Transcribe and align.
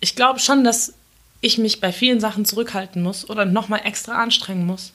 ich 0.00 0.16
glaube 0.16 0.40
schon, 0.40 0.64
dass 0.64 0.94
ich 1.40 1.58
mich 1.58 1.80
bei 1.80 1.92
vielen 1.92 2.20
Sachen 2.20 2.44
zurückhalten 2.44 3.02
muss 3.02 3.28
oder 3.28 3.44
nochmal 3.44 3.82
extra 3.84 4.22
anstrengen 4.22 4.66
muss, 4.66 4.92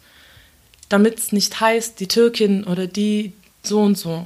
damit 0.89 1.19
es 1.19 1.31
nicht 1.31 1.59
heißt, 1.59 1.99
die 1.99 2.07
Türkin 2.07 2.63
oder 2.63 2.87
die 2.87 3.33
so 3.63 3.79
und 3.81 3.97
so. 3.97 4.25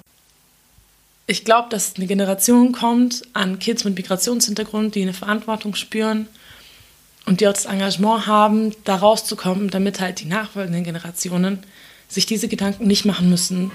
Ich 1.28 1.44
glaube, 1.44 1.70
dass 1.70 1.96
eine 1.96 2.08
Generation 2.08 2.72
kommt 2.72 3.24
an 3.34 3.60
Kids 3.60 3.84
mit 3.84 3.96
Migrationshintergrund, 3.96 4.96
die 4.96 5.02
eine 5.02 5.14
Verantwortung 5.14 5.76
spüren 5.76 6.28
und 7.26 7.42
die 7.42 7.48
auch 7.48 7.54
das 7.54 7.66
Engagement 7.66 8.28
haben, 8.28 8.76
da 8.84 8.96
rauszukommen, 8.96 9.70
damit 9.70 10.00
halt 10.00 10.20
die 10.20 10.26
nachfolgenden 10.26 10.84
Generationen 10.84 11.64
sich 12.08 12.28
diese 12.28 12.48
Gedanken 12.48 12.86
nicht 12.86 13.06
machen 13.06 13.30
müssen, 13.30 13.72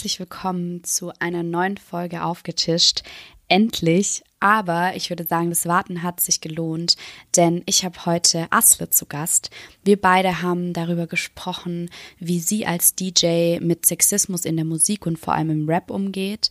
herzlich 0.00 0.18
willkommen 0.18 0.82
zu 0.82 1.12
einer 1.18 1.42
neuen 1.42 1.76
Folge 1.76 2.24
Aufgetischt. 2.24 3.02
Endlich, 3.48 4.22
aber 4.38 4.96
ich 4.96 5.10
würde 5.10 5.24
sagen, 5.24 5.50
das 5.50 5.66
Warten 5.66 6.02
hat 6.02 6.20
sich 6.20 6.40
gelohnt, 6.40 6.96
denn 7.36 7.62
ich 7.66 7.84
habe 7.84 8.06
heute 8.06 8.46
Asle 8.48 8.88
zu 8.88 9.04
Gast. 9.04 9.50
Wir 9.84 10.00
beide 10.00 10.40
haben 10.40 10.72
darüber 10.72 11.06
gesprochen, 11.06 11.90
wie 12.18 12.40
sie 12.40 12.64
als 12.64 12.94
DJ 12.94 13.58
mit 13.60 13.84
Sexismus 13.84 14.46
in 14.46 14.56
der 14.56 14.64
Musik 14.64 15.04
und 15.04 15.18
vor 15.18 15.34
allem 15.34 15.50
im 15.50 15.68
Rap 15.68 15.90
umgeht 15.90 16.50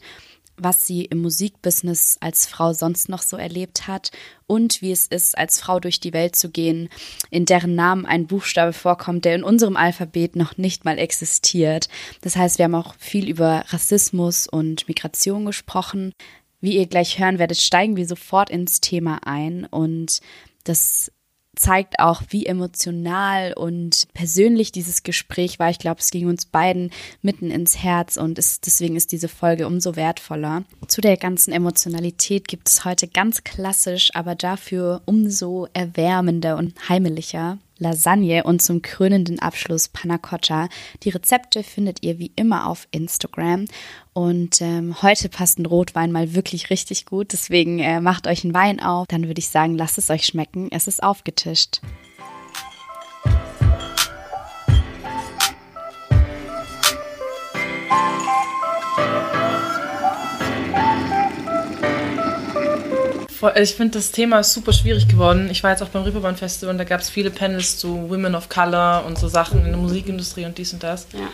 was 0.62 0.86
sie 0.86 1.06
im 1.06 1.22
Musikbusiness 1.22 2.18
als 2.22 2.46
Frau 2.46 2.74
sonst 2.74 3.10
noch 3.10 3.22
so 3.22 3.38
erlebt 3.38 3.88
hat 3.88 4.12
und 4.48 4.82
wie 4.82 4.92
es 4.92 5.08
ist, 5.08 5.38
als 5.38 5.60
Frau 5.60 5.80
durch 5.80 6.00
die 6.00 6.14
Welt 6.14 6.36
zu 6.36 6.50
gehen, 6.50 6.90
in 7.30 7.46
deren 7.46 7.76
Namen 7.76 8.06
ein 8.06 8.28
Buchstabe 8.28 8.74
vorkommt, 8.74 9.26
der 9.26 9.36
in 9.36 9.44
unserem 9.44 9.78
Alphabet 9.78 10.36
noch 10.36 10.58
nicht 10.58 10.86
mal 10.86 10.98
existiert. 10.98 11.88
Das 12.22 12.36
heißt, 12.36 12.58
wir 12.58 12.66
haben 12.66 12.76
auch 12.76 12.96
viel 12.98 13.30
über 13.30 13.64
Rassismus 13.68 14.48
und 14.48 14.88
Migration 14.88 15.46
gesprochen. 15.46 16.14
Wie 16.62 16.78
ihr 16.78 16.88
gleich 16.88 17.20
hören 17.20 17.40
werdet, 17.40 17.60
steigen 17.60 17.96
wir 17.96 18.08
sofort 18.08 18.50
ins 18.50 18.82
Thema 18.82 19.20
ein 19.26 19.66
und 19.66 20.20
das 20.64 21.12
zeigt 21.60 22.00
auch, 22.00 22.22
wie 22.30 22.46
emotional 22.46 23.54
und 23.54 24.08
persönlich 24.14 24.72
dieses 24.72 25.04
Gespräch 25.04 25.60
war. 25.60 25.70
Ich 25.70 25.80
glaube, 25.80 26.00
es 26.00 26.12
ging 26.12 26.28
uns 26.28 26.46
beiden 26.46 26.92
mitten 27.22 27.52
ins 27.52 27.78
Herz 27.78 28.18
und 28.18 28.40
es, 28.40 28.62
deswegen 28.62 28.96
ist 28.96 29.12
diese 29.12 29.28
Folge 29.28 29.68
umso 29.68 29.96
wertvoller. 29.96 30.64
Zu 30.88 31.02
der 31.02 31.18
ganzen 31.18 31.52
Emotionalität 31.52 32.48
gibt 32.48 32.70
es 32.70 32.86
heute 32.86 33.08
ganz 33.08 33.44
klassisch, 33.44 34.10
aber 34.14 34.36
dafür 34.36 35.02
umso 35.06 35.68
erwärmender 35.74 36.58
und 36.58 36.74
heimelicher 36.88 37.58
Lasagne 37.80 38.44
und 38.44 38.62
zum 38.62 38.82
krönenden 38.82 39.40
Abschluss 39.40 39.88
Panna 39.88 40.18
Cotta. 40.18 40.70
Die 41.04 41.10
Rezepte 41.10 41.64
findet 41.64 42.04
ihr 42.04 42.20
wie 42.20 42.32
immer 42.36 42.68
auf 42.68 42.88
Instagram. 42.92 43.66
Und 44.14 44.62
ähm, 44.62 45.02
heute 45.02 45.30
passt 45.30 45.60
ein 45.60 45.66
Rotwein 45.66 46.12
mal 46.12 46.34
wirklich 46.36 46.70
richtig 46.70 47.06
gut. 47.06 47.34
Deswegen 47.34 47.80
äh, 47.80 48.02
macht 48.02 48.28
euch 48.28 48.44
einen 48.44 48.54
Wein 48.54 48.80
auf. 48.80 49.08
Dann 49.08 49.28
würde 49.28 49.40
ich 49.40 49.50
sagen, 49.50 49.78
lasst 49.78 49.98
es 49.98 50.10
euch 50.10 50.26
schmecken. 50.26 50.70
Es 50.72 50.88
ist 50.88 51.02
aufgetischt. 51.02 51.82
Ich 63.56 63.76
finde, 63.76 63.98
das 63.98 64.12
Thema 64.12 64.40
ist 64.40 64.54
super 64.54 64.74
schwierig 64.74 65.08
geworden. 65.08 65.50
Ich 65.50 65.64
war 65.64 65.72
jetzt 65.72 65.82
auch 65.82 65.90
beim 65.90 66.04
Reeperbahn 66.04 66.36
Festival 66.36 66.74
und 66.74 66.78
da 66.78 66.84
gab 66.84 67.02
es 67.02 67.10
viele 67.10 67.32
Panels 67.32 67.78
zu 67.78 68.10
Women 68.10 68.36
of 68.36 68.50
Color 68.50 69.06
und 69.06 69.18
so 69.18 69.28
Sachen 69.28 69.60
in 69.66 69.72
der 69.72 69.78
Musikindustrie 69.78 70.46
und 70.46 70.58
dies 70.58 70.74
und 70.74 70.84
das. 70.84 71.08
Ja. 71.14 71.30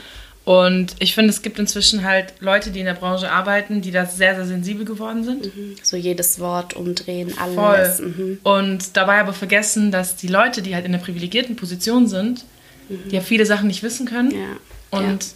Und 0.45 0.93
ich 0.99 1.15
finde, 1.15 1.31
es 1.31 1.41
gibt 1.41 1.57
inzwischen 1.57 2.05
halt 2.05 2.35
Leute, 2.39 2.69
die 2.69 2.79
in 2.79 2.85
der 2.85 2.93
Branche 2.93 3.31
arbeiten, 3.31 3.81
die 3.81 3.89
da 3.89 4.05
sehr, 4.05 4.35
sehr 4.35 4.45
sensibel 4.45 4.85
geworden 4.85 5.23
sind. 5.23 5.45
Mhm. 5.55 5.75
So 5.81 5.97
jedes 5.97 6.39
Wort 6.39 6.75
umdrehen, 6.75 7.33
alles. 7.39 7.97
Voll. 7.97 8.07
Mhm. 8.07 8.39
Und 8.43 8.95
dabei 8.95 9.19
aber 9.19 9.33
vergessen, 9.33 9.91
dass 9.91 10.15
die 10.15 10.27
Leute, 10.27 10.61
die 10.61 10.75
halt 10.75 10.85
in 10.85 10.91
der 10.91 10.99
privilegierten 10.99 11.55
Position 11.55 12.07
sind, 12.07 12.45
mhm. 12.89 13.09
die 13.09 13.15
ja 13.15 13.21
viele 13.21 13.47
Sachen 13.47 13.65
nicht 13.65 13.81
wissen 13.81 14.05
können. 14.05 14.31
Ja. 14.31 14.99
Und 14.99 15.23
ja. 15.23 15.29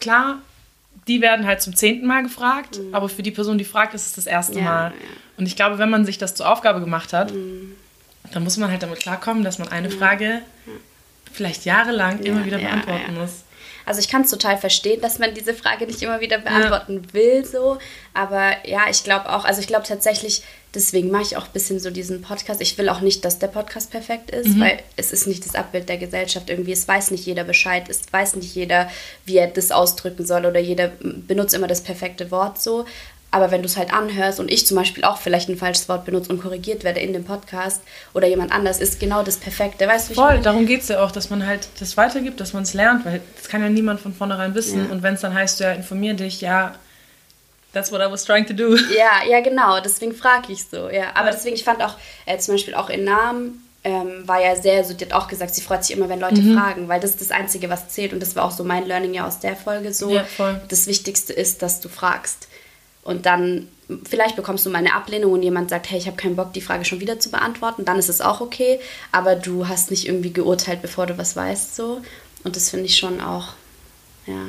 klar, 0.00 0.38
die 1.06 1.20
werden 1.20 1.46
halt 1.46 1.62
zum 1.62 1.74
zehnten 1.74 2.06
Mal 2.06 2.22
gefragt, 2.22 2.78
mhm. 2.78 2.94
aber 2.94 3.08
für 3.08 3.22
die 3.22 3.30
Person, 3.30 3.58
die 3.58 3.64
fragt, 3.64 3.94
ist 3.94 4.06
es 4.06 4.12
das 4.12 4.26
erste 4.26 4.58
ja, 4.58 4.64
Mal. 4.64 4.84
Ja. 4.90 5.06
Und 5.38 5.46
ich 5.46 5.56
glaube, 5.56 5.78
wenn 5.78 5.90
man 5.90 6.04
sich 6.04 6.18
das 6.18 6.34
zur 6.34 6.50
Aufgabe 6.50 6.80
gemacht 6.80 7.12
hat, 7.12 7.32
mhm. 7.32 7.74
dann 8.32 8.44
muss 8.44 8.56
man 8.56 8.70
halt 8.70 8.82
damit 8.82 9.00
klarkommen, 9.00 9.44
dass 9.44 9.58
man 9.58 9.68
eine 9.68 9.90
Frage 9.90 10.42
vielleicht 11.32 11.64
jahrelang 11.64 12.20
immer 12.20 12.44
wieder 12.44 12.58
beantworten 12.58 13.14
muss. 13.14 13.44
Also 13.88 14.00
ich 14.00 14.08
kann 14.08 14.22
es 14.22 14.30
total 14.30 14.58
verstehen, 14.58 15.00
dass 15.00 15.18
man 15.18 15.32
diese 15.32 15.54
Frage 15.54 15.86
nicht 15.86 16.02
immer 16.02 16.20
wieder 16.20 16.38
beantworten 16.38 17.02
ja. 17.06 17.14
will, 17.14 17.44
so. 17.46 17.78
Aber 18.12 18.50
ja, 18.66 18.82
ich 18.90 19.02
glaube 19.02 19.30
auch, 19.30 19.46
also 19.46 19.62
ich 19.62 19.66
glaube 19.66 19.86
tatsächlich, 19.86 20.42
deswegen 20.74 21.10
mache 21.10 21.22
ich 21.22 21.36
auch 21.38 21.46
ein 21.46 21.52
bisschen 21.52 21.80
so 21.80 21.90
diesen 21.90 22.20
Podcast. 22.20 22.60
Ich 22.60 22.76
will 22.76 22.90
auch 22.90 23.00
nicht, 23.00 23.24
dass 23.24 23.38
der 23.38 23.46
Podcast 23.46 23.90
perfekt 23.90 24.30
ist, 24.30 24.48
mhm. 24.48 24.60
weil 24.60 24.78
es 24.96 25.12
ist 25.12 25.26
nicht 25.26 25.46
das 25.46 25.54
Abbild 25.54 25.88
der 25.88 25.96
Gesellschaft 25.96 26.50
irgendwie. 26.50 26.72
Es 26.72 26.86
weiß 26.86 27.10
nicht 27.12 27.24
jeder 27.24 27.44
Bescheid, 27.44 27.88
es 27.88 28.02
weiß 28.10 28.36
nicht 28.36 28.54
jeder, 28.54 28.90
wie 29.24 29.38
er 29.38 29.46
das 29.46 29.70
ausdrücken 29.70 30.26
soll 30.26 30.44
oder 30.44 30.60
jeder 30.60 30.88
benutzt 31.00 31.54
immer 31.54 31.66
das 31.66 31.82
perfekte 31.82 32.30
Wort 32.30 32.60
so. 32.60 32.84
Aber 33.30 33.50
wenn 33.50 33.60
du 33.60 33.66
es 33.66 33.76
halt 33.76 33.92
anhörst 33.92 34.40
und 34.40 34.50
ich 34.50 34.66
zum 34.66 34.76
Beispiel 34.76 35.04
auch 35.04 35.18
vielleicht 35.18 35.50
ein 35.50 35.58
falsches 35.58 35.88
Wort 35.88 36.06
benutze 36.06 36.30
und 36.30 36.40
korrigiert 36.40 36.82
werde 36.82 37.00
in 37.00 37.12
dem 37.12 37.24
Podcast 37.24 37.82
oder 38.14 38.26
jemand 38.26 38.52
anders, 38.52 38.80
ist 38.80 39.00
genau 39.00 39.22
das 39.22 39.36
Perfekte. 39.36 39.86
Weißt 39.86 40.10
du, 40.10 40.14
Voll, 40.14 40.36
ich 40.36 40.42
darum 40.42 40.64
geht 40.64 40.80
es 40.80 40.88
ja 40.88 41.02
auch, 41.02 41.10
dass 41.10 41.28
man 41.28 41.46
halt 41.46 41.68
das 41.78 41.96
weitergibt, 41.98 42.40
dass 42.40 42.54
man 42.54 42.62
es 42.62 42.72
lernt, 42.72 43.04
weil 43.04 43.20
das 43.36 43.48
kann 43.48 43.60
ja 43.60 43.68
niemand 43.68 44.00
von 44.00 44.14
vornherein 44.14 44.54
wissen. 44.54 44.86
Ja. 44.86 44.90
Und 44.90 45.02
wenn 45.02 45.14
es 45.14 45.20
dann 45.20 45.34
heißt, 45.34 45.60
ja, 45.60 45.72
informier 45.72 46.14
dich, 46.14 46.40
ja, 46.40 46.74
that's 47.74 47.92
what 47.92 48.00
I 48.00 48.10
was 48.10 48.24
trying 48.24 48.46
to 48.46 48.54
do. 48.54 48.76
Ja, 48.96 49.28
ja, 49.28 49.40
genau, 49.40 49.80
deswegen 49.80 50.14
frage 50.14 50.52
ich 50.52 50.64
so, 50.64 50.88
ja. 50.88 51.10
Aber 51.14 51.26
ja. 51.26 51.32
deswegen, 51.32 51.54
ich 51.54 51.64
fand 51.64 51.82
auch, 51.82 51.96
äh, 52.24 52.38
zum 52.38 52.54
Beispiel 52.54 52.74
auch 52.74 52.88
in 52.88 53.04
Namen, 53.04 53.62
ähm, 53.84 54.26
war 54.26 54.42
ja 54.42 54.56
sehr, 54.56 54.84
so, 54.84 54.94
die 54.94 55.04
hat 55.04 55.12
auch 55.12 55.28
gesagt, 55.28 55.54
sie 55.54 55.60
freut 55.60 55.84
sich 55.84 55.96
immer, 55.96 56.08
wenn 56.08 56.20
Leute 56.20 56.40
mhm. 56.40 56.58
fragen, 56.58 56.88
weil 56.88 57.00
das 57.00 57.12
ist 57.12 57.20
das 57.20 57.30
Einzige, 57.30 57.70
was 57.70 57.88
zählt. 57.88 58.12
Und 58.12 58.20
das 58.20 58.36
war 58.36 58.44
auch 58.44 58.50
so 58.50 58.64
mein 58.64 58.86
Learning 58.86 59.14
ja 59.14 59.26
aus 59.26 59.38
der 59.38 59.54
Folge 59.54 59.92
so. 59.92 60.10
Ja, 60.10 60.24
voll. 60.24 60.60
Das 60.68 60.86
Wichtigste 60.86 61.32
ist, 61.32 61.62
dass 61.62 61.80
du 61.80 61.88
fragst. 61.88 62.48
Und 63.08 63.24
dann, 63.24 63.68
vielleicht 64.04 64.36
bekommst 64.36 64.66
du 64.66 64.70
mal 64.70 64.80
eine 64.80 64.94
Ablehnung 64.94 65.32
und 65.32 65.42
jemand 65.42 65.70
sagt, 65.70 65.90
hey, 65.90 65.98
ich 65.98 66.06
habe 66.06 66.18
keinen 66.18 66.36
Bock, 66.36 66.52
die 66.52 66.60
Frage 66.60 66.84
schon 66.84 67.00
wieder 67.00 67.18
zu 67.18 67.30
beantworten, 67.30 67.86
dann 67.86 67.98
ist 67.98 68.10
es 68.10 68.20
auch 68.20 68.42
okay. 68.42 68.80
Aber 69.12 69.34
du 69.34 69.66
hast 69.66 69.90
nicht 69.90 70.06
irgendwie 70.06 70.30
geurteilt, 70.30 70.82
bevor 70.82 71.06
du 71.06 71.16
was 71.16 71.34
weißt, 71.34 71.74
so. 71.74 72.02
Und 72.44 72.54
das 72.54 72.68
finde 72.68 72.84
ich 72.84 72.96
schon 72.96 73.22
auch, 73.22 73.54
ja. 74.26 74.42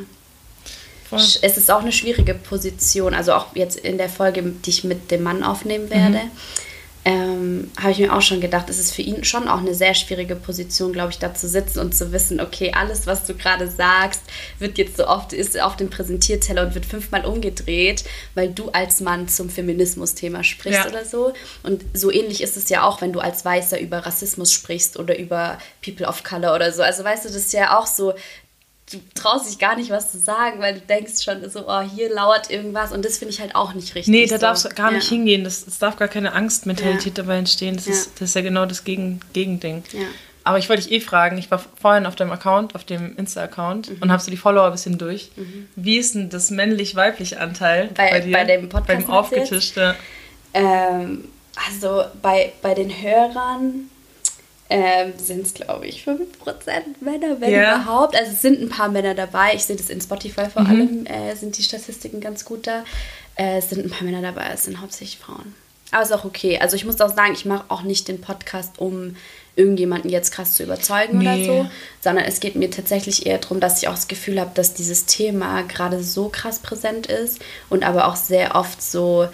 Voll. 1.10 1.20
Es 1.20 1.58
ist 1.58 1.72
auch 1.72 1.80
eine 1.80 1.94
schwierige 1.94 2.34
Position, 2.34 3.14
also 3.14 3.34
auch 3.34 3.56
jetzt 3.56 3.80
in 3.80 3.98
der 3.98 4.10
Folge, 4.10 4.44
die 4.44 4.70
ich 4.70 4.84
mit 4.84 5.10
dem 5.10 5.24
Mann 5.24 5.42
aufnehmen 5.42 5.90
werde. 5.90 6.26
Mhm 6.26 6.32
ähm, 7.10 7.72
habe 7.80 7.92
ich 7.92 7.98
mir 7.98 8.16
auch 8.16 8.22
schon 8.22 8.40
gedacht, 8.40 8.70
es 8.70 8.78
ist 8.78 8.94
für 8.94 9.02
ihn 9.02 9.24
schon 9.24 9.48
auch 9.48 9.58
eine 9.58 9.74
sehr 9.74 9.96
schwierige 9.96 10.36
Position, 10.36 10.94
glaube 10.94 11.10
ich, 11.10 11.18
da 11.18 11.34
zu 11.34 11.48
sitzen 11.48 11.80
und 11.80 11.96
zu 11.96 12.12
wissen, 12.12 12.40
okay, 12.40 12.72
alles, 12.76 13.08
was 13.08 13.26
du 13.26 13.34
gerade 13.34 13.68
sagst, 13.68 14.22
wird 14.60 14.78
jetzt 14.78 14.98
so 14.98 15.08
oft, 15.08 15.34
ist 15.34 15.60
auf 15.60 15.76
dem 15.76 15.90
Präsentierteller 15.90 16.68
und 16.68 16.76
wird 16.76 16.86
fünfmal 16.86 17.26
umgedreht, 17.26 18.04
weil 18.36 18.50
du 18.50 18.70
als 18.70 19.02
Mann 19.02 19.28
zum 19.28 19.50
Feminismus-Thema 19.50 20.44
sprichst 20.44 20.82
ja. 20.86 20.88
oder 20.88 21.04
so. 21.04 21.34
Und 21.64 21.84
so 21.96 22.12
ähnlich 22.12 22.44
ist 22.44 22.58
es 22.58 22.70
ja 22.70 22.84
auch, 22.84 23.02
wenn 23.02 23.12
du 23.12 23.22
als 23.22 23.44
Weißer 23.44 23.80
über 23.80 24.06
Rassismus 24.06 24.54
sprichst 24.54 25.00
oder 25.00 25.18
über 25.18 25.58
People 25.84 26.06
of 26.06 26.24
Color 26.24 26.54
oder 26.54 26.72
so. 26.72 26.84
Also 26.84 27.04
weißt 27.04 27.26
du, 27.26 27.30
das 27.30 27.38
ist 27.38 27.54
ja 27.54 27.80
auch 27.80 27.88
so, 27.88 28.14
du 28.92 29.00
traust 29.14 29.50
dich 29.50 29.60
gar 29.60 29.76
nicht, 29.76 29.90
was 29.90 30.12
zu 30.12 30.20
sagen, 30.20 30.60
weil 30.60 30.76
du 30.76 30.82
denkst 30.82 31.24
schon 31.24 31.48
so, 31.50 31.68
oh, 31.68 31.82
hier 31.82 32.14
lauert 32.14 32.50
irgendwas 32.50 32.92
und 32.92 33.06
das 33.06 33.18
finde 33.18 33.34
ich 33.34 33.40
halt 33.40 33.56
auch 33.56 33.74
nicht 33.74 33.96
richtig. 33.96 34.12
Nee, 34.12 34.26
da 34.26 34.36
so. 34.36 34.42
darfst 34.42 34.66
du 34.66 34.70
gar 34.70 34.92
nicht 34.92 35.10
ja. 35.10 35.18
hingehen. 35.18 35.46
Es 35.46 35.78
darf 35.80 35.98
gar 35.98 36.08
keine 36.08 36.34
Angstmentalität 36.34 37.18
ja. 37.18 37.24
dabei 37.24 37.38
entstehen. 37.38 37.76
Das, 37.76 37.86
ja. 37.86 37.94
ist, 37.94 38.12
das 38.16 38.30
ist 38.30 38.36
ja 38.36 38.42
genau 38.42 38.66
das 38.66 38.84
Gegen 38.84 39.20
Gegending. 39.34 39.84
Aber 40.44 40.58
ich 40.58 40.70
wollte 40.70 40.84
dich 40.84 40.92
eh 40.92 41.00
fragen, 41.00 41.38
ich 41.38 41.52
war 41.52 41.64
vorhin 41.80 42.06
auf 42.06 42.16
deinem 42.16 42.32
Account, 42.32 42.74
auf 42.74 42.84
dem 42.84 43.16
Insta-Account 43.18 43.90
mhm. 43.90 43.98
und 44.02 44.12
habe 44.12 44.24
so 44.24 44.32
die 44.32 44.38
Follower 44.38 44.66
ein 44.66 44.72
bisschen 44.72 44.98
durch. 44.98 45.32
Mhm. 45.36 45.68
Wie 45.76 45.98
ist 45.98 46.16
denn 46.16 46.30
das 46.30 46.50
männlich-weibliche 46.50 47.40
Anteil 47.40 47.90
bei, 47.96 48.10
bei, 48.10 48.20
dir? 48.22 48.34
Bei 48.34 48.44
dem 48.46 48.70
Podcast? 48.70 49.06
Beim 49.06 49.16
Aufgetischte? 49.16 49.96
Ähm, 50.54 51.26
also 51.68 52.06
bei, 52.22 52.54
bei 52.62 52.74
den 52.74 52.90
Hörern 52.90 53.90
ähm, 54.70 55.14
sind 55.18 55.48
es, 55.48 55.54
glaube 55.54 55.88
ich, 55.88 56.04
5% 56.06 56.22
Männer, 57.02 57.42
wenn 57.42 57.52
yeah. 57.52 57.76
überhaupt. 57.76 58.16
Also 58.16 58.32
es 58.32 58.42
sind 58.42 58.62
ein 58.62 58.70
paar 58.70 58.90
Männer 58.90 59.16
dabei. 59.16 59.54
Ich 59.56 59.66
sehe 59.66 59.76
das 59.76 59.90
in 59.90 60.00
Spotify 60.00 60.50
vor 60.50 60.62
mhm. 60.62 60.70
allem, 60.70 61.06
äh, 61.06 61.36
sind 61.36 61.58
die 61.58 61.64
Statistiken 61.64 62.22
ganz 62.22 62.46
gut 62.46 62.68
da. 62.68 62.84
Äh, 63.36 63.58
es 63.58 63.70
sind 63.70 63.84
ein 63.84 63.90
paar 63.90 64.04
Männer 64.04 64.22
dabei, 64.22 64.50
es 64.54 64.66
sind 64.66 64.80
hauptsächlich 64.80 65.18
Frauen. 65.18 65.56
Aber 65.92 66.04
es 66.04 66.10
ist 66.10 66.16
auch 66.16 66.26
okay. 66.26 66.60
Also 66.60 66.76
ich 66.76 66.86
muss 66.86 67.02
auch 67.02 67.16
sagen, 67.16 67.34
ich 67.34 67.46
mache 67.46 67.66
auch 67.70 67.82
nicht 67.82 68.08
den 68.08 68.22
Podcast, 68.22 68.78
um 68.78 69.16
irgendjemanden 69.56 70.10
jetzt 70.10 70.32
krass 70.32 70.54
zu 70.54 70.64
überzeugen 70.64 71.18
Nee. 71.18 71.26
oder 71.26 71.44
so, 71.44 71.70
sondern 72.02 72.26
es 72.26 72.40
geht 72.40 72.56
mir 72.56 72.70
tatsächlich 72.70 73.26
eher 73.26 73.40
darum, 73.40 73.60
dass 73.60 73.82
ich 73.82 73.88
auch 73.88 73.94
das 73.96 74.08
Gefühl 74.08 74.40
habe, 74.40 74.52
dass 74.54 74.74
dieses 74.74 75.06
Thema 75.06 75.64
gerade 75.64 76.02
so 76.02 76.30
krass 76.30 76.60
präsent 76.60 77.08
ist 77.08 77.40
und 77.70 77.84
aber 77.84 78.08
auch 78.08 78.16
sehr 78.16 78.56
oft 78.56 78.82
so, 78.82 79.28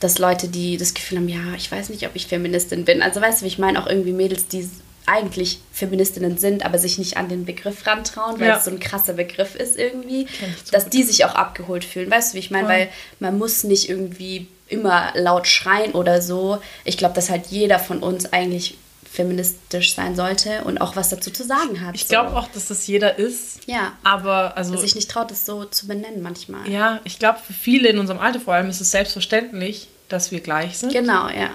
dass 0.00 0.18
Leute, 0.18 0.48
die 0.48 0.76
das 0.76 0.94
Gefühl 0.94 1.18
haben, 1.18 1.28
ja, 1.28 1.54
ich 1.56 1.70
weiß 1.70 1.88
nicht, 1.90 2.06
ob 2.06 2.14
ich 2.14 2.26
Feministin 2.26 2.84
bin. 2.84 3.02
Also 3.02 3.20
weißt 3.20 3.40
du, 3.40 3.44
wie 3.44 3.48
ich 3.48 3.58
meine, 3.58 3.82
auch 3.82 3.86
irgendwie 3.88 4.12
Mädels, 4.12 4.46
die 4.46 4.68
eigentlich 5.06 5.58
Feministinnen 5.72 6.36
sind, 6.36 6.64
aber 6.64 6.78
sich 6.78 6.98
nicht 6.98 7.16
an 7.16 7.28
den 7.30 7.46
Begriff 7.46 7.86
rantrauen, 7.86 8.38
weil 8.38 8.48
Ja. 8.48 8.58
es 8.58 8.64
so 8.66 8.70
ein 8.70 8.78
krasser 8.78 9.14
Begriff 9.14 9.54
ist 9.54 9.78
irgendwie, 9.78 10.26
so 10.64 10.70
dass 10.72 10.84
gut. 10.84 10.92
die 10.92 11.02
sich 11.02 11.24
auch 11.24 11.34
abgeholt 11.34 11.84
fühlen. 11.84 12.10
Weißt 12.10 12.32
du, 12.32 12.34
wie 12.36 12.40
ich 12.40 12.50
meine? 12.50 12.66
Voll. 12.66 12.76
Weil 12.76 12.88
man 13.18 13.38
muss 13.38 13.64
nicht 13.64 13.88
irgendwie 13.88 14.46
immer 14.68 15.12
laut 15.14 15.46
schreien 15.46 15.92
oder 15.92 16.20
so. 16.20 16.58
Ich 16.84 16.98
glaube, 16.98 17.14
dass 17.14 17.30
halt 17.30 17.46
jeder 17.46 17.78
von 17.78 18.00
uns 18.00 18.32
eigentlich 18.34 18.76
feministisch 19.18 19.94
sein 19.94 20.14
sollte 20.14 20.62
und 20.62 20.80
auch 20.80 20.94
was 20.94 21.08
dazu 21.08 21.32
zu 21.32 21.42
sagen 21.44 21.84
hat. 21.84 21.96
Ich 21.96 22.02
so. 22.02 22.08
glaube 22.10 22.36
auch, 22.36 22.46
dass 22.52 22.68
das 22.68 22.86
jeder 22.86 23.18
ist. 23.18 23.66
Ja. 23.66 23.92
Aber 24.04 24.56
also 24.56 24.72
Dass 24.72 24.82
sich 24.82 24.94
nicht 24.94 25.10
traut, 25.10 25.30
das 25.32 25.44
so 25.44 25.64
zu 25.64 25.88
benennen 25.88 26.22
manchmal. 26.22 26.68
ja, 26.70 27.00
ich 27.02 27.18
glaube 27.18 27.40
für 27.44 27.52
viele 27.52 27.88
in 27.88 27.98
unserem 27.98 28.20
Alter 28.20 28.38
vor 28.38 28.54
allem 28.54 28.70
ist 28.70 28.80
es 28.80 28.92
selbstverständlich, 28.92 29.88
dass 30.08 30.30
wir 30.30 30.38
gleich 30.40 30.78
sind. 30.78 30.92
Genau, 30.92 31.28
ja. 31.28 31.50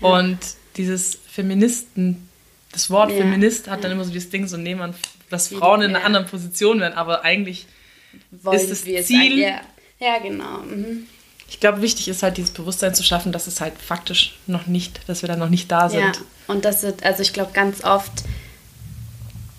Und 0.00 0.38
dieses 0.76 1.16
Feministen, 1.30 2.28
das 2.72 2.90
Wort 2.90 3.10
Ja. 3.12 3.18
Feminist 3.18 3.68
hat 3.70 3.84
dann 3.84 3.92
immer 3.92 4.04
so 4.04 4.10
dieses 4.10 4.30
Ding, 4.30 4.48
so 4.48 4.56
nee, 4.56 4.74
man, 4.74 4.94
dass 5.30 5.46
Frauen 5.48 5.82
in 5.82 5.90
einer 5.90 6.00
ja. 6.00 6.06
anderen 6.06 6.26
Position 6.26 6.80
werden, 6.80 6.94
aber 6.94 7.22
eigentlich, 7.24 7.66
Wollen 8.30 8.58
Ist 8.58 8.70
das 8.70 8.84
es 8.84 9.06
Ziel- 9.06 9.32
ein- 9.32 9.38
Ja, 9.38 9.60
ja 10.00 10.18
genau. 10.18 10.58
Mhm. 10.58 11.06
Ich 11.52 11.60
glaube, 11.60 11.82
wichtig 11.82 12.08
ist 12.08 12.22
halt 12.22 12.38
dieses 12.38 12.50
Bewusstsein 12.50 12.94
zu 12.94 13.02
schaffen, 13.02 13.30
dass 13.30 13.46
es 13.46 13.60
halt 13.60 13.74
faktisch 13.76 14.38
noch 14.46 14.66
nicht, 14.66 15.00
dass 15.06 15.20
wir 15.20 15.28
da 15.28 15.36
noch 15.36 15.50
nicht 15.50 15.70
da 15.70 15.90
sind. 15.90 16.00
Ja, 16.00 16.12
und 16.46 16.64
das 16.64 16.82
wird, 16.82 17.04
also 17.04 17.20
ich 17.20 17.34
glaube, 17.34 17.52
ganz 17.52 17.84
oft 17.84 18.24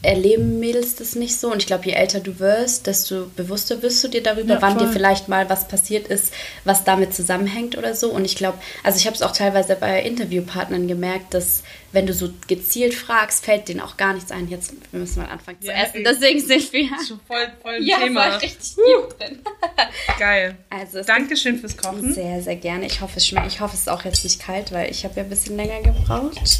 erleben 0.01 0.59
Mädels 0.59 0.95
das 0.95 1.13
nicht 1.13 1.39
so. 1.39 1.51
Und 1.51 1.59
ich 1.59 1.67
glaube, 1.67 1.85
je 1.85 1.91
älter 1.91 2.19
du 2.19 2.39
wirst, 2.39 2.87
desto 2.87 3.27
bewusster 3.35 3.83
wirst 3.83 4.03
du 4.03 4.07
dir 4.07 4.23
darüber, 4.23 4.55
Ja, 4.55 4.61
wann 4.63 4.79
dir 4.79 4.87
vielleicht 4.87 5.29
mal 5.29 5.47
was 5.51 5.67
passiert 5.67 6.07
ist, 6.07 6.33
was 6.65 6.83
damit 6.83 7.13
zusammenhängt 7.13 7.77
oder 7.77 7.93
so. 7.93 8.09
Und 8.09 8.25
ich 8.25 8.35
glaube, 8.35 8.57
also 8.83 8.97
ich 8.97 9.05
habe 9.05 9.15
es 9.15 9.21
auch 9.21 9.31
teilweise 9.31 9.75
bei 9.75 10.01
Interviewpartnern 10.01 10.87
gemerkt, 10.87 11.35
dass 11.35 11.61
wenn 11.93 12.05
du 12.07 12.13
so 12.13 12.29
gezielt 12.47 12.93
fragst, 12.93 13.45
fällt 13.45 13.69
denen 13.69 13.79
auch 13.79 13.95
gar 13.97 14.13
nichts 14.13 14.31
ein. 14.31 14.49
Jetzt 14.49 14.73
müssen 14.91 15.21
wir 15.21 15.29
anfangen 15.29 15.61
zu 15.61 15.71
essen. 15.71 16.03
Deswegen 16.03 16.39
sind 16.39 16.73
wir. 16.73 16.87
Schon 17.07 17.19
voll, 17.27 17.47
voll 17.61 17.77
Ja, 17.81 17.99
Thema. 17.99 18.23
voll 18.31 18.39
richtig 18.39 18.75
gut 18.75 19.19
drin. 19.19 19.39
Geil. 20.19 20.57
Also 20.69 20.99
es 20.99 21.05
Dankeschön 21.05 21.59
fürs 21.59 21.77
Kochen. 21.77 22.13
Sehr, 22.13 22.41
sehr 22.41 22.55
gerne. 22.55 22.87
Ich 22.87 22.99
hoffe, 22.99 23.17
es 23.17 23.27
schmeckt. 23.27 23.47
Ich 23.47 23.59
hoffe, 23.61 23.75
es 23.75 23.81
ist 23.81 23.89
auch 23.89 24.03
jetzt 24.03 24.23
nicht 24.23 24.41
kalt, 24.41 24.71
weil 24.71 24.89
ich 24.91 25.03
habe 25.05 25.15
ja 25.17 25.23
ein 25.23 25.29
bisschen 25.29 25.55
länger 25.55 25.81
gebraucht. 25.81 26.59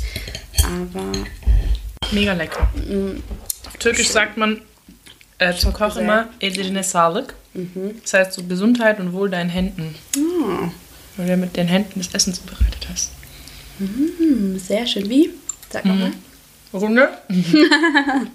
Aber 0.63 1.11
Mega 2.11 2.33
lecker. 2.33 2.69
Auf 3.67 3.77
Türkisch 3.77 4.09
sagt 4.09 4.37
man 4.37 4.61
äh, 5.39 5.53
zum 5.55 5.73
Koch 5.73 5.93
sehr. 5.93 6.03
immer 6.03 6.29
Edirine 6.39 6.83
Sağlık. 6.83 7.33
Das 8.03 8.13
heißt 8.13 8.33
so 8.33 8.43
Gesundheit 8.43 8.99
und 8.99 9.13
Wohl 9.13 9.29
deinen 9.29 9.49
Händen. 9.49 9.95
Weil 11.17 11.27
du 11.27 11.37
mit 11.37 11.55
den 11.57 11.67
Händen 11.67 11.99
das 11.99 12.13
Essen 12.13 12.33
zubereitet 12.33 12.87
hast. 12.91 13.11
Hm, 13.77 14.59
sehr 14.59 14.85
schön. 14.87 15.09
Wie? 15.09 15.31
Sag 15.69 15.85
nochmal. 15.85 16.11
Runde. 16.73 17.09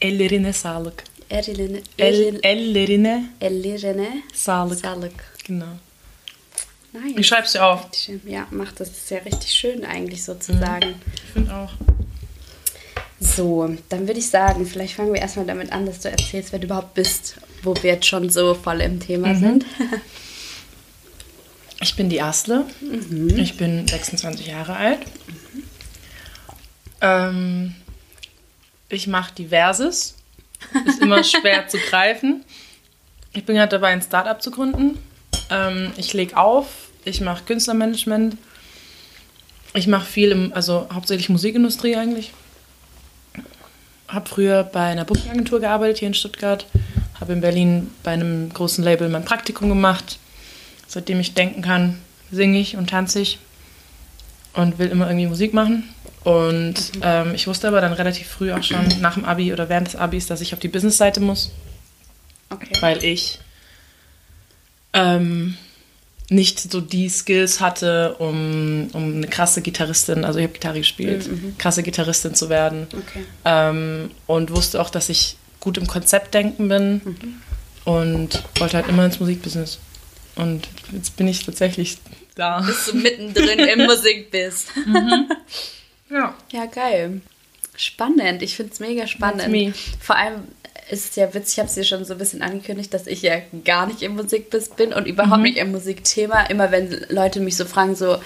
Ellerine 0.00 0.52
sağlık. 0.52 1.04
Ellerine. 1.30 1.80
El, 1.98 2.40
ellerine 2.42 3.30
Ellerine. 3.40 4.22
sağlık. 4.34 4.78
Sağlık. 4.80 5.34
Genau. 5.44 5.64
Nice. 6.92 7.20
Ich 7.20 7.26
schreib's 7.26 7.52
dir 7.52 7.62
auf. 7.62 7.80
Ja, 8.26 8.46
macht 8.50 8.78
das 8.78 8.88
ist 8.88 9.10
ja 9.10 9.18
richtig 9.18 9.50
schön 9.50 9.84
eigentlich 9.84 10.22
sozusagen. 10.24 10.94
Ich 11.14 11.32
finde 11.32 11.54
auch. 11.54 11.72
So, 13.20 13.68
dann 13.88 14.06
würde 14.06 14.20
ich 14.20 14.28
sagen, 14.30 14.66
vielleicht 14.66 14.94
fangen 14.94 15.12
wir 15.12 15.20
erstmal 15.20 15.46
damit 15.46 15.72
an, 15.72 15.86
dass 15.86 16.00
du 16.00 16.10
erzählst, 16.10 16.52
wer 16.52 16.58
du 16.58 16.66
überhaupt 16.66 16.94
bist, 16.94 17.36
wo 17.62 17.74
wir 17.82 17.94
jetzt 17.94 18.06
schon 18.06 18.28
so 18.30 18.54
voll 18.54 18.80
im 18.80 19.00
Thema 19.00 19.34
sind. 19.34 19.64
Ich 21.80 21.96
bin 21.96 22.08
die 22.08 22.22
Asle. 22.22 22.64
Ich 23.36 23.56
bin 23.56 23.86
26 23.86 24.46
Jahre 24.46 24.76
alt. 24.76 25.00
Ähm, 27.00 27.74
ich 28.88 29.06
mache 29.06 29.34
Diverses. 29.34 30.16
Ist 30.86 31.02
immer 31.02 31.22
schwer 31.24 31.68
zu 31.68 31.78
greifen. 31.78 32.44
Ich 33.32 33.44
bin 33.44 33.56
gerade 33.56 33.70
dabei, 33.70 33.88
ein 33.88 34.02
Startup 34.02 34.40
zu 34.40 34.50
gründen. 34.50 34.98
Ähm, 35.50 35.92
ich 35.96 36.12
lege 36.12 36.36
auf. 36.36 36.66
Ich 37.04 37.20
mache 37.20 37.44
Künstlermanagement. 37.44 38.36
Ich 39.74 39.88
mache 39.88 40.06
viel 40.06 40.30
im, 40.30 40.52
also 40.54 40.86
hauptsächlich 40.92 41.28
Musikindustrie 41.28 41.96
eigentlich. 41.96 42.32
Habe 44.08 44.28
früher 44.28 44.62
bei 44.62 44.86
einer 44.86 45.04
Bookingagentur 45.04 45.60
gearbeitet 45.60 45.98
hier 45.98 46.08
in 46.08 46.14
Stuttgart. 46.14 46.66
Habe 47.20 47.32
in 47.32 47.40
Berlin 47.40 47.90
bei 48.02 48.12
einem 48.12 48.52
großen 48.52 48.84
Label 48.84 49.08
mein 49.08 49.24
Praktikum 49.24 49.68
gemacht. 49.68 50.18
Seitdem 50.86 51.20
ich 51.20 51.34
denken 51.34 51.62
kann, 51.62 51.98
singe 52.30 52.58
ich 52.58 52.76
und 52.76 52.90
tanze 52.90 53.20
ich 53.20 53.38
und 54.54 54.78
will 54.78 54.88
immer 54.88 55.06
irgendwie 55.06 55.26
Musik 55.26 55.54
machen. 55.54 55.84
Und 56.22 56.74
ähm, 57.02 57.34
ich 57.34 57.46
wusste 57.46 57.68
aber 57.68 57.80
dann 57.80 57.92
relativ 57.92 58.28
früh 58.28 58.52
auch 58.52 58.62
schon 58.62 58.86
nach 59.00 59.14
dem 59.14 59.24
Abi 59.24 59.52
oder 59.52 59.68
während 59.68 59.88
des 59.88 59.96
Abis, 59.96 60.26
dass 60.26 60.40
ich 60.40 60.54
auf 60.54 60.60
die 60.60 60.68
Business-Seite 60.68 61.20
muss, 61.20 61.50
Okay. 62.50 62.72
weil 62.80 63.02
ich 63.04 63.40
ähm, 64.92 65.56
nicht 66.30 66.58
so 66.60 66.80
die 66.80 67.08
Skills 67.08 67.60
hatte, 67.60 68.14
um, 68.18 68.88
um 68.92 69.16
eine 69.16 69.26
krasse 69.26 69.60
Gitarristin, 69.60 70.24
also 70.24 70.38
ich 70.38 70.44
habe 70.44 70.54
Gitarre 70.54 70.78
gespielt, 70.78 71.28
krasse 71.58 71.82
Gitarristin 71.82 72.34
zu 72.34 72.48
werden. 72.48 72.86
Okay. 72.92 73.24
Ähm, 73.44 74.10
und 74.26 74.50
wusste 74.50 74.80
auch, 74.80 74.90
dass 74.90 75.08
ich 75.08 75.36
gut 75.60 75.76
im 75.78 75.86
Konzeptdenken 75.86 76.68
bin 76.68 77.00
und 77.84 78.42
wollte 78.58 78.76
halt 78.78 78.88
immer 78.88 79.04
ins 79.04 79.20
Musikbusiness. 79.20 79.78
Und 80.36 80.68
jetzt 80.92 81.16
bin 81.16 81.28
ich 81.28 81.44
tatsächlich 81.44 81.98
da. 82.34 82.60
Dass 82.60 82.86
du 82.86 82.96
mittendrin 82.96 83.60
im 83.60 83.78
Musik 83.86 84.30
bist. 84.30 84.68
Ja. 86.10 86.34
Ja, 86.52 86.66
geil. 86.66 87.20
Spannend. 87.76 88.42
Ich 88.42 88.56
finde 88.56 88.72
es 88.72 88.80
mega 88.80 89.06
spannend. 89.06 89.48
me. 89.48 89.72
Vor 90.00 90.16
allem 90.16 90.42
ist 90.90 91.10
es 91.10 91.16
ja 91.16 91.32
witzig, 91.32 91.54
ich 91.54 91.58
habe 91.58 91.68
es 91.68 91.74
dir 91.74 91.84
schon 91.84 92.04
so 92.04 92.12
ein 92.12 92.18
bisschen 92.18 92.42
angekündigt, 92.42 92.92
dass 92.92 93.06
ich 93.06 93.22
ja 93.22 93.40
gar 93.64 93.86
nicht 93.86 94.02
im 94.02 94.16
Musikbiss 94.16 94.68
bin 94.68 94.92
und 94.92 95.06
überhaupt 95.06 95.42
nicht 95.42 95.56
im 95.56 95.72
Musikthema. 95.72 96.42
Immer 96.44 96.70
wenn 96.70 97.06
Leute 97.08 97.40
mich 97.40 97.56
so 97.56 97.64
fragen, 97.64 97.96
so, 97.96 98.18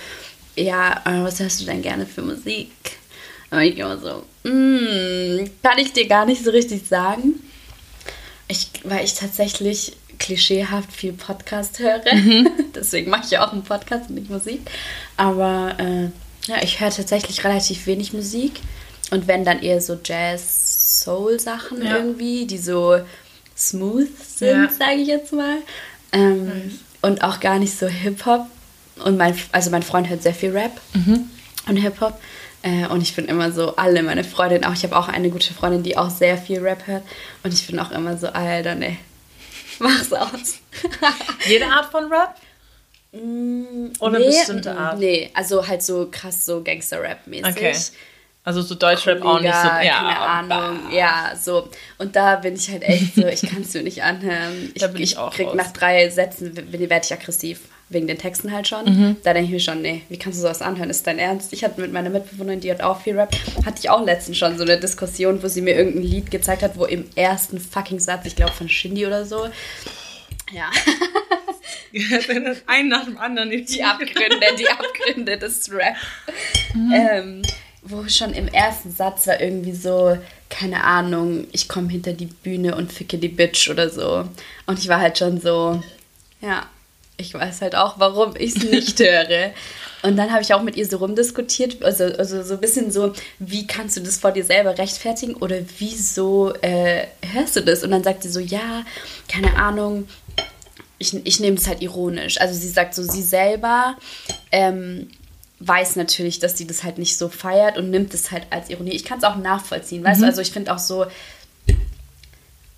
ja, 0.56 1.02
äh, 1.04 1.22
was 1.22 1.38
hörst 1.40 1.60
du 1.60 1.64
denn 1.66 1.82
gerne 1.82 2.04
für 2.04 2.22
Musik? 2.22 2.70
Und 3.50 3.60
ich 3.60 3.78
immer 3.78 3.98
so, 3.98 4.24
mm, 4.48 5.48
kann 5.62 5.78
ich 5.78 5.92
dir 5.92 6.06
gar 6.06 6.26
nicht 6.26 6.44
so 6.44 6.50
richtig 6.50 6.86
sagen. 6.86 7.34
Ich, 8.48 8.68
weil 8.84 9.04
ich 9.04 9.14
tatsächlich 9.14 9.96
klischeehaft 10.18 10.92
viel 10.92 11.12
Podcast 11.12 11.78
höre. 11.78 12.00
Deswegen 12.74 13.10
mache 13.10 13.22
ich 13.24 13.30
ja 13.30 13.46
auch 13.46 13.52
einen 13.52 13.62
Podcast 13.62 14.08
und 14.08 14.16
nicht 14.16 14.30
Musik. 14.30 14.60
Aber 15.16 15.74
äh, 15.78 16.04
ja, 16.50 16.62
ich 16.62 16.80
höre 16.80 16.90
tatsächlich 16.90 17.44
relativ 17.44 17.86
wenig 17.86 18.12
Musik. 18.12 18.60
Und 19.10 19.26
wenn 19.26 19.44
dann 19.44 19.62
eher 19.62 19.80
so 19.80 19.98
Jazz-Soul-Sachen 20.04 21.84
Ja. 21.84 21.96
irgendwie, 21.96 22.46
die 22.46 22.58
so 22.58 22.98
smooth 23.56 24.08
sind, 24.36 24.64
Ja. 24.64 24.68
sage 24.70 24.96
ich 25.00 25.08
jetzt 25.08 25.32
mal. 25.32 25.56
Ähm, 26.12 26.46
Nice. 26.46 26.72
Und 27.02 27.22
auch 27.22 27.40
gar 27.40 27.58
nicht 27.58 27.78
so 27.78 27.86
Hip-Hop. 27.86 28.46
Und 29.04 29.16
mein, 29.16 29.34
also 29.52 29.70
mein 29.70 29.82
Freund 29.84 30.08
hört 30.08 30.22
sehr 30.22 30.34
viel 30.34 30.50
Rap 30.50 30.72
und 31.68 31.76
Hip-Hop. 31.76 32.20
Äh, 32.62 32.86
und 32.88 33.00
ich 33.02 33.14
bin 33.14 33.26
immer 33.26 33.52
so, 33.52 33.76
alle 33.76 34.02
meine 34.02 34.24
Freundinnen, 34.24 34.64
auch 34.64 34.72
ich 34.72 34.82
habe 34.82 34.96
auch 34.96 35.06
eine 35.08 35.30
gute 35.30 35.54
Freundin, 35.54 35.84
die 35.84 35.96
auch 35.96 36.10
sehr 36.10 36.36
viel 36.36 36.58
Rap 36.60 36.86
hört. 36.88 37.04
Und 37.44 37.54
ich 37.54 37.64
bin 37.68 37.78
auch 37.78 37.92
immer 37.92 38.16
so, 38.18 38.26
Alter, 38.28 38.74
ne, 38.74 38.96
mach's 39.80 40.12
aus. 40.12 40.58
Jede 41.46 41.66
Art 41.66 41.90
von 41.90 42.12
Rap? 42.12 42.34
Oder 43.12 44.18
bestimmte 44.20 44.74
mm, 44.74 44.78
Art? 44.78 44.98
Nee, 44.98 45.30
also 45.34 45.66
halt 45.66 45.82
so 45.82 46.08
krass 46.10 46.44
so 46.44 46.62
Gangster-Rap-mäßig. 46.62 47.56
Okay. 47.56 47.74
Also 48.44 48.62
so 48.62 48.74
Deutschrap 48.74 49.22
auch 49.22 49.40
nicht 49.40 49.54
so. 49.54 49.68
Ja, 49.68 49.98
keine 49.98 50.18
Ahnung. 50.18 50.92
Ja, 50.92 51.32
so. 51.38 51.68
Und 51.98 52.16
da 52.16 52.36
bin 52.36 52.54
ich 52.54 52.70
halt 52.70 52.82
echt 52.82 53.14
so, 53.14 53.26
ich 53.26 53.42
kann 53.42 53.62
es 53.62 53.74
mir 53.74 53.82
nicht 53.82 54.02
anhören. 54.02 54.72
Da 54.76 54.86
bin 54.86 55.02
ich 55.02 55.18
auch 55.18 55.34
krieg 55.34 55.48
raus. 55.48 55.54
nach 55.54 55.72
drei 55.72 56.08
Sätzen, 56.08 56.56
werde 56.56 57.00
ich 57.04 57.12
aggressiv. 57.12 57.60
Wegen 57.90 58.06
den 58.06 58.18
Texten 58.18 58.52
halt 58.52 58.68
schon. 58.68 58.84
Mhm. 58.84 59.16
Da 59.22 59.32
denke 59.32 59.46
ich 59.46 59.52
mir 59.52 59.60
schon, 59.60 59.80
nee, 59.80 60.02
wie 60.10 60.18
kannst 60.18 60.38
du 60.38 60.42
sowas 60.42 60.60
anhören? 60.60 60.90
Ist 60.90 61.06
dein 61.06 61.18
Ernst? 61.18 61.52
Ich 61.54 61.64
hatte 61.64 61.80
mit 61.80 61.92
meiner 61.92 62.10
Mitbewohnerin, 62.10 62.60
die 62.60 62.70
hat 62.70 62.82
auch 62.82 63.00
viel 63.00 63.18
Rap, 63.18 63.34
hatte 63.64 63.78
ich 63.78 63.88
auch 63.88 64.04
letztens 64.04 64.36
schon 64.36 64.58
so 64.58 64.64
eine 64.64 64.78
Diskussion, 64.78 65.42
wo 65.42 65.48
sie 65.48 65.62
mir 65.62 65.74
irgendein 65.74 66.02
Lied 66.02 66.30
gezeigt 66.30 66.62
hat, 66.62 66.76
wo 66.76 66.84
im 66.84 67.06
ersten 67.14 67.58
fucking 67.58 67.98
Satz, 67.98 68.26
ich 68.26 68.36
glaube 68.36 68.52
von 68.52 68.68
Shindy 68.68 69.06
oder 69.06 69.24
so, 69.24 69.48
ja, 70.52 70.70
Einen 72.66 72.88
nach 72.88 73.04
dem 73.04 73.18
anderen. 73.18 73.50
die 73.50 73.82
Abgründe, 73.82 74.46
die 74.58 74.68
Abgründe 74.68 75.38
des 75.38 75.70
Rap. 75.72 75.96
Mhm. 76.74 76.92
Ähm, 76.92 77.42
wo 77.82 78.06
schon 78.08 78.34
im 78.34 78.48
ersten 78.48 78.90
Satz 78.90 79.26
war 79.26 79.40
irgendwie 79.40 79.72
so, 79.72 80.18
keine 80.50 80.84
Ahnung, 80.84 81.46
ich 81.52 81.68
komme 81.68 81.88
hinter 81.88 82.12
die 82.12 82.26
Bühne 82.26 82.74
und 82.74 82.92
ficke 82.92 83.18
die 83.18 83.28
Bitch 83.28 83.70
oder 83.70 83.88
so. 83.88 84.28
Und 84.66 84.78
ich 84.78 84.88
war 84.88 85.00
halt 85.00 85.18
schon 85.18 85.40
so, 85.40 85.82
ja, 86.40 86.66
ich 87.18 87.34
weiß 87.34 87.60
halt 87.60 87.74
auch, 87.74 87.98
warum 87.98 88.34
ich 88.38 88.56
es 88.56 88.62
nicht 88.62 88.98
höre. 89.00 89.52
Und 90.02 90.16
dann 90.16 90.30
habe 90.30 90.42
ich 90.42 90.54
auch 90.54 90.62
mit 90.62 90.76
ihr 90.76 90.86
so 90.86 90.98
rumdiskutiert, 90.98 91.82
also, 91.82 92.04
also 92.04 92.42
so 92.44 92.54
ein 92.54 92.60
bisschen 92.60 92.92
so, 92.92 93.12
wie 93.40 93.66
kannst 93.66 93.96
du 93.96 94.00
das 94.00 94.16
vor 94.16 94.30
dir 94.30 94.44
selber 94.44 94.78
rechtfertigen 94.78 95.34
oder 95.34 95.56
wieso 95.78 96.54
äh, 96.62 97.08
hörst 97.32 97.56
du 97.56 97.62
das? 97.62 97.82
Und 97.82 97.90
dann 97.90 98.04
sagt 98.04 98.22
sie 98.22 98.30
so, 98.30 98.38
ja, 98.38 98.84
keine 99.26 99.56
Ahnung, 99.56 100.08
ich, 100.98 101.14
ich 101.26 101.40
nehme 101.40 101.56
es 101.56 101.66
halt 101.66 101.82
ironisch. 101.82 102.40
Also 102.40 102.54
sie 102.54 102.68
sagt 102.68 102.94
so, 102.94 103.02
sie 103.02 103.22
selber 103.22 103.96
ähm, 104.52 105.08
weiß 105.58 105.96
natürlich, 105.96 106.38
dass 106.38 106.56
sie 106.56 106.66
das 106.66 106.84
halt 106.84 106.98
nicht 106.98 107.18
so 107.18 107.28
feiert 107.28 107.76
und 107.76 107.90
nimmt 107.90 108.14
es 108.14 108.30
halt 108.30 108.44
als 108.50 108.70
Ironie. 108.70 108.92
Ich 108.92 109.04
kann 109.04 109.18
es 109.18 109.24
auch 109.24 109.36
nachvollziehen, 109.36 110.04
weißt 110.04 110.20
du? 110.20 110.24
Mhm. 110.24 110.30
Also 110.30 110.42
ich 110.42 110.52
finde 110.52 110.72
auch 110.72 110.78
so, 110.78 111.06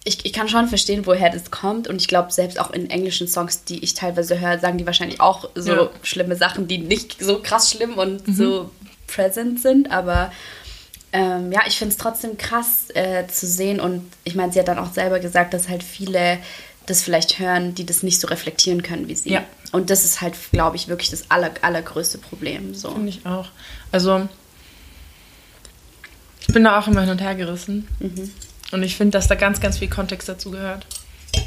ich, 0.05 0.25
ich 0.25 0.33
kann 0.33 0.49
schon 0.49 0.67
verstehen, 0.67 1.05
woher 1.07 1.31
das 1.31 1.51
kommt. 1.51 1.87
Und 1.89 2.01
ich 2.01 2.09
glaube, 2.09 2.33
selbst 2.33 2.59
auch 2.59 2.71
in 2.71 2.89
englischen 2.89 3.29
Songs, 3.29 3.65
die 3.65 3.83
ich 3.85 3.95
teilweise 3.95 4.41
höre, 4.41 4.59
sagen 4.59 4.79
die 4.79 4.87
wahrscheinlich 4.87 5.21
auch 5.21 5.49
so 5.55 5.73
Ja. 5.73 5.91
schlimme 6.03 6.37
Sachen, 6.37 6.67
die 6.69 6.79
nicht 6.79 7.23
so 7.23 7.41
krass 7.43 7.71
schlimm 7.71 7.95
und 7.95 8.23
so 8.35 8.71
present 9.07 9.61
sind. 9.61 9.91
Aber 9.91 10.33
ähm, 11.13 11.53
ja, 11.53 11.61
ich 11.67 11.77
finde 11.77 11.93
es 11.93 11.99
trotzdem 11.99 12.39
krass 12.39 12.85
äh, 12.95 13.27
zu 13.27 13.47
sehen. 13.47 13.79
Und 13.81 14.11
ich 14.25 14.35
meine, 14.35 14.53
sie 14.53 14.59
hat 14.61 14.69
dann 14.69 14.79
auch 14.79 14.93
selber 14.93 15.21
gesagt, 15.21 15.53
dass 15.53 15.69
halt 15.69 15.83
viele 15.83 16.39
das 16.87 17.03
vielleicht 17.03 17.39
hören, 17.39 17.75
die 17.75 17.85
das 17.85 18.03
nicht 18.03 18.21
so 18.21 18.27
reflektieren 18.29 18.83
können 18.83 19.07
wie 19.07 19.15
sie. 19.15 19.31
Ja. 19.31 19.45
Und 19.71 19.91
das 19.91 20.05
ist 20.05 20.21
halt, 20.23 20.35
glaube 20.51 20.77
ich, 20.77 20.89
wirklich 20.89 21.11
das 21.11 21.31
aller, 21.31 21.51
allergrößte 21.63 22.19
Problem. 22.19 22.75
So. 22.75 22.91
Finde 22.93 23.11
ich 23.11 23.25
auch. 23.27 23.49
Also, 23.93 24.29
ich 26.41 26.47
bin 26.55 26.65
da 26.65 26.81
auch 26.81 26.89
immer 26.89 27.03
hin 27.03 27.11
und 27.11 27.21
her 27.21 27.35
gerissen. 27.35 27.87
Und 28.73 28.83
ich 28.83 28.97
finde, 28.97 29.19
dass 29.19 29.29
da 29.29 29.35
ganz, 29.35 29.61
ganz 29.61 29.79
viel 29.79 29.89
Kontext 29.89 30.29
dazu 30.29 30.51
gehört. 30.51 30.87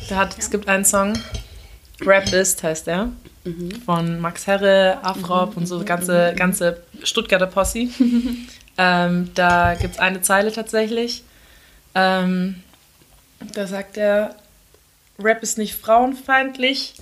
Da 0.10 0.18
hat, 0.18 0.38
Es 0.38 0.50
gibt 0.50 0.68
einen 0.68 0.86
Song, 0.86 1.18
Rap 2.02 2.32
Ist 2.34 2.64
heißt 2.64 2.88
der, 2.88 3.10
von 3.86 4.20
Max 4.20 4.48
Herre, 4.48 5.00
Afrop 5.04 5.58
und 5.58 5.66
so 5.66 5.84
ganze, 5.84 6.34
ganze 6.36 6.84
Stuttgarter 7.04 7.48
Posse. 7.48 7.88
ähm, 8.78 9.32
da 9.36 9.76
gibt 9.76 9.96
es 9.96 10.00
eine 10.00 10.22
Zeile 10.22 10.52
tatsächlich. 10.52 11.24
Ähm, 11.96 12.62
da 13.54 13.68
sagt 13.68 13.98
er, 13.98 14.36
Rap 15.20 15.44
ist 15.44 15.58
nicht 15.58 15.76
frauenfeindlich, 15.76 16.96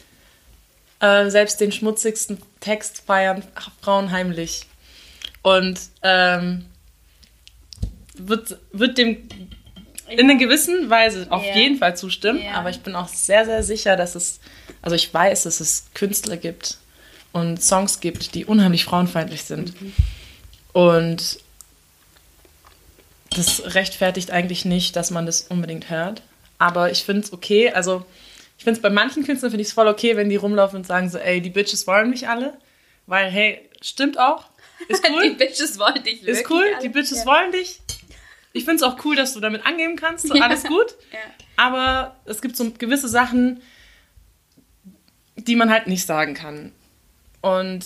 äh, 0.99 1.29
selbst 1.29 1.61
den 1.61 1.71
schmutzigsten 1.71 2.39
Text 2.59 3.03
feiern 3.05 3.43
Frauen 3.81 4.11
heimlich. 4.11 4.67
Und 5.43 5.79
ähm, 6.03 6.65
wird, 8.15 8.57
wird 8.71 8.97
dem 8.97 9.27
in 10.11 10.19
einer 10.29 10.35
gewissen 10.39 10.89
Weise 10.89 11.27
auf 11.29 11.43
Ja. 11.45 11.55
jeden 11.55 11.77
Fall 11.77 11.95
zustimmen, 11.97 12.41
Ja. 12.43 12.53
aber 12.53 12.69
ich 12.69 12.81
bin 12.81 12.95
auch 12.95 13.07
sehr, 13.07 13.45
sehr 13.45 13.63
sicher, 13.63 13.95
dass 13.95 14.15
es, 14.15 14.39
also 14.81 14.95
ich 14.95 15.13
weiß, 15.13 15.43
dass 15.43 15.59
es 15.59 15.85
Künstler 15.93 16.37
gibt 16.37 16.77
und 17.31 17.61
Songs 17.63 17.99
gibt, 17.99 18.35
die 18.35 18.45
unheimlich 18.45 18.83
frauenfeindlich 18.85 19.43
sind. 19.43 19.73
Und 20.73 21.39
das 23.35 23.73
rechtfertigt 23.75 24.31
eigentlich 24.31 24.65
nicht, 24.65 24.95
dass 24.95 25.11
man 25.11 25.25
das 25.25 25.41
unbedingt 25.43 25.89
hört. 25.89 26.21
Aber 26.57 26.91
ich 26.91 27.03
finde 27.03 27.21
es 27.21 27.33
okay, 27.33 27.71
also 27.71 28.05
ich 28.57 28.63
finde 28.63 28.77
es 28.77 28.81
bei 28.81 28.89
manchen 28.89 29.23
Künstlern 29.25 29.51
finde 29.51 29.61
ich 29.63 29.69
es 29.69 29.73
voll 29.73 29.87
okay, 29.87 30.15
wenn 30.17 30.29
die 30.29 30.35
rumlaufen 30.35 30.77
und 30.77 30.87
sagen 30.87 31.09
so, 31.09 31.17
ey, 31.17 31.41
die 31.41 31.49
Bitches 31.49 31.87
wollen 31.87 32.09
mich 32.09 32.27
alle. 32.27 32.53
Weil, 33.07 33.31
hey, 33.31 33.69
stimmt 33.81 34.19
auch. 34.19 34.45
Ist 34.87 35.03
Die 35.07 35.11
cool. 35.11 35.33
Bitches 35.35 35.79
wollen 35.79 36.03
dich 36.03 36.21
ist 36.23 36.49
cool. 36.49 36.65
Die 36.83 36.89
Bitches 36.89 37.25
wollen 37.25 37.51
dich. 37.51 37.79
Ich 38.53 38.65
finde 38.65 38.77
es 38.77 38.83
auch 38.83 39.03
cool, 39.05 39.15
dass 39.15 39.33
du 39.33 39.39
damit 39.39 39.65
angeben 39.65 39.95
kannst. 39.95 40.27
So, 40.27 40.33
alles 40.33 40.63
gut. 40.63 40.87
Ja. 41.11 41.19
Aber 41.57 42.15
es 42.25 42.41
gibt 42.41 42.57
so 42.57 42.71
gewisse 42.71 43.07
Sachen, 43.07 43.61
die 45.37 45.55
man 45.55 45.69
halt 45.69 45.87
nicht 45.87 46.05
sagen 46.05 46.33
kann. 46.33 46.71
Und. 47.41 47.85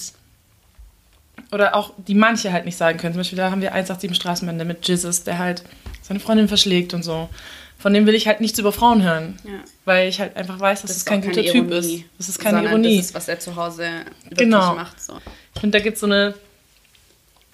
Oder 1.52 1.76
auch, 1.76 1.94
die 1.98 2.16
manche 2.16 2.52
halt 2.52 2.66
nicht 2.66 2.78
sagen 2.78 2.98
können. 2.98 3.14
Zum 3.14 3.20
Beispiel, 3.20 3.38
da 3.38 3.52
haben 3.52 3.62
wir 3.62 3.74
187 3.74 4.16
Straßenbände 4.16 4.66
mit 4.66 4.88
Jizzes, 4.88 5.24
der 5.26 5.38
halt 5.38 5.64
seine 6.02 6.20
Freundin 6.20 6.48
verschlägt 6.48 6.94
und 6.94 7.04
so. 7.04 7.30
Von 7.78 7.94
dem 7.94 8.06
will 8.08 8.16
ich 8.16 8.26
halt 8.26 8.42
nichts 8.42 8.58
über 8.58 8.72
Frauen 8.72 9.04
hören. 9.04 9.38
Ja. 9.44 9.60
Weil 9.84 10.10
ich 10.10 10.20
halt 10.20 10.36
einfach 10.38 10.60
weiß, 10.60 10.82
dass 10.82 10.90
Das 10.90 10.98
es 10.98 11.04
ist 11.04 11.06
kein 11.06 11.22
guter 11.22 11.44
Typ 11.44 11.70
ist. 11.72 12.04
Das 12.18 12.30
ist 12.30 12.40
keine 12.40 12.58
sondern 12.58 12.74
Ironie. 12.74 12.98
Das 12.98 13.06
ist, 13.08 13.14
was 13.14 13.28
er 13.28 13.40
zu 13.40 13.56
Hause 13.56 13.84
wirklich 14.24 14.40
Genau. 14.40 14.76
macht. 14.76 15.00
So. 15.02 15.20
Ich 15.54 15.62
finde, 15.62 15.78
da 15.78 15.84
gibt 15.84 15.96
es 15.96 16.00
so 16.02 16.08
eine 16.08 16.34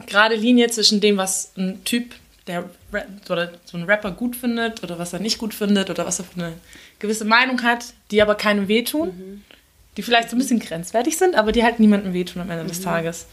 gerade 0.08 0.36
Linie 0.36 0.70
zwischen 0.70 1.02
dem, 1.02 1.18
was 1.18 1.52
ein 1.58 1.84
Typ, 1.84 2.14
der 2.48 2.70
oder 3.30 3.52
so 3.66 3.78
ein 3.78 3.84
Rapper 3.84 4.12
gut 4.12 4.36
findet 4.36 4.84
oder 4.84 4.98
was 4.98 5.14
er 5.14 5.20
nicht 5.20 5.38
gut 5.38 5.54
findet 5.54 5.90
oder 5.90 6.06
was 6.06 6.20
er 6.20 6.26
für 6.26 6.40
eine 6.40 6.54
gewisse 7.00 7.26
Meinung 7.26 7.62
hat, 7.64 7.86
die 8.10 8.22
aber 8.22 8.36
keinem 8.36 8.68
wehtun, 8.68 9.44
die 9.98 10.02
vielleicht 10.02 10.30
so 10.30 10.36
ein 10.36 10.40
bisschen 10.40 10.60
grenzwertig 10.60 11.18
sind, 11.18 11.36
aber 11.36 11.52
die 11.52 11.64
halt 11.64 11.80
niemandem 11.80 12.14
wehtun 12.14 12.42
am 12.42 12.50
Ende 12.50 12.66
des 12.66 12.82
Tages. 12.82 13.28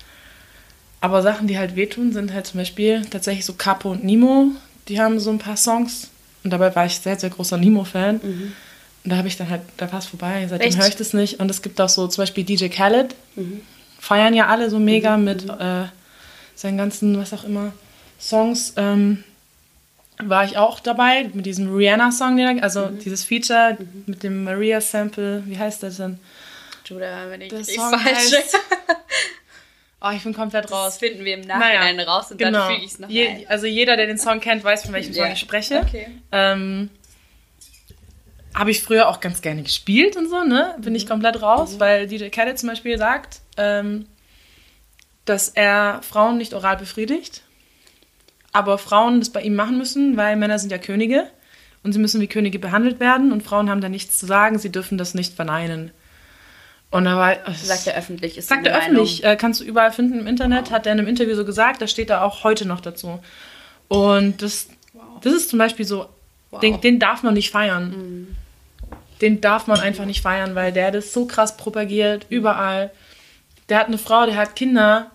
Aber 1.01 1.23
Sachen, 1.23 1.47
die 1.47 1.59
halt 1.59 1.77
wehtun, 1.77 2.13
sind 2.13 2.33
halt 2.33 2.47
zum 2.47 2.59
Beispiel 2.59 3.05
tatsächlich 3.07 3.45
so 3.45 3.55
Capo 3.55 3.91
und 3.93 4.05
Nemo, 4.05 4.51
die 4.89 5.01
haben 5.01 5.21
so 5.21 5.31
ein 5.31 5.39
paar 5.39 5.57
Songs 5.57 6.11
und 6.45 6.51
dabei 6.51 6.75
war 6.75 6.87
ich 6.87 6.99
sehr, 6.99 7.19
sehr 7.19 7.31
großer 7.31 7.57
Nemo-Fan. 7.57 8.21
Und 9.05 9.11
da 9.13 9.17
habe 9.17 9.29
ich 9.29 9.37
dann 9.37 9.49
halt, 9.49 9.63
da 9.77 9.91
war 9.93 10.01
es 10.01 10.07
vorbei, 10.07 10.47
seitdem 10.49 10.77
höre 10.77 10.89
ich 10.89 10.97
das 10.97 11.15
nicht. 11.15 11.41
Und 11.41 11.51
es 11.51 11.63
gibt 11.63 11.81
auch 11.81 11.89
so 11.89 12.07
zum 12.09 12.23
Beispiel 12.23 12.45
DJ 12.45 12.69
Khaled, 12.69 13.15
feiern 14.01 14.35
ja 14.35 14.49
alle 14.49 14.71
so 14.71 14.79
mega 14.79 15.17
mit 15.17 15.49
äh, 15.49 15.85
seinen 16.55 16.77
ganzen, 16.77 17.17
was 17.19 17.33
auch 17.33 17.45
immer, 17.45 17.73
Songs. 18.19 18.75
Ähm, 18.77 19.25
war 20.21 20.45
ich 20.45 20.57
auch 20.59 20.81
dabei 20.81 21.31
mit 21.33 21.47
diesem 21.47 21.73
Rihanna-Song, 21.75 22.61
also 22.61 22.87
dieses 22.89 23.25
Feature 23.25 23.77
mit 24.07 24.23
dem 24.25 24.43
Maria-Sample, 24.45 25.45
wie 25.47 25.57
heißt 25.57 25.83
das 25.85 25.99
denn? 25.99 26.19
Judah, 26.85 27.31
wenn 27.31 27.41
ich 27.43 27.53
nicht 27.53 27.71
Song 27.71 27.91
falsch 27.99 28.17
heißt- 28.33 28.55
Oh, 30.01 30.11
ich 30.15 30.23
bin 30.23 30.33
komplett 30.33 30.71
raus. 30.71 30.93
Das 30.93 30.99
finden 30.99 31.25
wir 31.25 31.35
im 31.35 31.41
Nachhinein 31.41 31.99
raus 32.01 32.31
und 32.31 32.41
dann 32.41 32.55
füge 32.55 32.85
ich 32.85 32.93
es 32.93 32.99
noch 33.01 33.09
Je, 33.09 33.29
ein. 33.29 33.45
Also 33.49 33.67
jeder, 33.67 33.97
der 33.97 34.07
den 34.07 34.17
Song 34.19 34.39
kennt, 34.41 34.63
weiß, 34.63 34.85
von 34.85 34.93
welchem 34.93 35.13
Song 35.13 35.27
Ja. 35.27 35.33
ich 35.33 35.41
spreche. 35.41 35.81
Okay. 35.81 36.07
Ähm, 36.31 36.89
Habe 38.55 38.71
ich 38.71 38.81
früher 38.83 39.09
auch 39.09 39.19
ganz 39.21 39.43
gerne 39.43 39.63
gespielt 39.63 40.17
und 40.17 40.29
so, 40.29 40.45
ne? 40.45 40.77
Bin 40.79 40.95
ich 40.95 41.07
komplett 41.07 41.43
raus, 41.43 41.79
weil 41.81 42.07
DJ 42.07 42.29
Khaled 42.29 42.59
zum 42.59 42.69
Beispiel 42.69 42.97
sagt, 42.97 43.41
ähm, 43.57 44.07
dass 45.25 45.49
er 45.49 46.01
Frauen 46.09 46.39
nicht 46.39 46.55
oral 46.55 46.77
befriedigt, 46.77 47.43
aber 48.53 48.79
Frauen 48.79 49.21
das 49.21 49.31
bei 49.31 49.43
ihm 49.43 49.55
machen 49.55 49.79
müssen, 49.79 50.17
weil 50.17 50.37
Männer 50.37 50.59
sind 50.59 50.71
ja 50.71 50.79
Könige 50.79 51.27
und 51.83 51.93
sie 51.93 51.99
müssen 51.99 52.21
wie 52.21 52.27
Könige 52.27 52.59
behandelt 52.59 53.01
werden 53.01 53.33
und 53.33 53.43
Frauen 53.43 53.71
haben 53.71 53.81
da 53.81 53.89
nichts 53.89 54.19
zu 54.19 54.27
sagen, 54.27 54.59
sie 54.59 54.73
dürfen 54.73 54.99
das 54.99 55.15
nicht 55.15 55.35
verneinen. 55.35 55.91
Und 56.91 57.05
da 57.05 57.17
war 57.17 57.37
Sagt 57.55 57.87
er 57.87 57.97
öffentlich. 57.97 58.39
Ist 58.39 58.49
Sagt 58.49 58.67
er 58.67 58.79
öffentlich, 58.79 59.23
Meinung. 59.23 59.35
äh, 59.35 59.37
kannst 59.37 59.61
du 59.61 59.65
überall 59.65 59.93
finden 59.93 60.21
im 60.21 60.27
Internet, 60.27 60.71
hat 60.71 60.87
er 60.87 60.93
in 60.93 60.99
einem 60.99 61.09
Interview 61.09 61.35
so 61.35 61.45
gesagt, 61.45 61.83
da 61.83 61.87
steht 61.87 62.09
er 62.09 62.25
auch 62.25 62.45
heute 62.45 62.67
noch 62.67 62.81
dazu. 62.81 63.21
Und 63.89 64.41
das, 64.41 64.69
das 65.23 65.33
ist 65.35 65.51
zum 65.51 65.59
Beispiel 65.59 65.85
so, 65.85 66.07
den, 66.63 66.81
den 66.81 66.99
darf 66.99 67.23
man 67.23 67.35
nicht 67.35 67.51
feiern. 67.51 68.35
Den 69.21 69.41
darf 69.41 69.67
man 69.67 69.81
einfach 69.81 70.07
nicht 70.07 70.23
feiern, 70.23 70.55
weil 70.55 70.73
der 70.73 70.91
das 70.91 71.13
so 71.13 71.27
krass 71.27 71.57
propagiert, 71.57 72.27
überall. 72.31 72.91
Der 73.69 73.81
hat 73.81 73.89
eine 73.89 73.99
Frau, 73.99 74.25
der 74.25 74.37
hat 74.37 74.57
Kinder. 74.57 75.11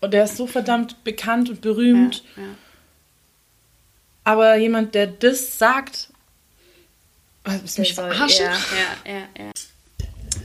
Und 0.00 0.12
der 0.12 0.24
ist 0.24 0.36
so 0.36 0.46
verdammt 0.46 1.02
bekannt 1.04 1.48
und 1.48 1.60
berühmt. 1.60 2.22
Ja, 2.36 2.42
ja. 2.42 2.48
Aber 4.24 4.56
jemand, 4.56 4.94
der 4.94 5.06
das 5.06 5.58
sagt, 5.58 6.10
was, 7.44 7.62
ist 7.62 7.78
mich 7.78 7.94
verarschen? 7.94 8.44
Ja, 8.44 8.52
ja, 9.06 9.12
ja, 9.12 9.44
ja. 9.44 9.52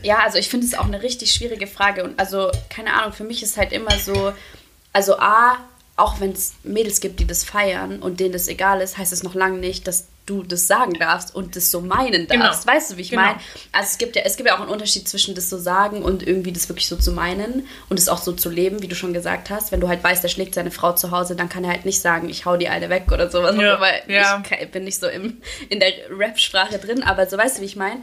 Ja, 0.01 0.19
also 0.19 0.37
ich 0.37 0.49
finde 0.49 0.65
es 0.65 0.73
auch 0.73 0.85
eine 0.85 1.01
richtig 1.01 1.33
schwierige 1.33 1.67
Frage. 1.67 2.03
Und 2.03 2.19
also, 2.19 2.51
keine 2.69 2.93
Ahnung, 2.93 3.13
für 3.13 3.23
mich 3.23 3.43
ist 3.43 3.57
halt 3.57 3.71
immer 3.71 3.97
so, 3.99 4.33
also 4.91 5.17
A, 5.17 5.57
auch 5.95 6.19
wenn 6.19 6.31
es 6.31 6.53
Mädels 6.63 6.99
gibt, 6.99 7.19
die 7.19 7.27
das 7.27 7.43
feiern 7.43 8.01
und 8.01 8.19
denen 8.19 8.33
das 8.33 8.47
egal 8.47 8.81
ist, 8.81 8.97
heißt 8.97 9.13
es 9.13 9.23
noch 9.23 9.35
lange 9.35 9.59
nicht, 9.59 9.87
dass 9.87 10.07
du 10.25 10.41
das 10.41 10.67
sagen 10.67 10.93
darfst 10.93 11.35
und 11.35 11.55
das 11.57 11.69
so 11.69 11.81
meinen 11.81 12.27
Genau. 12.27 12.45
darfst. 12.45 12.65
Weißt 12.65 12.91
du, 12.91 12.97
wie 12.97 13.01
ich 13.01 13.09
Genau. 13.09 13.23
meine? 13.23 13.39
Also 13.73 13.89
es 13.91 13.97
gibt 13.97 14.15
ja, 14.15 14.21
es 14.23 14.37
gibt 14.37 14.47
ja 14.47 14.55
auch 14.55 14.61
einen 14.61 14.69
Unterschied 14.69 15.05
zwischen 15.07 15.35
das 15.35 15.49
so 15.49 15.57
sagen 15.57 16.01
und 16.01 16.25
irgendwie 16.25 16.53
das 16.53 16.69
wirklich 16.69 16.87
so 16.87 16.95
zu 16.95 17.11
meinen 17.11 17.67
und 17.89 17.99
es 17.99 18.07
auch 18.07 18.19
so 18.21 18.31
zu 18.31 18.49
leben, 18.49 18.81
wie 18.81 18.87
du 18.87 18.95
schon 18.95 19.13
gesagt 19.13 19.49
hast. 19.49 19.71
Wenn 19.73 19.81
du 19.81 19.89
halt 19.89 20.01
weißt, 20.01 20.23
er 20.23 20.29
schlägt 20.29 20.55
seine 20.55 20.71
Frau 20.71 20.93
zu 20.93 21.11
Hause, 21.11 21.35
dann 21.35 21.49
kann 21.49 21.65
er 21.65 21.71
halt 21.71 21.83
nicht 21.85 21.99
sagen, 21.99 22.29
ich 22.29 22.45
hau 22.45 22.55
die 22.55 22.69
alle 22.69 22.89
weg 22.89 23.11
oder 23.11 23.29
sowas. 23.29 23.55
Ja, 23.59 23.79
Weil 23.81 24.01
ja. 24.07 24.41
ich 24.61 24.71
bin 24.71 24.85
nicht 24.85 24.99
so 24.99 25.07
im, 25.07 25.41
in 25.69 25.79
der 25.81 25.91
Rap-Sprache 26.17 26.79
drin, 26.79 27.03
aber 27.03 27.27
so 27.27 27.37
weißt 27.37 27.57
du, 27.57 27.61
wie 27.61 27.65
ich 27.65 27.75
meine. 27.75 27.99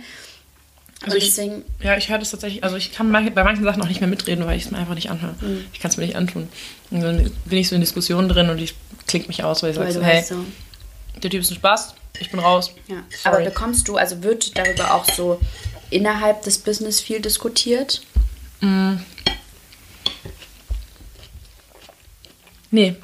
Also 1.02 1.16
und 1.16 1.22
ich- 1.22 1.34
deswegen, 1.34 1.64
Ja, 1.82 1.96
ich 1.96 2.10
höre 2.10 2.18
das 2.18 2.30
tatsächlich, 2.32 2.62
also 2.62 2.76
ich 2.76 2.92
kann 2.92 3.10
bei 3.10 3.44
manchen 3.44 3.64
Sachen 3.64 3.80
auch 3.82 3.88
nicht 3.88 4.02
mehr 4.02 4.10
mitreden, 4.10 4.44
weil 4.44 4.58
ich 4.58 4.66
es 4.66 4.70
mir 4.70 4.76
einfach 4.76 4.94
nicht 4.94 5.10
anhöre. 5.10 5.34
Mhm. 5.40 5.64
Ich 5.72 5.80
kann 5.80 5.90
es 5.90 5.96
mir 5.96 6.04
nicht 6.04 6.16
antun. 6.16 6.50
Und 6.90 7.00
dann 7.00 7.32
bin 7.46 7.58
ich 7.58 7.70
so 7.70 7.74
in 7.74 7.80
Diskussionen 7.80 8.28
drin 8.28 8.50
und 8.50 8.58
ich 8.60 8.74
klingt 9.06 9.26
mich 9.28 9.42
aus, 9.42 9.62
weil 9.62 9.70
ich 9.70 9.76
sage 9.76 9.92
so, 9.92 10.02
hey, 10.02 10.22
so. 10.22 10.44
der 11.22 11.30
Typ 11.30 11.40
ist 11.40 11.50
ein 11.50 11.54
Spaß, 11.54 11.94
ich 12.18 12.30
bin 12.30 12.40
raus. 12.40 12.72
Ja. 12.88 13.02
Sorry. 13.10 13.36
Aber 13.36 13.44
bekommst 13.44 13.88
du, 13.88 13.96
also 13.96 14.22
wird 14.22 14.56
darüber 14.56 14.94
auch 14.94 15.04
so 15.04 15.40
innerhalb 15.90 16.42
des 16.42 16.58
Business 16.58 17.00
viel 17.00 17.20
diskutiert? 17.20 18.02
Nee. 22.70 22.96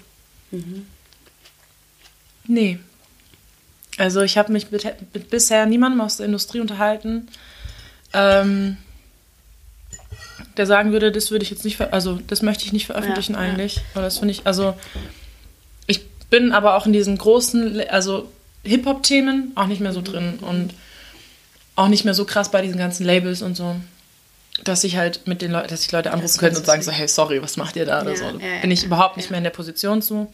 Mhm. 0.51 0.87
Nee. 2.47 2.79
Also 3.99 4.21
ich 4.23 4.37
habe 4.39 4.53
mich 4.53 4.71
mit, 4.71 4.85
mit 5.15 5.31
bisher 5.31 5.67
niemandem 5.67 6.01
aus 6.01 6.19
der 6.19 6.27
Industrie 6.27 6.61
unterhalten, 6.61 7.29
ähm, 8.13 8.77
der 10.57 10.67
sagen 10.67 10.93
würde, 10.93 11.13
das 11.13 11.31
würde 11.31 11.45
ich 11.45 11.51
jetzt 11.51 11.65
nicht, 11.65 11.81
also 11.81 12.19
das 12.27 12.43
möchte 12.43 12.65
ich 12.65 12.73
nicht 12.73 12.87
veröffentlichen 12.87 13.33
ja, 13.33 13.41
eigentlich. 13.41 13.77
Ja. 13.77 13.83
Weil 13.95 14.03
das 14.03 14.19
finde 14.19 14.33
ich, 14.33 14.47
also 14.47 14.77
ich 15.87 16.07
bin 16.31 16.53
aber 16.53 16.77
auch 16.77 16.87
in 16.87 16.93
diesen 16.93 17.17
großen, 17.17 17.81
also 17.89 18.31
Hip-Hop-Themen 18.67 19.53
auch 19.55 19.67
nicht 19.67 19.81
mehr 19.81 19.93
so 19.93 20.03
drin 20.03 20.39
und 20.41 20.75
auch 21.77 21.89
nicht 21.89 22.05
mehr 22.05 22.15
so 22.15 22.25
krass 22.25 22.51
bei 22.51 22.63
diesen 22.63 22.79
ganzen 22.79 23.05
Labels 23.05 23.43
und 23.43 23.57
so, 23.57 23.77
dass 24.65 24.83
ich 24.85 24.97
halt 24.97 25.27
mit 25.27 25.43
den 25.43 25.53
Leuten, 25.53 25.69
dass 25.69 25.85
ich 25.85 25.93
Leute 25.93 26.13
anrufen 26.13 26.39
könnte 26.39 26.59
und 26.59 26.67
sagen 26.67 26.83
so, 26.83 26.91
hey, 26.91 27.07
sorry, 27.07 27.43
was 27.43 27.57
macht 27.57 27.77
ihr 27.77 27.85
da 27.85 28.01
oder 28.01 28.17
so. 28.17 28.25
bin 28.63 28.71
ich 28.71 28.85
überhaupt 28.85 29.17
nicht 29.17 29.31
mehr 29.31 29.39
in 29.39 29.45
der 29.45 29.51
Position 29.51 30.03
zu. 30.03 30.33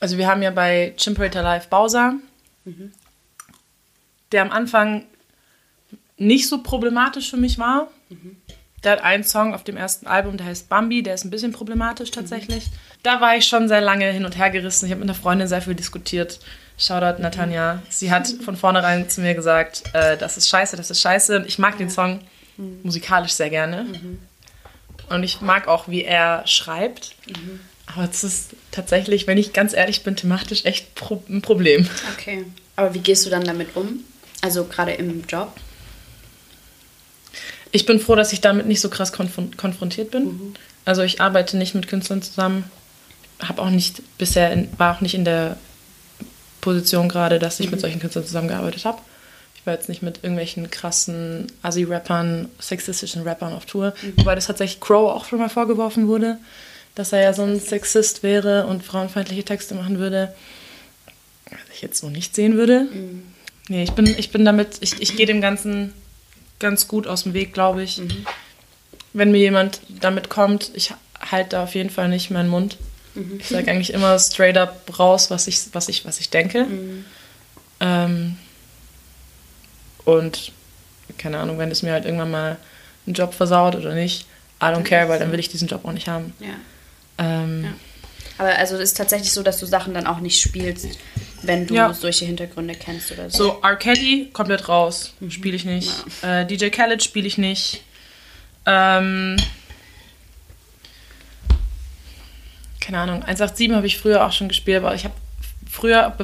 Also 0.00 0.18
wir 0.18 0.26
haben 0.26 0.42
ja 0.42 0.50
bei 0.50 0.94
Chimperator 0.96 1.42
Live 1.42 1.68
Bowser, 1.68 2.14
mhm. 2.64 2.92
der 4.32 4.42
am 4.42 4.50
Anfang 4.50 5.04
nicht 6.16 6.48
so 6.48 6.62
problematisch 6.62 7.30
für 7.30 7.36
mich 7.36 7.58
war. 7.58 7.88
Mhm. 8.08 8.36
Der 8.84 8.92
hat 8.92 9.02
einen 9.02 9.24
Song 9.24 9.54
auf 9.54 9.64
dem 9.64 9.76
ersten 9.76 10.06
Album, 10.06 10.36
der 10.36 10.46
heißt 10.46 10.68
Bambi, 10.68 11.02
der 11.02 11.14
ist 11.14 11.24
ein 11.24 11.30
bisschen 11.30 11.52
problematisch 11.52 12.10
tatsächlich. 12.10 12.66
Mhm. 12.66 12.72
Da 13.02 13.20
war 13.20 13.36
ich 13.36 13.46
schon 13.46 13.68
sehr 13.68 13.80
lange 13.80 14.10
hin 14.10 14.24
und 14.24 14.36
her 14.36 14.50
gerissen. 14.50 14.86
Ich 14.86 14.92
habe 14.92 15.00
mit 15.00 15.08
einer 15.08 15.18
Freundin 15.18 15.48
sehr 15.48 15.62
viel 15.62 15.74
diskutiert. 15.74 16.38
Shoutout 16.78 17.20
Natanja. 17.20 17.82
Sie 17.90 18.10
hat 18.10 18.28
von 18.44 18.56
vornherein 18.56 19.10
zu 19.10 19.20
mir 19.20 19.34
gesagt, 19.34 19.82
äh, 19.92 20.16
das 20.16 20.36
ist 20.36 20.48
scheiße, 20.48 20.76
das 20.76 20.90
ist 20.90 21.00
scheiße. 21.00 21.44
Ich 21.48 21.58
mag 21.58 21.76
den 21.76 21.90
Song 21.90 22.20
mhm. 22.56 22.80
musikalisch 22.84 23.32
sehr 23.32 23.50
gerne. 23.50 23.82
Mhm. 23.84 24.20
Und 25.10 25.24
ich 25.24 25.40
mag 25.40 25.66
auch, 25.66 25.88
wie 25.88 26.04
er 26.04 26.46
schreibt. 26.46 27.16
Mhm. 27.26 27.60
Aber 27.86 28.08
es 28.08 28.22
ist 28.22 28.50
tatsächlich, 28.70 29.26
wenn 29.26 29.38
ich 29.38 29.52
ganz 29.52 29.72
ehrlich 29.72 30.04
bin, 30.04 30.14
thematisch 30.14 30.64
echt 30.64 30.94
pro 30.94 31.22
ein 31.28 31.42
Problem. 31.42 31.88
Okay. 32.16 32.44
Aber 32.76 32.94
wie 32.94 33.00
gehst 33.00 33.26
du 33.26 33.30
dann 33.30 33.44
damit 33.44 33.74
um? 33.74 34.04
Also 34.42 34.64
gerade 34.64 34.92
im 34.92 35.24
Job? 35.26 35.52
Ich 37.72 37.86
bin 37.86 37.98
froh, 37.98 38.14
dass 38.14 38.32
ich 38.32 38.40
damit 38.40 38.66
nicht 38.66 38.80
so 38.80 38.88
krass 38.88 39.12
konf 39.12 39.38
konfrontiert 39.56 40.10
bin. 40.10 40.24
Mhm. 40.24 40.54
Also 40.84 41.02
ich 41.02 41.20
arbeite 41.20 41.56
nicht 41.56 41.74
mit 41.74 41.88
Künstlern 41.88 42.22
zusammen, 42.22 42.70
habe 43.40 43.62
auch 43.62 43.70
nicht 43.70 44.00
bisher 44.16 44.52
in, 44.52 44.68
war 44.78 44.96
auch 44.96 45.00
nicht 45.00 45.14
in 45.14 45.24
der 45.24 45.56
Position 46.68 47.08
gerade, 47.08 47.38
dass 47.38 47.60
ich 47.60 47.66
mhm. 47.66 47.72
mit 47.72 47.80
solchen 47.80 47.98
Künstlern 47.98 48.26
zusammengearbeitet 48.26 48.84
habe. 48.84 48.98
Ich 49.56 49.66
war 49.66 49.72
jetzt 49.72 49.88
nicht 49.88 50.02
mit 50.02 50.18
irgendwelchen 50.22 50.70
krassen 50.70 51.46
Assi-Rappern, 51.62 52.50
sexistischen 52.58 53.22
Rappern 53.22 53.54
auf 53.54 53.64
Tour, 53.64 53.94
mhm. 54.02 54.12
wobei 54.16 54.34
das 54.34 54.46
tatsächlich 54.46 54.80
Crow 54.80 55.10
auch 55.10 55.24
schon 55.24 55.38
mal 55.38 55.48
vorgeworfen 55.48 56.08
wurde, 56.08 56.36
dass 56.94 57.12
er 57.12 57.22
ja 57.22 57.32
so 57.32 57.42
ein 57.42 57.58
Sexist 57.58 58.22
wäre 58.22 58.66
und 58.66 58.84
frauenfeindliche 58.84 59.44
Texte 59.44 59.74
machen 59.74 59.98
würde. 59.98 60.34
Was 61.50 61.74
ich 61.74 61.80
jetzt 61.80 62.00
so 62.00 62.10
nicht 62.10 62.34
sehen 62.34 62.54
würde. 62.54 62.82
Mhm. 62.82 63.22
Nee, 63.68 63.82
ich 63.82 63.92
bin, 63.92 64.06
ich 64.06 64.30
bin 64.30 64.44
damit, 64.44 64.76
ich, 64.80 65.00
ich 65.00 65.16
gehe 65.16 65.26
dem 65.26 65.40
Ganzen 65.40 65.94
ganz 66.58 66.86
gut 66.86 67.06
aus 67.06 67.22
dem 67.22 67.32
Weg, 67.32 67.54
glaube 67.54 67.82
ich. 67.82 67.98
Mhm. 67.98 68.26
Wenn 69.14 69.30
mir 69.30 69.38
jemand 69.38 69.80
damit 69.88 70.28
kommt, 70.28 70.70
ich 70.74 70.92
halte 71.18 71.50
da 71.50 71.64
auf 71.64 71.74
jeden 71.74 71.90
Fall 71.90 72.10
nicht 72.10 72.30
meinen 72.30 72.50
Mund. 72.50 72.76
Mhm. 73.14 73.38
Ich 73.40 73.48
sage 73.48 73.70
eigentlich 73.70 73.92
immer 73.92 74.18
straight 74.18 74.56
up 74.56 74.98
raus, 74.98 75.30
was 75.30 75.46
ich, 75.46 75.60
was 75.72 75.88
ich, 75.88 76.04
was 76.04 76.20
ich 76.20 76.30
denke. 76.30 76.64
Mhm. 76.64 77.04
Ähm, 77.80 78.36
und 80.04 80.52
keine 81.16 81.38
Ahnung, 81.38 81.58
wenn 81.58 81.70
es 81.70 81.82
mir 81.82 81.92
halt 81.92 82.04
irgendwann 82.04 82.30
mal 82.30 82.56
einen 83.06 83.14
Job 83.14 83.34
versaut 83.34 83.74
oder 83.74 83.94
nicht, 83.94 84.26
I 84.60 84.66
don't 84.66 84.82
care, 84.82 85.08
weil 85.08 85.18
dann 85.18 85.32
will 85.32 85.38
ich 85.38 85.48
diesen 85.48 85.68
Job 85.68 85.84
auch 85.84 85.92
nicht 85.92 86.08
haben. 86.08 86.32
Ja. 86.40 86.48
Ähm, 87.18 87.64
ja. 87.64 87.70
Aber 88.38 88.56
also 88.56 88.76
es 88.76 88.82
ist 88.82 88.96
tatsächlich 88.96 89.32
so, 89.32 89.42
dass 89.42 89.58
du 89.58 89.66
Sachen 89.66 89.94
dann 89.94 90.06
auch 90.06 90.20
nicht 90.20 90.40
spielst, 90.40 90.86
wenn 91.42 91.66
du 91.66 91.74
ja. 91.74 91.92
solche 91.92 92.24
Hintergründe 92.24 92.74
kennst 92.74 93.10
oder 93.12 93.30
so. 93.30 93.44
So, 93.44 93.60
R. 93.62 93.76
Kelly 93.76 94.30
komplett 94.32 94.68
raus, 94.68 95.12
mhm. 95.20 95.30
spiele 95.30 95.56
ich 95.56 95.64
nicht. 95.64 95.92
Äh, 96.22 96.46
DJ 96.46 96.68
Khaled 96.68 97.02
spiele 97.02 97.26
ich 97.26 97.38
nicht. 97.38 97.82
Ähm, 98.66 99.36
keine 102.88 103.00
Ahnung, 103.00 103.22
187 103.22 103.76
habe 103.76 103.86
ich 103.86 103.98
früher 103.98 104.24
auch 104.24 104.32
schon 104.32 104.48
gespielt, 104.48 104.78
aber 104.78 104.94
ich 104.94 105.04
habe 105.04 105.12
früher, 105.70 106.16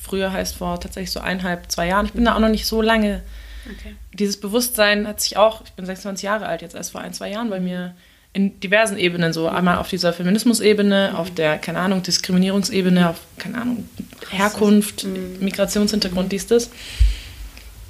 früher 0.00 0.32
heißt 0.32 0.54
vor 0.54 0.78
tatsächlich 0.78 1.10
so 1.10 1.18
eineinhalb, 1.18 1.72
zwei 1.72 1.88
Jahren, 1.88 2.06
ich 2.06 2.12
bin 2.12 2.24
da 2.24 2.36
auch 2.36 2.38
noch 2.38 2.50
nicht 2.50 2.66
so 2.66 2.80
lange. 2.80 3.22
Okay. 3.66 3.96
Dieses 4.12 4.38
Bewusstsein 4.38 5.08
hat 5.08 5.20
sich 5.20 5.36
auch, 5.36 5.64
ich 5.64 5.72
bin 5.72 5.84
26 5.84 6.22
Jahre 6.22 6.46
alt, 6.46 6.62
jetzt 6.62 6.76
erst 6.76 6.92
vor 6.92 7.00
ein, 7.00 7.12
zwei 7.14 7.32
Jahren 7.32 7.50
bei 7.50 7.58
mir 7.58 7.96
in 8.32 8.60
diversen 8.60 8.96
Ebenen 8.96 9.32
so. 9.32 9.48
Einmal 9.48 9.78
auf 9.78 9.88
dieser 9.88 10.12
Feminismus-Ebene, 10.12 11.10
mhm. 11.10 11.16
auf 11.16 11.34
der, 11.34 11.58
keine 11.58 11.80
Ahnung, 11.80 12.04
Diskriminierungsebene, 12.04 13.10
auf, 13.10 13.16
keine 13.36 13.60
Ahnung, 13.60 13.88
Herkunft, 14.30 15.02
mhm. 15.02 15.38
Migrationshintergrund, 15.40 16.26
mhm. 16.26 16.30
dies, 16.30 16.46
das. 16.46 16.70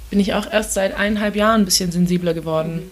Bin 0.09 0.19
ich 0.19 0.33
auch 0.33 0.51
erst 0.51 0.73
seit 0.73 0.95
eineinhalb 0.95 1.35
Jahren 1.35 1.61
ein 1.61 1.65
bisschen 1.65 1.91
sensibler 1.91 2.33
geworden 2.33 2.89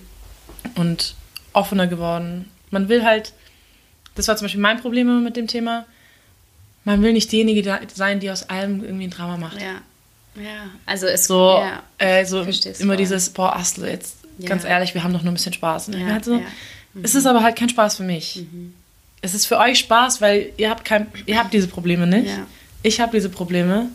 mhm. 0.76 0.80
und 0.80 1.16
offener 1.54 1.88
geworden. 1.88 2.52
Man 2.70 2.88
will 2.88 3.04
halt, 3.04 3.34
das 4.16 4.28
war 4.28 4.36
zum 4.38 4.46
Beispiel 4.46 4.62
mein 4.62 4.80
Problem 4.80 5.24
mit 5.24 5.36
dem 5.36 5.48
Thema, 5.48 5.86
man 6.84 7.02
will 7.02 7.14
nicht 7.14 7.32
diejenige 7.32 7.80
sein, 7.94 8.20
die 8.20 8.32
aus 8.32 8.50
allem 8.50 8.84
irgendwie 8.84 9.06
ein 9.06 9.12
Drama 9.12 9.38
macht. 9.38 9.62
Ja. 9.62 9.82
Ja, 10.36 10.70
also 10.86 11.08
es 11.08 11.26
so, 11.26 11.60
ja, 11.60 11.84
äh, 11.98 12.24
so 12.26 12.46
immer 12.80 12.96
dieses, 12.96 13.30
boah, 13.32 13.56
Astel, 13.56 13.90
jetzt 13.90 14.18
ja. 14.38 14.48
ganz 14.48 14.64
ehrlich, 14.64 14.94
wir 14.94 15.04
haben 15.04 15.12
doch 15.12 15.24
nur 15.24 15.32
ein 15.32 15.36
bisschen 15.36 15.54
Spaß. 15.54 15.88
Ja, 15.88 16.06
halt 16.06 16.24
so, 16.24 16.36
ja. 16.36 16.46
Mhm. 16.94 17.04
Es 17.04 17.16
ist 17.16 17.26
aber 17.26 17.44
halt 17.44 17.58
kein 17.58 17.70
Spaß 17.70 17.98
für 17.98 18.04
mich. 18.04 18.46
Mhm. 18.52 18.74
Es 19.22 19.34
ist 19.34 19.46
für 19.46 19.58
euch 19.58 19.80
Spaß, 19.80 20.22
weil 20.22 20.52
ihr 20.58 20.70
habt, 20.70 20.86
kein, 20.86 21.08
ihr 21.26 21.38
habt 21.38 21.54
diese 21.54 21.68
Probleme 21.68 22.08
nicht. 22.08 22.32
Ich 22.84 23.02
habe 23.02 23.12
diese 23.12 23.30
Probleme. 23.30 23.90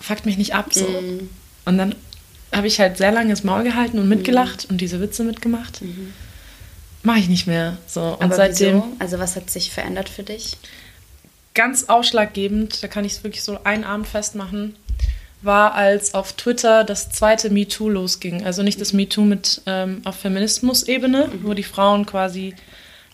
Fuckt 0.00 0.26
mich 0.26 0.36
nicht 0.36 0.54
ab 0.54 0.72
so. 0.72 0.86
Mhm. 0.86 1.28
Und 1.64 1.78
dann 1.78 1.94
habe 2.52 2.66
ich 2.66 2.80
halt 2.80 2.96
sehr 2.96 3.12
lange 3.12 3.30
das 3.30 3.44
Maul 3.44 3.62
gehalten 3.62 3.98
und 3.98 4.08
mitgelacht 4.08 4.64
mhm. 4.64 4.72
und 4.72 4.80
diese 4.80 5.00
Witze 5.00 5.22
mitgemacht. 5.22 5.80
Mache 7.02 7.20
ich 7.20 7.28
nicht 7.28 7.46
mehr. 7.46 7.76
So. 7.86 8.02
Und 8.02 8.22
aber 8.22 8.34
seitdem. 8.34 8.76
Wieso? 8.76 8.96
Also 8.98 9.18
was 9.18 9.36
hat 9.36 9.50
sich 9.50 9.70
verändert 9.70 10.08
für 10.08 10.22
dich? 10.22 10.56
Ganz 11.54 11.84
ausschlaggebend, 11.88 12.82
da 12.82 12.88
kann 12.88 13.04
ich 13.04 13.12
es 13.12 13.24
wirklich 13.24 13.42
so 13.42 13.58
einen 13.64 13.84
Abend 13.84 14.06
festmachen 14.06 14.76
war, 15.42 15.74
als 15.74 16.14
auf 16.14 16.34
Twitter 16.34 16.84
das 16.84 17.10
zweite 17.10 17.50
MeToo 17.50 17.88
losging. 17.88 18.44
Also 18.44 18.62
nicht 18.62 18.80
das 18.80 18.92
MeToo 18.92 19.22
mit 19.22 19.62
ähm, 19.66 20.02
auf 20.04 20.16
Feminismus-Ebene, 20.16 21.28
mhm. 21.28 21.44
wo 21.44 21.54
die 21.54 21.62
Frauen 21.62 22.06
quasi 22.06 22.54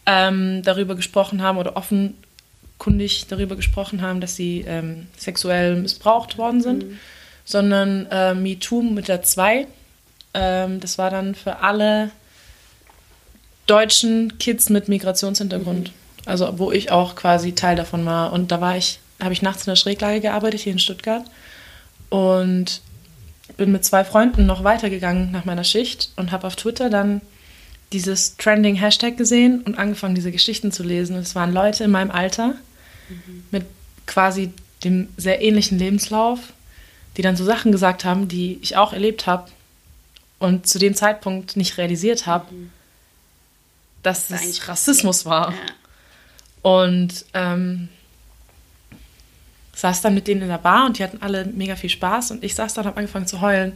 ähm, 0.07 0.63
darüber 0.63 0.97
gesprochen 0.97 1.41
haben 1.41 1.57
oder 1.57 1.77
offenkundig 1.77 3.27
darüber 3.29 3.57
gesprochen 3.57 4.03
haben, 4.03 4.21
dass 4.21 4.37
sie 4.37 4.65
ähm, 4.67 5.07
sexuell 5.17 5.77
missbraucht 5.77 6.37
worden 6.37 6.61
sind, 6.63 6.89
mhm. 6.89 6.99
sondern 7.45 8.07
äh, 8.11 8.35
MeToo 8.35 8.83
mit 8.83 9.09
der 9.09 9.23
2. 9.23 9.67
Ähm, 10.35 10.81
das 10.81 10.99
war 10.99 11.11
dann 11.11 11.35
für 11.35 11.61
alle 11.61 12.11
deutschen 13.67 14.39
Kids 14.39 14.69
mit 14.71 14.89
Migrationshintergrund. 14.89 15.89
Mhm. 15.89 15.95
Also 16.25 16.59
wo 16.59 16.73
ich 16.73 16.91
auch 16.91 17.15
quasi 17.15 17.55
Teil 17.55 17.77
davon 17.77 18.05
war. 18.05 18.33
Und 18.33 18.51
da 18.51 18.61
war 18.61 18.77
ich, 18.77 18.99
habe 19.21 19.33
ich 19.33 19.43
nachts 19.43 19.67
in 19.67 19.71
der 19.71 19.77
Schräglage 19.77 20.21
gearbeitet 20.21 20.61
hier 20.61 20.73
in 20.73 20.79
Stuttgart. 20.79 21.25
Und 22.09 22.81
bin 23.57 23.73
mit 23.73 23.85
zwei 23.85 24.05
Freunden 24.05 24.47
noch 24.47 24.65
weitergegangen 24.65 25.31
nach 25.31 25.45
meiner 25.45 25.65
Schicht 25.65 26.11
und 26.17 26.33
habe 26.33 26.47
auf 26.47 26.57
Twitter 26.57 26.91
dann 26.91 27.21
dieses 27.93 28.37
Trending 28.37 28.75
Hashtag 28.75 29.17
gesehen 29.17 29.63
und 29.63 29.79
angefangen, 29.79 30.15
diese 30.15 30.33
Geschichten 30.33 30.73
zu 30.73 30.83
lesen. 30.83 31.17
Und 31.17 31.23
es 31.23 31.35
waren 31.35 31.53
Leute 31.53 31.85
in 31.85 31.91
meinem 31.91 32.11
Alter 32.11 32.55
mhm. 33.09 33.45
mit 33.51 33.65
quasi 34.07 34.53
dem 34.85 35.09
sehr 35.17 35.43
ähnlichen 35.43 35.79
Lebenslauf, 35.79 36.41
die 37.17 37.23
dann 37.23 37.37
so 37.37 37.45
Sachen 37.45 37.73
gesagt 37.73 38.05
haben, 38.05 38.29
die 38.29 38.59
ich 38.63 38.77
auch 38.77 38.93
erlebt 38.93 39.27
habe 39.27 39.51
und 40.39 40.67
zu 40.67 40.79
dem 40.79 40.95
Zeitpunkt 40.95 41.57
nicht 41.57 41.79
realisiert 41.79 42.27
habe, 42.27 42.53
mhm. 42.53 42.71
Dass 44.07 44.29
das 44.29 44.45
es 44.45 44.69
Rassismus 44.69 45.27
war. 45.27 45.53
Ja. 45.53 45.59
Und 46.63 47.25
ähm, 47.35 47.89
saß 49.75 50.01
dann 50.01 50.15
mit 50.15 50.27
denen 50.27 50.43
in 50.43 50.49
der 50.49 50.59
Bar 50.59 50.87
und 50.87 50.99
die 50.99 51.05
hatten 51.05 51.21
alle 51.21 51.45
mega 51.45 51.77
viel 51.77 51.91
Spaß 51.91 52.31
und 52.31 52.43
ich 52.43 52.55
saß 52.55 52.75
dann 52.75 52.85
und 52.85 52.89
habe 52.89 52.99
angefangen 52.99 53.27
zu 53.27 53.41
heulen 53.41 53.73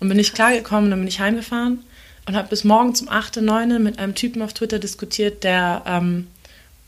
und 0.00 0.08
bin 0.08 0.16
nicht 0.16 0.34
klargekommen, 0.34 0.90
dann 0.90 1.00
bin 1.00 1.08
ich 1.08 1.20
heimgefahren 1.20 1.82
und 2.26 2.36
habe 2.36 2.48
bis 2.48 2.64
morgens 2.64 3.02
um 3.02 3.08
8, 3.08 3.42
9 3.42 3.82
mit 3.82 3.98
einem 3.98 4.14
Typen 4.14 4.42
auf 4.42 4.54
Twitter 4.54 4.78
diskutiert, 4.78 5.44
der 5.44 5.82
ähm, 5.86 6.28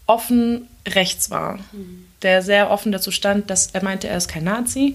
offen 0.06 0.68
rechts 0.86 1.30
war, 1.30 1.58
mhm. 1.72 2.06
der 2.22 2.42
sehr 2.42 2.70
offen 2.70 2.92
dazu 2.92 3.10
stand, 3.10 3.50
dass 3.50 3.70
er 3.72 3.82
meinte, 3.82 4.08
er 4.08 4.16
ist 4.16 4.28
kein 4.28 4.44
Nazi, 4.44 4.94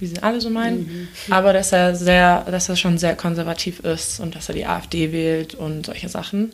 wie 0.00 0.06
sie 0.06 0.22
alle 0.22 0.40
so 0.40 0.48
meinen, 0.48 1.08
mhm. 1.26 1.32
aber 1.32 1.52
dass 1.52 1.70
er 1.72 1.94
sehr, 1.94 2.44
dass 2.50 2.68
er 2.68 2.76
schon 2.76 2.98
sehr 2.98 3.14
konservativ 3.14 3.80
ist 3.80 4.20
und 4.20 4.34
dass 4.34 4.48
er 4.48 4.54
die 4.54 4.66
AfD 4.66 5.12
wählt 5.12 5.54
und 5.54 5.86
solche 5.86 6.08
Sachen. 6.08 6.52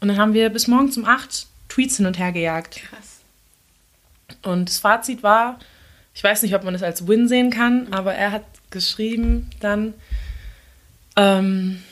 Und 0.00 0.08
dann 0.08 0.18
haben 0.18 0.32
wir 0.32 0.48
bis 0.50 0.66
morgens 0.66 0.96
um 0.96 1.04
8 1.04 1.46
Tweets 1.68 1.98
hin 1.98 2.06
und 2.06 2.18
her 2.18 2.32
gejagt. 2.32 2.80
Krass. 2.88 3.20
Und 4.42 4.68
das 4.68 4.78
Fazit 4.78 5.22
war, 5.22 5.58
ich 6.14 6.24
weiß 6.24 6.42
nicht, 6.42 6.54
ob 6.54 6.64
man 6.64 6.72
das 6.72 6.82
als 6.82 7.06
Win 7.06 7.28
sehen 7.28 7.50
kann, 7.50 7.92
aber 7.92 8.14
er 8.14 8.32
hat 8.32 8.44
geschrieben 8.70 9.50
dann, 9.60 9.94
ähm, 11.16 11.82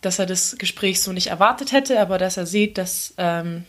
dass 0.00 0.18
er 0.18 0.26
das 0.26 0.56
Gespräch 0.58 1.00
so 1.00 1.12
nicht 1.12 1.28
erwartet 1.28 1.72
hätte, 1.72 2.00
aber 2.00 2.18
dass 2.18 2.36
er 2.36 2.46
sieht, 2.46 2.78
dass, 2.78 3.14
ähm, 3.16 3.64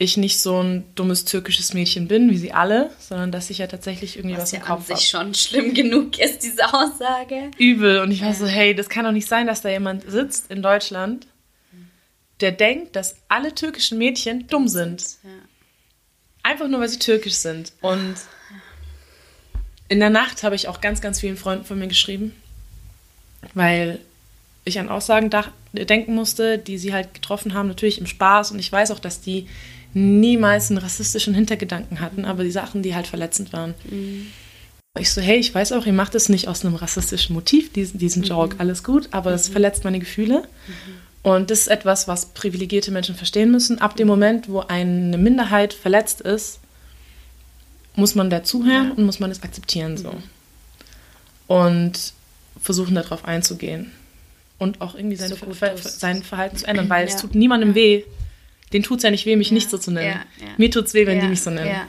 ich 0.00 0.16
nicht 0.16 0.40
so 0.40 0.62
ein 0.62 0.84
dummes 0.94 1.24
türkisches 1.24 1.74
Mädchen 1.74 2.06
bin, 2.06 2.30
wie 2.30 2.38
sie 2.38 2.52
alle, 2.52 2.90
sondern 3.00 3.32
dass 3.32 3.50
ich 3.50 3.58
ja 3.58 3.66
tatsächlich 3.66 4.16
irgendwie 4.16 4.36
was, 4.36 4.44
was 4.44 4.52
im 4.52 4.60
ja 4.60 4.64
Kopf 4.64 4.80
habe. 4.80 4.90
Was 4.90 5.00
sich 5.00 5.08
schon 5.08 5.34
schlimm 5.34 5.74
genug 5.74 6.18
ist, 6.18 6.44
diese 6.44 6.72
Aussage. 6.72 7.50
Übel. 7.58 8.00
Und 8.00 8.12
ich 8.12 8.22
war 8.22 8.32
so, 8.32 8.46
hey, 8.46 8.76
das 8.76 8.88
kann 8.88 9.04
doch 9.04 9.12
nicht 9.12 9.28
sein, 9.28 9.48
dass 9.48 9.60
da 9.60 9.68
jemand 9.68 10.08
sitzt 10.08 10.52
in 10.52 10.62
Deutschland, 10.62 11.26
der 12.40 12.52
denkt, 12.52 12.96
dass 12.96 13.16
alle 13.28 13.54
türkischen 13.54 13.98
Mädchen 13.98 14.46
dumm 14.46 14.68
sind. 14.68 15.02
Ja. 15.22 15.30
Einfach 16.42 16.68
nur, 16.68 16.80
weil 16.80 16.88
sie 16.88 16.98
türkisch 16.98 17.34
sind. 17.34 17.72
Und 17.80 18.14
in 19.88 20.00
der 20.00 20.10
Nacht 20.10 20.42
habe 20.42 20.54
ich 20.54 20.68
auch 20.68 20.80
ganz, 20.80 21.00
ganz 21.00 21.20
vielen 21.20 21.36
Freunden 21.36 21.64
von 21.64 21.78
mir 21.78 21.88
geschrieben, 21.88 22.34
weil 23.54 24.00
ich 24.64 24.78
an 24.78 24.88
Aussagen 24.88 25.30
denken 25.72 26.14
musste, 26.14 26.58
die 26.58 26.78
sie 26.78 26.92
halt 26.92 27.14
getroffen 27.14 27.54
haben, 27.54 27.68
natürlich 27.68 27.98
im 27.98 28.06
Spaß. 28.06 28.52
Und 28.52 28.58
ich 28.58 28.70
weiß 28.70 28.90
auch, 28.90 28.98
dass 28.98 29.20
die 29.20 29.48
niemals 29.94 30.70
einen 30.70 30.78
rassistischen 30.78 31.34
Hintergedanken 31.34 32.00
hatten, 32.00 32.24
aber 32.24 32.44
die 32.44 32.50
Sachen, 32.50 32.82
die 32.82 32.94
halt 32.94 33.06
verletzend 33.06 33.52
waren. 33.52 33.74
Mhm. 33.90 34.26
Ich 34.98 35.10
so, 35.10 35.20
hey, 35.20 35.38
ich 35.38 35.54
weiß 35.54 35.72
auch, 35.72 35.86
ihr 35.86 35.92
macht 35.92 36.14
es 36.14 36.28
nicht 36.28 36.48
aus 36.48 36.64
einem 36.64 36.74
rassistischen 36.74 37.34
Motiv, 37.34 37.72
diesen, 37.72 37.98
diesen 37.98 38.22
mhm. 38.22 38.28
Joke, 38.28 38.56
alles 38.58 38.84
gut, 38.84 39.08
aber 39.12 39.32
es 39.32 39.48
mhm. 39.48 39.52
verletzt 39.52 39.84
meine 39.84 39.98
Gefühle. 39.98 40.42
Mhm. 40.66 41.07
Und 41.22 41.50
das 41.50 41.60
ist 41.60 41.68
etwas, 41.68 42.08
was 42.08 42.26
privilegierte 42.26 42.90
Menschen 42.90 43.14
verstehen 43.14 43.50
müssen. 43.50 43.80
Ab 43.80 43.96
dem 43.96 44.06
Moment, 44.06 44.48
wo 44.48 44.60
eine 44.60 45.18
Minderheit 45.18 45.74
verletzt 45.74 46.20
ist, 46.20 46.60
muss 47.96 48.14
man 48.14 48.30
dazuhören 48.30 48.88
ja. 48.88 48.94
und 48.94 49.04
muss 49.04 49.20
man 49.20 49.30
es 49.30 49.42
akzeptieren 49.42 49.96
so. 49.96 50.12
Mhm. 50.12 50.22
Und 51.48 52.12
versuchen 52.60 52.94
darauf 52.94 53.24
einzugehen. 53.24 53.92
Und 54.58 54.80
auch 54.80 54.94
irgendwie 54.94 55.16
seine, 55.16 55.36
so 55.36 55.54
Ver 55.54 55.76
sein 55.76 56.22
Verhalten 56.22 56.56
zu 56.56 56.66
ändern, 56.66 56.88
weil 56.88 57.06
ja. 57.06 57.14
es 57.14 57.20
tut 57.20 57.34
niemandem 57.34 57.74
weh. 57.74 58.04
Den 58.72 58.82
tut 58.82 58.98
es 58.98 59.02
ja 59.04 59.10
nicht 59.10 59.24
weh, 59.26 59.36
mich 59.36 59.52
nicht 59.52 59.70
so 59.70 59.78
zu 59.78 59.90
nennen. 59.90 60.20
Mir 60.56 60.70
tut 60.70 60.86
es 60.86 60.94
weh, 60.94 61.06
wenn 61.06 61.20
die 61.20 61.28
mich 61.28 61.42
so 61.42 61.50
nennen. 61.50 61.80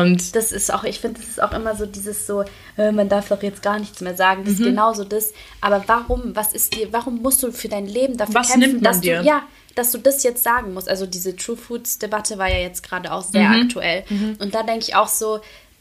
Und 0.00 0.36
das 0.36 0.52
ist 0.52 0.72
auch, 0.72 0.84
ich 0.84 1.00
finde, 1.00 1.20
das 1.20 1.28
ist 1.28 1.42
auch 1.42 1.52
immer 1.52 1.76
so 1.76 1.86
dieses 1.86 2.26
so, 2.26 2.44
äh, 2.76 2.92
man 2.92 3.08
darf 3.08 3.28
doch 3.28 3.42
jetzt 3.42 3.62
gar 3.62 3.78
nichts 3.78 4.00
mehr 4.00 4.14
sagen. 4.14 4.44
Das 4.44 4.54
mhm. 4.54 4.60
ist 4.60 4.66
genauso 4.66 5.04
das. 5.04 5.32
Aber 5.60 5.84
warum, 5.86 6.34
was 6.36 6.52
ist 6.52 6.74
dir, 6.74 6.92
warum 6.92 7.22
musst 7.22 7.42
du 7.42 7.52
für 7.52 7.68
dein 7.68 7.86
Leben 7.86 8.16
dafür 8.16 8.34
was 8.34 8.50
kämpfen, 8.50 8.82
dass 8.82 9.00
dir? 9.00 9.20
du, 9.20 9.26
ja, 9.26 9.42
dass 9.74 9.92
du 9.92 9.98
das 9.98 10.22
jetzt 10.22 10.42
sagen 10.42 10.74
musst. 10.74 10.88
Also 10.88 11.06
diese 11.06 11.36
True 11.36 11.56
Foods 11.56 11.98
Debatte 11.98 12.38
war 12.38 12.48
ja 12.48 12.58
jetzt 12.58 12.82
gerade 12.82 13.12
auch 13.12 13.22
sehr 13.22 13.48
mhm. 13.48 13.62
aktuell. 13.62 14.04
Mhm. 14.08 14.36
Und 14.38 14.54
da 14.54 14.62
denke 14.62 14.84
ich 14.86 14.94
auch 14.94 15.08
so, 15.08 15.40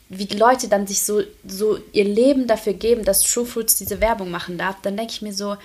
wie 0.09 0.25
die 0.25 0.37
Leute 0.37 0.67
dann 0.67 0.87
sich 0.87 1.01
so, 1.01 1.21
so 1.47 1.79
ihr 1.91 2.05
Leben 2.05 2.47
dafür 2.47 2.73
geben, 2.73 3.03
dass 3.03 3.23
True 3.23 3.45
Foods 3.45 3.75
diese 3.75 4.01
Werbung 4.01 4.31
machen 4.31 4.57
darf, 4.57 4.77
dann 4.81 4.97
denke 4.97 5.13
ich 5.13 5.21
mir 5.21 5.33
so, 5.33 5.57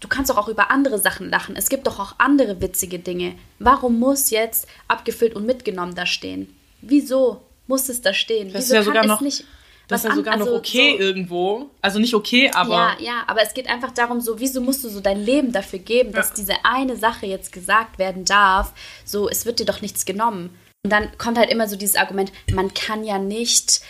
du 0.00 0.08
kannst 0.08 0.30
doch 0.30 0.36
auch 0.36 0.48
über 0.48 0.70
andere 0.70 0.98
Sachen 0.98 1.30
lachen. 1.30 1.56
Es 1.56 1.68
gibt 1.68 1.86
doch 1.86 1.98
auch 1.98 2.14
andere 2.18 2.60
witzige 2.60 2.98
Dinge. 2.98 3.34
Warum 3.58 3.98
muss 3.98 4.30
jetzt 4.30 4.66
abgefüllt 4.88 5.34
und 5.34 5.46
mitgenommen 5.46 5.94
da 5.94 6.06
stehen? 6.06 6.54
Wieso? 6.80 7.42
Muss 7.66 7.88
es 7.88 8.00
da 8.00 8.14
stehen. 8.14 8.52
Das 8.52 8.64
Wieso 8.64 8.74
ist 8.74 8.78
ja 8.78 8.82
sogar 8.82 9.06
noch, 9.06 9.20
nicht 9.20 9.44
das 9.88 10.02
ist 10.02 10.08
ja 10.08 10.16
sogar 10.16 10.34
also 10.34 10.46
noch 10.46 10.58
okay 10.58 10.96
so, 10.96 11.02
irgendwo. 11.02 11.70
Also 11.80 11.98
nicht 11.98 12.14
okay, 12.14 12.50
aber. 12.52 12.74
Ja, 12.74 12.96
ja, 12.98 13.24
aber 13.26 13.42
es 13.42 13.54
geht 13.54 13.68
einfach 13.68 13.92
darum, 13.92 14.20
so, 14.20 14.40
wieso 14.40 14.60
musst 14.60 14.82
du 14.82 14.88
so 14.88 15.00
dein 15.00 15.20
Leben 15.20 15.52
dafür 15.52 15.78
geben, 15.78 16.12
dass 16.12 16.30
ja. 16.30 16.34
diese 16.38 16.54
eine 16.64 16.96
Sache 16.96 17.26
jetzt 17.26 17.52
gesagt 17.52 17.98
werden 17.98 18.24
darf? 18.24 18.72
So, 19.04 19.28
es 19.28 19.46
wird 19.46 19.60
dir 19.60 19.66
doch 19.66 19.82
nichts 19.82 20.04
genommen. 20.04 20.50
Und 20.82 20.90
dann 20.90 21.16
kommt 21.18 21.38
halt 21.38 21.50
immer 21.50 21.68
so 21.68 21.76
dieses 21.76 21.96
Argument, 21.96 22.32
man 22.52 22.74
kann 22.74 23.04
ja 23.04 23.18
nicht 23.18 23.80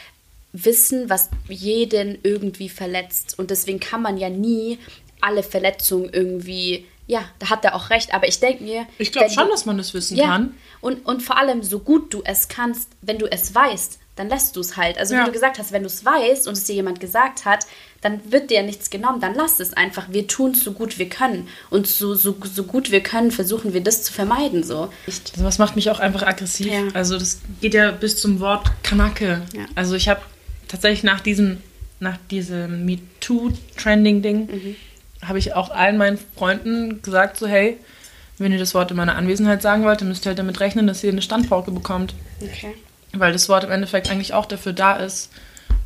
wissen, 0.52 1.08
was 1.08 1.30
jeden 1.48 2.18
irgendwie 2.22 2.68
verletzt. 2.68 3.38
Und 3.38 3.50
deswegen 3.50 3.80
kann 3.80 4.02
man 4.02 4.18
ja 4.18 4.28
nie 4.28 4.78
alle 5.20 5.42
Verletzungen 5.42 6.10
irgendwie 6.12 6.86
ja, 7.06 7.24
da 7.38 7.50
hat 7.50 7.64
er 7.64 7.74
auch 7.74 7.90
recht, 7.90 8.12
aber 8.12 8.26
ich 8.26 8.40
denke 8.40 8.64
mir. 8.64 8.86
Ich 8.98 9.12
glaube 9.12 9.30
schon, 9.30 9.44
du, 9.44 9.50
dass 9.50 9.64
man 9.64 9.78
das 9.78 9.94
wissen 9.94 10.16
ja, 10.16 10.26
kann. 10.26 10.54
Und, 10.80 11.06
und 11.06 11.22
vor 11.22 11.38
allem, 11.38 11.62
so 11.62 11.78
gut 11.78 12.12
du 12.12 12.22
es 12.24 12.48
kannst, 12.48 12.90
wenn 13.00 13.18
du 13.18 13.26
es 13.30 13.54
weißt, 13.54 13.98
dann 14.16 14.28
lässt 14.28 14.56
du 14.56 14.60
es 14.60 14.76
halt. 14.76 14.98
Also, 14.98 15.14
ja. 15.14 15.20
wie 15.20 15.26
du 15.26 15.32
gesagt 15.32 15.58
hast, 15.58 15.72
wenn 15.72 15.82
du 15.82 15.88
es 15.88 16.04
weißt 16.04 16.48
und 16.48 16.54
es 16.54 16.64
dir 16.64 16.74
jemand 16.74 17.00
gesagt 17.00 17.44
hat, 17.44 17.66
dann 18.00 18.32
wird 18.32 18.50
dir 18.50 18.62
nichts 18.62 18.90
genommen, 18.90 19.20
dann 19.20 19.34
lass 19.34 19.60
es 19.60 19.72
einfach. 19.72 20.06
Wir 20.10 20.26
tun 20.26 20.52
es 20.52 20.64
so 20.64 20.72
gut 20.72 20.98
wir 20.98 21.08
können. 21.08 21.48
Und 21.70 21.86
so, 21.86 22.14
so, 22.14 22.36
so 22.42 22.64
gut 22.64 22.90
wir 22.90 23.02
können, 23.02 23.30
versuchen 23.30 23.72
wir 23.72 23.82
das 23.82 24.02
zu 24.02 24.12
vermeiden. 24.12 24.64
So. 24.64 24.90
Also 25.06 25.44
was 25.44 25.58
macht 25.58 25.76
mich 25.76 25.90
auch 25.90 26.00
einfach 26.00 26.22
aggressiv. 26.22 26.66
Ja. 26.66 26.82
Also, 26.94 27.18
das 27.18 27.40
geht 27.60 27.74
ja 27.74 27.92
bis 27.92 28.20
zum 28.20 28.40
Wort 28.40 28.66
Kanake. 28.82 29.42
Ja. 29.54 29.66
Also, 29.76 29.94
ich 29.94 30.08
habe 30.08 30.22
tatsächlich 30.66 31.04
nach 31.04 31.20
diesem, 31.20 31.58
nach 32.00 32.16
diesem 32.30 32.84
MeToo-Trending-Ding. 32.84 34.46
Mhm 34.46 34.76
habe 35.26 35.38
ich 35.38 35.54
auch 35.54 35.70
allen 35.70 35.96
meinen 35.96 36.18
Freunden 36.36 37.02
gesagt, 37.02 37.36
so 37.36 37.46
hey, 37.46 37.78
wenn 38.38 38.52
ihr 38.52 38.58
das 38.58 38.74
Wort 38.74 38.90
in 38.90 38.96
meiner 38.96 39.16
Anwesenheit 39.16 39.62
sagen 39.62 39.84
wollt, 39.84 40.00
dann 40.00 40.08
müsst 40.08 40.26
ihr 40.26 40.30
halt 40.30 40.38
damit 40.38 40.60
rechnen, 40.60 40.86
dass 40.86 41.02
ihr 41.02 41.10
eine 41.10 41.22
Standpauke 41.22 41.70
bekommt. 41.70 42.14
Okay. 42.40 42.74
Weil 43.12 43.32
das 43.32 43.48
Wort 43.48 43.64
im 43.64 43.70
Endeffekt 43.70 44.10
eigentlich 44.10 44.34
auch 44.34 44.46
dafür 44.46 44.72
da 44.72 44.96
ist, 44.96 45.30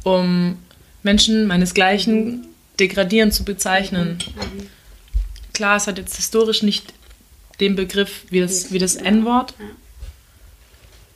um 0.03 0.59
Menschen 1.03 1.47
meinesgleichen 1.47 2.47
degradierend 2.79 3.35
zu 3.35 3.45
bezeichnen. 3.45 4.19
Mhm. 4.35 4.67
Klar, 5.53 5.77
es 5.77 5.87
hat 5.87 5.99
jetzt 5.99 6.17
historisch 6.17 6.63
nicht 6.63 6.93
den 7.61 7.77
Begriff 7.77 8.25
wie 8.31 8.41
das, 8.41 8.73
wie 8.73 8.79
das 8.79 8.97
N-Wort, 8.97 9.55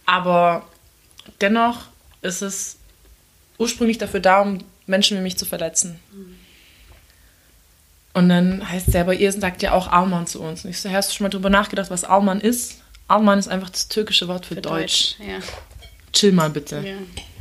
aber 0.07 0.67
dennoch 1.41 1.87
ist 2.23 2.43
es 2.43 2.77
ursprünglich 3.59 3.99
dafür 3.99 4.21
da, 4.21 4.43
um 4.43 4.59
Menschen 4.87 5.17
wie 5.17 5.23
mich 5.23 5.39
zu 5.39 5.47
verletzen. 5.47 5.99
Mhm. 6.13 6.37
Und 8.15 8.29
dann 8.29 8.69
heißt 8.69 8.89
es 8.89 8.95
ja, 8.95 9.01
aber 9.01 9.15
ihr 9.15 9.33
sagt 9.33 9.63
ja 9.63 9.73
auch 9.73 9.89
Alman 9.89 10.27
zu 10.27 10.41
uns. 10.41 10.65
Und 10.65 10.71
ich 10.71 10.81
so, 10.81 10.91
hast 10.91 11.11
du 11.11 11.17
schon 11.17 11.25
mal 11.25 11.31
drüber 11.31 11.51
nachgedacht, 11.51 11.91
was 11.91 12.05
Alman 12.05 12.41
ist? 12.41 12.81
Alman 13.09 13.39
ist 13.39 13.49
einfach 13.49 13.71
das 13.71 13.89
türkische 13.89 14.29
Wort 14.29 14.47
für, 14.47 14.55
für 14.55 14.63
Deutsch. 14.63 15.17
Deutsch. 15.19 15.29
Ja. 15.29 15.39
Chill 16.13 16.33
mal 16.33 16.49
bitte. 16.49 16.77
Ja. 16.87 16.95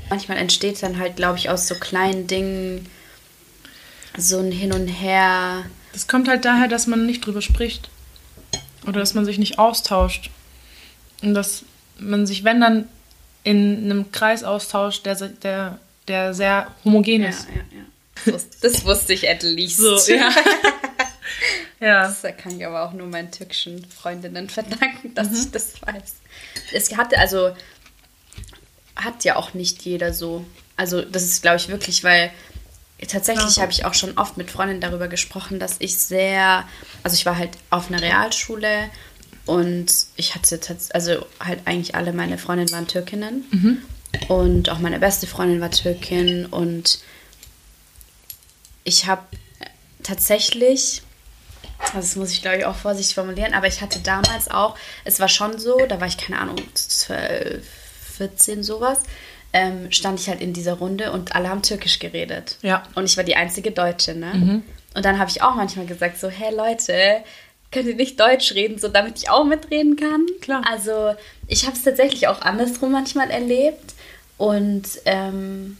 Manchmal 0.09 0.38
entsteht 0.38 0.81
dann 0.81 0.97
halt, 0.97 1.15
glaube 1.15 1.38
ich, 1.38 1.49
aus 1.49 1.67
so 1.67 1.75
kleinen 1.75 2.27
Dingen 2.27 2.88
so 4.17 4.39
ein 4.39 4.51
Hin 4.51 4.73
und 4.73 4.88
Her. 4.88 5.63
Das 5.93 6.07
kommt 6.07 6.27
halt 6.27 6.43
daher, 6.43 6.67
dass 6.67 6.88
man 6.88 7.05
nicht 7.05 7.25
drüber 7.25 7.41
spricht. 7.41 7.89
Oder 8.86 8.99
dass 8.99 9.13
man 9.13 9.25
sich 9.25 9.38
nicht 9.38 9.59
austauscht. 9.59 10.31
Und 11.21 11.36
dass 11.36 11.63
man 11.99 12.25
sich, 12.25 12.43
wenn 12.43 12.59
dann, 12.59 12.88
in 13.43 13.91
einem 13.91 14.12
Kreis 14.12 14.43
austauscht, 14.43 15.05
der, 15.05 15.15
der, 15.15 15.77
der 16.07 16.33
sehr 16.33 16.67
homogen 16.83 17.23
ist. 17.23 17.47
Ja, 17.49 17.55
ja, 17.55 17.62
ja. 17.77 17.83
Das 18.62 18.86
wusste 18.86 19.13
ich 19.13 19.29
at 19.29 19.43
least. 19.43 19.77
So, 19.77 19.97
ja. 20.13 20.31
ja. 21.79 22.07
Das 22.07 22.21
kann 22.38 22.57
ich 22.57 22.65
aber 22.65 22.83
auch 22.83 22.93
nur 22.93 23.07
meinen 23.07 23.31
türkischen 23.31 23.86
Freundinnen 23.86 24.49
verdanken, 24.49 25.13
dass 25.13 25.29
mhm. 25.29 25.36
ich 25.36 25.51
das 25.51 25.81
weiß. 25.81 26.13
Es 26.71 26.95
hatte 26.95 27.17
also 27.17 27.53
hat 28.95 29.23
ja 29.23 29.36
auch 29.36 29.53
nicht 29.53 29.81
jeder 29.83 30.13
so. 30.13 30.45
Also 30.75 31.01
das 31.01 31.23
ist, 31.23 31.41
glaube 31.41 31.57
ich, 31.57 31.67
wirklich, 31.67 32.03
weil 32.03 32.31
tatsächlich 33.07 33.57
ja. 33.57 33.63
habe 33.63 33.71
ich 33.71 33.86
auch 33.86 33.93
schon 33.93 34.17
oft 34.17 34.38
mit 34.38 34.51
Freundinnen 34.51 34.81
darüber 34.81 35.07
gesprochen, 35.07 35.59
dass 35.59 35.75
ich 35.79 35.97
sehr, 35.97 36.67
also 37.03 37.15
ich 37.15 37.25
war 37.25 37.38
halt 37.38 37.51
auf 37.69 37.89
einer 37.89 38.01
Realschule 38.01 38.89
und 39.45 39.88
ich 40.15 40.36
hatte 40.36 40.59
also 40.93 41.25
halt 41.39 41.62
eigentlich 41.65 41.95
alle 41.95 42.13
meine 42.13 42.38
Freundinnen 42.38 42.71
waren 42.71 42.88
Türkinnen 42.88 43.43
mhm. 43.51 43.77
und 44.29 44.69
auch 44.69 44.79
meine 44.79 44.99
beste 44.99 45.27
Freundin 45.27 45.59
war 45.59 45.71
Türkin 45.71 46.45
und 46.45 46.99
ich 48.84 49.06
habe 49.08 49.24
tatsächlich, 50.04 51.02
also 51.80 51.98
das 51.98 52.15
muss 52.15 52.32
ich 52.32 52.41
glaube 52.41 52.58
ich 52.58 52.65
auch 52.65 52.76
vorsichtig 52.76 53.15
formulieren, 53.15 53.54
aber 53.54 53.67
ich 53.67 53.82
hatte 53.82 54.00
damals 54.00 54.50
auch, 54.50 54.78
es 55.06 55.19
war 55.19 55.30
schon 55.30 55.60
so, 55.60 55.78
da 55.88 56.00
war 56.00 56.08
ich 56.08 56.17
keine 56.17 56.39
Ahnung, 56.39 56.58
12, 56.74 57.65
14 58.17 58.63
sowas, 58.63 59.00
ähm, 59.54 59.91
stand 59.91 60.19
ich 60.19 60.28
halt 60.28 60.41
in 60.41 60.54
dieser 60.54 60.74
Runde 60.74 61.12
und 61.12 61.36
alle 61.36 61.50
haben 61.50 61.62
Türkisch 61.62 62.00
geredet. 62.00 62.58
Ja. 62.62 62.84
Und 62.96 63.06
ich 63.06 63.17
war 63.17 63.24
die 63.24 63.36
einzige 63.36 63.72
Deutsche, 63.72 64.15
ne? 64.15 64.34
Mhm. 64.34 64.63
Und 64.96 65.06
dann 65.06 65.19
habe 65.19 65.30
ich 65.30 65.41
auch 65.41 65.56
manchmal 65.56 65.86
gesagt 65.86 66.19
so, 66.19 66.30
hey 66.30 66.54
Leute, 66.54 67.24
könnt 67.72 67.88
ihr 67.88 67.96
nicht 67.96 68.19
Deutsch 68.19 68.54
reden, 68.54 68.78
so 68.78 68.88
damit 68.88 69.17
ich 69.17 69.30
auch 69.30 69.43
mitreden 69.43 69.96
kann? 69.96 70.26
Klar. 70.41 70.62
Also 70.69 71.15
ich 71.48 71.65
habe 71.65 71.76
es 71.76 71.84
tatsächlich 71.84 72.28
auch 72.28 72.41
andersrum 72.41 72.91
manchmal 72.91 73.30
erlebt 73.30 73.93
und 74.38 74.84
ähm, 75.06 75.78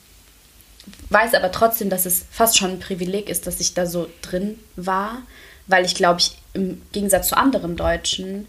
weiß 1.10 1.34
aber 1.34 1.52
trotzdem, 1.52 1.90
dass 1.90 2.06
es 2.06 2.26
fast 2.32 2.58
schon 2.58 2.72
ein 2.72 2.80
Privileg 2.80 3.30
ist, 3.30 3.48
dass 3.48 3.60
ich 3.60 3.74
da 3.74 3.86
so 3.86 4.10
drin 4.22 4.60
war, 4.76 5.22
weil 5.68 5.86
ich 5.86 5.96
glaube, 5.96 6.20
ich 6.20 6.38
im 6.54 6.82
Gegensatz 6.92 7.30
zu 7.30 7.38
anderen 7.38 7.76
Deutschen 7.76 8.48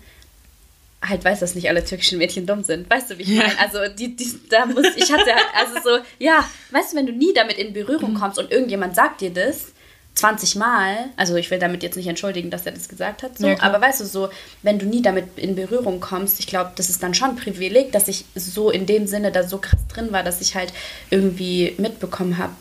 halt 1.03 1.25
weiß, 1.25 1.41
dass 1.41 1.55
nicht 1.55 1.69
alle 1.69 1.85
türkischen 1.85 2.19
Mädchen 2.19 2.47
dumm 2.47 2.63
sind. 2.63 2.89
Weißt 2.89 3.11
du, 3.11 3.19
wie 3.19 3.23
ich 3.23 3.29
ja. 3.29 3.43
meine? 3.43 3.59
Also, 3.59 3.79
die, 3.95 4.17
die, 4.17 4.41
da 4.49 4.67
muss, 4.67 4.87
ich 4.97 5.13
hatte 5.13 5.35
halt, 5.35 5.47
also 5.55 5.75
so, 5.83 6.05
ja, 6.19 6.49
weißt 6.71 6.93
du, 6.93 6.97
wenn 6.97 7.07
du 7.07 7.13
nie 7.13 7.35
damit 7.35 7.59
in 7.59 7.73
Berührung 7.73 8.15
kommst 8.15 8.39
und 8.39 8.51
irgendjemand 8.51 8.95
sagt 8.95 9.21
dir 9.21 9.31
das, 9.31 9.74
20 10.15 10.55
Mal, 10.57 10.97
also 11.17 11.35
ich 11.35 11.51
will 11.51 11.59
damit 11.59 11.83
jetzt 11.83 11.97
nicht 11.97 12.07
entschuldigen, 12.07 12.49
dass 12.51 12.65
er 12.67 12.73
das 12.73 12.89
gesagt 12.89 13.23
hat, 13.25 13.37
so, 13.37 13.49
ja, 13.49 13.61
aber 13.61 13.81
weißt 13.81 14.01
du, 14.01 14.05
so, 14.05 14.29
wenn 14.63 14.79
du 14.79 14.87
nie 14.87 15.03
damit 15.03 15.37
in 15.39 15.57
Berührung 15.57 15.99
kommst, 16.01 16.39
ich 16.39 16.47
glaube, 16.47 16.71
das 16.77 16.89
ist 16.89 17.03
dann 17.03 17.15
schon 17.15 17.31
ein 17.31 17.37
Privileg, 17.37 17.91
dass 17.93 18.07
ich 18.07 18.25
so 18.37 18.71
in 18.71 18.87
dem 18.87 19.07
Sinne 19.09 19.33
da 19.33 19.43
so 19.43 19.59
krass 19.59 19.81
drin 19.93 20.13
war, 20.13 20.23
dass 20.23 20.41
ich 20.41 20.55
halt 20.55 20.73
irgendwie 21.11 21.75
mitbekommen 21.79 22.39
habe, 22.39 22.53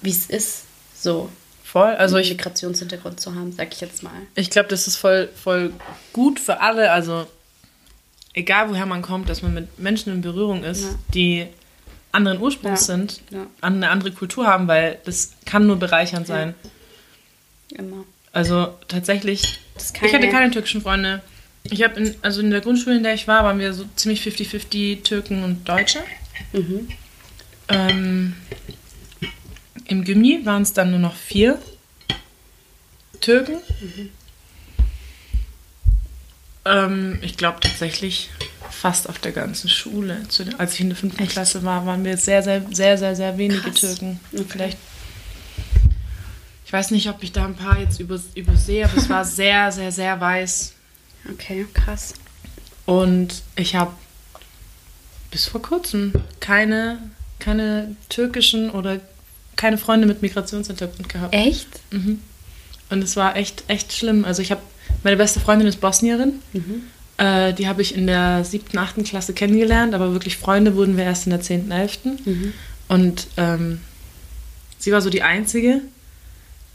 wie 0.00 0.10
es 0.10 0.26
ist, 0.26 0.62
so. 0.98 1.28
Voll, 1.62 1.94
also 1.94 2.16
einen 2.16 2.28
Migrationshintergrund 2.28 3.20
zu 3.20 3.34
haben, 3.34 3.52
sag 3.52 3.72
ich 3.72 3.80
jetzt 3.80 4.02
mal. 4.02 4.10
Ich 4.34 4.50
glaube, 4.50 4.68
das 4.70 4.86
ist 4.88 4.96
voll, 4.96 5.28
voll 5.40 5.72
gut 6.12 6.40
für 6.40 6.60
alle, 6.60 6.90
also 6.90 7.26
egal 8.32 8.70
woher 8.70 8.86
man 8.86 9.02
kommt, 9.02 9.28
dass 9.28 9.42
man 9.42 9.54
mit 9.54 9.78
Menschen 9.78 10.12
in 10.12 10.20
Berührung 10.22 10.64
ist, 10.64 10.82
Ja. 10.84 10.88
die 11.14 11.46
anderen 12.12 12.40
Ursprungs 12.40 12.86
Ja. 12.88 12.94
sind, 12.96 13.20
Ja. 13.30 13.46
eine 13.60 13.90
andere 13.90 14.12
Kultur 14.12 14.46
haben, 14.46 14.66
weil 14.68 14.98
das 15.04 15.32
kann 15.46 15.66
nur 15.66 15.76
bereichernd 15.76 16.26
sein. 16.26 16.54
Immer. 17.70 18.04
Also 18.32 18.74
tatsächlich, 18.88 19.58
ich 20.02 20.12
hatte 20.14 20.28
keine- 20.28 20.50
türkischen 20.50 20.82
Freunde. 20.82 21.22
Ich 21.64 21.82
habe 21.82 22.00
in, 22.00 22.14
also 22.22 22.40
in 22.40 22.50
der 22.50 22.60
Grundschule, 22.60 22.96
in 22.96 23.02
der 23.02 23.14
ich 23.14 23.28
war, 23.28 23.44
waren 23.44 23.58
wir 23.58 23.72
so 23.74 23.84
ziemlich 23.96 24.22
50-50 24.22 25.02
Türken 25.02 25.44
und 25.44 25.68
Deutsche. 25.68 26.00
Mhm. 26.52 26.88
Ähm, 27.68 28.34
Im 29.86 30.04
Gymi 30.04 30.44
waren 30.46 30.62
es 30.62 30.72
dann 30.72 30.90
nur 30.90 30.98
noch 31.00 31.14
vier 31.14 31.60
Türken. 33.20 33.58
Ähm, 36.64 37.18
ich 37.22 37.36
glaube 37.36 37.60
tatsächlich 37.60 38.30
fast 38.80 39.10
auf 39.10 39.18
der 39.18 39.32
ganzen 39.32 39.68
Schule. 39.68 40.26
Zu, 40.28 40.44
als 40.58 40.74
ich 40.74 40.80
in 40.80 40.88
der 40.88 40.96
fünften 40.96 41.22
Echt? 41.22 41.32
Klasse 41.32 41.62
war, 41.62 41.84
waren 41.84 42.02
wir 42.02 42.16
sehr, 42.16 42.42
sehr, 42.42 42.64
sehr, 42.72 42.96
sehr, 42.96 43.14
sehr 43.14 43.36
wenige 43.36 43.60
Krass. 43.60 43.74
Türken. 43.74 44.20
Okay. 44.32 44.44
Vielleicht. 44.48 44.78
Ich 46.64 46.72
weiß 46.72 46.90
nicht, 46.92 47.08
ob 47.10 47.22
ich 47.22 47.32
da 47.32 47.44
ein 47.44 47.56
paar 47.56 47.78
jetzt 47.78 48.00
über, 48.00 48.18
übersehe, 48.34 48.86
aber 48.86 48.96
es 48.96 49.10
war 49.10 49.24
sehr, 49.26 49.70
sehr, 49.70 49.92
sehr 49.92 50.18
weiß. 50.18 50.72
Okay, 51.30 51.66
krass. 51.74 52.14
Und 52.86 53.42
ich 53.54 53.74
habe 53.74 53.92
bis 55.30 55.46
vor 55.46 55.60
kurzem 55.60 56.12
keine, 56.40 56.98
keine 57.38 57.96
türkischen 58.08 58.70
oder 58.70 58.98
keine 59.56 59.76
Freunde 59.76 60.06
mit 60.06 60.22
Migrationshintergrund 60.22 61.08
gehabt. 61.08 61.34
Echt? 61.34 61.68
Mhm. 61.90 62.20
Und 62.88 63.04
es 63.04 63.14
war 63.16 63.36
echt, 63.36 63.64
echt 63.68 63.92
schlimm. 63.92 64.24
Also 64.24 64.40
ich 64.40 64.50
habe, 64.50 64.62
meine 65.04 65.18
beste 65.18 65.38
Freundin 65.38 65.68
ist 65.68 65.82
Bosnierin. 65.82 66.40
Mhm. 66.54 66.84
Äh, 67.20 67.52
die 67.52 67.68
habe 67.68 67.82
ich 67.82 67.94
in 67.94 68.06
der 68.06 68.44
siebten, 68.44 68.78
achten 68.78 69.04
Klasse 69.04 69.34
kennengelernt, 69.34 69.94
aber 69.94 70.12
wirklich 70.12 70.36
Freunde 70.38 70.74
wurden 70.74 70.96
wir 70.96 71.04
erst 71.04 71.26
in 71.26 71.30
der 71.30 71.40
zehnten, 71.42 71.70
elften. 71.70 72.18
Mhm. 72.24 72.52
Und 72.88 73.26
ähm, 73.36 73.80
sie 74.78 74.90
war 74.90 75.00
so 75.02 75.10
die 75.10 75.22
Einzige. 75.22 75.82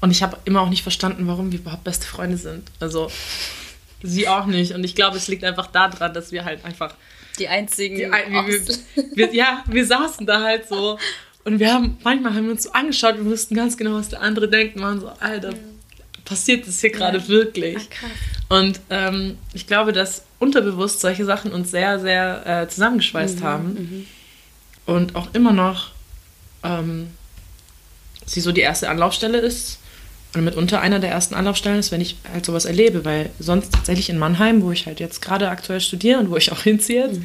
Und 0.01 0.11
ich 0.11 0.21
habe 0.21 0.37
immer 0.45 0.61
auch 0.61 0.69
nicht 0.69 0.83
verstanden, 0.83 1.25
warum 1.27 1.51
wir 1.51 1.59
überhaupt 1.59 1.83
beste 1.83 2.05
Freunde 2.05 2.37
sind. 2.37 2.69
Also 2.79 3.09
sie 4.03 4.27
auch 4.27 4.45
nicht. 4.45 4.73
Und 4.73 4.83
ich 4.83 4.93
glaube, 4.93 5.17
es 5.17 5.27
liegt 5.27 5.43
einfach 5.43 5.67
daran, 5.67 6.13
dass 6.13 6.31
wir 6.31 6.45
halt 6.45 6.63
einfach 6.63 6.93
Die 7.39 7.47
einzigen. 7.47 7.95
die, 7.97 8.05
aus- 8.05 8.81
wir, 8.93 9.05
wir, 9.15 9.33
ja, 9.33 9.63
wir 9.67 9.85
saßen 9.85 10.27
da 10.27 10.41
halt 10.43 10.67
so 10.69 10.99
und 11.43 11.59
wir 11.59 11.73
haben, 11.73 11.97
manchmal 12.03 12.33
haben 12.35 12.45
wir 12.45 12.51
uns 12.51 12.63
so 12.63 12.71
angeschaut, 12.71 13.15
wir 13.17 13.25
wussten 13.25 13.55
ganz 13.55 13.77
genau, 13.77 13.93
was 13.95 14.09
der 14.09 14.21
andere 14.21 14.47
denkt, 14.49 14.75
und 14.75 14.81
waren 14.83 14.99
so, 14.99 15.09
Alter, 15.19 15.53
passiert 16.23 16.67
das 16.67 16.81
hier 16.81 16.91
gerade 16.91 17.17
Ja. 17.19 17.27
wirklich? 17.27 17.77
Ach, 17.79 17.89
krass. 17.89 18.11
Und 18.49 18.79
ähm, 18.89 19.37
ich 19.53 19.65
glaube, 19.67 19.91
dass 19.93 20.23
unterbewusst 20.39 21.01
solche 21.01 21.25
Sachen 21.25 21.51
uns 21.51 21.71
sehr, 21.71 21.99
sehr 21.99 22.45
äh, 22.63 22.67
zusammengeschweißt 22.67 23.39
Mhm, 23.39 23.43
haben. 23.43 24.07
und 24.85 25.15
auch 25.15 25.33
immer 25.33 25.51
noch 25.53 25.91
ähm, 26.63 27.07
sie 28.25 28.41
so 28.41 28.51
die 28.51 28.61
erste 28.61 28.89
Anlaufstelle 28.89 29.39
ist 29.39 29.79
oder 30.33 30.43
mitunter 30.43 30.81
einer 30.81 30.99
der 30.99 31.09
ersten 31.11 31.33
Anlaufstellen 31.35 31.79
ist, 31.79 31.91
wenn 31.91 32.01
ich 32.01 32.17
halt 32.31 32.45
sowas 32.45 32.65
erlebe, 32.65 33.05
weil 33.05 33.29
sonst 33.39 33.71
tatsächlich 33.73 34.09
in 34.09 34.17
Mannheim, 34.19 34.61
wo 34.61 34.71
ich 34.71 34.85
halt 34.85 34.99
jetzt 34.99 35.21
gerade 35.21 35.49
aktuell 35.49 35.79
studiere 35.81 36.19
und 36.19 36.29
wo 36.29 36.37
ich 36.37 36.51
auch 36.51 36.61
hinziehe 36.61 37.07
jetzt, 37.07 37.19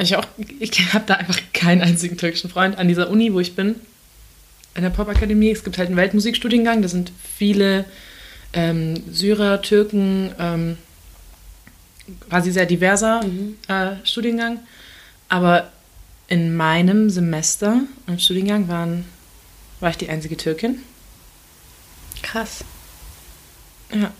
ich 0.00 0.16
auch, 0.16 0.24
ich 0.60 0.92
habe 0.94 1.04
da 1.06 1.14
einfach 1.14 1.38
keinen 1.52 1.82
einzigen 1.82 2.16
türkischen 2.16 2.50
Freund 2.50 2.78
an 2.78 2.88
dieser 2.88 3.10
Uni, 3.10 3.32
wo 3.32 3.40
ich 3.40 3.54
bin, 3.54 3.74
in 4.74 4.82
der 4.82 4.90
Popakademie. 4.90 5.50
Es 5.50 5.64
gibt 5.64 5.78
halt 5.78 5.88
einen 5.88 5.96
Weltmusikstudiengang, 5.96 6.80
da 6.82 6.88
sind 6.88 7.12
viele 7.36 7.84
ähm, 8.52 9.02
Syrer, 9.12 9.62
Türken, 9.62 10.32
ähm, 10.38 10.78
quasi 12.28 12.50
sehr 12.50 12.66
diverser 12.66 13.24
äh, 13.68 13.92
Studiengang. 14.04 14.60
Aber 15.28 15.70
in 16.28 16.56
meinem 16.56 17.10
Semester 17.10 17.82
im 18.06 18.18
Studiengang 18.18 18.68
waren, 18.68 19.04
war 19.80 19.90
ich 19.90 19.96
die 19.96 20.08
einzige 20.08 20.36
Türkin. 20.36 20.82
Krass. 22.22 22.64
Ja. 23.92 24.12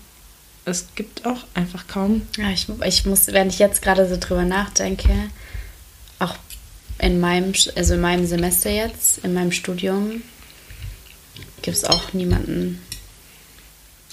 Es 0.64 0.86
gibt 0.94 1.26
auch 1.26 1.44
einfach 1.54 1.86
kaum. 1.88 2.22
Ja, 2.36 2.50
ich, 2.50 2.68
ich 2.84 3.06
muss, 3.06 3.28
wenn 3.28 3.48
ich 3.48 3.58
jetzt 3.58 3.82
gerade 3.82 4.08
so 4.08 4.16
drüber 4.18 4.44
nachdenke, 4.44 5.30
auch 6.18 6.36
in 6.98 7.18
meinem, 7.18 7.54
also 7.76 7.94
in 7.94 8.00
meinem 8.00 8.26
Semester 8.26 8.70
jetzt, 8.70 9.18
in 9.18 9.32
meinem 9.32 9.52
Studium, 9.52 10.22
gibt 11.62 11.76
es 11.76 11.84
auch 11.84 12.12
niemanden. 12.12 12.80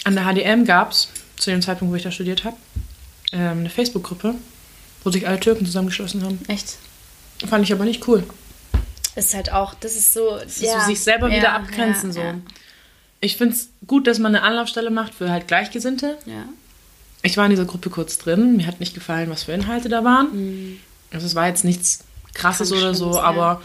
An 0.07 0.15
der 0.15 0.23
HDM 0.23 0.63
gab 0.63 0.91
es, 0.91 1.09
zu 1.35 1.51
dem 1.51 1.61
Zeitpunkt, 1.61 1.91
wo 1.91 1.97
ich 1.97 2.03
da 2.03 2.11
studiert 2.11 2.45
habe, 2.45 2.55
ähm, 3.33 3.59
eine 3.59 3.69
Facebook-Gruppe, 3.69 4.35
wo 5.03 5.11
sich 5.11 5.27
alle 5.27 5.37
Türken 5.37 5.65
zusammengeschlossen 5.65 6.23
haben. 6.23 6.39
Echt? 6.47 6.77
Fand 7.45 7.65
ich 7.65 7.73
aber 7.73 7.83
nicht 7.83 8.07
cool. 8.07 8.23
Ist 9.17 9.33
halt 9.33 9.51
auch, 9.51 9.73
das 9.73 9.97
ist 9.97 10.13
so. 10.13 10.39
Das 10.41 10.59
ist 10.59 10.71
so 10.71 10.79
sich 10.85 11.01
selber 11.01 11.29
wieder 11.29 11.51
abgrenzen. 11.51 12.13
so. 12.13 12.21
Ja, 12.21 12.35
Ich 13.19 13.35
finde 13.35 13.55
es 13.55 13.67
gut, 13.85 14.07
dass 14.07 14.17
man 14.17 14.33
eine 14.33 14.45
Anlaufstelle 14.45 14.91
macht 14.91 15.13
für 15.13 15.29
halt 15.29 15.49
Gleichgesinnte. 15.49 16.17
ja. 16.25 16.45
Ich 17.23 17.35
war 17.35 17.43
in 17.43 17.49
dieser 17.49 17.65
Gruppe 17.65 17.89
kurz 17.89 18.17
drin. 18.19 18.55
Mir 18.55 18.67
hat 18.67 18.79
nicht 18.79 18.93
gefallen, 18.93 19.29
was 19.29 19.43
für 19.43 19.51
Inhalte 19.51 19.89
da 19.89 20.05
waren. 20.05 20.79
Also 21.11 21.25
es 21.25 21.35
war 21.35 21.47
jetzt 21.47 21.65
nichts 21.65 22.05
krasses 22.33 22.71
oder 22.71 22.93
so, 22.93 23.15
ja. 23.15 23.23
aber 23.23 23.61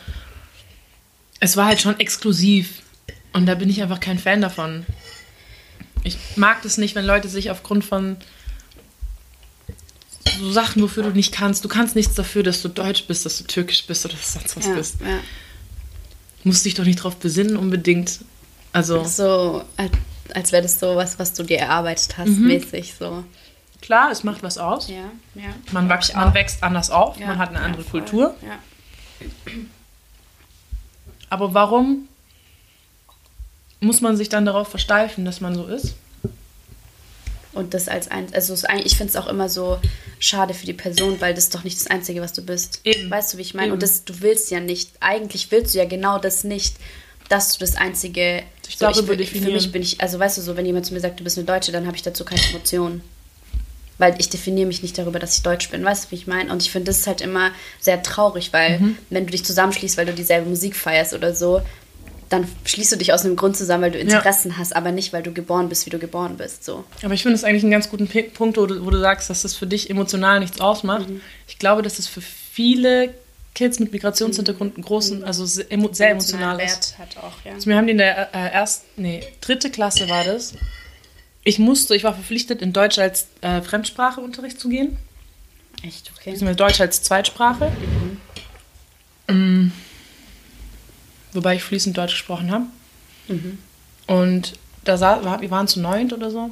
es 1.38 1.56
war 1.56 1.66
halt 1.66 1.80
schon 1.80 2.00
exklusiv. 2.00 2.82
Und 3.32 3.46
da 3.46 3.54
bin 3.54 3.68
ich 3.68 3.80
einfach 3.80 4.00
kein 4.00 4.18
Fan 4.18 4.40
davon. 4.40 4.86
Ich 6.04 6.18
mag 6.36 6.62
das 6.62 6.78
nicht, 6.78 6.94
wenn 6.94 7.04
Leute 7.04 7.28
sich 7.28 7.50
aufgrund 7.50 7.84
von 7.84 8.16
so 10.38 10.50
Sachen, 10.50 10.82
wofür 10.82 11.02
du 11.04 11.10
nicht 11.10 11.32
kannst. 11.32 11.64
Du 11.64 11.68
kannst 11.68 11.94
nichts 11.94 12.14
dafür, 12.14 12.42
dass 12.42 12.62
du 12.62 12.68
deutsch 12.68 13.04
bist, 13.06 13.24
dass 13.26 13.38
du 13.38 13.44
türkisch 13.44 13.86
bist 13.86 14.04
oder 14.04 14.14
sonst 14.20 14.56
was 14.56 14.66
ja, 14.66 14.74
bist. 14.74 15.00
ja. 15.00 15.18
Musst 16.44 16.64
dich 16.64 16.74
doch 16.74 16.84
nicht 16.84 16.96
drauf 16.96 17.16
besinnen 17.16 17.56
unbedingt. 17.56 18.20
Also 18.72 19.04
So, 19.04 19.64
als, 20.34 20.50
wäre 20.50 20.62
das 20.62 20.80
so 20.80 20.96
was, 20.96 21.18
was 21.18 21.34
du 21.34 21.42
dir 21.44 21.58
erarbeitet 21.58 22.16
hast, 22.18 22.30
Mhm. 22.30 22.46
mäßig 22.48 22.94
so. 22.98 23.22
klar, 23.80 24.10
es 24.10 24.24
macht 24.24 24.42
was 24.42 24.58
aus. 24.58 24.88
Ja, 24.88 25.10
ja. 25.34 25.50
Man, 25.72 25.88
wächst, 25.88 26.14
man 26.16 26.32
wächst 26.34 26.62
anders 26.62 26.90
auf, 26.90 27.18
Ja, 27.20 27.26
man 27.28 27.38
hat 27.38 27.50
eine 27.50 27.60
andere. 27.60 27.84
Kultur. 27.84 28.34
Aber 31.28 31.54
warum 31.54 32.08
muss 33.82 34.00
man 34.00 34.16
sich 34.16 34.28
dann 34.28 34.46
darauf 34.46 34.68
versteifen, 34.68 35.24
dass 35.24 35.40
man 35.40 35.54
so 35.54 35.66
ist? 35.66 35.94
Und 37.52 37.74
das 37.74 37.88
als 37.88 38.10
ein, 38.10 38.32
also 38.32 38.54
ich 38.54 38.96
finde 38.96 39.10
es 39.10 39.16
auch 39.16 39.26
immer 39.26 39.48
so 39.50 39.78
schade 40.18 40.54
für 40.54 40.64
die 40.64 40.72
Person, 40.72 41.20
weil 41.20 41.34
das 41.34 41.44
ist 41.44 41.54
doch 41.54 41.64
nicht 41.64 41.78
das 41.78 41.88
Einzige, 41.88 42.22
was 42.22 42.32
du 42.32 42.42
bist. 42.42 42.80
Eben. 42.84 43.10
Weißt 43.10 43.34
du, 43.34 43.38
wie 43.38 43.42
ich 43.42 43.52
meine? 43.52 43.72
Und 43.74 43.82
das, 43.82 44.04
du 44.04 44.20
willst 44.20 44.50
ja 44.50 44.60
nicht, 44.60 44.90
eigentlich 45.00 45.50
willst 45.50 45.74
du 45.74 45.78
ja 45.78 45.84
genau 45.84 46.18
das 46.18 46.44
nicht, 46.44 46.76
dass 47.28 47.52
du 47.52 47.58
das 47.58 47.76
Einzige. 47.76 48.42
Sich 48.64 48.78
so, 48.78 48.88
ich, 48.88 48.94
darüber 48.94 49.12
für 49.12 49.16
definieren. 49.18 49.52
mich 49.52 49.70
bin 49.70 49.82
ich, 49.82 50.00
also 50.00 50.18
weißt 50.18 50.38
du 50.38 50.42
so, 50.42 50.56
wenn 50.56 50.64
jemand 50.64 50.86
zu 50.86 50.94
mir 50.94 51.00
sagt, 51.00 51.20
du 51.20 51.24
bist 51.24 51.36
eine 51.36 51.46
Deutsche, 51.46 51.72
dann 51.72 51.86
habe 51.86 51.96
ich 51.96 52.02
dazu 52.02 52.24
keine 52.24 52.40
Emotionen. 52.50 53.02
Weil 53.98 54.14
ich 54.18 54.30
definiere 54.30 54.66
mich 54.66 54.82
nicht 54.82 54.96
darüber, 54.96 55.18
dass 55.18 55.36
ich 55.36 55.42
Deutsch 55.42 55.68
bin. 55.70 55.84
Weißt 55.84 56.06
du, 56.06 56.10
wie 56.12 56.14
ich 56.16 56.26
meine? 56.26 56.50
Und 56.50 56.62
ich 56.62 56.70
finde, 56.70 56.86
das 56.86 57.00
ist 57.00 57.06
halt 57.06 57.20
immer 57.20 57.50
sehr 57.80 58.02
traurig, 58.02 58.52
weil 58.52 58.78
Mhm. 58.80 58.98
wenn 59.10 59.26
du 59.26 59.32
dich 59.32 59.44
zusammenschließt, 59.44 59.96
weil 59.98 60.06
du 60.06 60.14
dieselbe 60.14 60.48
Musik 60.48 60.74
feierst 60.74 61.12
oder 61.12 61.34
so, 61.34 61.60
dann 62.32 62.48
schließt 62.64 62.92
du 62.92 62.96
dich 62.96 63.12
aus 63.12 63.24
einem 63.24 63.36
Grund 63.36 63.56
zusammen, 63.56 63.84
weil 63.84 63.90
du 63.90 63.98
Interessen 63.98 64.56
hast, 64.56 64.74
aber 64.74 64.90
nicht, 64.90 65.12
weil 65.12 65.22
du 65.22 65.32
geboren 65.32 65.68
bist, 65.68 65.86
wie 65.86 65.90
du 65.90 65.98
geboren 65.98 66.36
bist. 66.36 66.64
So. 66.64 66.84
Aber 67.02 67.14
ich 67.14 67.22
finde 67.22 67.36
es 67.36 67.44
eigentlich 67.44 67.62
einen 67.62 67.72
ganz 67.72 67.90
guten 67.90 68.08
Punkt, 68.08 68.56
wo 68.56 68.66
du, 68.66 68.84
wo 68.84 68.90
du 68.90 68.98
sagst, 68.98 69.28
dass 69.28 69.42
das 69.42 69.54
für 69.54 69.66
dich 69.66 69.90
emotional 69.90 70.40
nichts 70.40 70.60
ausmacht. 70.60 71.08
Mhm. 71.08 71.20
Ich 71.46 71.58
glaube, 71.58 71.82
dass 71.82 71.98
es 71.98 72.06
für 72.06 72.22
viele 72.22 73.12
Kids 73.54 73.78
mit 73.78 73.92
Migrationshintergrund 73.92 74.76
einen 74.76 74.84
großen, 74.84 75.24
also 75.24 75.44
sehr, 75.44 75.70
emo 75.70 75.92
sehr 75.92 76.10
emotional 76.10 76.58
ist. 76.60 76.98
Wert 76.98 76.98
hat 76.98 77.22
auch, 77.22 77.44
ja. 77.44 77.52
Also 77.52 77.66
wir 77.66 77.76
haben 77.76 77.86
die 77.86 77.92
in 77.92 77.98
der 77.98 78.34
äh, 78.34 78.48
ersten, 78.48 78.86
nee, 78.96 79.22
dritte 79.42 79.70
Klasse 79.70 80.08
war 80.08 80.24
das. 80.24 80.54
Ich 81.44 81.58
musste, 81.58 81.94
ich 81.94 82.04
war 82.04 82.14
verpflichtet, 82.14 82.62
in 82.62 82.72
Deutsch 82.72 82.98
als 82.98 83.26
äh, 83.42 83.60
Fremdspracheunterricht 83.60 84.58
zu 84.58 84.68
gehen. 84.68 84.96
Echt, 85.82 86.12
okay. 86.16 86.54
Deutsch 86.54 86.80
als 86.80 87.02
Zweitsprache. 87.02 87.72
Ähm, 89.28 89.72
wobei 91.32 91.56
ich 91.56 91.62
fließend 91.64 91.96
Deutsch 91.96 92.12
gesprochen 92.12 92.50
habe. 92.50 92.64
Und 94.06 94.54
da 94.84 94.96
sa 94.96 95.24
war, 95.24 95.40
wir 95.40 95.50
waren 95.50 95.68
zu 95.68 95.80
neunt 95.80 96.12
oder 96.12 96.30
so. 96.30 96.50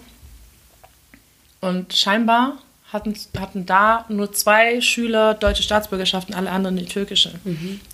Und 1.60 1.92
scheinbar 1.94 2.58
hatten, 2.92 3.14
hatten 3.38 3.66
da 3.66 4.04
nur 4.08 4.32
zwei 4.32 4.80
Schüler 4.80 5.34
deutsche 5.34 5.62
Staatsbürgerschaften, 5.62 6.34
alle 6.34 6.50
anderen 6.50 6.76
die 6.76 6.86
türkische. 6.86 7.32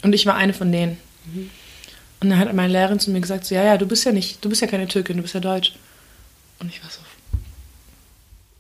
Und 0.03 0.12
ich 0.14 0.27
war 0.27 0.35
eine 0.37 0.53
von 0.55 0.70
denen. 0.72 0.99
Und 2.20 2.31
dann 2.31 2.38
hat 2.38 2.53
meine 2.55 2.72
Lehrerin 2.72 3.01
zu 3.01 3.11
mir 3.11 3.20
gesagt, 3.20 3.44
so, 3.44 3.55
ja, 3.55 3.62
ja, 3.64 3.77
du 3.77 3.87
bist 3.87 4.05
ja 4.05 4.12
nicht, 4.12 4.44
du 4.44 4.49
bist 4.49 4.62
ja 4.62 4.66
keine 4.68 4.88
Türkin, 4.88 5.16
du 5.16 5.22
bist 5.22 5.35
ja 5.35 5.40
deutsch. 5.40 5.75
Und 6.59 6.68
ich 6.68 6.83
war 6.83 6.90
so, 6.90 7.01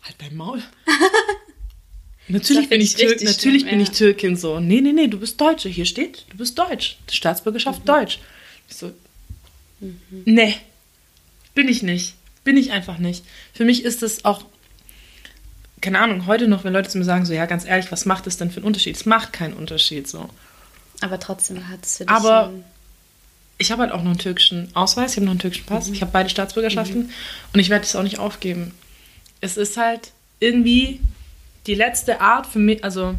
halt 0.02 0.16
dein 0.18 0.36
Maul. 0.36 0.62
Natürlich 2.28 2.68
bin 2.68 2.80
ich, 2.80 2.96
find 2.96 3.00
ich 3.00 3.06
Tür 3.06 3.10
richtig 3.10 3.28
natürlich 3.28 3.60
schlimm, 3.62 3.72
bin 3.72 3.80
ich. 3.80 3.90
Türkin 3.90 4.36
so. 4.36 4.60
Nee, 4.60 4.80
nee, 4.80 4.92
nee, 4.92 5.06
du 5.06 5.18
bist 5.18 5.40
Deutsche. 5.40 5.68
Hier 5.68 5.84
steht, 5.84 6.24
du 6.30 6.36
bist 6.36 6.58
Deutsch. 6.58 6.96
Staatsbürgerschaft 7.10 7.80
Mhm. 7.80 7.86
Deutsch. 7.86 8.18
Ich 8.68 8.76
so, 8.76 8.92
nee, 10.24 10.56
bin 11.54 11.68
ich 11.68 11.82
nicht. 11.82 12.14
Bin 12.44 12.56
ich 12.56 12.72
einfach 12.72 12.98
nicht. 12.98 13.24
Für 13.52 13.64
mich 13.64 13.84
ist 13.84 14.02
es 14.02 14.24
auch 14.24 14.44
keine 15.80 16.00
Ahnung, 16.00 16.26
heute 16.26 16.48
noch, 16.48 16.64
wenn 16.64 16.72
Leute 16.72 16.88
zu 16.88 16.98
mir 16.98 17.04
sagen, 17.04 17.26
so, 17.26 17.32
ja, 17.32 17.46
ganz 17.46 17.64
ehrlich, 17.64 17.92
was 17.92 18.06
macht 18.06 18.26
es 18.26 18.36
denn 18.36 18.50
für 18.50 18.56
einen 18.56 18.66
Unterschied? 18.66 18.96
Es 18.96 19.06
macht 19.06 19.32
keinen 19.32 19.54
Unterschied, 19.54 20.08
so. 20.08 20.28
Aber 21.00 21.20
trotzdem 21.20 21.68
hat 21.68 21.84
es 21.84 21.98
für 21.98 22.06
dich. 22.06 22.10
Aber 22.10 22.52
ich 23.58 23.70
habe 23.70 23.82
halt 23.82 23.92
auch 23.92 24.02
noch 24.02 24.10
einen 24.10 24.18
türkischen 24.18 24.74
Ausweis, 24.74 25.12
ich 25.12 25.16
habe 25.18 25.26
noch 25.26 25.32
einen 25.32 25.40
türkischen 25.40 25.66
Pass, 25.66 25.88
mhm. 25.88 25.94
ich 25.94 26.00
habe 26.00 26.10
beide 26.12 26.28
Staatsbürgerschaften 26.28 27.02
mhm. 27.02 27.10
und 27.52 27.60
ich 27.60 27.68
werde 27.68 27.84
das 27.84 27.94
auch 27.94 28.02
nicht 28.02 28.18
aufgeben. 28.18 28.72
Es 29.40 29.56
ist 29.56 29.76
halt 29.76 30.12
irgendwie 30.40 31.00
die 31.66 31.74
letzte 31.74 32.20
Art 32.20 32.46
für 32.46 32.58
mich, 32.58 32.82
also 32.84 33.14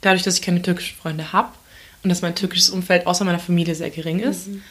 dadurch, 0.00 0.22
dass 0.22 0.34
ich 0.34 0.42
keine 0.42 0.62
türkischen 0.62 0.96
Freunde 0.96 1.32
habe 1.32 1.52
und 2.02 2.10
dass 2.10 2.22
mein 2.22 2.34
türkisches 2.34 2.70
Umfeld 2.70 3.06
außer 3.06 3.24
meiner 3.24 3.38
Familie 3.38 3.74
sehr 3.74 3.90
gering 3.90 4.20
ist, 4.20 4.48
mhm. 4.48 4.62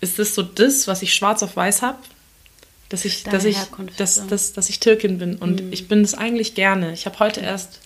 ist 0.00 0.18
das 0.18 0.34
so 0.34 0.42
das, 0.42 0.86
was 0.86 1.02
ich 1.02 1.14
schwarz 1.14 1.42
auf 1.42 1.56
weiß 1.56 1.82
habe, 1.82 1.98
dass 2.88 3.04
ich, 3.04 3.24
dass 3.24 3.44
ich, 3.44 3.56
dass, 3.96 4.26
dass, 4.26 4.52
dass 4.52 4.68
ich 4.68 4.80
Türkin 4.80 5.18
bin. 5.18 5.36
Und 5.36 5.62
mhm. 5.62 5.72
ich 5.72 5.88
bin 5.88 6.02
das 6.02 6.14
eigentlich 6.14 6.54
gerne. 6.54 6.92
Ich 6.92 7.06
habe 7.06 7.18
heute 7.18 7.40
erst, 7.40 7.80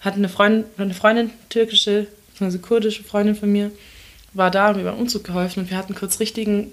hatte 0.00 0.16
eine 0.16 0.28
Freundin, 0.28 0.64
eine 0.76 0.94
Freundin, 0.94 1.30
türkische, 1.48 2.06
also 2.40 2.58
kurdische 2.58 3.04
Freundin 3.04 3.36
von 3.36 3.50
mir, 3.50 3.70
war 4.32 4.50
da 4.50 4.70
und 4.70 4.76
mir 4.76 4.84
beim 4.84 4.98
Umzug 4.98 5.24
geholfen 5.24 5.60
und 5.60 5.70
wir 5.70 5.76
hatten 5.76 5.94
kurz 5.94 6.20
richtigen 6.20 6.70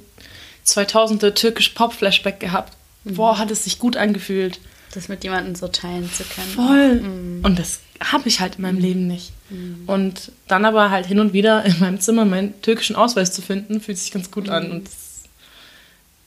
2000er 0.65 1.33
türkisch 1.33 1.69
Pop-Flashback 1.69 2.39
gehabt. 2.39 2.73
Mhm. 3.03 3.15
Boah, 3.15 3.37
hat 3.37 3.51
es 3.51 3.63
sich 3.65 3.79
gut 3.79 3.95
angefühlt. 3.95 4.59
Das 4.97 5.09
mit 5.09 5.23
jemandem 5.23 5.53
so 5.53 5.67
teilen 5.67 6.11
zu 6.11 6.23
können. 6.23 6.47
Voll. 6.47 7.01
Mhm. 7.01 7.45
Und 7.45 7.59
das 7.59 7.81
habe 7.99 8.27
ich 8.27 8.39
halt 8.39 8.55
in 8.55 8.63
meinem 8.63 8.77
mhm. 8.77 8.81
Leben 8.81 9.07
nicht. 9.07 9.31
Mhm. 9.51 9.83
Und 9.85 10.31
dann 10.47 10.65
aber 10.65 10.89
halt 10.89 11.05
hin 11.05 11.19
und 11.19 11.33
wieder 11.33 11.63
in 11.65 11.77
meinem 11.77 11.99
Zimmer 11.99 12.25
meinen 12.25 12.59
türkischen 12.63 12.95
Ausweis 12.95 13.31
zu 13.31 13.43
finden, 13.43 13.79
fühlt 13.79 13.99
sich 13.99 14.11
ganz 14.11 14.31
gut 14.31 14.49
an. 14.49 14.65
Mhm. 14.65 14.71
Und 14.71 14.89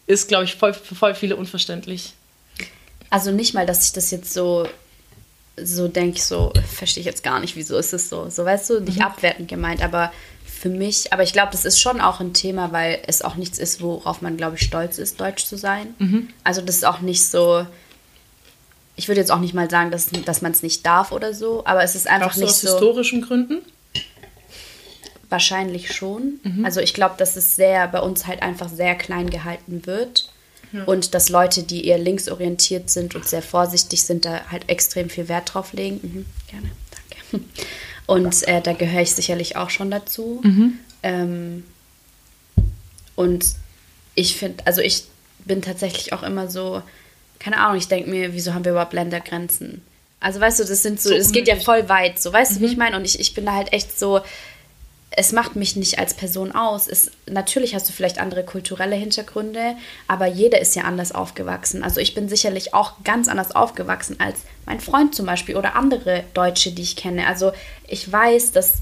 ist, 0.07 0.29
glaube 0.29 0.45
ich, 0.45 0.55
voll, 0.55 0.73
für 0.73 0.95
voll 0.95 1.17
viele 1.17 1.35
unverständlich. 1.35 2.15
Also 3.11 3.33
nicht 3.33 3.55
mal, 3.55 3.67
dass 3.67 3.87
ich 3.87 3.93
das 3.93 4.13
jetzt 4.13 4.33
so, 4.33 4.69
so 5.61 5.89
denke, 5.89 6.21
so 6.21 6.53
verstehe 6.73 7.01
ich 7.01 7.07
jetzt 7.07 7.25
gar 7.25 7.41
nicht, 7.41 7.57
wieso 7.57 7.77
ist 7.77 7.93
es 7.93 8.09
so. 8.09 8.31
So, 8.31 8.45
weißt 8.45 8.71
du, 8.71 8.81
nicht 8.81 8.99
mhm. 8.99 9.05
abwertend 9.05 9.49
gemeint, 9.49 9.83
aber 9.83 10.13
für 10.47 10.69
mich, 10.69 11.13
aber 11.13 11.25
ich 11.25 11.33
glaube, 11.33 11.51
das 11.51 11.65
ist 11.65 11.81
schon 11.81 12.01
auch 12.01 12.21
ein 12.21 12.35
Thema, 12.35 12.71
weil 12.71 13.01
es 13.09 13.23
auch 13.23 13.35
nichts 13.35 13.59
ist, 13.59 13.81
worauf 13.81 14.23
man, 14.23 14.37
glaube 14.37 14.55
ich, 14.55 14.63
stolz 14.63 14.99
ist, 14.99 15.21
deutsch 15.21 15.45
zu 15.45 15.57
sein. 15.57 15.93
Mhm. 15.99 16.29
Also 16.45 16.61
das 16.61 16.77
ist 16.77 16.85
auch 16.85 17.01
nicht 17.01 17.27
so, 17.27 17.67
ich 19.01 19.09
würde 19.09 19.23
jetzt 19.23 19.33
auch 19.33 19.41
nicht 19.41 19.55
mal 19.55 19.71
sagen, 19.71 19.91
dass, 19.91 20.11
dass 20.11 20.43
man 20.43 20.53
es 20.53 20.63
nicht 20.63 20.85
darf 20.85 21.11
oder 21.11 21.33
so, 21.33 21.65
aber 21.65 21.83
es 21.83 21.95
ist 21.95 22.07
einfach 22.07 22.37
nicht 22.37 22.53
so. 22.53 22.69
Aus 22.69 22.73
historischen 22.75 23.23
Gründen? 23.23 23.63
Wahrscheinlich 25.31 25.95
schon. 25.95 26.39
Mhm. 26.43 26.67
Also 26.67 26.81
ich 26.81 26.93
glaube, 26.93 27.15
dass 27.17 27.35
es 27.35 27.57
sehr 27.57 27.89
bei 27.89 28.01
uns 28.01 28.27
halt 28.27 28.43
einfach 28.43 28.69
sehr 28.69 28.95
klein 28.97 29.31
gehalten 29.31 29.87
wird. 29.87 30.31
Ja. 30.73 30.85
Und 30.85 31.15
dass 31.15 31.31
Leute, 31.31 31.63
die 31.63 31.87
eher 31.87 31.97
linksorientiert 31.97 32.91
sind 32.91 33.15
und 33.15 33.27
sehr 33.27 33.41
vorsichtig 33.41 34.03
sind, 34.03 34.27
da 34.27 34.43
halt 34.51 34.69
extrem 34.69 35.09
viel 35.09 35.29
Wert 35.29 35.55
drauf 35.55 35.73
legen. 35.73 36.01
Mhm, 36.03 36.27
gerne, 36.51 36.71
danke. 37.31 37.47
Und 38.07 38.49
äh, 38.49 38.61
da 38.61 38.73
gehöre 38.73 39.03
ich 39.03 39.15
sicherlich 39.15 39.55
auch 39.55 39.71
schon 39.71 39.89
dazu. 39.89 40.41
Mhm. 40.43 40.79
Ähm, 41.05 41.65
und 43.15 43.47
ich 44.17 44.35
finde, 44.35 44.67
also 44.67 44.81
ich 44.81 45.05
bin 45.45 45.63
tatsächlich 45.63 46.13
auch 46.13 46.25
immer 46.25 46.51
so, 46.51 46.83
keine 47.40 47.59
Ahnung, 47.59 47.76
ich 47.76 47.88
denke 47.88 48.09
mir, 48.09 48.33
wieso 48.33 48.55
haben 48.55 48.64
wir 48.64 48.72
überhaupt 48.72 48.92
Ländergrenzen? 48.92 49.83
Also 50.20 50.38
weißt 50.38 50.61
du, 50.61 50.64
das 50.64 50.83
sind 50.83 51.00
so, 51.00 51.12
es 51.12 51.33
geht 51.33 51.48
ja 51.48 51.57
voll 51.57 51.88
weit, 51.88 52.20
so 52.20 52.33
weißt 52.33 52.53
mhm. 52.53 52.55
du, 52.57 52.61
wie 52.61 52.66
ich 52.66 52.72
mhm. 52.72 52.79
meine? 52.79 52.96
Und 52.96 53.05
ich, 53.05 53.18
ich 53.18 53.35
bin 53.35 53.46
da 53.46 53.55
halt 53.55 53.72
echt 53.72 53.98
so, 53.98 54.20
es 55.12 55.33
macht 55.33 55.57
mich 55.57 55.74
nicht 55.74 55.98
als 55.98 56.14
Person 56.14 56.53
aus. 56.53 56.87
Es, 56.87 57.11
natürlich 57.26 57.74
hast 57.74 57.88
du 57.88 57.92
vielleicht 57.92 58.20
andere 58.20 58.44
kulturelle 58.44 58.94
Hintergründe, 58.94 59.74
aber 60.07 60.26
jeder 60.26 60.61
ist 60.61 60.76
ja 60.76 60.85
anders 60.85 61.12
aufgewachsen. 61.12 61.83
Also 61.83 62.00
ich 62.00 62.14
bin 62.14 62.29
sicherlich 62.29 62.74
auch 62.74 63.03
ganz 63.03 63.26
anders 63.26 63.57
aufgewachsen 63.57 64.20
als 64.20 64.40
mein 64.66 64.79
Freund 64.79 65.14
zum 65.14 65.26
Beispiel 65.26 65.57
oder 65.57 65.74
andere 65.74 66.24
Deutsche, 66.35 66.70
die 66.70 66.83
ich 66.83 66.94
kenne. 66.94 67.26
Also 67.26 67.53
ich 67.88 68.11
weiß, 68.11 68.53
dass 68.53 68.74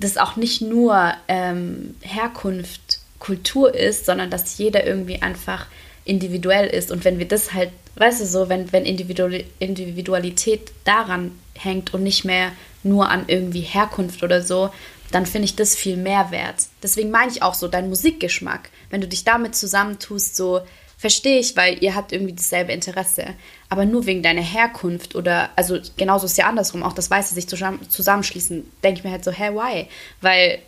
das 0.00 0.16
auch 0.16 0.36
nicht 0.36 0.60
nur 0.60 1.12
ähm, 1.28 1.96
Herkunft, 2.00 3.00
Kultur 3.18 3.74
ist, 3.74 4.06
sondern 4.06 4.30
dass 4.30 4.58
jeder 4.58 4.86
irgendwie 4.86 5.22
einfach 5.22 5.66
individuell 6.08 6.66
ist. 6.68 6.90
Und 6.90 7.04
wenn 7.04 7.18
wir 7.18 7.28
das 7.28 7.52
halt, 7.52 7.70
weißt 7.96 8.20
du 8.20 8.26
so, 8.26 8.48
wenn, 8.48 8.72
wenn 8.72 8.84
Individualität 8.84 10.72
daran 10.84 11.32
hängt 11.54 11.94
und 11.94 12.02
nicht 12.02 12.24
mehr 12.24 12.52
nur 12.82 13.08
an 13.10 13.24
irgendwie 13.26 13.60
Herkunft 13.60 14.22
oder 14.22 14.42
so, 14.42 14.70
dann 15.10 15.26
finde 15.26 15.46
ich 15.46 15.56
das 15.56 15.74
viel 15.74 15.96
mehr 15.96 16.30
wert. 16.30 16.66
Deswegen 16.82 17.10
meine 17.10 17.30
ich 17.30 17.42
auch 17.42 17.54
so, 17.54 17.68
dein 17.68 17.88
Musikgeschmack, 17.88 18.70
wenn 18.90 19.00
du 19.00 19.08
dich 19.08 19.24
damit 19.24 19.54
zusammentust, 19.54 20.36
so 20.36 20.60
verstehe 20.98 21.38
ich, 21.38 21.56
weil 21.56 21.82
ihr 21.82 21.94
habt 21.94 22.12
irgendwie 22.12 22.34
dasselbe 22.34 22.72
Interesse. 22.72 23.26
Aber 23.68 23.84
nur 23.84 24.04
wegen 24.06 24.22
deiner 24.22 24.42
Herkunft 24.42 25.14
oder, 25.14 25.48
also 25.54 25.78
genauso 25.96 26.26
ist 26.26 26.36
ja 26.36 26.48
andersrum, 26.48 26.82
auch 26.82 26.92
das 26.92 27.08
Weiße 27.08 27.34
sich 27.34 27.46
zusammenschließen, 27.46 28.68
denke 28.82 28.98
ich 28.98 29.04
mir 29.04 29.12
halt 29.12 29.22
so, 29.22 29.30
hä, 29.30 29.50
why? 29.52 29.86
Weil, 30.20 30.58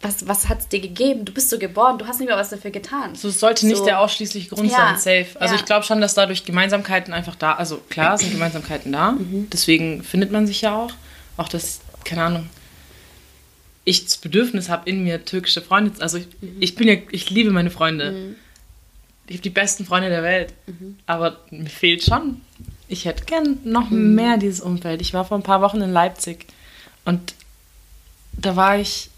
was, 0.00 0.26
was 0.26 0.48
hat 0.48 0.60
es 0.60 0.68
dir 0.68 0.80
gegeben? 0.80 1.26
Du 1.26 1.34
bist 1.34 1.50
so 1.50 1.58
geboren, 1.58 1.98
du 1.98 2.06
hast 2.06 2.18
nicht 2.18 2.28
mehr 2.28 2.38
was 2.38 2.48
dafür 2.48 2.70
getan. 2.70 3.14
So, 3.14 3.28
es 3.28 3.38
sollte 3.38 3.66
nicht 3.66 3.76
so. 3.76 3.84
der 3.84 4.00
ausschließliche 4.00 4.48
Grund 4.48 4.70
ja, 4.70 4.96
sein, 4.96 5.24
safe. 5.24 5.40
Also 5.40 5.54
ja. 5.54 5.60
ich 5.60 5.66
glaube 5.66 5.84
schon, 5.84 6.00
dass 6.00 6.14
dadurch 6.14 6.46
Gemeinsamkeiten 6.46 7.12
einfach 7.12 7.36
da, 7.36 7.52
also 7.52 7.76
klar 7.90 8.16
sind 8.16 8.32
Gemeinsamkeiten 8.32 8.90
da, 8.90 9.12
mhm. 9.12 9.48
deswegen 9.52 10.02
findet 10.02 10.32
man 10.32 10.46
sich 10.46 10.62
ja 10.62 10.74
auch. 10.74 10.92
Auch 11.36 11.48
das, 11.48 11.80
keine 12.04 12.22
Ahnung, 12.22 12.48
ich 13.84 14.04
das 14.04 14.16
Bedürfnis 14.16 14.70
habe, 14.70 14.88
in 14.88 15.04
mir 15.04 15.26
türkische 15.26 15.60
Freunde, 15.60 15.92
also 16.00 16.16
ich, 16.16 16.28
mhm. 16.40 16.56
ich 16.60 16.74
bin 16.74 16.88
ja, 16.88 16.94
ich 17.10 17.28
liebe 17.28 17.50
meine 17.50 17.70
Freunde. 17.70 18.12
Mhm. 18.12 18.36
Ich 19.26 19.36
habe 19.36 19.42
die 19.42 19.50
besten 19.50 19.84
Freunde 19.84 20.08
der 20.10 20.22
Welt. 20.22 20.52
Mhm. 20.66 20.98
Aber 21.06 21.38
mir 21.50 21.68
fehlt 21.68 22.02
schon. 22.02 22.40
Ich 22.88 23.04
hätte 23.04 23.24
gern 23.24 23.58
noch 23.64 23.90
mhm. 23.90 24.14
mehr 24.14 24.36
dieses 24.36 24.60
Umfeld. 24.60 25.00
Ich 25.00 25.14
war 25.14 25.24
vor 25.24 25.38
ein 25.38 25.42
paar 25.42 25.62
Wochen 25.62 25.80
in 25.80 25.92
Leipzig 25.92 26.46
und 27.04 27.34
da 28.32 28.56
war 28.56 28.78
ich. 28.78 29.10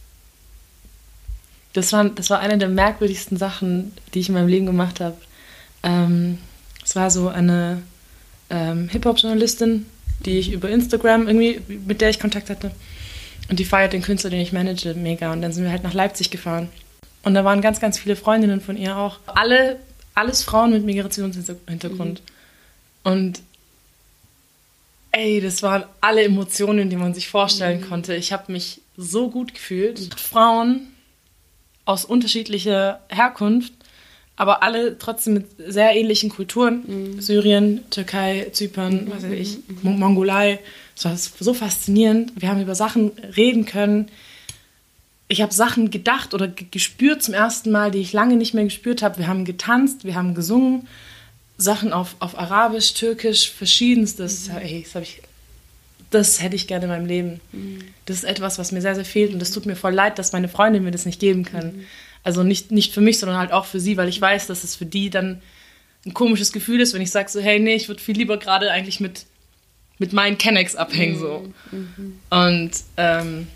Das 1.72 1.92
war, 1.92 2.04
das 2.06 2.30
war 2.30 2.40
eine 2.40 2.56
der 2.56 2.68
merkwürdigsten 2.68 3.36
Sachen, 3.36 3.92
die 4.14 4.20
ich 4.20 4.28
in 4.28 4.34
meinem 4.34 4.48
Leben 4.48 4.64
gemacht 4.64 5.00
habe. 5.00 5.16
Ähm, 5.82 6.38
es 6.82 6.96
war 6.96 7.10
so 7.10 7.28
eine 7.28 7.82
ähm, 8.48 8.88
Hip-Hop-Journalistin, 8.88 9.84
die 10.24 10.38
ich 10.38 10.52
über 10.52 10.70
Instagram 10.70 11.26
irgendwie, 11.26 11.60
mit 11.86 12.00
der 12.00 12.08
ich 12.08 12.18
Kontakt 12.18 12.48
hatte. 12.48 12.70
Und 13.50 13.58
die 13.58 13.64
feiert 13.64 13.92
den 13.92 14.02
Künstler, 14.02 14.30
den 14.30 14.40
ich 14.40 14.52
manage, 14.52 14.94
mega. 14.94 15.32
Und 15.32 15.42
dann 15.42 15.52
sind 15.52 15.64
wir 15.64 15.70
halt 15.70 15.82
nach 15.82 15.92
Leipzig 15.94 16.30
gefahren. 16.30 16.68
Und 17.22 17.34
da 17.34 17.44
waren 17.44 17.60
ganz, 17.60 17.80
ganz 17.80 17.98
viele 17.98 18.16
Freundinnen 18.16 18.60
von 18.60 18.76
ihr 18.76 18.96
auch. 18.96 19.18
Alle, 19.26 19.78
alles 20.16 20.42
Frauen 20.42 20.72
mit 20.72 20.84
Migrationshintergrund. 20.84 22.20
Mhm. 22.20 23.10
Und 23.10 23.42
ey, 25.12 25.40
das 25.40 25.62
waren 25.62 25.84
alle 26.00 26.24
Emotionen, 26.24 26.90
die 26.90 26.96
man 26.96 27.14
sich 27.14 27.28
vorstellen 27.28 27.80
mhm. 27.80 27.88
konnte. 27.88 28.16
Ich 28.16 28.32
habe 28.32 28.50
mich 28.50 28.80
so 28.96 29.30
gut 29.30 29.54
gefühlt. 29.54 30.00
Mhm. 30.00 30.10
Frauen 30.16 30.80
aus 31.84 32.04
unterschiedlicher 32.04 33.00
Herkunft, 33.08 33.72
aber 34.34 34.62
alle 34.62 34.98
trotzdem 34.98 35.34
mit 35.34 35.46
sehr 35.58 35.94
ähnlichen 35.94 36.30
Kulturen. 36.30 36.82
Mhm. 36.86 37.20
Syrien, 37.20 37.84
Türkei, 37.90 38.48
Zypern, 38.52 39.04
mhm. 39.04 39.10
was 39.10 39.22
weiß 39.22 39.32
ich, 39.32 39.58
mhm. 39.82 39.98
Mongolei. 39.98 40.58
Es 40.96 41.04
war 41.04 41.16
so 41.16 41.54
faszinierend. 41.54 42.32
Wir 42.36 42.48
haben 42.48 42.60
über 42.60 42.74
Sachen 42.74 43.12
reden 43.36 43.66
können. 43.66 44.08
Ich 45.28 45.42
habe 45.42 45.52
Sachen 45.52 45.90
gedacht 45.90 46.34
oder 46.34 46.48
gespürt 46.48 47.22
zum 47.22 47.34
ersten 47.34 47.70
Mal, 47.70 47.90
die 47.90 47.98
ich 47.98 48.12
lange 48.12 48.36
nicht 48.36 48.54
mehr 48.54 48.64
gespürt 48.64 49.02
habe. 49.02 49.18
Wir 49.18 49.26
haben 49.26 49.44
getanzt, 49.44 50.04
wir 50.04 50.14
haben 50.14 50.34
gesungen. 50.34 50.86
Sachen 51.58 51.92
auf, 51.92 52.16
auf 52.20 52.38
Arabisch, 52.38 52.94
Türkisch, 52.94 53.50
verschiedenstes. 53.50 54.48
Mhm. 54.48 54.56
Ey, 54.58 54.86
das, 54.92 55.02
ich, 55.02 55.22
das 56.10 56.42
hätte 56.42 56.54
ich 56.54 56.66
gerne 56.66 56.84
in 56.84 56.90
meinem 56.90 57.06
Leben. 57.06 57.40
Mhm. 57.52 57.78
Das 58.04 58.18
ist 58.18 58.24
etwas, 58.24 58.58
was 58.58 58.72
mir 58.72 58.82
sehr, 58.82 58.94
sehr 58.94 59.04
fehlt. 59.04 59.32
Und 59.32 59.40
das 59.40 59.50
tut 59.50 59.66
mir 59.66 59.76
voll 59.76 59.94
leid, 59.94 60.18
dass 60.18 60.32
meine 60.32 60.48
Freundin 60.48 60.84
mir 60.84 60.90
das 60.90 61.06
nicht 61.06 61.18
geben 61.18 61.44
kann. 61.44 61.76
Mhm. 61.78 61.84
Also 62.22 62.42
nicht, 62.42 62.70
nicht 62.70 62.92
für 62.92 63.00
mich, 63.00 63.18
sondern 63.18 63.38
halt 63.38 63.52
auch 63.52 63.64
für 63.64 63.80
sie, 63.80 63.96
weil 63.96 64.08
ich 64.08 64.20
weiß, 64.20 64.46
dass 64.46 64.64
es 64.64 64.76
für 64.76 64.86
die 64.86 65.10
dann 65.10 65.40
ein 66.04 66.14
komisches 66.14 66.52
Gefühl 66.52 66.80
ist, 66.80 66.94
wenn 66.94 67.02
ich 67.02 67.10
sage 67.10 67.30
so, 67.30 67.40
hey, 67.40 67.58
nee, 67.58 67.74
ich 67.74 67.88
würde 67.88 68.02
viel 68.02 68.16
lieber 68.16 68.36
gerade 68.36 68.70
eigentlich 68.70 69.00
mit 69.00 69.26
mit 69.98 70.12
meinen 70.12 70.38
Kennex 70.38 70.76
abhängen. 70.76 71.18
So. 71.18 71.52
Mhm. 71.70 72.18
Und 72.30 72.70
ähm, 72.96 73.48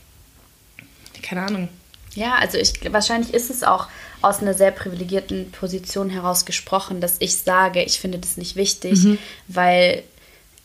keine 1.23 1.43
Ahnung. 1.43 1.69
Ja, 2.15 2.37
also 2.37 2.59
ich 2.59 2.93
wahrscheinlich 2.93 3.33
ist 3.35 3.51
es 3.51 3.63
auch 3.63 3.89
aus 4.21 4.41
einer 4.41 4.55
sehr 4.55 4.71
privilegierten 4.71 5.51
Position 5.53 6.11
heraus 6.11 6.45
gesprochen, 6.45 7.01
dass 7.01 7.17
ich 7.21 7.37
sage, 7.37 7.83
ich 7.83 8.01
finde 8.01 8.19
das 8.19 8.37
nicht 8.37 8.57
wichtig, 8.57 8.99
mhm. 9.05 9.19
weil 9.49 10.03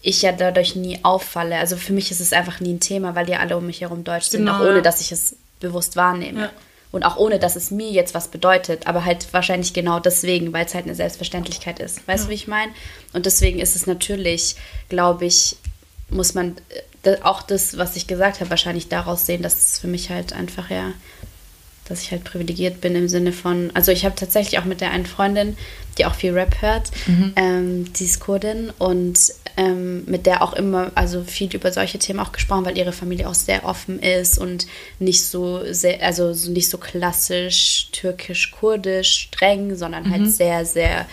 ich 0.01 0.21
ja 0.21 0.31
dadurch 0.31 0.75
nie 0.75 0.99
auffalle. 1.03 1.57
Also 1.57 1.77
für 1.77 1.93
mich 1.93 2.11
ist 2.11 2.19
es 2.19 2.33
einfach 2.33 2.59
nie 2.59 2.73
ein 2.73 2.79
Thema, 2.79 3.15
weil 3.15 3.25
die 3.25 3.35
alle 3.35 3.57
um 3.57 3.65
mich 3.65 3.81
herum 3.81 4.03
deutsch 4.03 4.27
sind, 4.27 4.41
genau, 4.41 4.57
auch 4.57 4.61
ohne 4.61 4.81
dass 4.81 5.01
ich 5.01 5.11
es 5.11 5.35
bewusst 5.59 5.95
wahrnehme. 5.95 6.41
Ja. 6.41 6.51
Und 6.91 7.03
auch 7.03 7.17
ohne, 7.17 7.39
dass 7.39 7.55
es 7.55 7.71
mir 7.71 7.89
jetzt 7.89 8.13
was 8.13 8.29
bedeutet, 8.29 8.87
aber 8.87 9.03
halt 9.03 9.33
wahrscheinlich 9.33 9.73
genau 9.73 9.99
deswegen, 9.99 10.53
weil 10.53 10.65
es 10.65 10.73
halt 10.73 10.85
eine 10.85 10.95
Selbstverständlichkeit 10.95 11.79
ist. 11.79 12.07
Weißt 12.07 12.23
du, 12.23 12.27
ja. 12.27 12.31
wie 12.31 12.35
ich 12.35 12.47
meine? 12.47 12.71
Und 13.11 13.25
deswegen 13.25 13.59
ist 13.59 13.75
es 13.75 13.85
natürlich, 13.85 14.55
glaube 14.87 15.25
ich, 15.25 15.57
muss 16.09 16.35
man 16.35 16.55
äh, 16.69 16.81
auch 17.23 17.41
das, 17.41 17.77
was 17.77 17.95
ich 17.95 18.07
gesagt 18.07 18.39
habe, 18.39 18.49
wahrscheinlich 18.49 18.87
daraus 18.87 19.25
sehen, 19.25 19.41
dass 19.41 19.55
es 19.55 19.79
für 19.79 19.87
mich 19.87 20.09
halt 20.09 20.33
einfach 20.33 20.69
ja, 20.69 20.93
dass 21.87 22.01
ich 22.01 22.11
halt 22.11 22.23
privilegiert 22.23 22.81
bin 22.81 22.95
im 22.95 23.07
Sinne 23.07 23.31
von, 23.31 23.71
also 23.73 23.91
ich 23.91 24.05
habe 24.05 24.15
tatsächlich 24.15 24.59
auch 24.59 24.65
mit 24.65 24.81
der 24.81 24.91
einen 24.91 25.05
Freundin, 25.05 25.55
die 25.97 26.05
auch 26.05 26.15
viel 26.15 26.33
Rap 26.33 26.61
hört, 26.61 26.91
mhm. 27.05 27.33
ähm, 27.35 27.93
die 27.93 28.05
ist 28.05 28.19
Kurdin 28.19 28.71
und 28.79 29.17
ähm, 29.57 30.03
mit 30.05 30.25
der 30.25 30.41
auch 30.41 30.53
immer, 30.53 30.91
also 30.95 31.23
viel 31.23 31.53
über 31.53 31.71
solche 31.71 31.99
Themen 31.99 32.19
auch 32.19 32.31
gesprochen, 32.31 32.65
weil 32.65 32.77
ihre 32.77 32.91
Familie 32.91 33.29
auch 33.29 33.35
sehr 33.35 33.65
offen 33.65 33.99
ist 33.99 34.37
und 34.37 34.65
nicht 34.99 35.23
so 35.23 35.61
sehr, 35.71 36.01
also 36.03 36.33
nicht 36.49 36.69
so 36.69 36.77
klassisch 36.77 37.89
türkisch-kurdisch 37.91 39.29
streng, 39.31 39.75
sondern 39.75 40.09
halt 40.09 40.23
mhm. 40.23 40.29
sehr, 40.29 40.65
sehr 40.65 41.05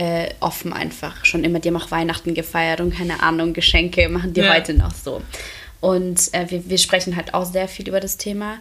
äh, 0.00 0.30
offen 0.40 0.72
einfach. 0.72 1.26
Schon 1.26 1.44
immer, 1.44 1.60
die 1.60 1.68
haben 1.68 1.76
auch 1.76 1.90
Weihnachten 1.90 2.32
gefeiert 2.32 2.80
und 2.80 2.96
keine 2.96 3.22
Ahnung, 3.22 3.52
Geschenke 3.52 4.08
machen 4.08 4.32
die 4.32 4.40
ja. 4.40 4.54
heute 4.54 4.72
noch 4.72 4.94
so. 4.94 5.20
Und 5.80 6.32
äh, 6.32 6.50
wir, 6.50 6.70
wir 6.70 6.78
sprechen 6.78 7.16
halt 7.16 7.34
auch 7.34 7.44
sehr 7.44 7.68
viel 7.68 7.86
über 7.86 8.00
das 8.00 8.16
Thema. 8.16 8.60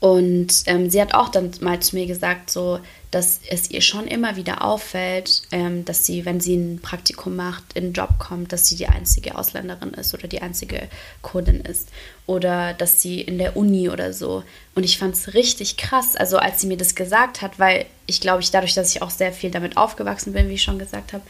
Und 0.00 0.62
ähm, 0.64 0.88
sie 0.88 1.02
hat 1.02 1.12
auch 1.12 1.28
dann 1.28 1.50
mal 1.60 1.80
zu 1.80 1.96
mir 1.96 2.06
gesagt, 2.06 2.48
so, 2.48 2.80
dass 3.10 3.40
es 3.50 3.70
ihr 3.70 3.82
schon 3.82 4.06
immer 4.06 4.36
wieder 4.36 4.64
auffällt, 4.64 5.42
ähm, 5.52 5.84
dass 5.84 6.06
sie, 6.06 6.24
wenn 6.24 6.40
sie 6.40 6.56
ein 6.56 6.80
Praktikum 6.80 7.36
macht, 7.36 7.74
in 7.74 7.84
einen 7.84 7.92
Job 7.92 8.18
kommt, 8.18 8.54
dass 8.54 8.66
sie 8.66 8.76
die 8.76 8.88
einzige 8.88 9.36
Ausländerin 9.36 9.92
ist 9.92 10.14
oder 10.14 10.28
die 10.28 10.40
einzige 10.40 10.88
Kurdin 11.20 11.60
ist. 11.60 11.90
Oder 12.26 12.74
dass 12.74 13.00
sie 13.00 13.20
in 13.20 13.38
der 13.38 13.56
Uni 13.56 13.88
oder 13.88 14.12
so. 14.12 14.42
Und 14.74 14.82
ich 14.82 14.98
fand 14.98 15.14
es 15.14 15.34
richtig 15.34 15.76
krass, 15.76 16.16
also 16.16 16.38
als 16.38 16.60
sie 16.60 16.66
mir 16.66 16.76
das 16.76 16.94
gesagt 16.94 17.40
hat, 17.40 17.58
weil 17.58 17.86
ich 18.06 18.20
glaube, 18.20 18.42
ich 18.42 18.50
dadurch, 18.50 18.74
dass 18.74 18.94
ich 18.94 19.02
auch 19.02 19.10
sehr 19.10 19.32
viel 19.32 19.50
damit 19.50 19.76
aufgewachsen 19.76 20.32
bin, 20.32 20.48
wie 20.48 20.54
ich 20.54 20.62
schon 20.62 20.78
gesagt 20.78 21.12
habe, 21.12 21.22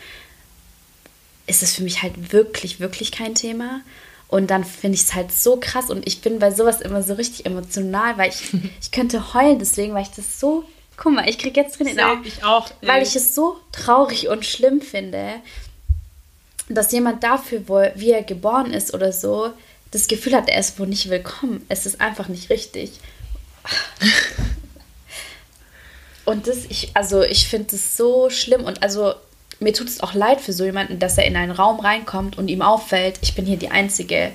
ist 1.46 1.62
es 1.62 1.74
für 1.74 1.82
mich 1.82 2.02
halt 2.02 2.32
wirklich, 2.32 2.80
wirklich 2.80 3.12
kein 3.12 3.34
Thema. 3.34 3.82
Und 4.28 4.48
dann 4.50 4.64
finde 4.64 4.96
ich 4.96 5.02
es 5.02 5.14
halt 5.14 5.30
so 5.30 5.56
krass 5.60 5.88
und 5.88 6.06
ich 6.06 6.20
bin 6.20 6.40
bei 6.40 6.50
sowas 6.50 6.80
immer 6.80 7.02
so 7.02 7.14
richtig 7.14 7.46
emotional, 7.46 8.18
weil 8.18 8.30
ich, 8.30 8.52
ich 8.80 8.90
könnte 8.90 9.34
heulen 9.34 9.58
deswegen, 9.58 9.94
weil 9.94 10.02
ich 10.02 10.10
das 10.10 10.40
so, 10.40 10.64
guck 10.96 11.12
mal, 11.12 11.28
ich 11.28 11.38
kriege 11.38 11.60
jetzt 11.60 11.78
drin 11.78 11.86
in 11.86 12.00
Augen, 12.00 12.24
ich 12.24 12.42
auch, 12.42 12.68
weil 12.82 13.02
ich 13.02 13.14
es 13.14 13.34
so 13.34 13.56
traurig 13.70 14.28
und 14.28 14.44
schlimm 14.44 14.80
finde, 14.80 15.34
dass 16.68 16.90
jemand 16.90 17.22
dafür, 17.22 17.62
wo, 17.68 17.80
wie 17.94 18.10
er 18.10 18.24
geboren 18.24 18.72
ist 18.72 18.92
oder 18.94 19.12
so, 19.12 19.52
das 19.96 20.08
Gefühl 20.08 20.34
hat, 20.34 20.48
er 20.48 20.60
ist 20.60 20.78
wohl 20.78 20.86
nicht 20.86 21.08
willkommen. 21.08 21.64
Es 21.68 21.86
ist 21.86 22.00
einfach 22.00 22.28
nicht 22.28 22.50
richtig. 22.50 22.92
Und 26.24 26.48
das, 26.48 26.64
ich, 26.68 26.90
also 26.94 27.22
ich 27.22 27.46
finde 27.48 27.76
es 27.76 27.96
so 27.96 28.30
schlimm 28.30 28.64
und 28.64 28.82
also 28.82 29.14
mir 29.60 29.72
tut 29.72 29.86
es 29.86 30.00
auch 30.00 30.12
leid 30.12 30.40
für 30.40 30.52
so 30.52 30.64
jemanden, 30.64 30.98
dass 30.98 31.16
er 31.16 31.24
in 31.24 31.36
einen 31.36 31.52
Raum 31.52 31.78
reinkommt 31.78 32.36
und 32.36 32.48
ihm 32.48 32.62
auffällt, 32.62 33.20
ich 33.22 33.36
bin 33.36 33.46
hier 33.46 33.56
die 33.56 33.70
einzige 33.70 34.32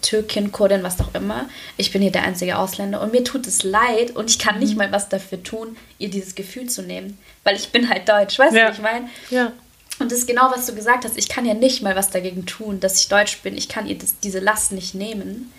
Türkin, 0.00 0.52
Kurdin, 0.52 0.84
was 0.84 1.00
auch 1.00 1.12
immer. 1.12 1.48
Ich 1.76 1.90
bin 1.90 2.02
hier 2.02 2.12
der 2.12 2.22
einzige 2.22 2.56
Ausländer 2.56 3.00
und 3.00 3.12
mir 3.12 3.24
tut 3.24 3.48
es 3.48 3.64
leid 3.64 4.12
und 4.12 4.30
ich 4.30 4.38
kann 4.38 4.60
nicht 4.60 4.72
mhm. 4.72 4.78
mal 4.78 4.92
was 4.92 5.08
dafür 5.08 5.42
tun, 5.42 5.76
ihr 5.98 6.08
dieses 6.08 6.36
Gefühl 6.36 6.68
zu 6.68 6.82
nehmen, 6.82 7.18
weil 7.42 7.56
ich 7.56 7.70
bin 7.70 7.90
halt 7.90 8.08
deutsch, 8.08 8.38
weißt 8.38 8.54
ja. 8.54 8.62
du, 8.62 8.68
was 8.68 8.76
ich 8.76 8.82
meine? 8.82 9.08
Ja. 9.30 9.52
Und 9.98 10.10
das 10.10 10.20
ist 10.20 10.26
genau, 10.26 10.50
was 10.52 10.66
du 10.66 10.74
gesagt 10.74 11.04
hast. 11.04 11.16
Ich 11.16 11.28
kann 11.28 11.46
ja 11.46 11.54
nicht 11.54 11.82
mal 11.82 11.94
was 11.94 12.10
dagegen 12.10 12.46
tun, 12.46 12.80
dass 12.80 13.00
ich 13.00 13.08
deutsch 13.08 13.38
bin. 13.42 13.56
Ich 13.56 13.68
kann 13.68 13.86
ihr 13.86 13.96
das, 13.96 14.18
diese 14.18 14.40
Last 14.40 14.72
nicht 14.72 14.94
nehmen. 14.94 15.52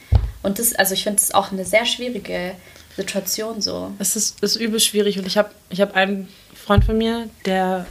Und 0.43 0.59
das, 0.59 0.73
also 0.75 0.93
ich 0.93 1.03
finde 1.03 1.21
es 1.21 1.33
auch 1.33 1.51
eine 1.51 1.65
sehr 1.65 1.85
schwierige 1.85 2.55
Situation 2.95 3.61
so. 3.61 3.91
Es 3.99 4.15
ist, 4.15 4.41
ist 4.43 4.55
übel 4.55 4.79
schwierig 4.79 5.17
und 5.17 5.25
ich 5.25 5.37
habe 5.37 5.49
ich 5.69 5.81
hab 5.81 5.95
einen 5.95 6.27
Freund 6.53 6.85
von 6.85 6.97
mir, 6.97 7.29
der 7.45 7.85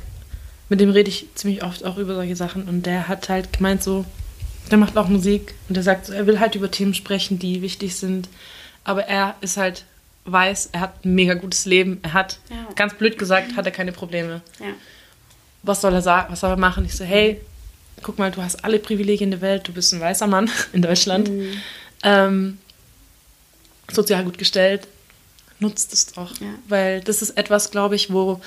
mit 0.69 0.81
dem 0.81 0.91
rede 0.91 1.09
ich 1.09 1.29
ziemlich 1.35 1.63
oft 1.63 1.85
auch 1.85 1.99
über 1.99 2.15
solche 2.15 2.37
Sachen 2.37 2.69
und 2.69 2.87
der 2.87 3.09
hat 3.09 3.29
halt 3.29 3.53
gemeint 3.53 3.83
so, 3.83 4.05
der 4.71 4.79
macht 4.79 4.97
auch 4.97 5.09
Musik 5.09 5.55
und 5.69 5.77
der 5.77 5.83
sagt 5.83 6.07
so, 6.07 6.13
er 6.13 6.27
will 6.27 6.41
halt 6.41 6.55
über 6.55 6.71
Themen 6.71 6.95
sprechen, 6.95 7.39
die 7.39 7.61
wichtig 7.61 7.97
sind, 7.97 8.29
aber 8.83 9.05
er 9.05 9.35
ist 9.41 9.57
halt 9.57 9.85
weiß, 10.25 10.71
er 10.73 10.81
hat 10.81 11.05
ein 11.05 11.15
mega 11.15 11.35
gutes 11.35 11.67
Leben, 11.67 12.01
er 12.03 12.15
hat, 12.15 12.39
ja. 12.49 12.67
ganz 12.77 12.95
blöd 12.95 13.19
gesagt, 13.19 13.57
hat 13.57 13.67
er 13.67 13.73
keine 13.73 13.93
Probleme. 13.93 14.41
Ja. 14.59 14.67
Was 15.65 15.81
soll 15.81 15.95
er 15.95 16.03
sagen, 16.03 16.33
was 16.33 16.41
soll 16.41 16.51
er 16.51 16.57
machen? 16.57 16.85
Ich 16.85 16.95
so, 16.95 17.05
hey, 17.05 17.41
guck 18.03 18.19
mal, 18.19 18.31
du 18.31 18.43
hast 18.43 18.65
alle 18.65 18.79
Privilegien 18.79 19.31
der 19.31 19.41
Welt, 19.41 19.67
du 19.67 19.73
bist 19.73 19.93
ein 19.93 20.01
weißer 20.01 20.27
Mann 20.27 20.51
in 20.73 20.83
Deutschland, 20.83 21.31
mhm. 21.31 21.53
ähm, 22.03 22.59
sozial 23.91 24.25
gut 24.25 24.39
gestellt, 24.39 24.87
nutzt 25.59 25.93
es 25.93 26.07
doch, 26.07 26.39
ja. 26.41 26.55
weil 26.69 27.01
das 27.01 27.23
ist 27.23 27.31
etwas, 27.31 27.71
glaube 27.71 27.97
ich, 27.97 28.13
wo 28.13 28.41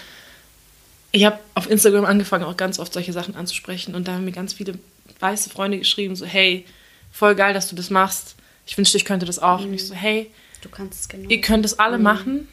ich 1.11 1.25
habe 1.25 1.39
auf 1.55 1.69
Instagram 1.69 2.05
angefangen, 2.05 2.43
auch 2.43 2.57
ganz 2.57 2.79
oft 2.79 2.93
solche 2.93 3.13
Sachen 3.13 3.35
anzusprechen. 3.35 3.95
Und 3.95 4.07
da 4.07 4.13
haben 4.13 4.25
mir 4.25 4.31
ganz 4.31 4.53
viele 4.53 4.77
weiße 5.19 5.49
Freunde 5.49 5.79
geschrieben, 5.79 6.15
so, 6.15 6.25
hey, 6.25 6.65
voll 7.11 7.35
geil, 7.35 7.53
dass 7.53 7.69
du 7.69 7.75
das 7.75 7.89
machst. 7.89 8.35
Ich 8.65 8.77
wünschte, 8.77 8.97
ich 8.97 9.05
könnte 9.05 9.25
das 9.25 9.39
auch. 9.39 9.61
Mhm. 9.61 9.67
Und 9.67 9.73
ich 9.73 9.87
so, 9.87 9.95
hey, 9.95 10.29
du 10.61 10.69
kannst 10.69 11.01
es 11.01 11.09
genau. 11.09 11.29
ihr 11.29 11.41
könnt 11.41 11.65
es 11.65 11.79
alle 11.79 11.97
mhm. 11.97 12.03
machen, 12.03 12.47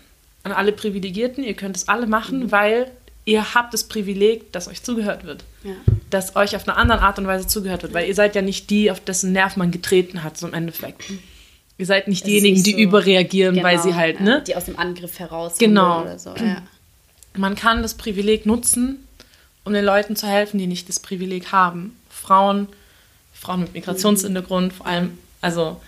an 0.44 0.52
alle 0.52 0.72
Privilegierten, 0.72 1.42
ihr 1.42 1.54
könnt 1.54 1.76
es 1.76 1.88
alle 1.88 2.06
machen, 2.06 2.44
mhm. 2.44 2.52
weil 2.52 2.90
ihr 3.24 3.54
habt 3.54 3.74
das 3.74 3.84
Privileg, 3.84 4.52
dass 4.52 4.68
euch 4.68 4.82
zugehört 4.82 5.24
wird. 5.24 5.44
Ja. 5.62 5.74
Dass 6.10 6.36
euch 6.36 6.56
auf 6.56 6.68
eine 6.68 6.76
andere 6.76 7.00
Art 7.00 7.18
und 7.18 7.26
Weise 7.26 7.46
zugehört 7.46 7.82
wird. 7.82 7.94
Weil 7.94 8.08
ihr 8.08 8.14
seid 8.14 8.34
ja 8.34 8.42
nicht 8.42 8.70
die, 8.70 8.90
auf 8.90 9.00
dessen 9.00 9.32
Nerv 9.32 9.56
man 9.56 9.70
getreten 9.70 10.22
hat, 10.22 10.36
so 10.36 10.46
im 10.46 10.54
Endeffekt. 10.54 11.04
Ihr 11.78 11.86
seid 11.86 12.06
nicht 12.06 12.26
diejenigen, 12.26 12.54
nicht 12.54 12.66
so, 12.66 12.76
die 12.76 12.82
überreagieren, 12.82 13.56
genau, 13.56 13.66
weil 13.66 13.80
sie 13.80 13.94
halt, 13.94 14.20
ja, 14.20 14.24
ne? 14.24 14.44
Die 14.46 14.54
aus 14.54 14.66
dem 14.66 14.78
Angriff 14.78 15.18
heraus 15.18 15.58
genau. 15.58 16.02
oder 16.02 16.18
so. 16.18 16.34
Ja 16.36 16.62
man 17.36 17.54
kann 17.54 17.82
das 17.82 17.94
Privileg 17.94 18.46
nutzen, 18.46 19.06
um 19.64 19.72
den 19.72 19.84
Leuten 19.84 20.16
zu 20.16 20.26
helfen, 20.26 20.58
die 20.58 20.66
nicht 20.66 20.88
das 20.88 21.00
Privileg 21.00 21.52
haben. 21.52 21.96
Frauen, 22.08 22.68
Frauen 23.32 23.60
mit 23.60 23.74
Migrationshintergrund, 23.74 24.72
vor 24.72 24.86
allem, 24.86 25.18
also 25.40 25.80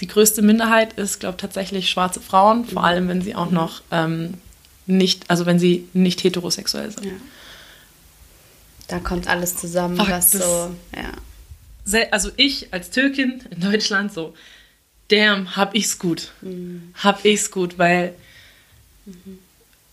die 0.00 0.06
größte 0.06 0.42
Minderheit 0.42 0.94
ist, 0.94 1.20
glaube 1.20 1.36
ich, 1.36 1.42
tatsächlich 1.42 1.90
schwarze 1.90 2.20
Frauen, 2.20 2.64
vor 2.64 2.84
allem 2.84 3.08
wenn 3.08 3.20
sie 3.20 3.34
auch 3.34 3.50
noch 3.50 3.82
ähm, 3.90 4.34
nicht, 4.90 5.28
also 5.28 5.46
wenn 5.46 5.58
sie 5.58 5.88
nicht 5.92 6.22
heterosexuell 6.22 6.90
sind. 6.90 7.06
Ja. 7.06 7.12
Da 8.88 8.98
kommt 8.98 9.28
alles 9.28 9.56
zusammen, 9.56 9.96
Fuck, 9.96 10.10
was 10.10 10.32
so, 10.32 10.74
ja. 10.94 11.12
Also 12.10 12.30
ich 12.36 12.72
als 12.72 12.90
Türkin 12.90 13.42
in 13.50 13.60
Deutschland 13.60 14.12
so, 14.12 14.34
damn, 15.08 15.56
hab 15.56 15.74
ich's 15.74 15.98
gut. 15.98 16.32
Mhm. 16.40 16.92
Hab 16.94 17.24
ich's 17.24 17.50
gut, 17.50 17.78
weil 17.78 18.14
mhm. 19.06 19.38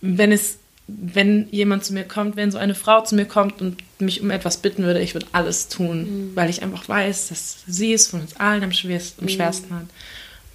wenn 0.00 0.32
es 0.32 0.58
wenn 0.88 1.48
jemand 1.50 1.84
zu 1.84 1.92
mir 1.92 2.04
kommt, 2.04 2.36
wenn 2.36 2.50
so 2.50 2.56
eine 2.56 2.74
Frau 2.74 3.02
zu 3.02 3.14
mir 3.14 3.26
kommt 3.26 3.60
und 3.60 3.76
mich 4.00 4.22
um 4.22 4.30
etwas 4.30 4.56
bitten 4.56 4.84
würde, 4.84 5.00
ich 5.00 5.14
würde 5.14 5.26
alles 5.32 5.68
tun, 5.68 6.30
mhm. 6.30 6.30
weil 6.36 6.48
ich 6.48 6.62
einfach 6.62 6.88
weiß, 6.88 7.28
dass 7.28 7.58
sie 7.66 7.92
es 7.92 8.06
von 8.06 8.22
uns 8.22 8.36
allen 8.36 8.64
am 8.64 8.72
schwersten, 8.72 9.20
am 9.20 9.26
mhm. 9.26 9.30
schwersten 9.30 9.74
hat. 9.74 9.86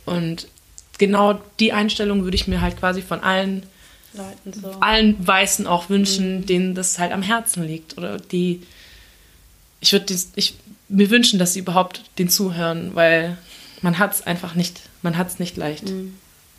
Und 0.05 0.47
genau 0.97 1.39
die 1.59 1.71
Einstellung 1.71 2.23
würde 2.23 2.35
ich 2.35 2.47
mir 2.47 2.61
halt 2.61 2.79
quasi 2.79 3.03
von 3.03 3.19
allen 3.19 3.63
Leuten 4.13 4.53
so. 4.53 4.71
allen 4.79 5.25
Weißen 5.25 5.67
auch 5.67 5.89
wünschen, 5.89 6.37
mhm. 6.37 6.45
denen 6.45 6.75
das 6.75 6.99
halt 6.99 7.11
am 7.11 7.21
Herzen 7.21 7.65
liegt 7.65 7.97
oder 7.97 8.17
die 8.17 8.61
ich 9.79 9.91
würde 9.91 10.15
ich 10.35 10.55
mir 10.87 11.09
wünschen, 11.09 11.39
dass 11.39 11.53
sie 11.53 11.59
überhaupt 11.59 12.03
den 12.17 12.29
zuhören, 12.29 12.95
weil 12.95 13.37
man 13.81 13.99
hat 13.99 14.13
es 14.13 14.21
einfach 14.21 14.55
nicht, 14.55 14.81
man 15.01 15.17
hat 15.17 15.27
es 15.27 15.39
nicht 15.39 15.57
leicht. 15.57 15.89
Mhm. 15.89 16.17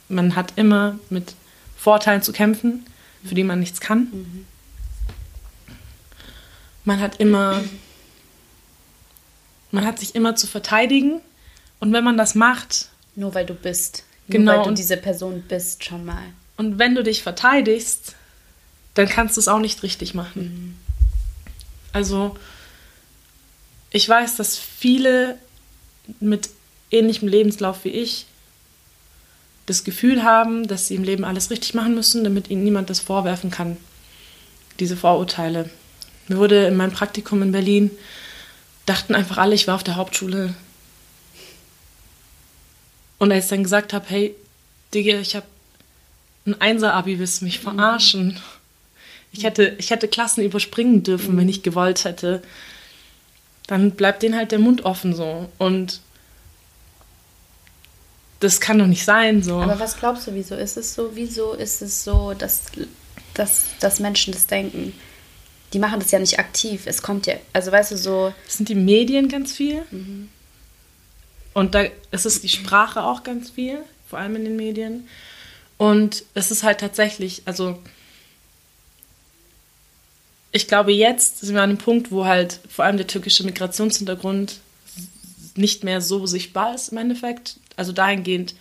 Man 0.08 0.36
hat 0.36 0.52
immer 0.56 0.98
mit 1.08 1.34
Vorteilen 1.76 2.20
zu 2.20 2.32
kämpfen 2.32 2.84
für 3.24 3.34
die 3.34 3.44
man 3.44 3.58
nichts 3.58 3.80
kann. 3.80 4.08
Mhm. 4.12 4.46
Man 6.84 7.00
hat 7.00 7.18
immer, 7.18 7.62
man 9.70 9.86
hat 9.86 9.98
sich 9.98 10.14
immer 10.14 10.36
zu 10.36 10.46
verteidigen. 10.46 11.20
Und 11.80 11.92
wenn 11.92 12.04
man 12.04 12.16
das 12.16 12.34
macht. 12.34 12.90
Nur 13.16 13.34
weil 13.34 13.46
du 13.46 13.54
bist. 13.54 14.04
Genau. 14.28 14.52
Nur 14.52 14.60
weil 14.60 14.68
du 14.68 14.74
diese 14.74 14.96
Person 14.96 15.42
bist, 15.48 15.84
schon 15.84 16.04
mal. 16.04 16.22
Und 16.56 16.78
wenn 16.78 16.94
du 16.94 17.02
dich 17.02 17.22
verteidigst, 17.22 18.14
dann 18.94 19.08
kannst 19.08 19.36
du 19.36 19.40
es 19.40 19.48
auch 19.48 19.58
nicht 19.58 19.82
richtig 19.82 20.14
machen. 20.14 20.42
Mhm. 20.42 20.76
Also, 21.92 22.36
ich 23.90 24.08
weiß, 24.08 24.36
dass 24.36 24.58
viele 24.58 25.38
mit 26.20 26.50
ähnlichem 26.90 27.28
Lebenslauf 27.28 27.84
wie 27.84 27.90
ich 27.90 28.26
das 29.66 29.84
Gefühl 29.84 30.22
haben, 30.22 30.68
dass 30.68 30.88
sie 30.88 30.94
im 30.94 31.04
Leben 31.04 31.24
alles 31.24 31.50
richtig 31.50 31.74
machen 31.74 31.94
müssen, 31.94 32.24
damit 32.24 32.50
ihnen 32.50 32.64
niemand 32.64 32.90
das 32.90 33.00
vorwerfen 33.00 33.50
kann. 33.50 33.76
Diese 34.78 34.96
Vorurteile. 34.96 35.70
Mir 36.28 36.36
wurde 36.36 36.66
in 36.66 36.76
meinem 36.76 36.92
Praktikum 36.92 37.42
in 37.42 37.52
Berlin, 37.52 37.90
dachten 38.86 39.14
einfach 39.14 39.38
alle, 39.38 39.54
ich 39.54 39.66
war 39.66 39.76
auf 39.76 39.84
der 39.84 39.96
Hauptschule. 39.96 40.54
Und 43.18 43.32
als 43.32 43.44
ich 43.44 43.50
dann 43.50 43.62
gesagt 43.62 43.92
habe, 43.92 44.04
hey, 44.08 44.34
Digga, 44.92 45.18
ich 45.18 45.34
habe 45.34 45.46
ein 46.46 46.60
Einser-Abi, 46.60 47.18
willst 47.18 47.40
du 47.40 47.46
mich 47.46 47.60
verarschen? 47.60 48.40
Ich 49.32 49.44
hätte, 49.44 49.74
ich 49.78 49.90
hätte 49.90 50.08
Klassen 50.08 50.44
überspringen 50.44 51.02
dürfen, 51.02 51.36
wenn 51.36 51.48
ich 51.48 51.62
gewollt 51.62 52.04
hätte. 52.04 52.42
Dann 53.66 53.92
bleibt 53.92 54.22
denen 54.22 54.36
halt 54.36 54.52
der 54.52 54.58
Mund 54.58 54.84
offen 54.84 55.14
so. 55.14 55.48
Und 55.58 56.00
das 58.40 58.60
kann 58.60 58.78
doch 58.78 58.86
nicht 58.86 59.04
sein. 59.04 59.42
So. 59.42 59.56
Aber 59.56 59.80
was 59.80 59.98
glaubst 59.98 60.26
du, 60.26 60.34
wieso 60.34 60.54
ist 60.54 60.76
es 60.76 60.94
so? 60.94 61.12
Wieso 61.14 61.54
ist 61.54 61.82
es 61.82 62.04
so, 62.04 62.34
dass, 62.34 62.64
dass, 63.32 63.64
dass 63.80 64.00
Menschen 64.00 64.32
das 64.32 64.46
denken? 64.46 64.92
Die 65.72 65.78
machen 65.78 65.98
das 65.98 66.10
ja 66.10 66.18
nicht 66.18 66.38
aktiv. 66.38 66.82
Es 66.86 67.02
kommt 67.02 67.26
ja, 67.26 67.34
also 67.52 67.72
weißt 67.72 67.92
du, 67.92 67.96
so. 67.96 68.34
Das 68.44 68.58
sind 68.58 68.68
die 68.68 68.74
Medien 68.74 69.28
ganz 69.28 69.52
viel. 69.52 69.82
Mhm. 69.90 70.28
Und 71.54 71.74
da 71.74 71.84
ist 72.10 72.26
es 72.26 72.40
die 72.40 72.48
Sprache 72.48 73.02
auch 73.02 73.22
ganz 73.22 73.50
viel, 73.50 73.78
vor 74.08 74.18
allem 74.18 74.36
in 74.36 74.44
den 74.44 74.56
Medien. 74.56 75.08
Und 75.84 76.24
es 76.32 76.50
ist 76.50 76.62
halt 76.62 76.80
tatsächlich, 76.80 77.42
also 77.44 77.78
ich 80.50 80.66
glaube, 80.66 80.92
jetzt 80.92 81.40
sind 81.40 81.54
wir 81.54 81.62
an 81.62 81.68
einem 81.68 81.78
Punkt, 81.78 82.10
wo 82.10 82.24
halt 82.24 82.58
vor 82.70 82.86
allem 82.86 82.96
der 82.96 83.06
türkische 83.06 83.44
Migrationshintergrund 83.44 84.60
nicht 85.56 85.84
mehr 85.84 86.00
so 86.00 86.24
sichtbar 86.24 86.74
ist 86.74 86.88
im 86.88 86.96
Endeffekt. 86.96 87.58
Also 87.76 87.92
dahingehend, 87.92 88.54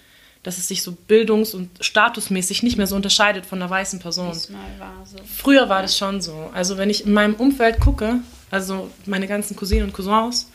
dass 0.43 0.57
es 0.57 0.67
sich 0.67 0.83
so 0.83 0.97
bildungs- 1.07 1.53
und 1.53 1.69
statusmäßig 1.79 2.61
nicht 2.61 2.75
mehr 2.75 2.87
so 2.87 2.97
unterscheidet 2.97 3.45
von 3.45 3.61
einer 3.61 3.69
weißen 3.69 3.99
Person. 3.99 4.27
War 4.27 5.05
so. 5.05 5.17
Früher 5.23 5.69
war 5.69 5.81
das 5.81 5.97
schon 5.97 6.21
so. 6.21 6.51
Also 6.53 6.77
wenn 6.77 6.89
ich 6.89 7.05
in 7.05 7.13
meinem 7.13 7.35
Umfeld 7.35 7.79
gucke, 7.79 8.19
also 8.51 8.91
meine 9.05 9.27
ganzen 9.27 9.55
Cousinen 9.55 9.85
und 9.85 9.93
Cousins, 9.93 10.49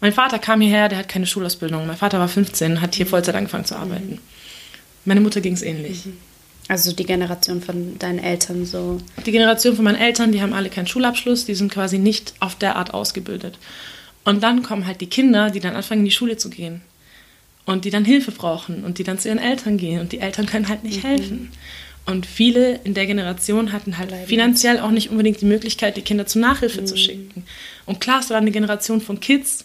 mein 0.00 0.12
Vater 0.12 0.38
kam 0.38 0.60
hierher, 0.60 0.88
der 0.88 0.98
hat 0.98 1.08
keine 1.08 1.26
Schulausbildung. 1.26 1.88
Mein 1.88 1.96
Vater 1.96 2.20
war 2.20 2.28
15, 2.28 2.80
hat 2.80 2.94
hier. 2.94 3.04
Vollzeit 3.04 3.34
angefangen 3.34 3.64
zu 3.64 3.74
arbeiten. 3.74 4.10
Mhm. 4.10 4.37
Meine 5.04 5.20
Mutter 5.20 5.40
ging 5.40 5.54
es 5.54 5.62
ähnlich. 5.62 6.06
Mhm. 6.06 6.18
Also 6.68 6.92
die 6.92 7.04
Generation 7.04 7.62
von 7.62 7.98
deinen 7.98 8.18
Eltern 8.18 8.66
so. 8.66 8.98
Die 9.24 9.32
Generation 9.32 9.74
von 9.74 9.84
meinen 9.84 9.96
Eltern, 9.96 10.32
die 10.32 10.42
haben 10.42 10.52
alle 10.52 10.68
keinen 10.68 10.86
Schulabschluss, 10.86 11.46
die 11.46 11.54
sind 11.54 11.72
quasi 11.72 11.98
nicht 11.98 12.34
auf 12.40 12.56
der 12.56 12.76
Art 12.76 12.92
ausgebildet. 12.92 13.58
Und 14.24 14.42
dann 14.42 14.62
kommen 14.62 14.86
halt 14.86 15.00
die 15.00 15.06
Kinder, 15.06 15.50
die 15.50 15.60
dann 15.60 15.74
anfangen 15.74 16.00
in 16.00 16.04
die 16.04 16.10
Schule 16.10 16.36
zu 16.36 16.50
gehen 16.50 16.82
und 17.64 17.86
die 17.86 17.90
dann 17.90 18.04
Hilfe 18.04 18.32
brauchen 18.32 18.84
und 18.84 18.98
die 18.98 19.04
dann 19.04 19.18
zu 19.18 19.28
ihren 19.28 19.38
Eltern 19.38 19.78
gehen 19.78 20.00
und 20.00 20.12
die 20.12 20.20
Eltern 20.20 20.44
können 20.44 20.68
halt 20.68 20.84
nicht 20.84 21.02
mhm. 21.02 21.08
helfen. 21.08 21.50
Und 22.04 22.26
viele 22.26 22.80
in 22.84 22.94
der 22.94 23.06
Generation 23.06 23.72
hatten 23.72 23.98
halt 23.98 24.10
Leider. 24.10 24.26
finanziell 24.26 24.80
auch 24.80 24.90
nicht 24.90 25.10
unbedingt 25.10 25.40
die 25.42 25.46
Möglichkeit, 25.46 25.96
die 25.96 26.02
Kinder 26.02 26.26
zur 26.26 26.40
Nachhilfe 26.40 26.82
mhm. 26.82 26.86
zu 26.86 26.96
schicken. 26.96 27.44
Und 27.86 28.00
klar, 28.00 28.20
es 28.20 28.30
war 28.30 28.38
eine 28.38 28.50
Generation 28.50 29.00
von 29.00 29.20
Kids, 29.20 29.64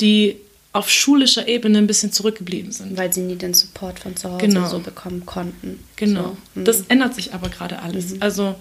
die 0.00 0.36
auf 0.72 0.88
schulischer 0.88 1.48
Ebene 1.48 1.78
ein 1.78 1.86
bisschen 1.86 2.12
zurückgeblieben 2.12 2.72
sind. 2.72 2.96
Weil 2.96 3.12
sie 3.12 3.20
nie 3.20 3.36
den 3.36 3.52
Support 3.52 3.98
von 3.98 4.16
zu 4.16 4.30
Hause 4.30 4.46
genau. 4.46 4.68
so 4.68 4.78
bekommen 4.78 5.26
konnten. 5.26 5.84
Genau. 5.96 6.22
So. 6.54 6.60
Mhm. 6.60 6.64
Das 6.64 6.80
ändert 6.88 7.14
sich 7.14 7.34
aber 7.34 7.50
gerade 7.50 7.80
alles. 7.80 8.14
Mhm. 8.14 8.22
Also 8.22 8.54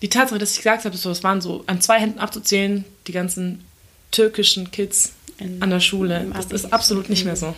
die 0.00 0.08
Tatsache, 0.08 0.38
dass 0.38 0.52
ich 0.52 0.58
gesagt 0.58 0.84
habe, 0.84 0.96
so, 0.96 1.10
es 1.10 1.22
waren 1.22 1.40
so 1.40 1.62
an 1.66 1.80
zwei 1.80 2.00
Händen 2.00 2.18
abzuzählen, 2.18 2.84
die 3.06 3.12
ganzen 3.12 3.64
türkischen 4.10 4.70
Kids 4.70 5.12
In, 5.38 5.62
an 5.62 5.70
der 5.70 5.80
Schule. 5.80 6.26
Das 6.32 6.46
ist 6.46 6.72
absolut 6.72 7.10
nicht 7.10 7.24
mehr 7.24 7.36
so. 7.36 7.54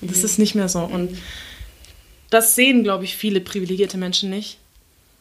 Das 0.00 0.18
mhm. 0.18 0.24
ist 0.24 0.38
nicht 0.38 0.54
mehr 0.54 0.68
so. 0.68 0.80
Und 0.80 1.12
mhm. 1.12 1.18
das 2.30 2.56
sehen, 2.56 2.82
glaube 2.82 3.04
ich, 3.04 3.16
viele 3.16 3.40
privilegierte 3.40 3.98
Menschen 3.98 4.30
nicht, 4.30 4.58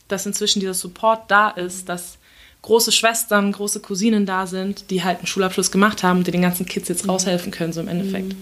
dass 0.08 0.26
inzwischen 0.26 0.60
dieser 0.60 0.74
Support 0.74 1.30
da 1.30 1.50
ist, 1.50 1.88
dass 1.88 2.18
große 2.62 2.92
Schwestern, 2.92 3.52
große 3.52 3.80
Cousinen 3.80 4.26
da 4.26 4.48
sind, 4.48 4.90
die 4.90 5.04
halt 5.04 5.20
einen 5.20 5.28
Schulabschluss 5.28 5.72
gemacht 5.72 6.04
haben, 6.04 6.24
die 6.24 6.32
den 6.32 6.42
ganzen 6.42 6.66
Kids 6.66 6.90
jetzt 6.90 7.06
mhm. 7.06 7.12
raushelfen 7.12 7.52
können, 7.52 7.74
so 7.74 7.80
im 7.80 7.88
Endeffekt. 7.88 8.36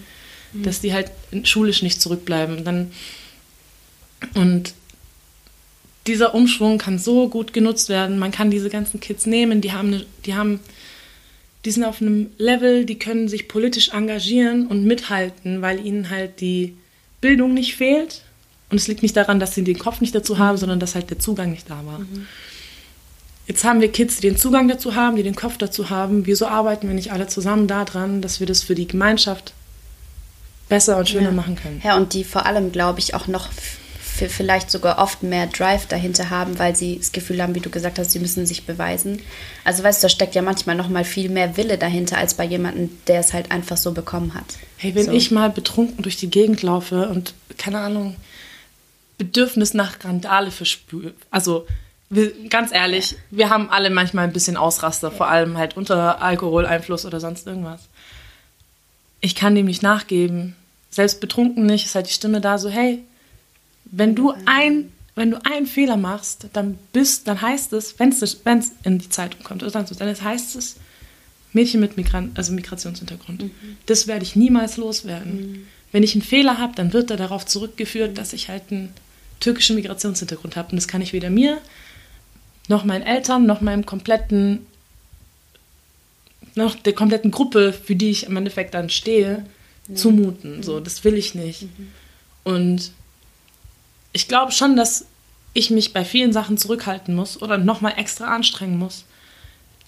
Mhm. 0.52 0.62
Dass 0.62 0.80
die 0.80 0.92
halt 0.92 1.10
schulisch 1.44 1.82
nicht 1.82 2.00
zurückbleiben. 2.00 2.64
Dann, 2.64 2.90
und 4.34 4.74
dieser 6.06 6.34
Umschwung 6.34 6.78
kann 6.78 6.98
so 6.98 7.28
gut 7.28 7.52
genutzt 7.52 7.88
werden. 7.88 8.18
Man 8.18 8.30
kann 8.30 8.50
diese 8.50 8.70
ganzen 8.70 9.00
Kids 9.00 9.26
nehmen, 9.26 9.60
die 9.60 9.72
haben, 9.72 9.88
eine, 9.88 10.06
die 10.24 10.34
haben, 10.34 10.60
die 11.64 11.70
sind 11.70 11.84
auf 11.84 12.00
einem 12.00 12.30
Level, 12.38 12.84
die 12.84 12.98
können 12.98 13.28
sich 13.28 13.48
politisch 13.48 13.90
engagieren 13.90 14.66
und 14.66 14.84
mithalten, 14.84 15.62
weil 15.62 15.84
ihnen 15.84 16.10
halt 16.10 16.40
die 16.40 16.76
Bildung 17.20 17.54
nicht 17.54 17.74
fehlt. 17.74 18.22
Und 18.70 18.78
es 18.78 18.88
liegt 18.88 19.02
nicht 19.02 19.16
daran, 19.16 19.38
dass 19.38 19.54
sie 19.54 19.62
den 19.62 19.78
Kopf 19.78 20.00
nicht 20.00 20.14
dazu 20.14 20.38
haben, 20.38 20.58
sondern 20.58 20.80
dass 20.80 20.94
halt 20.94 21.10
der 21.10 21.20
Zugang 21.20 21.50
nicht 21.52 21.70
da 21.70 21.84
war. 21.86 22.00
Mhm. 22.00 22.26
Jetzt 23.46 23.64
haben 23.64 23.80
wir 23.80 23.92
Kids, 23.92 24.16
die 24.16 24.28
den 24.28 24.36
Zugang 24.36 24.66
dazu 24.68 24.94
haben, 24.94 25.16
die 25.16 25.22
den 25.22 25.36
Kopf 25.36 25.56
dazu 25.56 25.88
haben. 25.88 26.26
Wieso 26.26 26.46
arbeiten 26.46 26.88
wir 26.88 26.94
nicht 26.94 27.12
alle 27.12 27.28
zusammen 27.28 27.68
daran, 27.68 28.20
dass 28.20 28.40
wir 28.40 28.46
das 28.46 28.62
für 28.62 28.74
die 28.74 28.88
Gemeinschaft 28.88 29.52
besser 30.68 30.96
und 30.98 31.08
schöner 31.08 31.26
ja. 31.26 31.32
machen 31.32 31.56
können? 31.56 31.80
Ja, 31.84 31.96
und 31.96 32.12
die 32.12 32.24
vor 32.24 32.46
allem, 32.46 32.72
glaube 32.72 32.98
ich, 32.98 33.14
auch 33.14 33.28
noch 33.28 33.48
vielleicht 34.16 34.70
sogar 34.70 34.98
oft 34.98 35.22
mehr 35.22 35.46
Drive 35.46 35.86
dahinter 35.86 36.30
haben, 36.30 36.58
weil 36.58 36.74
sie 36.74 36.96
das 36.96 37.12
Gefühl 37.12 37.42
haben, 37.42 37.54
wie 37.54 37.60
du 37.60 37.70
gesagt 37.70 37.98
hast, 37.98 38.12
sie 38.12 38.18
müssen 38.18 38.46
sich 38.46 38.64
beweisen. 38.64 39.20
Also 39.64 39.82
weißt 39.82 40.02
du, 40.02 40.06
da 40.06 40.08
steckt 40.08 40.34
ja 40.34 40.42
manchmal 40.42 40.74
noch 40.74 40.88
mal 40.88 41.04
viel 41.04 41.28
mehr 41.28 41.56
Wille 41.56 41.76
dahinter 41.76 42.16
als 42.16 42.34
bei 42.34 42.44
jemandem, 42.44 42.90
der 43.06 43.20
es 43.20 43.34
halt 43.34 43.50
einfach 43.50 43.76
so 43.76 43.92
bekommen 43.92 44.34
hat. 44.34 44.54
Hey, 44.78 44.94
wenn 44.94 45.06
so. 45.06 45.12
ich 45.12 45.30
mal 45.30 45.50
betrunken 45.50 46.02
durch 46.02 46.16
die 46.16 46.30
Gegend 46.30 46.62
laufe 46.62 47.08
und 47.08 47.34
keine 47.58 47.80
Ahnung 47.80 48.16
Bedürfnis 49.18 49.74
nach 49.74 50.02
Randale 50.04 50.50
verspüre, 50.50 51.12
also 51.30 51.66
wir, 52.08 52.48
ganz 52.48 52.72
ehrlich, 52.72 53.16
wir 53.30 53.50
haben 53.50 53.70
alle 53.70 53.90
manchmal 53.90 54.24
ein 54.24 54.32
bisschen 54.32 54.56
Ausraster, 54.56 55.10
vor 55.10 55.28
allem 55.28 55.56
halt 55.56 55.76
unter 55.76 56.22
Alkoholeinfluss 56.22 57.04
oder 57.04 57.20
sonst 57.20 57.46
irgendwas. 57.46 57.82
Ich 59.20 59.34
kann 59.34 59.54
dem 59.54 59.66
nicht 59.66 59.82
nachgeben. 59.82 60.54
Selbst 60.90 61.20
betrunken 61.20 61.66
nicht, 61.66 61.86
ist 61.86 61.94
halt 61.94 62.08
die 62.08 62.12
Stimme 62.12 62.40
da 62.40 62.58
so, 62.58 62.68
hey, 62.68 63.02
wenn 63.84 64.14
du 64.14 64.34
ein, 64.44 64.92
wenn 65.14 65.30
du 65.30 65.44
einen 65.44 65.66
Fehler 65.66 65.96
machst, 65.96 66.46
dann 66.52 66.78
bist, 66.92 67.26
dann 67.26 67.40
heißt 67.40 67.72
es, 67.72 67.98
wenn 67.98 68.10
es 68.10 68.72
in 68.84 68.98
die 68.98 69.08
Zeitung 69.08 69.42
kommt 69.42 69.62
oder 69.62 69.72
sonst 69.72 69.90
was, 69.90 69.98
dann 69.98 70.08
heißt 70.08 70.56
es 70.56 70.76
Mädchen 71.52 71.80
mit 71.80 71.96
Migrant, 71.96 72.36
also 72.38 72.52
Migrationshintergrund. 72.52 73.44
Mhm. 73.44 73.50
Das 73.86 74.06
werde 74.06 74.24
ich 74.24 74.36
niemals 74.36 74.76
loswerden. 74.76 75.36
Mhm. 75.36 75.66
Wenn 75.90 76.02
ich 76.02 76.14
einen 76.14 76.22
Fehler 76.22 76.58
habe, 76.58 76.74
dann 76.76 76.92
wird 76.92 77.10
er 77.10 77.16
darauf 77.16 77.46
zurückgeführt, 77.46 78.18
dass 78.18 78.32
ich 78.32 78.48
halt 78.48 78.64
einen 78.70 78.92
türkischen 79.40 79.76
Migrationshintergrund 79.76 80.56
habe. 80.56 80.70
Und 80.70 80.76
das 80.76 80.88
kann 80.88 81.02
ich 81.02 81.12
weder 81.12 81.30
mir 81.30 81.58
noch 82.68 82.84
meinen 82.84 83.02
Eltern, 83.02 83.46
noch 83.46 83.60
meinem 83.60 83.86
kompletten, 83.86 84.66
noch 86.54 86.74
der 86.74 86.94
kompletten 86.94 87.30
Gruppe, 87.30 87.72
für 87.72 87.94
die 87.94 88.10
ich 88.10 88.26
im 88.26 88.36
Endeffekt 88.36 88.74
dann 88.74 88.90
stehe, 88.90 89.44
ja. 89.88 89.94
zumuten. 89.94 90.62
So, 90.62 90.80
das 90.80 91.04
will 91.04 91.14
ich 91.14 91.34
nicht. 91.34 91.62
Mhm. 91.62 91.92
Und 92.44 92.92
ich 94.12 94.28
glaube 94.28 94.52
schon, 94.52 94.76
dass 94.76 95.06
ich 95.52 95.70
mich 95.70 95.92
bei 95.92 96.04
vielen 96.04 96.32
Sachen 96.32 96.58
zurückhalten 96.58 97.14
muss 97.14 97.40
oder 97.40 97.58
nochmal 97.58 97.94
extra 97.96 98.34
anstrengen 98.34 98.78
muss, 98.78 99.04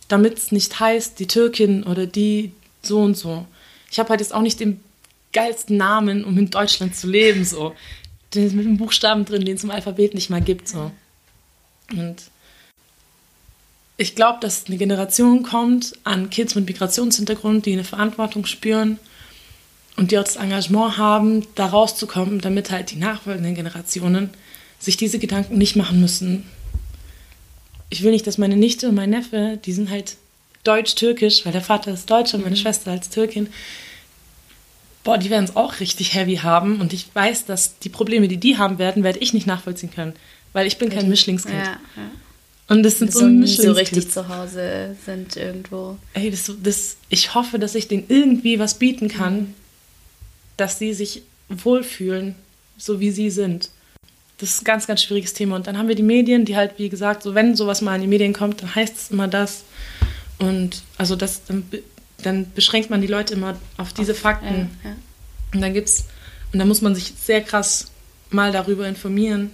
damit 0.08 0.38
es 0.38 0.52
nicht 0.52 0.80
heißt, 0.80 1.18
die 1.18 1.26
Türkin 1.26 1.82
oder 1.82 2.06
die 2.06 2.52
so 2.82 3.00
und 3.00 3.16
so. 3.16 3.46
Ich 3.90 3.98
habe 3.98 4.10
halt 4.10 4.20
jetzt 4.20 4.34
auch 4.34 4.42
nicht 4.42 4.60
den 4.60 4.80
geilsten 5.32 5.76
Namen, 5.76 6.24
um 6.24 6.36
in 6.38 6.50
Deutschland 6.50 6.96
zu 6.96 7.06
leben, 7.06 7.44
so. 7.44 7.74
Den 8.34 8.46
ist 8.46 8.54
mit 8.54 8.66
einem 8.66 8.76
Buchstaben 8.76 9.24
drin, 9.24 9.44
den 9.44 9.56
es 9.56 9.64
im 9.64 9.70
Alphabet 9.70 10.14
nicht 10.14 10.30
mal 10.30 10.40
gibt, 10.40 10.68
so. 10.68 10.90
Und 11.92 12.16
ich 14.00 14.14
glaube, 14.14 14.38
dass 14.40 14.66
eine 14.66 14.76
Generation 14.78 15.42
kommt 15.42 15.92
an 16.04 16.30
Kids 16.30 16.54
mit 16.54 16.66
Migrationshintergrund, 16.66 17.66
die 17.66 17.72
eine 17.72 17.84
Verantwortung 17.84 18.46
spüren 18.46 18.98
und 19.96 20.12
die 20.12 20.18
auch 20.18 20.24
das 20.24 20.36
Engagement 20.36 20.96
haben, 20.96 21.44
da 21.56 21.66
rauszukommen, 21.66 22.40
damit 22.40 22.70
halt 22.70 22.92
die 22.92 22.96
nachfolgenden 22.96 23.56
Generationen 23.56 24.30
sich 24.78 24.96
diese 24.96 25.18
Gedanken 25.18 25.58
nicht 25.58 25.74
machen 25.74 26.00
müssen. 26.00 26.44
Ich 27.90 28.04
will 28.04 28.12
nicht, 28.12 28.24
dass 28.28 28.38
meine 28.38 28.56
Nichte 28.56 28.88
und 28.88 28.94
mein 28.94 29.10
Neffe, 29.10 29.58
die 29.64 29.72
sind 29.72 29.90
halt 29.90 30.16
deutsch-türkisch, 30.62 31.44
weil 31.44 31.52
der 31.52 31.62
Vater 31.62 31.92
ist 31.92 32.08
Deutscher 32.08 32.36
und 32.36 32.44
meine 32.44 32.54
mhm. 32.54 32.60
Schwester 32.60 32.92
als 32.92 33.10
Türkin. 33.10 33.48
Boah, 35.02 35.18
die 35.18 35.30
werden 35.30 35.44
es 35.44 35.56
auch 35.56 35.80
richtig 35.80 36.14
heavy 36.14 36.36
haben 36.36 36.80
und 36.80 36.92
ich 36.92 37.12
weiß, 37.12 37.46
dass 37.46 37.80
die 37.80 37.88
Probleme, 37.88 38.28
die 38.28 38.36
die 38.36 38.58
haben 38.58 38.78
werden, 38.78 39.02
werde 39.02 39.18
ich 39.18 39.32
nicht 39.32 39.48
nachvollziehen 39.48 39.90
können, 39.90 40.12
weil 40.52 40.68
ich 40.68 40.78
bin 40.78 40.88
kein 40.88 41.08
Mischlingskind. 41.08 41.56
Ja, 41.56 41.80
ja. 41.96 42.10
Und 42.68 42.82
das 42.82 42.98
sind 42.98 43.12
so, 43.12 43.20
so 43.20 43.26
nie 43.26 43.46
so 43.46 43.72
richtig 43.72 44.10
zu 44.10 44.28
Hause 44.28 44.94
sind 45.04 45.36
irgendwo. 45.36 45.96
Ey, 46.12 46.30
das, 46.30 46.52
das, 46.62 46.96
ich 47.08 47.34
hoffe, 47.34 47.58
dass 47.58 47.74
ich 47.74 47.88
denen 47.88 48.04
irgendwie 48.08 48.58
was 48.58 48.74
bieten 48.74 49.08
kann, 49.08 49.34
mhm. 49.34 49.54
dass 50.58 50.78
sie 50.78 50.92
sich 50.92 51.22
wohlfühlen, 51.48 52.34
so 52.76 53.00
wie 53.00 53.10
sie 53.10 53.30
sind. 53.30 53.70
Das 54.36 54.50
ist 54.50 54.62
ein 54.62 54.64
ganz, 54.64 54.86
ganz 54.86 55.02
schwieriges 55.02 55.32
Thema. 55.32 55.56
Und 55.56 55.66
dann 55.66 55.78
haben 55.78 55.88
wir 55.88 55.94
die 55.94 56.02
Medien, 56.02 56.44
die 56.44 56.56
halt, 56.56 56.78
wie 56.78 56.90
gesagt, 56.90 57.22
so 57.22 57.34
wenn 57.34 57.56
sowas 57.56 57.80
mal 57.80 57.94
in 57.94 58.02
die 58.02 58.06
Medien 58.06 58.34
kommt, 58.34 58.60
dann 58.60 58.74
heißt 58.74 58.96
es 58.96 59.10
immer 59.10 59.28
das. 59.28 59.64
Und 60.38 60.82
also 60.98 61.16
das, 61.16 61.46
dann, 61.46 61.64
dann 62.22 62.52
beschränkt 62.54 62.90
man 62.90 63.00
die 63.00 63.06
Leute 63.06 63.32
immer 63.32 63.56
auf 63.78 63.94
diese 63.94 64.12
auf, 64.12 64.18
Fakten. 64.18 64.68
Ja, 64.84 64.90
ja. 64.90 64.96
Und 65.54 65.62
dann 65.62 65.72
gibt's, 65.72 66.04
und 66.52 66.58
dann 66.58 66.68
muss 66.68 66.82
man 66.82 66.94
sich 66.94 67.14
sehr 67.18 67.40
krass 67.40 67.90
mal 68.30 68.52
darüber 68.52 68.86
informieren 68.86 69.52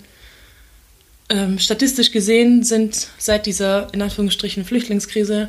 ähm, 1.29 1.59
statistisch 1.59 2.11
gesehen 2.11 2.65
sind 2.65 3.09
seit 3.19 3.47
dieser 3.47 3.93
in 3.95 4.03
Anführungsstrichen 4.03 4.65
Flüchtlingskrise 4.65 5.49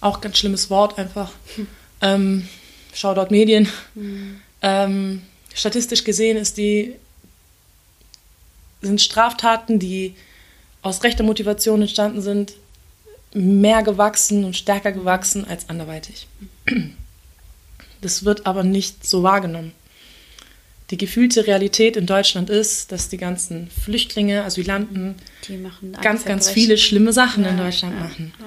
auch 0.00 0.20
ganz 0.20 0.38
schlimmes 0.38 0.70
Wort 0.70 0.98
einfach. 0.98 1.32
Hm. 1.56 1.66
Ähm, 2.00 2.48
Shoutout 2.94 3.30
Medien. 3.30 3.68
Hm. 3.94 4.40
Ähm, 4.62 5.22
statistisch 5.54 6.04
gesehen 6.04 6.36
ist 6.36 6.56
die, 6.56 6.94
sind 8.80 9.00
Straftaten, 9.00 9.78
die 9.78 10.14
aus 10.82 11.02
rechter 11.02 11.24
Motivation 11.24 11.82
entstanden 11.82 12.22
sind, 12.22 12.54
mehr 13.32 13.82
gewachsen 13.82 14.44
und 14.44 14.56
stärker 14.56 14.92
gewachsen 14.92 15.44
als 15.44 15.68
anderweitig. 15.68 16.26
Das 18.00 18.24
wird 18.24 18.46
aber 18.46 18.64
nicht 18.64 19.06
so 19.06 19.22
wahrgenommen 19.22 19.72
die 20.90 20.96
gefühlte 20.96 21.46
Realität 21.46 21.96
in 21.96 22.06
Deutschland 22.06 22.50
ist, 22.50 22.90
dass 22.90 23.08
die 23.08 23.16
ganzen 23.16 23.70
Flüchtlinge, 23.70 24.44
Asylanten 24.44 25.14
ganz, 26.02 26.24
ganz 26.24 26.50
viele 26.50 26.76
schlimme 26.78 27.12
Sachen 27.12 27.44
ja, 27.44 27.50
in 27.50 27.56
Deutschland 27.56 27.94
ja, 27.94 28.00
machen. 28.00 28.32
Ja. 28.38 28.46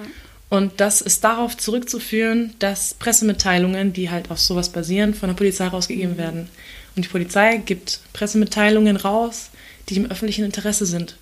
Und 0.50 0.80
das 0.80 1.00
ist 1.00 1.24
darauf 1.24 1.56
zurückzuführen, 1.56 2.54
dass 2.58 2.94
Pressemitteilungen, 2.94 3.92
die 3.92 4.10
halt 4.10 4.30
auf 4.30 4.38
sowas 4.38 4.68
basieren, 4.68 5.14
von 5.14 5.28
der 5.30 5.34
Polizei 5.34 5.66
rausgegeben 5.66 6.14
mhm. 6.14 6.18
werden. 6.18 6.48
Und 6.96 7.06
die 7.06 7.08
Polizei 7.08 7.56
gibt 7.56 8.00
Pressemitteilungen 8.12 8.96
raus, 8.96 9.50
die 9.88 9.96
im 9.96 10.10
öffentlichen 10.10 10.44
Interesse 10.44 10.86
sind. 10.86 11.16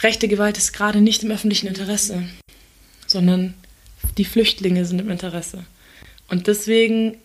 rechte 0.00 0.28
Gewalt 0.28 0.58
ist 0.58 0.72
gerade 0.72 1.00
nicht 1.00 1.22
im 1.22 1.30
öffentlichen 1.30 1.66
Interesse, 1.66 2.24
sondern 3.06 3.54
die 4.16 4.24
Flüchtlinge 4.24 4.84
sind 4.84 5.00
im 5.00 5.10
Interesse. 5.10 5.64
Und 6.28 6.46
deswegen 6.46 7.16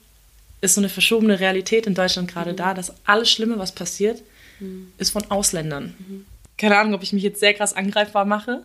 ist 0.62 0.76
so 0.76 0.82
eine 0.82 0.90
verschobene 0.90 1.40
Realität 1.40 1.88
in 1.88 1.96
Deutschland 1.96 2.32
gerade 2.32 2.52
mhm. 2.52 2.58
da, 2.58 2.74
dass 2.74 2.94
alles 3.06 3.32
Schlimme, 3.32 3.58
was 3.60 3.74
passiert, 3.74 4.22
mhm. 4.60 4.92
ist 4.98 5.12
von 5.12 5.30
Ausländern. 5.30 5.96
Mhm. 6.00 6.26
Keine 6.58 6.78
Ahnung, 6.78 6.94
ob 6.94 7.04
ich 7.04 7.14
mich 7.14 7.24
jetzt 7.24 7.40
sehr 7.40 7.54
krass 7.54 7.74
angreifbar 7.74 8.26
mache, 8.26 8.64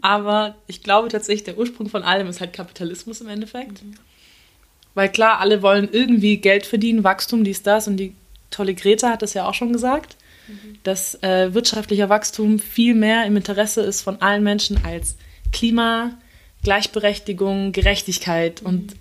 aber 0.00 0.56
ich 0.66 0.82
glaube 0.82 1.08
tatsächlich, 1.08 1.44
der 1.44 1.58
Ursprung 1.58 1.88
von 1.88 2.02
allem 2.02 2.28
ist 2.28 2.40
halt 2.40 2.52
Kapitalismus 2.52 3.20
im 3.20 3.28
Endeffekt. 3.28 3.82
Mhm. 3.82 3.94
Weil 4.94 5.08
klar, 5.08 5.40
alle 5.40 5.62
wollen 5.62 5.88
irgendwie 5.90 6.36
Geld 6.36 6.66
verdienen, 6.66 7.04
Wachstum, 7.04 7.44
dies, 7.44 7.62
das. 7.62 7.88
Und 7.88 7.96
die 7.96 8.14
tolle 8.50 8.74
Greta 8.74 9.10
hat 9.10 9.22
das 9.22 9.34
ja 9.34 9.48
auch 9.48 9.54
schon 9.54 9.72
gesagt, 9.72 10.16
mhm. 10.48 10.78
dass 10.82 11.22
äh, 11.22 11.54
wirtschaftlicher 11.54 12.08
Wachstum 12.08 12.58
viel 12.58 12.94
mehr 12.94 13.24
im 13.24 13.36
Interesse 13.36 13.80
ist 13.80 14.02
von 14.02 14.20
allen 14.20 14.42
Menschen 14.42 14.84
als 14.84 15.16
Klima, 15.52 16.12
Gleichberechtigung, 16.62 17.72
Gerechtigkeit 17.72 18.62
mhm. 18.62 18.68
und 18.68 18.96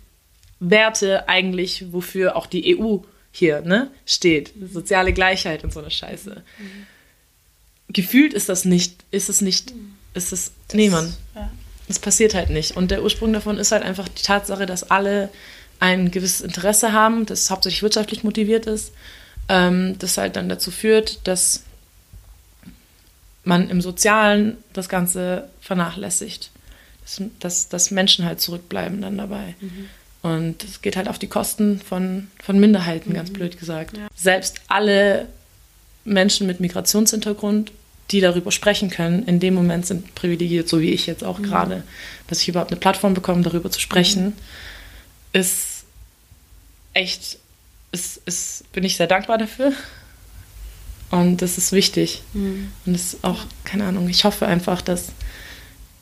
Werte 0.62 1.28
eigentlich, 1.28 1.91
wofür 1.91 2.36
auch 2.38 2.45
die 2.45 2.78
EU 2.78 2.99
hier 3.32 3.62
ne, 3.62 3.89
steht. 4.05 4.53
Soziale 4.72 5.12
Gleichheit 5.12 5.64
und 5.64 5.74
so 5.74 5.80
eine 5.80 5.91
Scheiße. 5.91 6.43
Mhm. 6.57 6.88
Gefühlt 7.89 8.34
ist 8.34 8.47
das 8.47 8.64
nicht, 8.64 9.03
ist 9.09 9.28
es 9.28 9.41
nicht, 9.41 9.76
mhm. 9.76 9.95
ist 10.14 10.32
es, 10.32 10.53
das, 10.68 10.76
nee, 10.76 10.89
Mann. 10.89 11.14
Ja. 11.36 11.51
Das 11.88 11.99
passiert 11.99 12.36
halt 12.36 12.51
nicht. 12.51 12.78
Und 12.78 12.91
der 12.91 13.03
Ursprung 13.03 13.34
davon 13.34 13.57
ist 13.57 13.72
halt 13.72 13.84
einfach 13.84 14.07
die 14.07 14.22
Tatsache, 14.22 14.66
dass 14.66 14.91
alle 14.91 15.30
ein 15.80 16.12
gewisses 16.12 16.41
Interesse 16.41 16.93
haben, 16.93 17.26
das 17.26 17.49
hauptsächlich 17.49 17.82
wirtschaftlich 17.82 18.24
motiviert 18.24 18.68
ist, 18.68 18.93
ähm, 19.49 19.97
das 19.97 20.18
halt 20.18 20.36
dann 20.36 20.47
dazu 20.47 20.70
führt, 20.70 21.28
dass 21.28 21.64
man 23.43 23.68
im 23.70 23.82
Sozialen 23.82 24.57
das 24.74 24.89
Ganze 24.89 25.49
vernachlässigt. 25.59 26.51
Dass, 27.01 27.22
dass, 27.39 27.70
dass 27.70 27.91
Menschen 27.91 28.26
halt 28.26 28.39
zurückbleiben 28.39 29.01
dann 29.01 29.18
dabei. 29.18 29.55
Mhm. 29.59 29.89
Und 30.22 30.63
es 30.63 30.82
geht 30.82 30.97
halt 30.97 31.07
auf 31.07 31.17
die 31.17 31.28
Kosten 31.28 31.80
von, 31.80 32.28
von 32.43 32.59
Minderheiten, 32.59 33.09
mhm. 33.09 33.15
ganz 33.15 33.32
blöd 33.32 33.59
gesagt. 33.59 33.97
Ja. 33.97 34.07
Selbst 34.15 34.61
alle 34.67 35.28
Menschen 36.03 36.47
mit 36.47 36.59
Migrationshintergrund, 36.59 37.72
die 38.11 38.22
darüber 38.22 38.51
sprechen 38.51 38.89
können, 38.89 39.24
in 39.26 39.39
dem 39.39 39.53
Moment 39.53 39.86
sind 39.86 40.13
privilegiert, 40.15 40.67
so 40.67 40.82
wie 40.82 40.91
ich 40.91 41.07
jetzt 41.07 41.24
auch 41.24 41.39
mhm. 41.39 41.43
gerade, 41.43 41.84
dass 42.28 42.41
ich 42.41 42.49
überhaupt 42.49 42.72
eine 42.72 42.80
Plattform 42.80 43.13
bekomme, 43.13 43.41
darüber 43.41 43.72
zu 43.72 43.80
sprechen, 43.80 44.26
mhm. 44.26 44.34
ist 45.34 45.84
echt, 46.93 47.39
ist, 47.91 48.22
ist, 48.26 48.72
bin 48.74 48.84
ich 48.84 48.97
sehr 48.97 49.07
dankbar 49.07 49.38
dafür. 49.38 49.74
Und 51.09 51.41
das 51.41 51.57
ist 51.57 51.72
wichtig. 51.72 52.22
Mhm. 52.34 52.72
Und 52.86 52.93
das 52.93 53.13
ist 53.13 53.24
auch, 53.24 53.39
keine 53.63 53.86
Ahnung, 53.86 54.07
ich 54.07 54.24
hoffe 54.24 54.45
einfach, 54.45 54.82
dass 54.82 55.09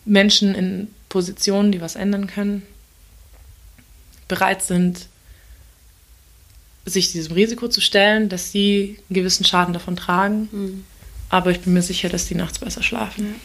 Menschen 0.05 0.55
in 0.55 0.87
Positionen, 1.09 1.71
die 1.71 1.81
was 1.81 1.95
ändern 1.95 2.27
können, 2.27 2.63
bereit 4.29 4.61
sind, 4.61 5.07
sich 6.85 7.11
diesem 7.11 7.33
Risiko 7.33 7.67
zu 7.67 7.81
stellen, 7.81 8.29
dass 8.29 8.51
sie 8.51 8.97
einen 9.09 9.15
gewissen 9.15 9.43
Schaden 9.43 9.73
davon 9.73 9.97
tragen. 9.97 10.47
Mhm. 10.51 10.85
Aber 11.27 11.51
ich 11.51 11.59
bin 11.59 11.73
mir 11.73 11.81
sicher, 11.81 12.07
dass 12.07 12.27
die 12.27 12.35
nachts 12.35 12.59
besser 12.59 12.81
schlafen. 12.81 13.35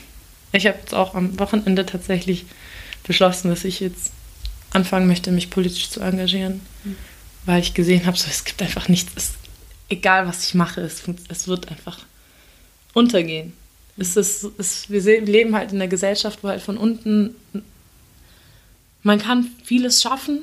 Ich 0.53 0.66
habe 0.66 0.78
jetzt 0.78 0.95
auch 0.95 1.16
am 1.16 1.39
Wochenende 1.41 1.85
tatsächlich 1.85 2.47
beschlossen, 3.07 3.49
dass 3.49 3.64
ich 3.64 3.80
jetzt 3.80 4.12
anfangen 4.70 5.09
möchte, 5.09 5.32
mich 5.32 5.51
politisch 5.51 5.91
zu 5.91 6.01
engagieren. 6.01 6.61
Mhm 6.85 6.97
weil 7.47 7.61
ich 7.61 7.74
gesehen 7.74 8.07
habe, 8.07 8.16
so, 8.16 8.26
es 8.28 8.45
gibt 8.45 8.62
einfach 8.62 8.89
nichts, 8.89 9.12
es, 9.16 9.32
egal 9.89 10.26
was 10.26 10.47
ich 10.47 10.55
mache, 10.55 10.80
es, 10.80 11.03
es 11.28 11.49
wird 11.49 11.68
einfach 11.68 11.99
untergehen. 12.93 13.53
Es 13.97 14.16
ist, 14.16 14.47
es, 14.59 14.91
wir 14.91 15.20
leben 15.20 15.55
halt 15.55 15.72
in 15.72 15.80
einer 15.80 15.89
Gesellschaft, 15.89 16.41
wo 16.43 16.49
halt 16.49 16.62
von 16.62 16.76
unten, 16.76 17.35
man 19.03 19.20
kann 19.20 19.51
vieles 19.62 20.03
schaffen, 20.03 20.41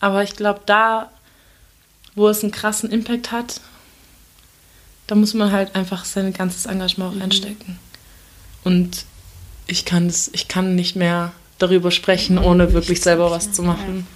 aber 0.00 0.22
ich 0.22 0.36
glaube, 0.36 0.60
da, 0.66 1.10
wo 2.14 2.28
es 2.28 2.42
einen 2.42 2.52
krassen 2.52 2.90
Impact 2.90 3.32
hat, 3.32 3.60
da 5.06 5.14
muss 5.14 5.34
man 5.34 5.52
halt 5.52 5.74
einfach 5.74 6.04
sein 6.04 6.32
ganzes 6.32 6.66
Engagement 6.66 7.12
auch 7.12 7.16
mhm. 7.16 7.22
einstecken. 7.22 7.78
Und 8.64 9.04
ich 9.66 9.84
kann, 9.84 10.08
das, 10.08 10.28
ich 10.32 10.48
kann 10.48 10.74
nicht 10.74 10.96
mehr 10.96 11.32
darüber 11.58 11.90
sprechen, 11.90 12.38
ohne 12.38 12.72
wirklich 12.72 13.00
selber 13.00 13.30
was 13.30 13.52
zu 13.52 13.62
machen. 13.62 14.06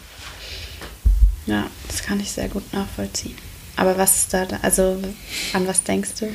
Ja, 1.46 1.66
das 1.88 2.02
kann 2.02 2.20
ich 2.20 2.30
sehr 2.30 2.48
gut 2.48 2.72
nachvollziehen. 2.72 3.36
Aber 3.76 3.96
was 3.96 4.16
ist 4.18 4.34
da, 4.34 4.46
also 4.62 5.02
an 5.52 5.66
was 5.66 5.82
denkst 5.82 6.10
du? 6.20 6.34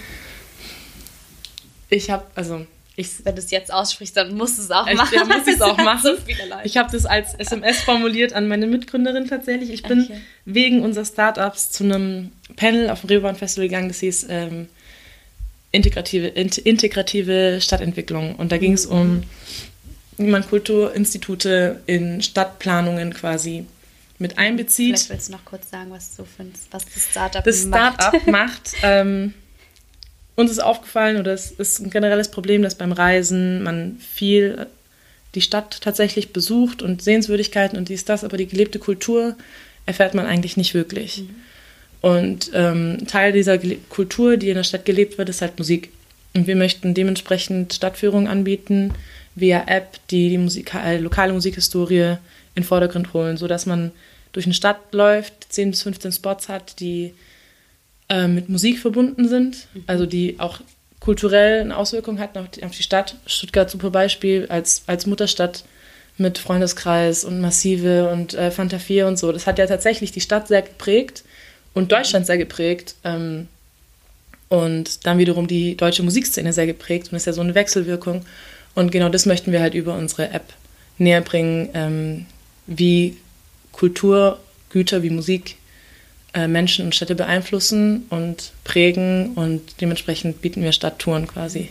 Ich 1.90 2.10
habe, 2.10 2.26
also 2.36 2.66
ich, 2.98 3.26
wenn 3.26 3.36
du 3.36 3.42
es 3.42 3.52
jetzt 3.52 3.74
aussprichst, 3.74 4.16
dann 4.16 4.36
musst 4.36 4.58
du 4.58 4.64
es 4.64 4.72
auch 4.72 4.92
machen. 4.94 5.16
Ja, 5.16 5.26
muss 5.26 5.48
ich 5.48 5.56
es 5.56 5.62
auch 5.62 5.78
machen. 5.78 6.02
So 6.04 6.14
ich 6.64 6.78
habe 6.78 6.90
das 6.92 7.06
als 7.06 7.34
SMS 7.34 7.82
formuliert 7.82 8.34
an 8.34 8.48
meine 8.48 8.68
Mitgründerin 8.68 9.28
tatsächlich. 9.28 9.70
Ich 9.70 9.84
bin 9.84 10.04
okay. 10.04 10.22
wegen 10.46 10.82
unseres 10.82 11.10
Startups 11.10 11.72
zu 11.72 11.84
einem 11.84 12.32
Panel 12.56 12.90
auf 12.90 13.02
dem 13.02 13.10
Reeperbahn 13.10 13.36
Festival 13.36 13.68
gegangen, 13.68 13.90
das 13.90 14.00
hieß 14.00 14.28
ähm, 14.30 14.68
integrative, 15.72 16.28
int, 16.28 16.58
integrative 16.58 17.60
Stadtentwicklung. 17.60 18.36
Und 18.36 18.54
da 18.54 18.58
ging 18.58 18.74
es 18.74 18.88
mhm. 18.88 18.94
um, 18.94 19.24
wie 20.18 20.28
man 20.28 20.48
Kulturinstitute 20.48 21.82
in 21.88 22.22
Stadtplanungen 22.22 23.14
quasi 23.14 23.66
mit 24.20 24.38
einbezieht. 24.38 24.96
Vielleicht 24.96 25.10
willst 25.10 25.28
du 25.28 25.34
noch 25.34 25.44
kurz 25.44 25.70
sagen, 25.70 25.92
was 25.92 26.16
du 26.16 26.24
findest, 26.24 26.68
was 26.72 26.86
das 26.86 27.12
Startup 27.12 27.46
macht. 27.46 27.48
Das 27.48 27.62
Startup 27.62 28.28
macht. 28.28 28.72
Ähm, 28.84 29.34
uns 30.36 30.52
ist 30.52 30.60
aufgefallen, 30.60 31.18
oder 31.18 31.34
es 31.34 31.52
ist 31.52 31.80
ein 31.80 31.90
generelles 31.90 32.30
Problem, 32.30 32.62
dass 32.62 32.76
beim 32.76 32.92
Reisen 32.92 33.64
man 33.64 33.98
viel 34.00 34.68
die 35.34 35.42
Stadt 35.42 35.82
tatsächlich 35.82 36.34
besucht 36.34 36.82
und 36.82 37.02
Sehenswürdigkeiten 37.02 37.78
und 37.78 37.90
dies, 37.90 38.06
das, 38.06 38.24
aber 38.24 38.38
die 38.38 38.48
gelebte 38.48 38.80
Kultur 38.80 39.36
erfährt 39.86 40.14
man 40.14 40.26
eigentlich 40.26 40.58
nicht 40.58 40.74
wirklich. 40.74 41.20
Mhm. 41.20 41.36
Und 42.02 42.52
ähm, 42.54 43.08
Teil 43.08 43.32
dieser 43.32 43.58
Kultur, 43.90 44.38
die 44.38 44.50
in 44.50 44.56
der 44.56 44.64
Stadt 44.64 44.86
gelebt 44.86 45.18
wird, 45.18 45.30
ist 45.30 45.42
halt 45.42 45.58
Musik. 45.58 45.90
Und 46.36 46.48
wir 46.48 46.56
möchten 46.56 46.94
dementsprechend 46.94 47.74
Stadtführungen 47.74 48.28
anbieten 48.28 48.94
via 49.36 49.64
App, 49.68 50.00
die 50.12 50.30
die 50.30 50.38
Musik 50.38 50.74
äh, 50.76 50.98
lokale 50.98 51.34
Musikhistorie 51.34 52.18
in 52.56 52.62
den 52.62 52.64
Vordergrund 52.64 53.14
holen, 53.14 53.38
sodass 53.38 53.66
man 53.66 53.92
durch 54.34 54.46
eine 54.46 54.54
Stadt 54.54 54.94
läuft, 54.94 55.34
10 55.50 55.72
bis 55.72 55.82
15 55.82 56.12
Spots 56.12 56.48
hat, 56.48 56.80
die 56.80 57.14
äh, 58.10 58.28
mit 58.28 58.50
Musik 58.50 58.80
verbunden 58.80 59.28
sind, 59.28 59.68
mhm. 59.74 59.84
also 59.88 60.06
die 60.06 60.40
auch 60.40 60.62
kulturell 61.00 61.62
eine 61.62 61.78
Auswirkung 61.78 62.20
hatten 62.20 62.40
auf 62.40 62.50
die, 62.50 62.64
auf 62.64 62.72
die 62.72 62.84
Stadt. 62.84 63.16
Stuttgart 63.28 63.70
super 63.70 63.92
Beispiel 63.92 64.48
als, 64.50 64.84
als 64.88 65.06
Mutterstadt 65.06 65.64
mit 66.18 66.38
Freundeskreis 66.38 67.24
und 67.24 67.42
Massive 67.42 68.10
und 68.10 68.34
äh, 68.34 68.50
Fanta 68.50 68.80
4 68.80 69.08
und 69.08 69.20
so. 69.20 69.32
Das 69.32 69.48
hat 69.48 69.60
ja 69.60 69.68
tatsächlich 69.68 70.12
die 70.12 70.22
Stadt 70.22 70.48
sehr 70.48 70.62
geprägt 70.62 71.24
und 71.74 71.92
Deutschland 71.92 72.26
sehr 72.26 72.38
geprägt. 72.38 72.96
Ähm, 73.04 73.48
und 74.48 75.06
dann 75.06 75.18
wiederum 75.18 75.48
die 75.48 75.76
deutsche 75.76 76.04
Musikszene 76.04 76.54
sehr 76.54 76.68
geprägt 76.68 77.12
und 77.12 77.18
ist 77.18 77.26
ja 77.26 77.34
so 77.34 77.42
eine 77.42 77.56
Wechselwirkung. 77.56 78.26
Und 78.74 78.92
genau 78.92 79.10
das 79.10 79.26
möchten 79.26 79.52
wir 79.52 79.62
halt 79.62 79.74
über 79.74 79.96
unsere 79.96 80.30
App 80.30 80.54
näher 80.98 81.22
bringen, 81.22 81.70
ähm, 81.74 82.26
wie 82.68 83.18
Kulturgüter 83.72 85.04
wie 85.04 85.10
Musik 85.10 85.58
äh, 86.36 86.48
Menschen 86.48 86.86
und 86.86 86.94
Städte 86.94 87.16
beeinflussen 87.16 88.06
und 88.10 88.52
prägen 88.64 89.34
und 89.36 89.82
dementsprechend 89.82 90.42
bieten 90.42 90.62
wir 90.62 90.74
Stadttouren 90.74 91.28
quasi 91.28 91.70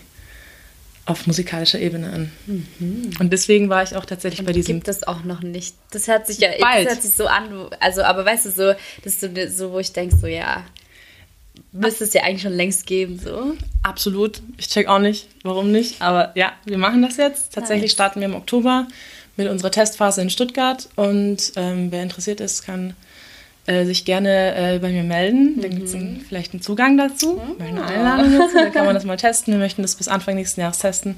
auf 1.07 1.27
musikalischer 1.27 1.79
Ebene 1.79 2.11
an. 2.11 2.33
Mhm. 2.47 3.11
Und 3.21 3.31
deswegen 3.31 3.69
war 3.69 3.83
ich 3.83 3.95
auch 3.95 4.07
tatsächlich 4.07 4.41
und 4.41 4.47
bei 4.47 4.53
diesem. 4.53 4.77
Gibt 4.77 4.89
es 4.89 5.07
auch 5.07 5.23
noch 5.23 5.43
nicht. 5.43 5.77
Das 5.91 6.09
hört 6.09 6.27
sich 6.27 6.39
ja 6.39 6.49
bald. 6.59 6.87
Das 6.87 6.95
hört 6.95 7.03
sich 7.03 7.15
so 7.15 7.27
an. 7.27 7.69
Also, 7.79 8.03
aber 8.03 8.25
weißt 8.25 8.47
du, 8.47 8.51
so, 8.51 8.73
das 9.03 9.23
ist 9.23 9.59
so, 9.59 9.73
wo 9.73 9.79
ich 9.81 9.93
denke, 9.93 10.17
so, 10.17 10.27
ja, 10.27 10.65
müsste 11.73 12.05
es 12.05 12.15
ja 12.15 12.23
eigentlich 12.23 12.43
schon 12.43 12.55
längst 12.55 12.87
geben, 12.87 13.19
so. 13.19 13.53
Absolut. 13.83 14.41
Ich 14.57 14.69
check 14.69 14.89
auch 14.89 14.99
nicht, 14.99 15.29
warum 15.43 15.73
nicht. 15.73 16.01
Aber 16.01 16.33
ja, 16.37 16.53
wir 16.65 16.79
machen 16.79 17.03
das 17.03 17.19
jetzt. 17.19 17.53
Tatsächlich 17.53 17.93
starten 17.93 18.21
wir 18.21 18.27
im 18.27 18.35
Oktober 18.35 18.89
mit 19.37 19.49
unserer 19.51 19.71
Testphase 19.71 20.23
in 20.23 20.31
Stuttgart. 20.31 20.89
Und 20.97 21.53
ähm, 21.57 21.93
wer 21.93 22.03
interessiert 22.03 22.41
ist, 22.41 22.65
kann 22.65 22.95
äh, 23.67 23.87
sich 23.87 24.05
gerne 24.05 24.75
äh, 24.75 24.79
bei 24.79 24.91
mir 24.91 25.05
melden. 25.05 25.61
Dann 25.61 25.71
gibt 25.71 25.89
es 25.89 25.97
vielleicht 26.29 26.53
einen 26.53 26.63
Zugang 26.63 26.99
dazu, 26.99 27.41
mhm. 27.59 27.65
eine 27.65 27.85
Einladung 27.85 28.39
dazu. 28.39 28.55
Dann 28.57 28.73
kann 28.73 28.85
man 28.85 28.95
das 28.95 29.05
mal 29.05 29.17
testen. 29.17 29.55
Wir 29.55 29.59
möchten 29.59 29.83
das 29.83 29.95
bis 29.95 30.09
Anfang 30.09 30.35
nächsten 30.35 30.61
Jahres 30.61 30.79
testen, 30.79 31.17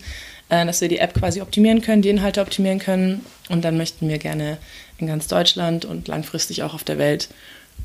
äh, 0.48 0.64
dass 0.64 0.80
wir 0.80 0.88
die 0.88 0.98
App 0.98 1.14
quasi 1.14 1.40
optimieren 1.40 1.82
können, 1.82 2.02
die 2.02 2.08
Inhalte 2.08 2.40
optimieren 2.40 2.78
können. 2.78 3.26
Und 3.48 3.64
dann 3.64 3.76
möchten 3.76 4.08
wir 4.08 4.18
gerne 4.18 4.58
in 4.98 5.06
ganz 5.08 5.26
Deutschland 5.26 5.84
und 5.84 6.08
langfristig 6.08 6.62
auch 6.62 6.72
auf 6.72 6.84
der 6.84 6.98
Welt 6.98 7.28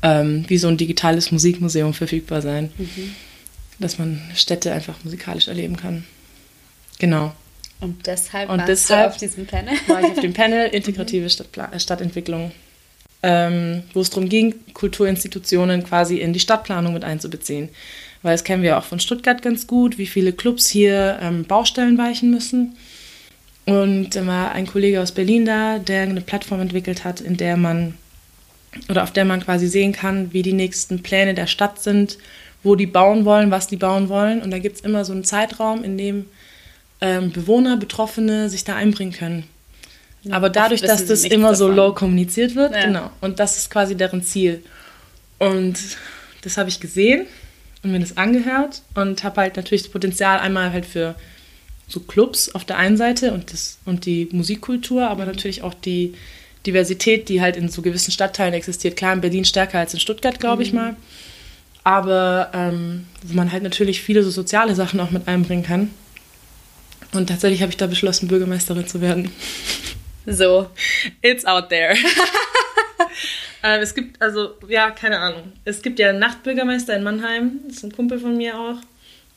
ähm, 0.02 0.44
wie 0.48 0.58
so 0.58 0.68
ein 0.68 0.76
digitales 0.76 1.32
Musikmuseum 1.32 1.92
verfügbar 1.92 2.40
sein. 2.40 2.72
Mhm. 2.78 3.14
Dass 3.78 3.98
man 3.98 4.22
Städte 4.34 4.72
einfach 4.72 4.94
musikalisch 5.02 5.48
erleben 5.48 5.76
kann. 5.76 6.04
Genau. 6.98 7.32
Und 7.80 8.06
deshalb, 8.06 8.48
und 8.48 8.62
deshalb 8.68 9.10
auf 9.10 9.16
diesem 9.16 9.44
Panel? 9.44 9.74
war 9.88 10.00
ich 10.00 10.06
auf 10.06 10.20
dem 10.20 10.32
Panel 10.34 10.68
Integrative 10.68 11.28
Stadtpla 11.28 11.76
Stadtentwicklung. 11.80 12.52
Ähm, 13.22 13.82
wo 13.92 14.00
es 14.00 14.10
darum 14.10 14.28
ging, 14.28 14.54
Kulturinstitutionen 14.74 15.84
quasi 15.84 16.18
in 16.18 16.32
die 16.32 16.40
Stadtplanung 16.40 16.94
mit 16.94 17.04
einzubeziehen. 17.04 17.68
Weil 18.22 18.34
das 18.34 18.44
kennen 18.44 18.62
wir 18.62 18.78
auch 18.78 18.84
von 18.84 19.00
Stuttgart 19.00 19.42
ganz 19.42 19.66
gut, 19.66 19.98
wie 19.98 20.06
viele 20.06 20.32
Clubs 20.32 20.68
hier 20.68 21.18
ähm, 21.20 21.44
Baustellen 21.44 21.98
weichen 21.98 22.30
müssen. 22.30 22.76
Und 23.64 24.10
da 24.10 24.26
war 24.26 24.52
ein 24.52 24.66
Kollege 24.66 25.00
aus 25.00 25.12
Berlin 25.12 25.44
da, 25.44 25.78
der 25.78 26.02
eine 26.02 26.20
Plattform 26.20 26.60
entwickelt 26.60 27.04
hat, 27.04 27.20
in 27.20 27.36
der 27.36 27.56
man 27.56 27.94
oder 28.88 29.02
auf 29.02 29.12
der 29.12 29.24
man 29.24 29.42
quasi 29.42 29.68
sehen 29.68 29.92
kann, 29.92 30.32
wie 30.32 30.42
die 30.42 30.54
nächsten 30.54 31.02
Pläne 31.02 31.34
der 31.34 31.46
Stadt 31.46 31.82
sind, 31.82 32.18
wo 32.62 32.74
die 32.74 32.86
bauen 32.86 33.24
wollen, 33.24 33.50
was 33.50 33.66
die 33.66 33.76
bauen 33.76 34.08
wollen. 34.08 34.40
Und 34.40 34.50
da 34.50 34.58
gibt 34.58 34.76
es 34.76 34.82
immer 34.82 35.04
so 35.04 35.12
einen 35.12 35.24
Zeitraum, 35.24 35.84
in 35.84 35.98
dem 35.98 36.26
ähm, 37.00 37.32
Bewohner, 37.32 37.76
Betroffene 37.76 38.48
sich 38.48 38.64
da 38.64 38.74
einbringen 38.76 39.12
können. 39.12 39.44
Aber 40.30 40.50
dadurch, 40.50 40.80
dass 40.80 41.06
das 41.06 41.24
immer 41.24 41.54
so 41.54 41.68
low 41.68 41.92
kommuniziert 41.92 42.54
wird, 42.54 42.72
ja. 42.72 42.84
genau. 42.84 43.10
Und 43.20 43.40
das 43.40 43.58
ist 43.58 43.70
quasi 43.70 43.96
deren 43.96 44.22
Ziel. 44.22 44.62
Und 45.38 45.78
das 46.42 46.56
habe 46.56 46.68
ich 46.68 46.78
gesehen 46.78 47.26
und 47.82 47.90
mir 47.90 47.98
das 47.98 48.16
angehört 48.16 48.82
und 48.94 49.24
habe 49.24 49.40
halt 49.40 49.56
natürlich 49.56 49.82
das 49.82 49.90
Potenzial 49.90 50.38
einmal 50.38 50.72
halt 50.72 50.86
für 50.86 51.16
so 51.88 52.00
Clubs 52.00 52.54
auf 52.54 52.64
der 52.64 52.78
einen 52.78 52.96
Seite 52.96 53.32
und, 53.32 53.52
das, 53.52 53.78
und 53.84 54.06
die 54.06 54.28
Musikkultur, 54.30 55.08
aber 55.08 55.24
mhm. 55.24 55.32
natürlich 55.32 55.62
auch 55.62 55.74
die 55.74 56.14
Diversität, 56.66 57.28
die 57.28 57.40
halt 57.40 57.56
in 57.56 57.68
so 57.68 57.82
gewissen 57.82 58.12
Stadtteilen 58.12 58.54
existiert. 58.54 58.96
Klar, 58.96 59.14
in 59.14 59.20
Berlin 59.20 59.44
stärker 59.44 59.80
als 59.80 59.92
in 59.94 60.00
Stuttgart, 60.00 60.38
glaube 60.38 60.62
ich 60.62 60.72
mhm. 60.72 60.78
mal. 60.78 60.96
Aber 61.84 62.50
ähm, 62.54 63.06
wo 63.24 63.34
man 63.34 63.50
halt 63.50 63.64
natürlich 63.64 64.00
viele 64.00 64.22
so 64.22 64.30
soziale 64.30 64.76
Sachen 64.76 65.00
auch 65.00 65.10
mit 65.10 65.26
einbringen 65.26 65.64
kann. 65.64 65.90
Und 67.12 67.28
tatsächlich 67.28 67.60
habe 67.60 67.70
ich 67.70 67.76
da 67.76 67.88
beschlossen, 67.88 68.28
Bürgermeisterin 68.28 68.86
zu 68.86 69.00
werden. 69.00 69.30
So, 70.26 70.68
it's 71.20 71.44
out 71.44 71.68
there. 71.68 71.96
äh, 73.62 73.78
es 73.78 73.94
gibt, 73.94 74.22
also, 74.22 74.54
ja, 74.68 74.90
keine 74.90 75.18
Ahnung. 75.18 75.52
Es 75.64 75.82
gibt 75.82 75.98
ja 75.98 76.10
einen 76.10 76.20
Nachtbürgermeister 76.20 76.94
in 76.96 77.02
Mannheim, 77.02 77.60
das 77.66 77.78
ist 77.78 77.84
ein 77.84 77.92
Kumpel 77.92 78.18
von 78.20 78.36
mir 78.36 78.58
auch 78.58 78.76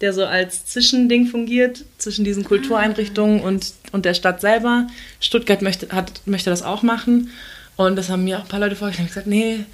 der 0.01 0.13
so 0.13 0.25
als 0.25 0.65
Zwischending 0.65 1.27
fungiert 1.27 1.85
zwischen 1.97 2.25
diesen 2.25 2.43
Kultureinrichtungen 2.43 3.41
ah. 3.41 3.47
und, 3.47 3.73
und 3.91 4.05
der 4.05 4.13
Stadt 4.13 4.41
selber. 4.41 4.87
Stuttgart 5.19 5.61
möchte, 5.61 5.89
hat, 5.89 6.21
möchte 6.25 6.49
das 6.49 6.63
auch 6.63 6.83
machen. 6.83 7.31
Und 7.77 7.95
das 7.95 8.09
haben 8.09 8.23
mir 8.23 8.39
auch 8.39 8.43
ein 8.43 8.47
paar 8.47 8.59
Leute 8.59 8.75
vorgeschlagen. 8.75 9.09
Ich 9.09 9.15
habe 9.15 9.25
gesagt, 9.25 9.27
nee, 9.27 9.65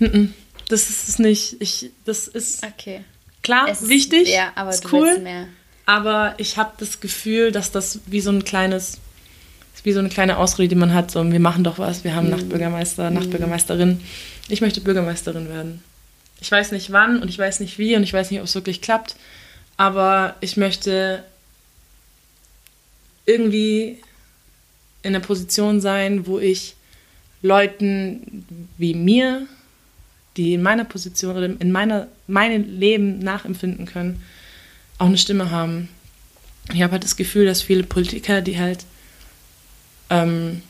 n 0.00 0.12
-n, 0.12 0.28
das 0.68 0.90
ist 0.90 1.08
es 1.08 1.18
nicht. 1.18 1.56
Ich, 1.60 1.90
das 2.04 2.28
ist 2.28 2.64
okay. 2.64 3.04
klar, 3.42 3.68
es 3.68 3.88
wichtig, 3.88 4.28
ja, 4.28 4.52
aber 4.54 4.70
ist 4.70 4.92
cool. 4.92 5.24
Aber 5.86 6.34
ich 6.36 6.58
habe 6.58 6.72
das 6.78 7.00
Gefühl, 7.00 7.50
dass 7.50 7.72
das 7.72 8.00
wie 8.06 8.20
so 8.20 8.30
ein 8.30 8.44
kleines, 8.44 8.98
wie 9.84 9.92
so 9.92 9.98
eine 9.98 10.08
kleine 10.08 10.38
Ausrede, 10.38 10.68
die 10.68 10.74
man 10.74 10.94
hat. 10.94 11.10
So, 11.10 11.30
wir 11.30 11.40
machen 11.40 11.64
doch 11.64 11.78
was, 11.78 12.04
wir 12.04 12.14
haben 12.14 12.26
mhm. 12.26 12.32
Nachtbürgermeister, 12.32 13.10
Nachtbürgermeisterin. 13.10 14.00
Ich 14.48 14.60
möchte 14.60 14.80
Bürgermeisterin 14.80 15.48
werden. 15.48 15.82
Ich 16.40 16.50
weiß 16.50 16.72
nicht 16.72 16.92
wann 16.92 17.20
und 17.20 17.28
ich 17.28 17.38
weiß 17.38 17.60
nicht 17.60 17.78
wie 17.78 17.96
und 17.96 18.02
ich 18.02 18.12
weiß 18.12 18.30
nicht, 18.30 18.40
ob 18.40 18.46
es 18.46 18.54
wirklich 18.54 18.80
klappt 18.80 19.16
aber 19.78 20.34
ich 20.40 20.58
möchte 20.58 21.24
irgendwie 23.24 23.98
in 25.02 25.14
der 25.14 25.20
Position 25.20 25.80
sein, 25.80 26.26
wo 26.26 26.38
ich 26.38 26.74
Leuten 27.40 28.44
wie 28.76 28.94
mir, 28.94 29.46
die 30.36 30.54
in 30.54 30.62
meiner 30.62 30.84
Position 30.84 31.36
oder 31.36 31.46
in 31.46 31.72
meiner, 31.72 32.08
meinem 32.26 32.78
Leben 32.78 33.20
nachempfinden 33.20 33.86
können, 33.86 34.22
auch 34.98 35.06
eine 35.06 35.16
Stimme 35.16 35.50
haben. 35.50 35.88
Ich 36.74 36.82
habe 36.82 36.92
halt 36.92 37.04
das 37.04 37.16
Gefühl, 37.16 37.46
dass 37.46 37.62
viele 37.62 37.84
Politiker, 37.84 38.42
die 38.42 38.58
halt 38.58 38.84
ähm, 40.10 40.62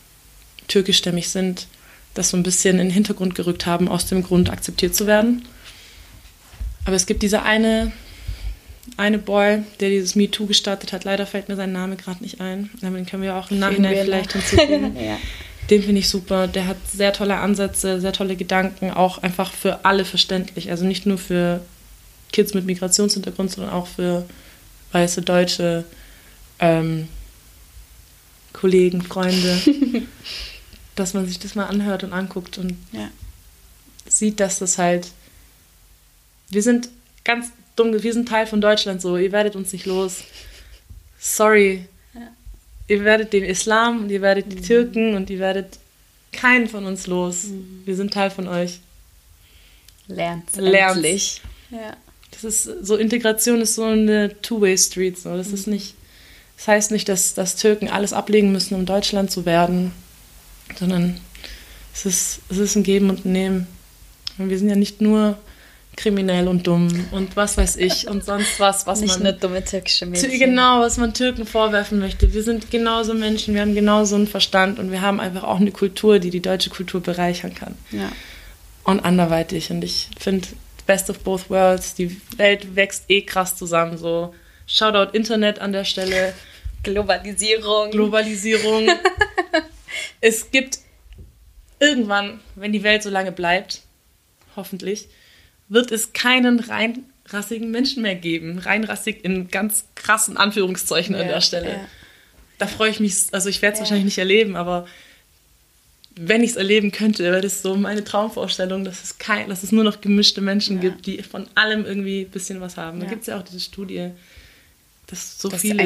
türkischstämmig 0.69 1.29
sind, 1.29 1.67
das 2.15 2.31
so 2.31 2.37
ein 2.37 2.43
bisschen 2.43 2.79
in 2.79 2.89
den 2.89 2.95
Hintergrund 2.95 3.35
gerückt 3.35 3.67
haben, 3.67 3.89
aus 3.89 4.07
dem 4.07 4.23
Grund 4.23 4.51
akzeptiert 4.51 4.95
zu 4.95 5.07
werden. 5.07 5.47
Aber 6.85 6.97
es 6.97 7.07
gibt 7.07 7.23
diese 7.23 7.43
eine 7.43 7.93
eine 8.97 9.19
Boy, 9.19 9.63
der 9.81 9.91
dieses 9.91 10.15
MeToo 10.15 10.47
gestartet 10.47 10.93
hat. 10.93 11.05
Leider 11.05 11.27
fällt 11.27 11.49
mir 11.49 11.57
sein 11.57 11.73
Name 11.73 11.97
gerade 11.97 12.23
nicht 12.23 12.41
ein. 12.41 12.71
Den 12.81 13.07
können 13.07 13.23
wir 13.23 13.37
auch 13.37 13.51
im 13.51 13.59
Nachhinein 13.59 13.95
vielleicht 14.05 14.33
hinzufügen. 14.33 14.97
ja. 15.01 15.19
Den 15.71 15.83
finde 15.83 16.01
ich 16.01 16.09
super. 16.09 16.47
Der 16.49 16.67
hat 16.67 16.79
sehr 16.91 17.13
tolle 17.13 17.37
Ansätze, 17.37 18.01
sehr 18.01 18.13
tolle 18.13 18.37
Gedanken, 18.37 18.91
auch 18.91 19.19
einfach 19.19 19.53
für 19.53 19.85
alle 19.85 20.05
verständlich. 20.05 20.71
Also 20.71 20.87
nicht 20.87 21.05
nur 21.05 21.19
für 21.19 21.61
Kids 22.33 22.55
mit 22.55 22.65
Migrationshintergrund, 22.65 23.51
sondern 23.51 23.73
auch 23.73 23.87
für 23.87 24.25
weiße 24.93 25.23
Deutsche, 25.23 25.85
ähm, 26.59 27.09
Kollegen, 28.59 29.03
Freunde. 29.03 29.61
dass 30.99 31.15
man 31.15 31.27
sich 31.27 31.39
das 31.39 31.55
mal 31.55 31.67
anhört 31.67 32.03
und 32.03 32.13
anguckt 32.13 32.59
und 32.59 32.77
ja. 32.93 33.09
sieht, 34.09 34.41
dass 34.41 34.59
das 34.59 34.79
halt. 34.79 35.13
Wir 36.51 36.63
sind 36.63 36.89
ganz 37.25 37.51
dumm, 37.77 37.93
wir 38.03 38.13
sind 38.13 38.29
Teil 38.29 38.47
von 38.47 38.61
Deutschland 38.61 39.01
so, 39.01 39.17
ihr 39.17 39.33
werdet 39.33 39.55
uns 39.55 39.73
nicht 39.73 39.87
los. 39.87 40.25
Sorry. 41.19 41.87
Ja. 42.15 42.33
Ihr 42.89 43.05
werdet 43.05 43.33
den 43.33 43.45
Islam 43.45 44.03
und 44.03 44.11
ihr 44.11 44.23
werdet 44.23 44.47
mhm. 44.47 44.51
die 44.51 44.63
Türken 44.63 45.15
und 45.15 45.31
ihr 45.31 45.39
werdet 45.39 45.79
keinen 46.33 46.69
von 46.69 46.85
uns 46.87 47.07
los. 47.07 47.45
Mhm. 47.45 47.83
Wir 47.85 47.97
sind 47.97 48.13
Teil 48.13 48.31
von 48.31 48.49
euch. 48.49 48.81
Lernt. 50.09 50.57
Lernt. 50.57 51.05
Ja. 51.71 51.97
Das 52.31 52.45
ist 52.45 52.65
so 52.83 52.97
Integration 52.97 53.61
ist 53.61 53.75
so 53.75 53.85
eine 53.85 54.41
Two-Way-Street. 54.43 55.19
So. 55.19 55.37
Das 55.37 55.49
mhm. 55.49 55.55
ist 55.55 55.67
nicht, 55.67 55.95
das 56.59 56.67
heißt 56.67 56.91
nicht, 56.91 57.09
dass, 57.09 57.35
dass 57.35 57.55
Türken 57.55 57.89
alles 57.89 58.13
ablegen 58.13 58.51
müssen, 58.51 58.75
um 58.75 58.85
Deutschland 58.85 59.31
zu 59.31 59.47
werden, 59.47 59.93
sondern 60.79 61.19
es 61.95 62.05
ist, 62.05 62.41
es 62.51 62.59
ist 62.59 62.75
ein 62.75 62.83
Geben 62.83 63.11
und 63.11 63.25
ein 63.25 63.33
Nehmen. 63.33 63.67
Und 64.39 64.51
wir 64.51 64.59
sind 64.59 64.69
ja 64.69 64.75
nicht 64.77 65.01
nur 65.01 65.39
kriminell 65.97 66.47
und 66.47 66.67
dumm 66.67 66.89
und 67.11 67.35
was 67.35 67.57
weiß 67.57 67.77
ich 67.77 68.07
und 68.07 68.25
sonst 68.25 68.61
was, 68.61 68.87
was 68.87 69.01
Nicht 69.01 69.15
man. 69.15 69.23
Nicht 69.23 69.43
nur 69.43 69.51
dumme 69.51 69.65
türkische 69.65 70.07
Mädchen. 70.07 70.39
Genau, 70.39 70.81
was 70.81 70.97
man 70.97 71.15
Türken 71.15 71.45
vorwerfen 71.45 71.99
möchte. 71.99 72.33
Wir 72.33 72.43
sind 72.43 72.71
genauso 72.71 73.15
Menschen, 73.15 73.55
wir 73.55 73.63
haben 73.63 73.75
genauso 73.75 74.15
einen 74.15 74.29
Verstand 74.29 74.79
und 74.79 74.93
wir 74.93 75.01
haben 75.01 75.19
einfach 75.19 75.43
auch 75.43 75.61
eine 75.61 75.73
Kultur, 75.73 76.19
die 76.19 76.31
die 76.31 76.41
deutsche 76.41 76.71
Kultur 76.71 77.01
bereichern 77.01 77.55
kann. 77.55 77.75
Ja. 77.91 78.11
Und 78.85 79.01
anderweitig. 79.01 79.71
Und 79.71 79.83
ich 79.83 80.09
finde, 80.19 80.47
best 80.87 81.11
of 81.11 81.19
both 81.21 81.51
worlds, 81.51 81.95
die 81.95 82.21
Welt 82.37 82.77
wächst 82.77 83.05
eh 83.09 83.23
krass 83.23 83.57
zusammen. 83.57 83.99
So, 83.99 84.35
Shoutout 84.69 85.17
Internet 85.17 85.61
an 85.61 85.73
der 85.73 85.85
Stelle. 85.85 86.35
Globalisierung. 86.83 87.91
Globalisierung. 87.91 88.89
es 90.21 90.51
gibt 90.51 90.79
irgendwann, 91.81 92.41
wenn 92.55 92.73
die 92.73 92.83
Welt 92.83 93.03
so 93.03 93.11
lange 93.11 93.33
bleibt, 93.33 93.83
hoffentlich, 94.55 95.09
wird 95.69 95.91
es 95.91 96.13
keinen 96.13 96.61
reinrassigen 96.61 97.71
Menschen 97.71 98.03
mehr 98.03 98.15
geben. 98.15 98.59
Reinrassig 98.59 99.25
in 99.25 99.49
ganz 99.49 99.87
krassen 99.95 100.37
Anführungszeichen 100.37 101.15
ja, 101.15 101.23
an 101.23 101.29
der 101.29 101.41
Stelle. 101.41 101.71
Ja. 101.71 101.89
Da 102.59 102.67
freue 102.67 102.91
ich 102.91 103.01
mich, 103.01 103.15
also 103.33 103.49
ich 103.49 103.63
werde 103.63 103.75
es 103.75 103.79
ja. 103.79 103.85
wahrscheinlich 103.85 104.05
nicht 104.05 104.19
erleben, 104.19 104.55
aber 104.55 104.87
wenn 106.21 106.43
ich 106.43 106.51
es 106.51 106.57
erleben 106.57 106.91
könnte, 106.91 107.23
wäre 107.23 107.41
das 107.41 107.63
so 107.63 107.77
meine 107.77 108.03
Traumvorstellung, 108.03 108.85
dass 108.85 109.05
es, 109.05 109.19
kein, 109.19 109.49
dass 109.49 109.63
es 109.63 109.71
nur 109.71 109.85
noch 109.85 110.01
gemischte 110.01 110.41
Menschen 110.41 110.81
gibt, 110.81 111.07
die 111.07 111.23
von 111.23 111.47
allem 111.55 111.87
irgendwie 111.87 112.23
ein 112.23 112.31
bisschen 112.31 112.61
was 112.61 112.77
haben. 112.77 112.99
Da 112.99 113.07
gibt 113.07 113.21
es 113.21 113.29
ja 113.29 113.39
auch 113.39 113.45
diese 113.45 113.61
Studie, 113.61 114.11
dass 115.09 115.39
so 115.39 115.49
dass 115.49 115.63
viele 115.63 115.85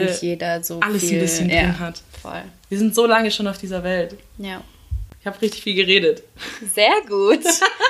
so 0.62 0.80
alles 0.80 1.02
viel, 1.02 1.14
ein 1.14 1.20
bisschen 1.20 1.48
drin 1.48 1.78
hat. 1.78 2.02
Voll. 2.20 2.42
Wir 2.68 2.78
sind 2.78 2.94
so 2.94 3.06
lange 3.06 3.30
schon 3.30 3.46
auf 3.46 3.58
dieser 3.58 3.82
Welt. 3.82 4.16
Ja. 4.38 4.62
Ich 5.20 5.26
habe 5.26 5.40
richtig 5.40 5.62
viel 5.62 5.74
geredet. 5.76 6.24
Sehr 6.74 7.00
gut. 7.08 7.44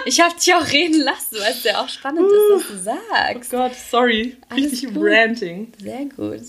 Ich 0.04 0.20
habe 0.20 0.34
dich 0.34 0.52
auch 0.52 0.70
reden 0.70 1.00
lassen, 1.00 1.36
weil 1.38 1.52
es 1.52 1.64
ja 1.64 1.80
auch 1.82 1.88
spannend 1.88 2.30
ist, 2.30 2.54
was 2.54 2.66
du 2.66 2.78
sagst. 2.82 3.54
Oh 3.54 3.56
Gott, 3.56 3.72
sorry. 3.90 4.36
Alles 4.50 4.72
richtig 4.72 4.92
gut. 4.92 5.02
ranting. 5.02 5.72
Sehr 5.78 6.04
gut. 6.14 6.42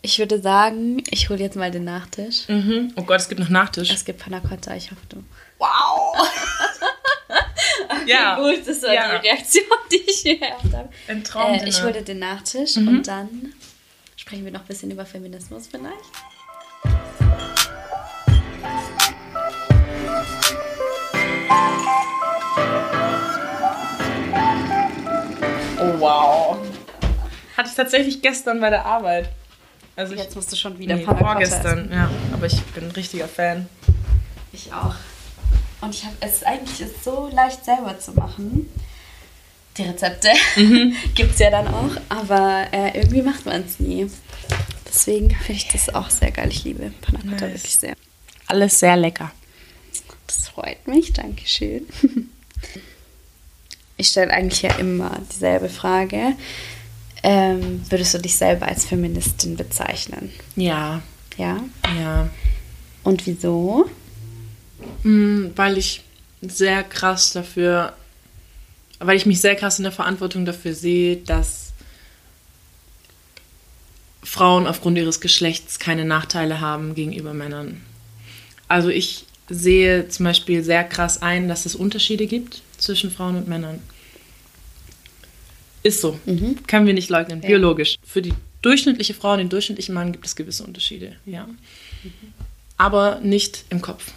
Ich 0.00 0.18
würde 0.18 0.40
sagen, 0.40 1.02
ich 1.10 1.28
hole 1.28 1.38
jetzt 1.38 1.56
mal 1.56 1.70
den 1.70 1.84
Nachtisch. 1.84 2.48
Mhm. 2.48 2.92
Oh 2.96 3.02
Gott, 3.02 3.20
es 3.20 3.28
gibt 3.28 3.40
noch 3.40 3.50
Nachtisch. 3.50 3.90
Es 3.90 4.04
gibt 4.04 4.20
Panna 4.20 4.40
Cotta, 4.40 4.74
ich 4.74 4.90
hoffe 4.90 5.02
du. 5.10 5.22
Wow! 5.58 6.28
okay, 7.88 8.02
ja. 8.06 8.36
Gut, 8.40 8.66
das 8.66 8.82
war 8.82 8.94
ja. 8.94 9.18
die 9.18 9.28
Reaktion, 9.28 9.64
die 9.92 9.96
ich 9.96 10.16
hier 10.20 10.38
gehabt 10.38 10.72
habe. 10.72 10.88
Ein 11.08 11.22
Traum. 11.22 11.54
Äh, 11.54 11.68
ich 11.68 11.82
hole 11.82 12.02
den 12.02 12.18
Nachtisch 12.20 12.76
mhm. 12.76 12.88
und 12.88 13.06
dann 13.06 13.52
sprechen 14.32 14.46
wir 14.46 14.52
noch 14.52 14.60
ein 14.60 14.66
bisschen 14.66 14.90
über 14.90 15.04
Feminismus 15.04 15.66
vielleicht. 15.66 15.98
Oh 25.78 26.00
wow. 26.00 26.56
Hatte 27.58 27.68
ich 27.68 27.74
tatsächlich 27.74 28.22
gestern 28.22 28.58
bei 28.60 28.70
der 28.70 28.86
Arbeit. 28.86 29.28
Also 29.96 30.14
Jetzt 30.14 30.34
musst 30.34 30.50
du 30.50 30.56
schon 30.56 30.78
wieder 30.78 30.96
nee, 30.96 31.04
vorgestern, 31.04 31.90
ja. 31.92 32.10
Aber 32.32 32.46
ich 32.46 32.58
bin 32.72 32.84
ein 32.84 32.90
richtiger 32.92 33.28
Fan. 33.28 33.68
Ich 34.54 34.72
auch. 34.72 34.94
Und 35.82 35.94
ich 35.94 36.06
habe 36.06 36.16
es 36.20 36.42
eigentlich 36.42 36.80
ist 36.80 37.04
so 37.04 37.28
leicht 37.30 37.66
selber 37.66 37.98
zu 37.98 38.12
machen. 38.12 38.66
Die 39.78 39.82
Rezepte 39.82 40.28
mhm. 40.56 40.94
gibt 41.14 41.32
es 41.32 41.38
ja 41.38 41.50
dann 41.50 41.68
auch, 41.68 41.96
aber 42.08 42.66
äh, 42.72 42.98
irgendwie 42.98 43.22
macht 43.22 43.46
man 43.46 43.62
es 43.62 43.80
nie. 43.80 44.10
Deswegen 44.86 45.30
finde 45.30 45.52
ich 45.52 45.68
das 45.68 45.94
auch 45.94 46.10
sehr 46.10 46.30
geil. 46.30 46.48
Ich 46.50 46.64
liebe 46.64 46.92
Panna 47.00 47.20
Cotta 47.20 47.46
nice. 47.46 47.54
wirklich 47.54 47.76
sehr. 47.76 47.94
Alles 48.46 48.78
sehr 48.78 48.96
lecker. 48.96 49.32
Das 50.26 50.48
freut 50.48 50.86
mich, 50.86 51.12
Dankeschön. 51.12 51.86
Ich 54.02 54.08
stelle 54.08 54.32
eigentlich 54.32 54.62
ja 54.62 54.74
immer 54.78 55.16
dieselbe 55.30 55.68
Frage. 55.68 56.32
Ähm, 57.22 57.82
würdest 57.88 58.14
du 58.14 58.18
dich 58.18 58.34
selber 58.34 58.66
als 58.66 58.84
Feministin 58.84 59.56
bezeichnen? 59.56 60.32
Ja. 60.56 61.02
Ja? 61.36 61.62
Ja. 62.00 62.28
Und 63.04 63.24
wieso? 63.26 63.88
Mhm, 65.04 65.52
weil 65.54 65.78
ich 65.78 66.02
sehr 66.40 66.82
krass 66.82 67.32
dafür, 67.32 67.94
weil 69.06 69.16
ich 69.16 69.26
mich 69.26 69.40
sehr 69.40 69.56
krass 69.56 69.78
in 69.78 69.84
der 69.84 69.92
Verantwortung 69.92 70.44
dafür 70.44 70.74
sehe, 70.74 71.16
dass 71.16 71.72
Frauen 74.22 74.66
aufgrund 74.66 74.96
ihres 74.98 75.20
Geschlechts 75.20 75.78
keine 75.78 76.04
Nachteile 76.04 76.60
haben 76.60 76.94
gegenüber 76.94 77.34
Männern. 77.34 77.80
Also 78.68 78.88
ich 78.88 79.26
sehe 79.48 80.08
zum 80.08 80.24
Beispiel 80.24 80.62
sehr 80.62 80.84
krass 80.84 81.20
ein, 81.20 81.48
dass 81.48 81.66
es 81.66 81.74
Unterschiede 81.74 82.26
gibt 82.26 82.62
zwischen 82.78 83.10
Frauen 83.10 83.36
und 83.36 83.48
Männern. 83.48 83.80
Ist 85.82 86.00
so. 86.00 86.18
Mhm. 86.26 86.64
Können 86.66 86.86
wir 86.86 86.94
nicht 86.94 87.10
leugnen. 87.10 87.42
Ja. 87.42 87.48
Biologisch. 87.48 87.96
Für 88.04 88.22
die 88.22 88.32
durchschnittliche 88.62 89.14
Frau 89.14 89.32
und 89.32 89.38
den 89.38 89.48
durchschnittlichen 89.48 89.94
Mann 89.94 90.12
gibt 90.12 90.24
es 90.24 90.36
gewisse 90.36 90.64
Unterschiede. 90.64 91.16
Ja. 91.26 91.46
Mhm. 91.46 92.12
Aber 92.78 93.20
nicht 93.20 93.64
im 93.68 93.82
Kopf. 93.82 94.12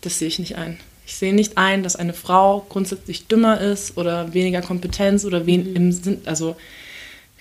Das 0.00 0.18
sehe 0.18 0.28
ich 0.28 0.38
nicht 0.38 0.56
ein. 0.56 0.78
Ich 1.10 1.16
sehe 1.16 1.34
nicht 1.34 1.58
ein, 1.58 1.82
dass 1.82 1.96
eine 1.96 2.12
Frau 2.12 2.64
grundsätzlich 2.68 3.26
dümmer 3.26 3.60
ist 3.60 3.96
oder 3.96 4.32
weniger 4.32 4.62
Kompetenz 4.62 5.24
oder 5.24 5.44
wen 5.44 5.68
mhm. 5.68 5.76
im 5.76 5.92
Sinn, 5.92 6.22
also 6.24 6.54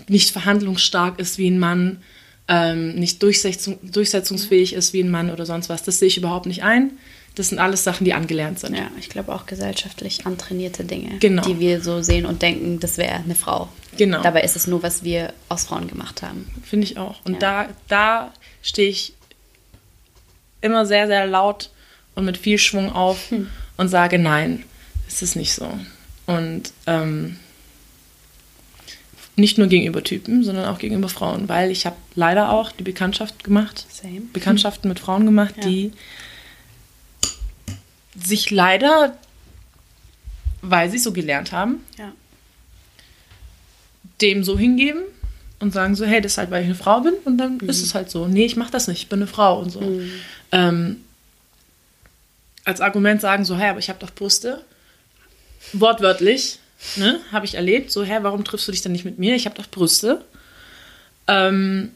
nicht 0.08 0.32
verhandlungsstark 0.32 1.20
ist 1.20 1.38
wie 1.38 1.52
ein 1.52 1.60
Mann, 1.60 2.02
ähm, 2.48 2.96
nicht 2.96 3.22
durchsetzung, 3.22 3.78
durchsetzungsfähig 3.84 4.74
ist 4.74 4.94
wie 4.94 5.04
ein 5.04 5.12
Mann 5.12 5.30
oder 5.30 5.46
sonst 5.46 5.70
was. 5.70 5.84
Das 5.84 6.00
sehe 6.00 6.08
ich 6.08 6.18
überhaupt 6.18 6.48
nicht 6.48 6.64
ein. 6.64 6.94
Das 7.36 7.50
sind 7.50 7.60
alles 7.60 7.84
Sachen, 7.84 8.06
die 8.06 8.14
angelernt 8.14 8.58
sind. 8.58 8.76
Ja, 8.76 8.90
ich 8.98 9.08
glaube 9.08 9.36
auch 9.36 9.46
gesellschaftlich 9.46 10.26
antrainierte 10.26 10.84
Dinge, 10.84 11.20
genau. 11.20 11.44
die 11.44 11.60
wir 11.60 11.80
so 11.84 12.02
sehen 12.02 12.26
und 12.26 12.42
denken, 12.42 12.80
das 12.80 12.98
wäre 12.98 13.18
eine 13.18 13.36
Frau. 13.36 13.70
Genau. 13.98 14.24
Dabei 14.24 14.42
ist 14.42 14.56
es 14.56 14.66
nur, 14.66 14.82
was 14.82 15.04
wir 15.04 15.32
aus 15.48 15.66
Frauen 15.66 15.88
gemacht 15.88 16.24
haben. 16.24 16.50
Finde 16.64 16.88
ich 16.88 16.98
auch. 16.98 17.24
Und 17.24 17.34
ja. 17.34 17.40
da, 17.40 17.70
da 17.88 18.34
stehe 18.64 18.90
ich 18.90 19.14
immer 20.60 20.88
sehr, 20.88 21.06
sehr 21.06 21.28
laut 21.28 21.70
und 22.20 22.26
mit 22.26 22.38
viel 22.38 22.58
Schwung 22.58 22.92
auf 22.92 23.32
hm. 23.32 23.48
und 23.78 23.88
sage, 23.88 24.20
nein, 24.20 24.64
es 25.08 25.22
ist 25.22 25.36
nicht 25.36 25.54
so. 25.54 25.68
Und 26.28 26.74
ähm, 26.86 27.38
nicht 29.36 29.58
nur 29.58 29.68
gegenüber 29.68 30.04
Typen, 30.04 30.44
sondern 30.44 30.66
auch 30.66 30.78
gegenüber 30.78 31.10
Frauen, 31.10 31.48
weil 31.48 31.72
ich 31.72 31.86
habe 31.86 31.96
leider 32.14 32.52
auch 32.52 32.72
die 32.74 32.84
Bekanntschaft 32.84 33.44
gemacht, 33.44 33.86
Same. 33.90 34.22
Bekanntschaften 34.34 34.90
mit 34.90 35.00
Frauen 35.00 35.26
gemacht, 35.26 35.56
ja. 35.58 35.68
die 35.68 35.94
sich 38.22 38.52
leider, 38.52 39.18
weil 40.62 40.92
sie 40.92 40.98
so 40.98 41.14
gelernt 41.14 41.54
haben, 41.54 41.78
ja. 41.98 42.12
dem 44.22 44.44
so 44.44 44.60
hingeben 44.60 45.04
und 45.60 45.72
sagen 45.72 45.96
so, 45.96 46.06
hey, 46.06 46.20
das 46.20 46.34
ist 46.34 46.38
halt, 46.38 46.52
weil 46.52 46.64
ich 46.64 46.68
eine 46.68 46.76
Frau 46.76 47.00
bin 47.00 47.14
und 47.24 47.38
dann 47.38 47.60
mhm. 47.62 47.70
ist 47.70 47.82
es 47.82 47.96
halt 47.96 48.12
so. 48.12 48.28
Nee, 48.28 48.46
ich 48.46 48.58
mache 48.58 48.72
das 48.72 48.90
nicht, 48.90 49.04
ich 49.04 49.10
bin 49.10 49.20
eine 49.20 49.28
Frau 49.28 49.62
und 49.62 49.70
so. 49.70 49.80
Mhm. 49.80 50.12
Ähm, 50.52 50.98
als 52.70 52.82
Argument 52.82 53.22
sagen 53.22 53.46
so, 53.46 53.58
hey, 53.58 53.70
aber 53.70 53.80
ich 53.80 53.90
habe 53.90 54.00
doch 54.00 54.12
Brüste. 54.12 54.64
Wortwörtlich, 55.74 56.60
ne, 56.96 57.20
habe 57.32 57.46
ich 57.46 57.56
erlebt. 57.56 57.92
So, 57.92 58.04
hä, 58.04 58.20
warum 58.22 58.44
triffst 58.44 58.68
du 58.68 58.72
dich 58.72 58.82
dann 58.82 58.94
nicht 58.94 59.06
mit 59.06 59.20
mir? 59.20 59.36
Ich 59.36 59.46
habe 59.46 59.56
doch 59.56 59.68
Brüste. 59.68 60.24
Ähm, 61.28 61.92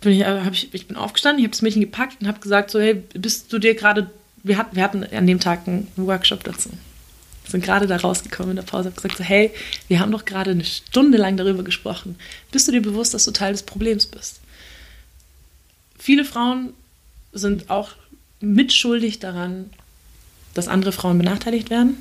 bin 0.00 0.12
ich, 0.12 0.20
äh, 0.20 0.48
ich, 0.50 0.74
ich 0.74 0.86
bin 0.86 0.96
aufgestanden, 0.96 1.38
ich 1.40 1.44
habe 1.44 1.52
das 1.52 1.62
Mädchen 1.62 1.80
gepackt 1.80 2.20
und 2.20 2.28
habe 2.28 2.40
gesagt 2.40 2.70
so, 2.70 2.78
hey, 2.78 3.02
bist 3.14 3.52
du 3.52 3.58
dir 3.58 3.74
gerade 3.74 4.10
wir, 4.46 4.58
hat, 4.58 4.74
wir 4.74 4.82
hatten 4.82 5.04
an 5.04 5.26
dem 5.26 5.40
Tag 5.40 5.66
einen 5.66 5.90
Workshop 5.96 6.44
dazu. 6.44 6.70
Sind 7.48 7.64
gerade 7.64 7.86
da 7.86 7.96
rausgekommen 7.96 8.50
in 8.50 8.56
der 8.56 8.62
Pause, 8.62 8.86
habe 8.86 8.96
gesagt 8.96 9.18
so, 9.18 9.24
hey, 9.24 9.52
wir 9.88 10.00
haben 10.00 10.12
doch 10.12 10.24
gerade 10.24 10.52
eine 10.52 10.64
Stunde 10.64 11.18
lang 11.18 11.36
darüber 11.36 11.62
gesprochen. 11.62 12.18
Bist 12.50 12.66
du 12.66 12.72
dir 12.72 12.82
bewusst, 12.82 13.14
dass 13.14 13.24
du 13.24 13.30
Teil 13.30 13.52
des 13.52 13.62
Problems 13.62 14.06
bist? 14.06 14.40
Viele 15.98 16.24
Frauen 16.24 16.72
sind 17.32 17.70
auch 17.70 17.90
mitschuldig 18.40 19.18
daran, 19.18 19.70
dass 20.54 20.68
andere 20.68 20.92
Frauen 20.92 21.18
benachteiligt 21.18 21.70
werden. 21.70 21.98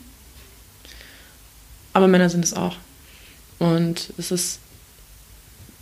Aber 1.94 2.08
Männer 2.08 2.30
sind 2.30 2.44
es 2.44 2.54
auch. 2.54 2.76
Und 3.60 4.14
es 4.18 4.32
ist 4.32 4.60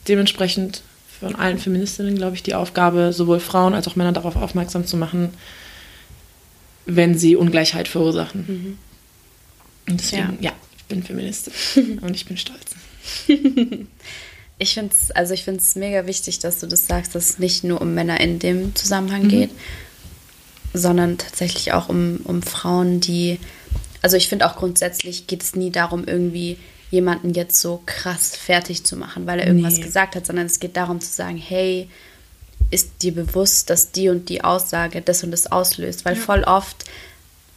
dementsprechend 0.07 0.83
von 1.19 1.35
allen 1.35 1.57
Feministinnen, 1.57 2.15
glaube 2.15 2.35
ich, 2.35 2.43
die 2.43 2.55
Aufgabe, 2.55 3.13
sowohl 3.13 3.39
Frauen 3.39 3.73
als 3.73 3.87
auch 3.87 3.95
Männer 3.95 4.11
darauf 4.11 4.35
aufmerksam 4.35 4.85
zu 4.85 4.97
machen, 4.97 5.29
wenn 6.85 7.17
sie 7.17 7.35
Ungleichheit 7.35 7.87
verursachen. 7.87 8.45
Mhm. 8.47 8.77
Und 9.89 10.01
deswegen, 10.01 10.37
ja. 10.41 10.51
ja, 10.51 10.53
ich 10.77 10.83
bin 10.85 11.03
Feministin 11.03 11.99
und 12.01 12.15
ich 12.15 12.25
bin 12.25 12.37
stolz. 12.37 12.75
ich 14.59 14.73
finde 14.73 14.93
es 14.93 15.11
also 15.11 15.35
mega 15.75 16.05
wichtig, 16.05 16.39
dass 16.39 16.59
du 16.59 16.67
das 16.67 16.87
sagst, 16.87 17.15
dass 17.15 17.31
es 17.31 17.39
nicht 17.39 17.63
nur 17.63 17.81
um 17.81 17.93
Männer 17.93 18.19
in 18.19 18.39
dem 18.39 18.75
Zusammenhang 18.75 19.23
mhm. 19.23 19.29
geht, 19.29 19.49
sondern 20.73 21.17
tatsächlich 21.17 21.73
auch 21.73 21.89
um, 21.89 22.19
um 22.23 22.41
Frauen, 22.41 22.99
die, 22.99 23.39
also 24.01 24.17
ich 24.17 24.27
finde 24.27 24.47
auch 24.47 24.55
grundsätzlich 24.55 25.27
geht 25.27 25.43
es 25.43 25.55
nie 25.55 25.71
darum, 25.71 26.03
irgendwie 26.05 26.57
jemanden 26.89 27.33
jetzt 27.33 27.59
so 27.59 27.81
krass 27.85 28.35
fertig 28.35 28.83
zu 28.83 28.95
machen, 28.95 29.25
weil 29.25 29.39
er 29.39 29.47
irgendwas 29.47 29.77
nee. 29.77 29.83
gesagt 29.83 30.15
hat, 30.15 30.25
sondern 30.25 30.45
es 30.45 30.59
geht 30.59 30.77
darum 30.77 31.01
zu 31.01 31.11
sagen, 31.11 31.37
hey, 31.37 31.89
ist 32.69 33.01
dir 33.01 33.13
bewusst, 33.13 33.69
dass 33.69 33.91
die 33.91 34.09
und 34.09 34.29
die 34.29 34.43
Aussage 34.43 35.01
das 35.01 35.23
und 35.23 35.31
das 35.31 35.51
auslöst. 35.51 36.05
Weil 36.05 36.15
ja. 36.15 36.21
voll 36.21 36.43
oft, 36.43 36.85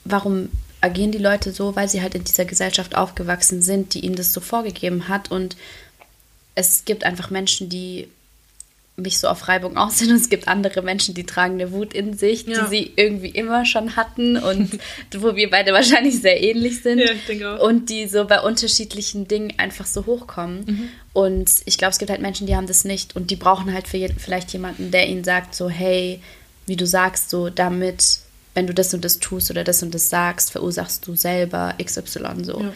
warum 0.04 0.50
agieren 0.80 1.12
die 1.12 1.18
Leute 1.18 1.52
so? 1.52 1.74
Weil 1.74 1.88
sie 1.88 2.02
halt 2.02 2.14
in 2.14 2.24
dieser 2.24 2.44
Gesellschaft 2.44 2.96
aufgewachsen 2.96 3.62
sind, 3.62 3.94
die 3.94 4.00
ihnen 4.00 4.16
das 4.16 4.32
so 4.32 4.40
vorgegeben 4.40 5.08
hat. 5.08 5.30
Und 5.30 5.56
es 6.54 6.84
gibt 6.84 7.04
einfach 7.04 7.30
Menschen, 7.30 7.68
die 7.68 8.08
mich 8.96 9.18
so 9.18 9.28
auf 9.28 9.48
Reibung 9.48 9.76
aus 9.76 9.98
sind 9.98 10.10
und 10.10 10.16
es 10.16 10.28
gibt 10.28 10.48
andere 10.48 10.82
Menschen, 10.82 11.14
die 11.14 11.24
tragen 11.24 11.54
eine 11.54 11.72
Wut 11.72 11.92
in 11.94 12.16
sich, 12.16 12.46
ja. 12.46 12.62
die 12.62 12.68
sie 12.68 12.92
irgendwie 12.96 13.28
immer 13.28 13.64
schon 13.64 13.96
hatten 13.96 14.36
und 14.36 14.78
wo 15.18 15.36
wir 15.36 15.50
beide 15.50 15.72
wahrscheinlich 15.72 16.20
sehr 16.20 16.42
ähnlich 16.42 16.82
sind 16.82 16.98
ja, 16.98 17.12
ich 17.12 17.26
denke 17.26 17.50
auch. 17.50 17.66
und 17.66 17.90
die 17.90 18.08
so 18.08 18.24
bei 18.24 18.40
unterschiedlichen 18.40 19.28
Dingen 19.28 19.54
einfach 19.58 19.86
so 19.86 20.06
hochkommen. 20.06 20.64
Mhm. 20.66 20.88
Und 21.12 21.50
ich 21.64 21.78
glaube, 21.78 21.92
es 21.92 21.98
gibt 21.98 22.10
halt 22.10 22.20
Menschen, 22.20 22.46
die 22.46 22.56
haben 22.56 22.66
das 22.66 22.84
nicht 22.84 23.16
und 23.16 23.30
die 23.30 23.36
brauchen 23.36 23.72
halt 23.72 23.88
für 23.88 24.08
vielleicht 24.18 24.52
jemanden, 24.52 24.90
der 24.90 25.08
ihnen 25.08 25.24
sagt 25.24 25.54
so, 25.54 25.68
hey, 25.68 26.20
wie 26.66 26.76
du 26.76 26.86
sagst, 26.86 27.30
so 27.30 27.48
damit, 27.48 28.18
wenn 28.54 28.66
du 28.66 28.74
das 28.74 28.92
und 28.92 29.04
das 29.04 29.18
tust 29.18 29.50
oder 29.50 29.64
das 29.64 29.82
und 29.82 29.94
das 29.94 30.10
sagst, 30.10 30.50
verursachst 30.50 31.06
du 31.06 31.14
selber 31.14 31.74
XY 31.82 32.44
so. 32.44 32.60
Ja. 32.60 32.72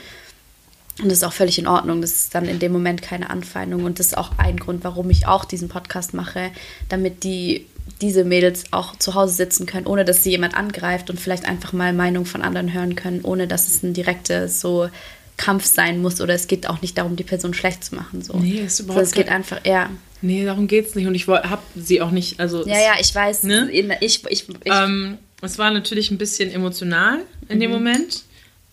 Und 1.03 1.11
das 1.11 1.19
ist 1.19 1.25
auch 1.25 1.33
völlig 1.33 1.59
in 1.59 1.67
Ordnung. 1.67 2.01
Das 2.01 2.13
ist 2.13 2.35
dann 2.35 2.47
in 2.47 2.59
dem 2.59 2.73
Moment 2.73 3.03
keine 3.03 3.31
Anfeindung. 3.31 3.85
Und 3.85 3.99
das 3.99 4.09
ist 4.09 4.19
auch 4.19 4.33
ein 4.39 4.59
Grund, 4.59 4.85
warum 4.85 5.09
ich 5.11 5.27
auch 5.27 5.45
diesen 5.45 5.69
Podcast 5.69 6.15
mache, 6.15 6.51
damit 6.89 7.25
die 7.25 7.67
diese 8.01 8.25
Mädels 8.25 8.65
auch 8.71 8.97
zu 8.97 9.15
Hause 9.15 9.35
sitzen 9.35 9.67
können, 9.67 9.87
ohne 9.87 10.05
dass 10.05 10.23
sie 10.23 10.31
jemand 10.31 10.55
angreift 10.55 11.11
und 11.11 11.21
vielleicht 11.21 11.45
einfach 11.45 11.73
mal 11.73 11.93
Meinung 11.93 12.25
von 12.25 12.43
anderen 12.43 12.73
hören 12.73 12.95
können, 12.95 13.21
ohne 13.23 13.47
dass 13.47 13.69
es 13.69 13.83
ein 13.83 13.93
direktes 13.93 14.61
so 14.61 14.89
Kampf 15.37 15.65
sein 15.65 16.01
muss 16.03 16.21
oder 16.21 16.35
es 16.35 16.47
geht 16.47 16.69
auch 16.69 16.83
nicht 16.83 16.99
darum, 16.99 17.17
die 17.17 17.25
Person 17.25 17.55
schlecht 17.55 17.85
zu 17.85 17.95
machen. 17.95 18.23
So. 18.23 18.39
Nee, 18.39 18.61
ist 18.61 18.81
überhaupt 18.81 19.07
so, 19.07 19.11
Es 19.11 19.13
geht 19.13 19.29
einfach, 19.29 19.65
ja. 19.65 19.91
Nee, 20.23 20.45
darum 20.45 20.67
geht 20.67 20.89
es 20.89 20.95
nicht 20.95 21.07
und 21.07 21.15
ich 21.15 21.27
habe 21.27 21.63
sie 21.75 22.03
auch 22.03 22.11
nicht, 22.11 22.39
also... 22.41 22.67
Ja, 22.67 22.79
ja, 22.79 22.93
ich 23.01 23.15
weiß. 23.15 23.45
Ne? 23.45 23.71
Ich, 23.73 23.89
ich, 24.01 24.25
ich, 24.29 24.47
ähm, 24.67 25.17
es 25.41 25.59
war 25.59 25.71
natürlich 25.71 26.11
ein 26.11 26.19
bisschen 26.19 26.51
emotional 26.51 27.21
in 27.49 27.57
mhm. 27.57 27.61
dem 27.61 27.71
Moment 27.71 28.25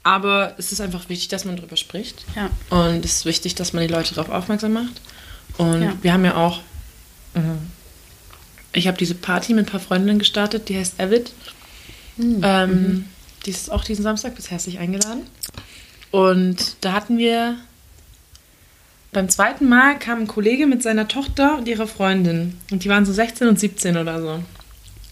aber 0.08 0.56
es 0.58 0.72
ist 0.72 0.80
einfach 0.80 1.10
wichtig, 1.10 1.28
dass 1.28 1.44
man 1.44 1.58
darüber 1.58 1.76
spricht. 1.76 2.24
Ja. 2.34 2.50
Und 2.70 3.04
es 3.04 3.18
ist 3.18 3.26
wichtig, 3.26 3.56
dass 3.56 3.74
man 3.74 3.86
die 3.86 3.94
Leute 3.94 4.16
darauf 4.16 4.32
aufmerksam 4.32 4.72
macht. 4.72 5.02
Und 5.58 5.82
ja. 5.82 5.94
wir 6.02 6.14
haben 6.14 6.24
ja 6.24 6.36
auch, 6.36 6.60
äh, 7.34 7.42
ich 8.72 8.88
habe 8.88 8.98
diese 8.98 9.16
Party 9.16 9.54
mit 9.54 9.68
ein 9.68 9.70
paar 9.70 9.82
Freundinnen 9.82 10.18
gestartet, 10.18 10.70
die 10.70 10.78
heißt 10.78 11.02
Avid. 11.02 11.34
Mhm. 12.16 12.42
Ähm, 12.42 12.70
mhm. 12.70 13.06
Die 13.46 13.50
ist 13.50 13.70
auch 13.70 13.84
diesen 13.84 14.04
Samstag, 14.04 14.36
bis 14.36 14.50
herzlich 14.50 14.80
eingeladen. 14.80 15.24
Und 16.12 16.78
da 16.80 16.94
hatten 16.94 17.18
wir 17.18 17.58
beim 19.12 19.28
zweiten 19.28 19.68
Mal 19.68 20.00
kam 20.00 20.22
ein 20.22 20.28
Kollege 20.28 20.68
mit 20.68 20.84
seiner 20.84 21.10
Tochter 21.10 21.58
und 21.58 21.68
ihrer 21.68 21.88
Freundin. 21.88 22.58
Und 22.72 22.86
die 22.86 22.90
waren 22.90 23.06
so 23.06 23.12
16 23.12 23.50
und 23.50 23.60
17 23.60 23.98
oder 23.98 24.22
so. 24.22 24.40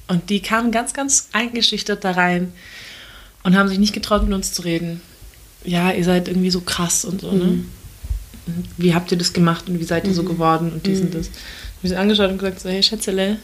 Und 0.07 0.29
die 0.29 0.41
kamen 0.41 0.71
ganz, 0.71 0.93
ganz 0.93 1.27
eingeschüchtert 1.33 2.05
da 2.05 2.11
rein 2.11 2.53
und 3.45 3.55
haben 3.55 3.69
sich 3.69 3.77
nicht 3.77 3.93
getraut, 3.93 4.23
mit 4.23 4.33
uns 4.33 4.53
zu 4.53 4.63
reden. 4.63 5.01
Ja, 5.63 5.91
ihr 5.91 6.03
seid 6.03 6.27
irgendwie 6.27 6.49
so 6.49 6.61
krass 6.61 7.05
und 7.05 7.21
so, 7.21 7.31
ne? 7.31 7.43
mhm. 7.43 7.69
ne? 8.47 8.63
Wie 8.77 8.93
habt 8.93 9.11
ihr 9.11 9.17
das 9.17 9.33
gemacht 9.33 9.69
und 9.69 9.79
wie 9.79 9.83
seid 9.83 10.03
ihr 10.05 10.11
mhm. 10.11 10.15
so 10.15 10.23
geworden 10.23 10.71
und 10.73 10.85
dies 10.85 10.99
mhm. 10.99 11.05
und 11.05 11.15
das? 11.15 11.27
Ich 11.27 11.77
habe 11.77 11.87
sie 11.87 11.95
angeschaut 11.95 12.31
und 12.31 12.39
gesagt 12.39 12.59
so, 12.59 12.69
hey 12.69 12.81
Schätzele, 12.81 13.37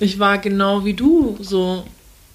ich 0.00 0.18
war 0.18 0.38
genau 0.38 0.84
wie 0.84 0.92
du 0.92 1.38
so. 1.40 1.84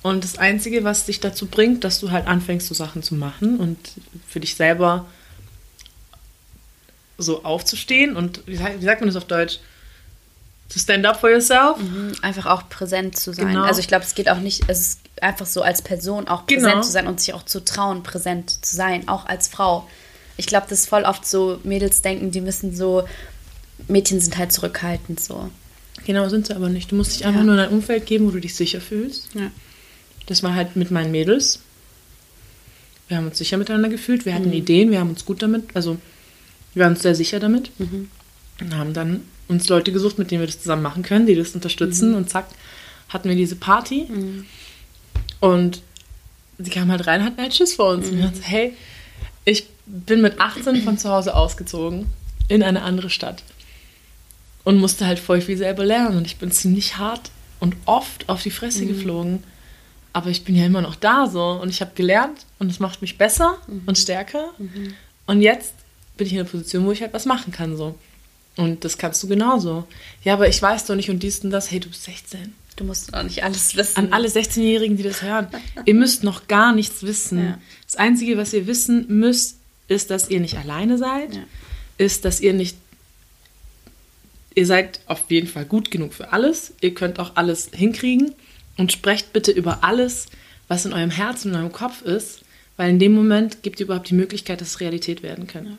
Und 0.01 0.23
das 0.23 0.37
Einzige, 0.37 0.83
was 0.83 1.05
dich 1.05 1.19
dazu 1.19 1.45
bringt, 1.45 1.83
dass 1.83 1.99
du 1.99 2.09
halt 2.09 2.25
anfängst, 2.25 2.67
so 2.67 2.73
Sachen 2.73 3.03
zu 3.03 3.13
machen 3.13 3.57
und 3.57 3.77
für 4.27 4.39
dich 4.39 4.55
selber 4.55 5.05
so 7.17 7.43
aufzustehen 7.43 8.15
und 8.15 8.41
wie, 8.47 8.57
wie 8.57 8.85
sagt 8.85 9.01
man 9.01 9.09
das 9.09 9.17
auf 9.17 9.25
Deutsch? 9.25 9.59
To 10.69 10.77
stand 10.79 11.05
up 11.05 11.19
for 11.19 11.29
yourself. 11.31 11.77
Mhm, 11.79 12.11
einfach 12.21 12.45
auch 12.45 12.69
präsent 12.69 13.17
zu 13.17 13.33
sein. 13.33 13.47
Genau. 13.47 13.63
Also 13.63 13.79
ich 13.79 13.87
glaube, 13.87 14.05
es 14.05 14.13
geht 14.13 14.29
auch 14.29 14.39
nicht, 14.39 14.63
es 14.67 14.79
ist 14.79 14.99
einfach 15.21 15.47
so 15.47 15.61
als 15.63 15.81
Person 15.81 16.27
auch 16.27 16.45
präsent 16.45 16.71
Genau. 16.73 16.81
zu 16.83 16.91
sein 16.91 17.07
und 17.07 17.19
sich 17.19 17.33
auch 17.33 17.43
zu 17.43 17.63
trauen, 17.65 18.03
präsent 18.03 18.63
zu 18.65 18.75
sein, 18.75 19.07
auch 19.07 19.25
als 19.25 19.47
Frau. 19.47 19.87
Ich 20.37 20.45
glaube, 20.45 20.67
das 20.69 20.81
ist 20.81 20.89
voll 20.89 21.03
oft 21.03 21.25
so, 21.25 21.59
Mädels 21.63 22.01
denken, 22.03 22.31
die 22.31 22.39
müssen 22.41 22.75
so, 22.75 23.03
Mädchen 23.87 24.19
sind 24.21 24.37
halt 24.37 24.51
zurückhaltend 24.51 25.19
so. 25.19 25.49
Genau, 26.05 26.29
sind 26.29 26.47
sie 26.47 26.55
aber 26.55 26.69
nicht. 26.69 26.91
Du 26.91 26.95
musst 26.95 27.13
dich 27.15 27.25
einfach 27.25 27.39
Ja. 27.41 27.45
nur 27.45 27.55
in 27.55 27.59
ein 27.61 27.69
Umfeld 27.69 28.05
geben, 28.05 28.27
wo 28.27 28.31
du 28.31 28.39
dich 28.39 28.53
sicher 28.55 28.79
fühlst. 28.79 29.29
Ja. 29.33 29.51
Das 30.27 30.43
war 30.43 30.53
halt 30.53 30.75
mit 30.75 30.91
meinen 30.91 31.11
Mädels. 31.11 31.59
Wir 33.07 33.17
haben 33.17 33.25
uns 33.27 33.39
sicher 33.39 33.57
miteinander 33.57 33.89
gefühlt. 33.89 34.25
Wir 34.25 34.33
Mhm. 34.33 34.37
hatten 34.37 34.53
Ideen, 34.53 34.91
wir 34.91 34.99
haben 34.99 35.09
uns 35.09 35.25
gut 35.25 35.41
damit, 35.41 35.75
also 35.75 35.97
wir 36.75 36.83
waren 36.83 36.93
uns 36.93 37.01
sehr 37.01 37.15
sicher 37.15 37.39
damit. 37.39 37.71
Mhm. 37.79 38.09
Und 38.61 38.75
haben 38.77 38.93
dann 38.93 39.23
uns 39.49 39.67
Leute 39.67 39.91
gesucht, 39.91 40.17
mit 40.17 40.31
denen 40.31 40.41
wir 40.41 40.47
das 40.47 40.61
zusammen 40.61 40.83
machen 40.83 41.03
können, 41.03 41.25
die 41.25 41.35
das 41.35 41.53
unterstützen. 41.53 42.13
Und 42.13 42.29
zack, 42.29 42.47
hatten 43.09 43.27
wir 43.27 43.35
diese 43.35 43.55
Party. 43.55 44.05
Mhm. 44.07 44.45
Und 45.41 45.81
sie 46.57 46.69
kamen 46.69 46.91
halt 46.91 47.07
rein, 47.07 47.25
hatten 47.25 47.41
halt 47.41 47.53
Schiss 47.53 47.73
vor 47.73 47.91
uns. 47.91 48.07
Und 48.07 48.17
wir 48.17 48.25
haben 48.25 48.35
so, 48.35 48.43
hey, 48.43 48.73
ich 49.43 49.65
bin 49.85 50.21
mit 50.21 50.39
18 50.39 50.83
von 50.83 50.97
zu 50.97 51.09
Hause 51.09 51.35
ausgezogen 51.35 52.05
in 52.47 52.63
eine 52.63 52.83
andere 52.83 53.09
Stadt. 53.09 53.43
Und 54.63 54.77
musste 54.77 55.07
halt 55.07 55.19
voll 55.19 55.41
viel 55.41 55.57
selber 55.57 55.83
lernen. 55.83 56.17
Und 56.17 56.27
ich 56.27 56.37
bin 56.37 56.51
ziemlich 56.51 56.97
hart 56.97 57.31
und 57.59 57.75
oft 57.85 58.29
auf 58.29 58.43
die 58.43 58.51
Fresse 58.51 58.85
geflogen. 58.85 59.43
Aber 60.13 60.29
ich 60.29 60.43
bin 60.43 60.55
ja 60.55 60.65
immer 60.65 60.81
noch 60.81 60.95
da 60.95 61.27
so. 61.27 61.43
Und 61.43 61.69
ich 61.69 61.81
habe 61.81 61.91
gelernt 61.95 62.45
und 62.59 62.69
es 62.69 62.79
macht 62.79 63.01
mich 63.01 63.17
besser 63.17 63.57
und 63.87 63.97
stärker. 63.97 64.51
Und 65.25 65.41
jetzt 65.41 65.73
bin 66.17 66.27
ich 66.27 66.33
in 66.33 66.39
einer 66.39 66.49
Position, 66.49 66.85
wo 66.85 66.91
ich 66.91 67.01
halt 67.01 67.13
was 67.13 67.25
machen 67.25 67.51
kann 67.51 67.75
so. 67.77 67.95
Und 68.59 68.83
das 68.83 68.97
kannst 68.97 69.23
du 69.23 69.27
genauso. 69.27 69.85
Ja, 70.23 70.33
aber 70.33 70.47
ich 70.49 70.61
weiß 70.61 70.85
doch 70.85 70.95
nicht 70.95 71.09
und 71.09 71.23
dies 71.23 71.39
und 71.39 71.49
das. 71.51 71.71
Hey, 71.71 71.79
du 71.79 71.89
bist 71.89 72.03
16 72.03 72.53
Du 72.75 72.83
musst 72.85 73.13
auch 73.13 73.23
nicht 73.23 73.43
alles 73.43 73.75
wissen. 73.75 73.97
an 73.97 74.13
alle 74.13 74.27
16-Jährigen, 74.29 74.95
die 74.95 75.03
das 75.03 75.21
hören. 75.21 75.47
ihr 75.85 75.93
müsst 75.93 76.23
noch 76.23 76.47
gar 76.47 76.73
nichts 76.73 77.03
wissen. 77.03 77.39
Ja. 77.39 77.57
Das 77.85 77.95
Einzige, 77.97 78.37
was 78.37 78.53
ihr 78.53 78.67
wissen 78.67 79.05
müsst, 79.19 79.57
ist, 79.89 80.09
dass 80.11 80.29
ihr 80.29 80.39
nicht 80.39 80.57
alleine 80.57 80.97
seid, 80.97 81.35
Ja. 81.35 81.41
ist, 81.97 82.23
dass 82.25 82.39
ihr 82.39 82.53
nicht, 82.53 82.77
ihr 84.55 84.65
seid 84.65 84.99
auf 85.07 85.23
jeden 85.29 85.47
Fall 85.47 85.65
gut 85.65 85.91
genug 85.91 86.13
für 86.13 86.31
alles, 86.31 86.73
ihr 86.81 86.93
könnt 86.93 87.19
auch 87.19 87.35
alles 87.35 87.69
hinkriegen 87.73 88.33
und 88.77 88.91
sprecht 88.91 89.33
bitte 89.33 89.51
über 89.51 89.83
alles, 89.83 90.27
was 90.67 90.85
in 90.85 90.93
eurem 90.93 91.11
Herzen 91.11 91.49
und 91.49 91.55
in 91.55 91.59
eurem 91.61 91.71
Kopf 91.73 92.01
ist, 92.01 92.41
weil 92.77 92.89
in 92.91 92.99
dem 92.99 93.13
Moment 93.13 93.61
gibt 93.63 93.79
ihr 93.79 93.85
überhaupt 93.87 94.09
die 94.09 94.13
Möglichkeit, 94.15 94.61
dass 94.61 94.69
es 94.69 94.79
Realität 94.79 95.21
werden 95.23 95.47
kann. 95.47 95.77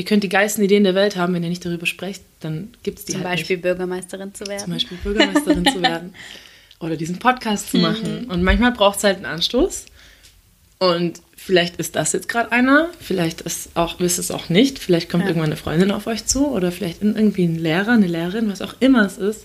Ihr 0.00 0.06
könnt 0.06 0.24
die 0.24 0.30
geilsten 0.30 0.64
Ideen 0.64 0.82
der 0.82 0.94
Welt 0.94 1.16
haben, 1.16 1.34
wenn 1.34 1.42
ihr 1.42 1.50
nicht 1.50 1.62
darüber 1.62 1.84
sprecht, 1.84 2.22
dann 2.40 2.68
gibt 2.82 3.00
es 3.00 3.04
die 3.04 3.12
Zum 3.12 3.20
halt 3.20 3.32
Beispiel 3.32 3.56
nicht 3.56 3.64
Bürgermeisterin 3.64 4.32
zu 4.32 4.46
werden. 4.46 4.60
zum 4.64 4.72
Beispiel 4.72 4.96
Bürgermeisterin 5.04 5.66
zu 5.66 5.82
werden 5.82 6.14
oder 6.80 6.96
diesen 6.96 7.18
Podcast 7.18 7.70
zu 7.70 7.76
machen. 7.76 8.24
Und 8.30 8.42
manchmal 8.42 8.72
braucht 8.72 8.96
es 8.96 9.04
halt 9.04 9.16
einen 9.16 9.26
Anstoß. 9.26 9.84
Und 10.78 11.20
vielleicht 11.36 11.76
ist 11.76 11.96
das 11.96 12.14
jetzt 12.14 12.30
gerade 12.30 12.50
einer, 12.50 12.88
vielleicht 12.98 13.42
ist 13.42 13.68
auch, 13.74 14.00
wisst 14.00 14.18
es 14.18 14.30
auch 14.30 14.48
nicht, 14.48 14.78
vielleicht 14.78 15.10
kommt 15.10 15.24
Ja. 15.24 15.28
irgendwann 15.28 15.50
eine 15.50 15.58
Freundin 15.58 15.90
auf 15.90 16.06
euch 16.06 16.24
zu 16.24 16.46
oder 16.48 16.72
vielleicht 16.72 17.02
irgendwie 17.02 17.44
ein 17.44 17.58
Lehrer, 17.58 17.92
eine 17.92 18.06
Lehrerin, 18.06 18.50
was 18.50 18.62
auch 18.62 18.76
immer 18.80 19.04
es 19.04 19.18
ist. 19.18 19.44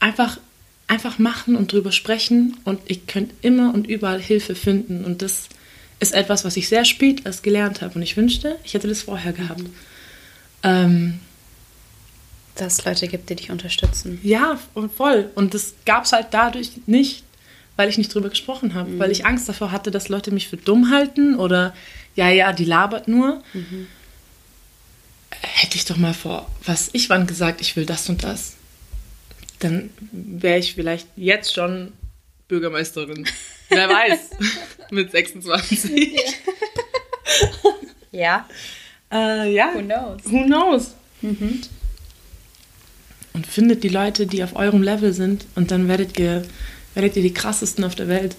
Einfach, 0.00 0.38
einfach 0.86 1.18
machen 1.18 1.56
und 1.56 1.72
drüber 1.72 1.92
sprechen 1.92 2.58
und 2.64 2.80
ihr 2.88 2.98
könnt 3.06 3.32
immer 3.40 3.72
und 3.72 3.86
überall 3.86 4.20
Hilfe 4.20 4.54
finden. 4.54 5.06
Und 5.06 5.22
das 5.22 5.48
ist 6.00 6.14
etwas, 6.14 6.44
was 6.44 6.56
ich 6.56 6.68
sehr 6.68 6.84
spät 6.84 7.26
erst 7.26 7.42
gelernt 7.42 7.82
habe. 7.82 7.94
Und 7.94 8.02
ich 8.02 8.16
wünschte, 8.16 8.56
ich 8.64 8.74
hätte 8.74 8.88
das 8.88 9.02
vorher 9.02 9.32
gehabt. 9.32 9.62
Ähm, 10.62 11.20
Dass 12.56 12.78
es 12.78 12.84
Leute 12.84 13.08
gibt, 13.08 13.30
die 13.30 13.36
dich 13.36 13.50
unterstützen. 13.50 14.20
ja, 14.22 14.58
und 14.74 14.92
voll. 14.92 15.30
Und 15.34 15.54
das 15.54 15.74
gab 15.86 16.04
es 16.04 16.12
halt 16.12 16.28
dadurch 16.30 16.70
nicht, 16.86 17.24
weil 17.76 17.88
ich 17.88 17.98
nicht 17.98 18.12
drüber 18.14 18.28
gesprochen 18.28 18.74
habe. 18.74 18.98
Weil 18.98 19.10
ich 19.10 19.24
Angst 19.26 19.48
davor 19.48 19.70
hatte, 19.72 19.90
dass 19.90 20.08
Leute 20.08 20.30
mich 20.30 20.48
für 20.48 20.56
dumm 20.56 20.90
halten 20.90 21.36
oder 21.36 21.74
ja, 22.16 22.28
ja, 22.28 22.52
die 22.52 22.64
labert 22.64 23.06
nur. 23.08 23.42
Hätte 25.30 25.76
ich 25.76 25.84
doch 25.84 25.96
mal 25.96 26.14
vor, 26.14 26.50
was 26.64 26.90
ich 26.92 27.08
wann 27.10 27.26
gesagt, 27.26 27.60
ich 27.60 27.76
will 27.76 27.86
das 27.86 28.08
und 28.08 28.24
das. 28.24 28.54
Dann 29.60 29.90
wäre 30.10 30.58
ich 30.58 30.74
vielleicht 30.74 31.06
jetzt 31.16 31.52
schon 31.54 31.92
Bürgermeisterin. 32.48 33.28
Wer 33.68 33.88
weiß. 33.88 34.30
Mit 34.90 35.10
26. 35.10 36.16
Ja. 38.12 38.48
Äh, 39.12 39.52
ja. 39.54 39.72
Who 39.74 39.80
knows? 39.82 40.20
Who 40.24 40.44
knows? 40.44 40.94
Und 43.32 43.46
findet 43.46 43.82
die 43.84 43.88
Leute, 43.88 44.26
die 44.26 44.42
auf 44.42 44.56
eurem 44.56 44.82
Level 44.82 45.12
sind 45.12 45.46
und 45.54 45.70
dann 45.70 45.88
werdet 45.88 46.18
ihr, 46.18 46.42
werdet 46.94 47.16
ihr 47.16 47.22
die 47.22 47.34
krassesten 47.34 47.84
auf 47.84 47.94
der 47.94 48.08
Welt. 48.08 48.34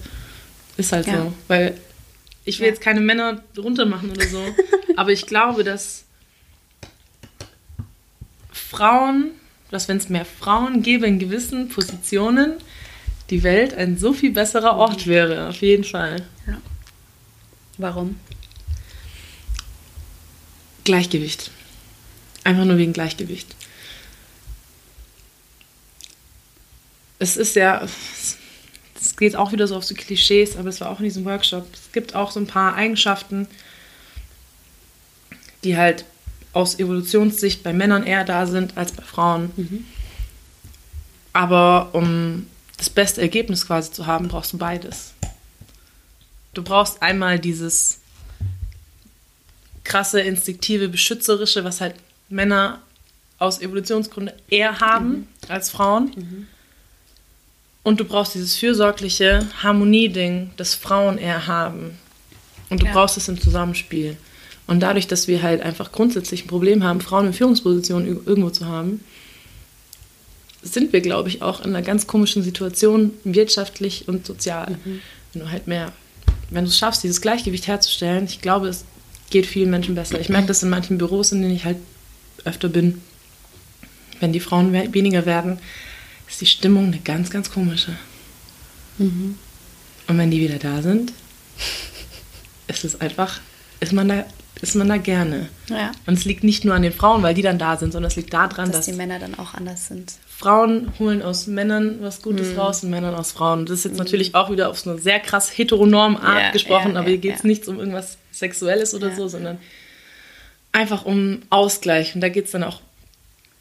Ist 0.76 0.92
halt 0.92 1.06
Ja. 1.06 1.22
so. 1.22 1.32
Weil 1.48 1.76
ich 2.44 2.58
will 2.58 2.66
Ja. 2.66 2.72
jetzt 2.72 2.82
keine 2.82 3.00
Männer 3.00 3.42
runtermachen 3.56 4.10
oder 4.10 4.26
so, 4.26 4.42
aber 4.96 5.10
ich 5.12 5.26
glaube, 5.26 5.62
dass 5.64 6.04
Frauen, 8.52 9.30
dass 9.70 9.88
wenn 9.88 9.96
es 9.98 10.08
mehr 10.08 10.24
Frauen 10.24 10.82
gäbe 10.82 11.06
in 11.06 11.18
gewissen 11.18 11.68
Positionen, 11.68 12.54
die 13.30 13.42
Welt 13.42 13.74
ein 13.74 13.96
so 13.96 14.12
viel 14.12 14.32
besserer 14.32 14.76
Ort 14.76 15.06
wäre, 15.06 15.48
auf 15.48 15.60
jeden 15.62 15.84
Fall. 15.84 16.26
Warum? 17.78 18.18
Gleichgewicht. 20.84 21.50
Einfach 22.44 22.64
nur 22.64 22.76
wegen 22.76 22.92
Gleichgewicht. 22.92 23.54
Es 27.18 27.36
ist 27.36 27.54
ja, 27.54 27.86
es 29.00 29.16
geht 29.16 29.36
auch 29.36 29.52
wieder 29.52 29.68
so 29.68 29.76
auf 29.76 29.84
so 29.84 29.94
Klischees, 29.94 30.56
aber 30.56 30.68
es 30.68 30.80
war 30.80 30.90
auch 30.90 30.98
in 30.98 31.04
diesem 31.04 31.24
Workshop. 31.24 31.66
Es 31.72 31.92
gibt 31.92 32.14
auch 32.14 32.30
so 32.32 32.40
ein 32.40 32.46
paar 32.46 32.74
Eigenschaften, 32.74 33.46
die 35.62 35.76
halt 35.76 36.04
aus 36.52 36.78
Evolutionssicht 36.78 37.62
bei 37.62 37.72
Männern 37.72 38.04
eher 38.04 38.24
da 38.24 38.46
sind 38.46 38.76
als 38.76 38.92
bei 38.92 39.02
Frauen. 39.02 39.86
Aber 41.32 41.90
um 41.92 42.46
das 42.80 42.88
beste 42.90 43.20
Ergebnis 43.20 43.66
quasi 43.66 43.92
zu 43.92 44.06
haben, 44.06 44.28
brauchst 44.28 44.54
du 44.54 44.58
beides. 44.58 45.12
Du 46.54 46.62
brauchst 46.62 47.02
einmal 47.02 47.38
dieses 47.38 47.98
krasse, 49.84 50.20
instinktive, 50.20 50.88
beschützerische, 50.88 51.62
was 51.62 51.80
halt 51.82 51.94
Männer 52.30 52.80
aus 53.38 53.60
Evolutionsgründen 53.60 54.34
eher 54.48 54.80
haben 54.80 55.28
als 55.48 55.70
Frauen. 55.70 56.46
Und 57.82 58.00
du 58.00 58.04
brauchst 58.04 58.34
dieses 58.34 58.56
fürsorgliche 58.56 59.46
Harmonieding, 59.62 60.50
das 60.56 60.74
Frauen 60.74 61.18
eher 61.18 61.46
haben. 61.46 61.98
Und 62.70 62.80
du 62.82 62.86
Ja. 62.86 62.92
brauchst 62.92 63.16
es 63.18 63.28
im 63.28 63.40
Zusammenspiel. 63.40 64.16
Und 64.66 64.80
dadurch, 64.80 65.06
dass 65.06 65.28
wir 65.28 65.42
halt 65.42 65.60
einfach 65.60 65.92
grundsätzlich 65.92 66.44
ein 66.44 66.48
Problem 66.48 66.82
haben, 66.82 67.00
Frauen 67.00 67.26
in 67.26 67.32
Führungspositionen 67.34 68.06
ir- 68.08 68.26
irgendwo 68.26 68.50
zu 68.50 68.66
haben, 68.66 69.04
sind 70.62 70.92
wir, 70.92 71.00
glaube 71.00 71.28
ich, 71.28 71.42
auch 71.42 71.60
in 71.60 71.70
einer 71.74 71.82
ganz 71.82 72.06
komischen 72.06 72.42
Situation, 72.42 73.12
wirtschaftlich 73.24 74.08
und 74.08 74.26
sozial. 74.26 74.78
Wenn 75.32 75.42
du 75.42 75.50
halt 75.50 75.66
mehr, 75.66 75.92
wenn 76.50 76.64
du 76.64 76.70
es 76.70 76.78
schaffst, 76.78 77.02
dieses 77.02 77.20
Gleichgewicht 77.20 77.66
herzustellen, 77.66 78.24
ich 78.24 78.40
glaube, 78.40 78.68
es 78.68 78.84
geht 79.30 79.46
vielen 79.46 79.70
Menschen 79.70 79.94
besser. 79.94 80.20
Ich 80.20 80.28
merke 80.28 80.48
das 80.48 80.62
in 80.62 80.68
manchen 80.70 80.98
Büros, 80.98 81.32
in 81.32 81.40
denen 81.42 81.54
ich 81.54 81.64
halt 81.64 81.76
öfter 82.44 82.68
bin. 82.68 83.00
Wenn 84.18 84.32
die 84.32 84.40
Frauen 84.40 84.72
we- 84.72 84.92
weniger 84.92 85.24
werden, 85.24 85.58
ist 86.28 86.40
die 86.40 86.46
Stimmung 86.46 86.86
eine 86.86 86.98
ganz, 86.98 87.30
ganz 87.30 87.50
komische. 87.50 87.96
Und 88.98 89.38
wenn 90.08 90.30
die 90.30 90.40
wieder 90.40 90.58
da 90.58 90.82
sind, 90.82 91.12
ist 92.66 92.84
es 92.84 93.00
einfach, 93.00 93.40
ist 93.80 93.92
man 93.92 94.08
da, 94.08 94.26
ist 94.60 94.74
man 94.74 94.88
da 94.88 94.98
gerne. 94.98 95.48
Ja. 95.68 95.92
Und 96.06 96.14
es 96.18 96.24
liegt 96.26 96.44
nicht 96.44 96.64
nur 96.66 96.74
an 96.74 96.82
den 96.82 96.92
Frauen, 96.92 97.22
weil 97.22 97.34
die 97.34 97.42
dann 97.42 97.58
da 97.58 97.76
sind, 97.78 97.92
sondern 97.92 98.10
es 98.10 98.16
liegt 98.16 98.34
daran, 98.34 98.66
Dass 98.66 98.76
dass, 98.76 98.86
die 98.86 98.92
Männer 98.92 99.18
dann 99.18 99.36
auch 99.36 99.54
anders 99.54 99.86
sind. 99.86 100.12
Frauen 100.40 100.90
holen 100.98 101.20
aus 101.20 101.46
Männern 101.46 101.98
was 102.00 102.22
Gutes 102.22 102.56
raus 102.56 102.82
und 102.82 102.88
Männern 102.88 103.14
aus 103.14 103.32
Frauen. 103.32 103.66
Das 103.66 103.80
ist 103.80 103.84
jetzt 103.84 103.98
natürlich 103.98 104.34
auch 104.34 104.50
wieder 104.50 104.70
auf 104.70 104.80
so 104.80 104.88
eine 104.88 104.98
sehr 104.98 105.20
krass 105.20 105.50
heteronorme 105.50 106.18
Art 106.18 106.40
Ja, 106.40 106.50
gesprochen, 106.50 106.94
ja, 106.94 107.00
aber 107.00 107.10
hier 107.10 107.18
geht 107.18 107.36
es 107.36 107.44
nicht 107.44 107.68
um 107.68 107.78
irgendwas 107.78 108.16
Sexuelles 108.32 108.94
oder 108.94 109.14
so, 109.14 109.28
sondern 109.28 109.58
einfach 110.72 111.04
um 111.04 111.42
Ausgleich. 111.50 112.14
Und 112.14 112.22
da 112.22 112.30
geht 112.30 112.46
es 112.46 112.52
dann 112.52 112.64
auch 112.64 112.80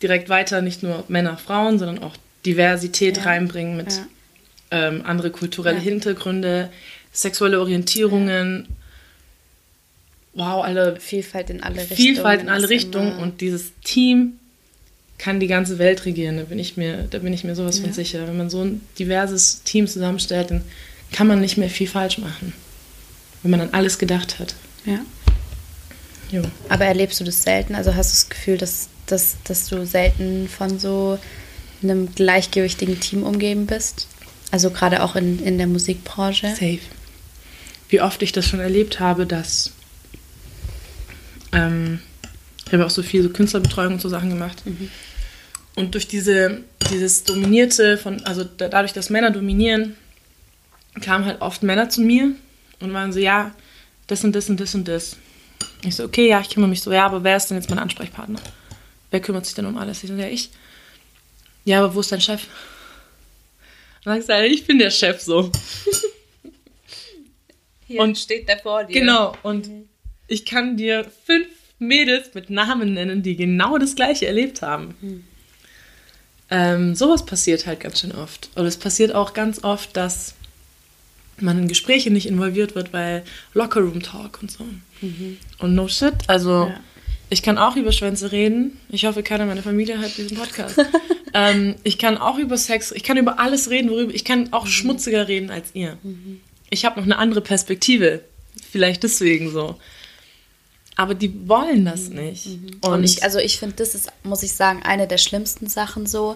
direkt 0.02 0.30
weiter, 0.30 0.62
nicht 0.62 0.82
nur 0.82 1.04
Männer, 1.10 1.36
Frauen, 1.36 1.80
sondern 1.80 2.02
auch 2.02 2.16
Diversität 2.46 3.26
reinbringen 3.26 3.76
mit 3.76 4.02
ähm, 4.72 5.02
andere 5.06 5.32
kulturelle. 5.32 5.82
Hintergründe, 5.82 6.70
sexuelle 7.12 7.60
Orientierungen. 7.60 8.70
Wow, 10.34 10.64
alle 10.64 10.98
Vielfalt 11.02 11.50
in 11.50 11.62
alle 11.62 11.76
Richtungen. 11.76 11.98
Vielfalt 11.98 12.42
in 12.42 12.48
alle 12.48 12.70
Richtungen 12.70 13.18
und 13.18 13.42
dieses 13.42 13.74
Team 13.84 14.40
kann 15.20 15.40
die 15.40 15.48
ganze 15.48 15.78
Welt 15.78 16.06
regieren. 16.06 16.38
Da 16.38 16.44
bin 16.44 16.58
ich 16.58 16.78
mir, 16.78 17.04
da 17.10 17.20
bin 17.20 17.34
ich 17.34 17.44
mir 17.44 17.54
sowas 17.54 17.80
von 17.80 17.94
sicher. 17.94 18.28
Wenn 18.28 18.38
man 18.38 18.50
so 18.50 18.64
ein 18.64 18.82
diverses 18.98 19.62
Team 19.64 19.86
zusammenstellt, 19.86 20.50
dann 20.50 20.64
kann 21.12 21.28
man 21.28 21.42
nicht 21.42 21.58
mehr 21.58 21.70
viel 21.70 21.88
falsch 21.88 22.18
machen. 22.18 22.54
Wenn 23.44 23.52
man 23.52 23.62
an 23.62 23.70
alles 23.74 24.00
gedacht 24.00 24.40
hat. 24.40 24.56
Ja. 24.86 25.00
Jo. 26.32 26.44
Aber 26.70 26.86
erlebst 26.86 27.20
du 27.20 27.24
das 27.24 27.44
selten? 27.44 27.76
Also 27.76 27.96
hast 27.96 28.12
du 28.12 28.16
das 28.16 28.30
Gefühl, 28.30 28.58
dass, 28.58 28.88
dass, 29.08 29.36
dass 29.44 29.68
du 29.68 29.86
selten 29.86 30.48
von 30.48 30.80
so 30.80 31.20
einem 31.84 32.14
gleichgewichtigen 32.16 33.00
Team 33.00 33.24
umgeben 33.24 33.66
bist? 33.66 34.08
Also 34.52 34.70
gerade 34.70 35.04
auch 35.04 35.16
in, 35.16 35.44
in 35.44 35.58
der 35.58 35.68
Musikbranche? 35.68 36.48
Safe. 36.50 36.80
Wie 37.90 38.02
oft 38.02 38.22
ich 38.22 38.32
das 38.32 38.46
schon 38.46 38.60
erlebt 38.60 39.00
habe, 39.00 39.26
dass 39.26 39.72
ähm, 41.52 42.00
ich 42.68 42.74
habe 42.74 42.86
auch 42.86 42.92
so 42.92 43.02
viel 43.02 43.24
so 43.24 43.30
Künstlerbetreuung 43.30 43.94
und 43.94 44.02
so 44.02 44.10
Sachen 44.10 44.30
gemacht. 44.30 44.62
Mhm. 44.66 44.90
Und 45.80 45.94
durch 45.94 46.10
diese, 46.10 46.62
dieses 46.92 47.24
Dominierte 47.24 47.98
von, 47.98 48.22
also 48.26 48.44
dadurch, 48.44 48.92
dass 48.92 49.10
Männer 49.10 49.32
dominieren, 49.32 49.96
kamen 51.00 51.24
halt 51.24 51.42
oft 51.42 51.64
Männer 51.64 51.90
zu 51.90 52.02
mir 52.02 52.36
und 52.82 52.92
waren 52.92 53.14
so, 53.14 53.20
ja, 53.20 53.56
das 54.08 54.26
und 54.26 54.36
das 54.36 54.50
und 54.50 54.60
das 54.60 54.76
und 54.76 54.90
das. 54.90 55.16
Ich 55.86 55.96
so, 55.96 56.04
okay, 56.04 56.28
ja, 56.28 56.42
ich 56.42 56.50
kümmere 56.50 56.70
mich 56.70 56.82
so, 56.82 56.92
ja, 56.92 57.06
aber 57.06 57.24
wer 57.24 57.38
ist 57.38 57.48
denn 57.48 57.56
jetzt 57.56 57.70
mein 57.70 57.80
Ansprechpartner? 57.80 58.42
Wer 59.10 59.22
kümmert 59.22 59.46
sich 59.46 59.56
denn 59.56 59.68
um 59.68 59.78
alles? 59.78 60.04
Ich 60.04 60.10
so, 60.10 60.18
ja, 60.18 60.28
ich. 60.28 60.50
Ja, 61.64 61.80
aber 61.80 61.96
wo 61.96 62.02
ist 62.02 62.12
dein 62.12 62.20
Chef? 62.20 62.44
Und 64.04 64.08
dann 64.08 64.22
sage 64.22 64.48
ich, 64.48 64.56
ich 64.56 64.68
bin 64.68 64.80
der 64.80 64.92
Chef 64.92 65.22
so. 65.22 65.50
Hier 67.88 68.02
und 68.02 68.18
steht 68.18 68.50
der 68.50 68.60
vor 68.60 68.84
dir. 68.84 69.00
Genau, 69.00 69.34
und 69.44 69.70
mhm. 69.70 69.88
ich 70.28 70.46
kann 70.46 70.76
dir 70.76 71.10
fünf 71.26 71.48
Mädels 71.78 72.34
mit 72.34 72.50
Namen 72.50 72.96
nennen, 72.96 73.24
die 73.24 73.38
genau 73.38 73.78
das 73.78 73.96
Gleiche 73.96 74.28
erlebt 74.28 74.62
haben. 74.62 74.96
Mhm. 75.00 75.24
Ähm, 76.52 76.96
sowas 76.96 77.26
passiert 77.26 77.68
halt 77.68 77.80
ganz 77.80 78.00
schön 78.00 78.12
oft. 78.12 78.50
Und 78.56 78.66
es 78.66 78.78
passiert 78.78 79.14
auch 79.14 79.34
ganz 79.34 79.64
oft, 79.64 79.96
dass 79.96 80.34
man 81.42 81.58
in 81.58 81.68
Gespräche 81.68 82.12
nicht 82.12 82.28
involviert 82.28 82.76
wird, 82.76 82.94
weil 82.94 83.24
Lockerroom-Talk 83.54 84.40
und 84.42 84.52
so. 84.52 84.66
Mhm. 85.02 85.38
Und 85.60 85.76
no 85.76 85.88
shit, 85.88 86.14
also 86.28 86.66
ja. 86.66 86.80
ich 87.30 87.44
kann 87.44 87.58
auch 87.58 87.76
über 87.76 87.92
Schwänze 87.92 88.32
reden. 88.32 88.78
Ich 88.90 89.06
hoffe, 89.06 89.24
keiner 89.24 89.46
meiner 89.46 89.64
Familie 89.64 90.00
hat 90.00 90.18
diesen 90.18 90.38
Podcast. 90.38 90.78
ähm, 91.34 91.76
ich 91.84 91.98
kann 91.98 92.18
auch 92.18 92.38
über 92.38 92.58
Sex, 92.58 92.92
ich 92.92 93.04
kann 93.04 93.18
über 93.18 93.40
alles 93.40 93.70
reden, 93.70 93.90
worüber 93.90 94.14
ich 94.14 94.26
kann 94.26 94.52
auch 94.52 94.66
mhm. 94.66 94.70
schmutziger 94.70 95.28
reden 95.28 95.52
als 95.52 95.70
ihr. 95.74 95.98
Mhm. 96.04 96.42
Ich 96.70 96.86
habe 96.86 97.00
noch 97.00 97.06
eine 97.06 97.18
andere 97.18 97.42
Perspektive. 97.42 98.22
Vielleicht 98.72 99.04
deswegen 99.04 99.52
so. 99.52 99.78
Aber 101.00 101.16
die 101.16 101.48
wollen 101.48 101.86
das 101.86 102.10
mhm. 102.10 102.16
nicht. 102.18 102.46
Mhm. 102.48 102.72
Und, 102.82 102.92
und, 102.92 103.04
ich, 103.06 103.24
also 103.24 103.40
ich 103.40 103.58
finde, 103.58 103.78
das 103.78 103.96
ist, 103.96 104.12
muss 104.24 104.44
ich 104.44 104.52
sagen, 104.52 104.84
eine 104.84 105.08
der 105.08 105.18
schlimmsten 105.18 105.70
Sachen 105.70 106.06
so. 106.06 106.36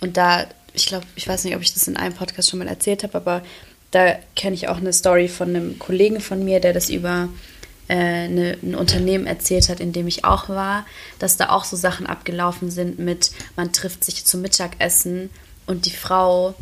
Und 0.00 0.18
da, 0.18 0.44
ich 0.74 0.84
glaube, 0.84 1.06
ich 1.16 1.26
weiß 1.26 1.44
nicht, 1.44 1.56
ob 1.56 1.62
ich 1.62 1.72
das 1.72 1.88
in 1.88 1.96
einem 1.96 2.14
Podcast 2.14 2.50
schon 2.50 2.58
mal 2.58 2.68
erzählt 2.68 3.04
habe, 3.04 3.16
aber 3.16 3.42
da 3.90 4.18
kenne 4.36 4.54
ich 4.54 4.68
auch 4.68 4.76
eine 4.76 4.92
Story 4.92 5.28
von 5.28 5.48
einem 5.48 5.78
Kollegen 5.78 6.20
von 6.20 6.44
mir, 6.44 6.60
der 6.60 6.74
das 6.74 6.90
über 6.90 7.30
äh, 7.88 7.94
eine, 7.94 8.58
ein 8.62 8.74
Unternehmen 8.74 9.26
erzählt 9.26 9.70
hat, 9.70 9.80
in 9.80 9.94
dem 9.94 10.08
ich 10.08 10.26
auch 10.26 10.50
war, 10.50 10.84
dass 11.18 11.38
da 11.38 11.48
auch 11.48 11.64
so 11.64 11.74
Sachen 11.74 12.04
abgelaufen 12.04 12.70
sind 12.70 12.98
mit, 12.98 13.30
man 13.56 13.72
trifft 13.72 14.04
sich 14.04 14.26
zum 14.26 14.42
Mittagessen 14.42 15.30
und 15.64 15.86
die 15.86 15.90
Frau, 15.90 16.54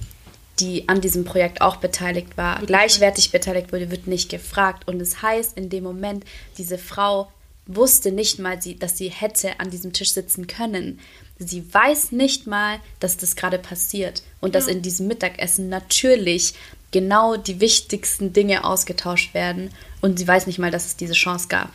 die 0.61 0.89
an 0.89 1.01
diesem 1.01 1.25
Projekt 1.25 1.61
auch 1.61 1.77
beteiligt 1.77 2.37
war, 2.37 2.61
gleichwertig 2.61 3.33
beteiligt 3.33 3.73
wurde, 3.73 3.91
wird 3.91 4.07
nicht 4.07 4.29
gefragt. 4.29 4.87
Und 4.87 5.01
es 5.01 5.13
das 5.13 5.23
heißt, 5.23 5.57
in 5.57 5.71
dem 5.71 5.85
Moment, 5.85 6.25
diese 6.59 6.79
Frau 6.79 7.33
wusste 7.67 8.13
nicht 8.13 8.39
mal, 8.39 8.59
dass 8.79 8.99
sie 8.99 9.09
hätte 9.09 9.61
an 9.61 9.71
diesem 9.71 9.93
Tisch 9.93 10.13
sitzen 10.13 10.47
können. 10.47 10.99
Sie 11.39 11.73
weiß 11.73 12.13
nicht 12.13 12.47
mal, 12.47 12.81
dass 13.01 13.17
das 13.17 13.37
gerade 13.37 13.59
passiert 13.59 14.23
und 14.41 14.55
ja. 14.55 14.61
dass 14.61 14.69
in 14.69 14.83
diesem 14.83 15.07
Mittagessen 15.09 15.69
natürlich 15.69 16.55
genau 16.91 17.37
die 17.37 17.61
wichtigsten 17.61 18.33
Dinge 18.33 18.65
ausgetauscht 18.65 19.35
werden 19.35 19.71
und 20.01 20.19
sie 20.19 20.29
weiß 20.29 20.47
nicht 20.47 20.59
mal, 20.59 20.71
dass 20.71 20.87
es 20.87 20.97
diese 20.97 21.15
Chance 21.15 21.49
gab. 21.49 21.71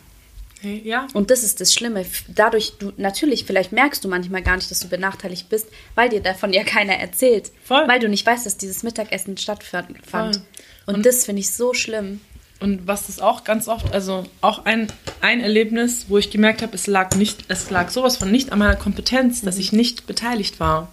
Ja. 0.61 1.07
Und 1.13 1.29
das 1.29 1.43
ist 1.43 1.61
das 1.61 1.73
Schlimme. 1.73 2.05
Dadurch, 2.27 2.73
du 2.79 2.91
natürlich, 2.97 3.45
vielleicht 3.45 3.71
merkst 3.71 4.03
du 4.03 4.07
manchmal 4.07 4.41
gar 4.41 4.55
nicht, 4.55 4.71
dass 4.71 4.79
du 4.79 4.87
benachteiligt 4.87 5.49
bist, 5.49 5.67
weil 5.95 6.09
dir 6.09 6.21
davon 6.21 6.51
ja 6.53 6.63
keiner 6.63 6.93
erzählt. 6.93 7.51
Voll. 7.63 7.87
Weil 7.87 7.99
du 7.99 8.09
nicht 8.09 8.25
weißt, 8.25 8.45
dass 8.45 8.57
dieses 8.57 8.83
Mittagessen 8.83 9.37
stattfand. 9.37 9.97
Und, 10.11 10.95
und, 10.95 11.05
das 11.05 11.25
finde 11.25 11.41
ich 11.41 11.51
so 11.51 11.73
schlimm. 11.73 12.21
Und 12.59 12.87
was 12.87 13.07
ist 13.07 13.21
auch 13.21 13.43
ganz 13.43 13.67
oft, 13.67 13.93
also 13.93 14.25
auch 14.41 14.65
ein, 14.65 14.87
ein 15.21 15.41
Erlebnis, 15.41 16.05
wo 16.07 16.17
ich 16.17 16.31
gemerkt 16.31 16.63
habe, 16.63 16.73
es 16.73 16.87
lag 16.87 17.15
nicht, 17.15 17.45
es 17.49 17.69
lag 17.69 17.89
sowas 17.89 18.17
von 18.17 18.31
nicht 18.31 18.51
an 18.51 18.57
meiner 18.57 18.75
Kompetenz, 18.75 19.41
dass 19.41 19.55
mhm. 19.55 19.61
ich 19.61 19.73
nicht 19.73 20.07
beteiligt 20.07 20.59
war 20.59 20.91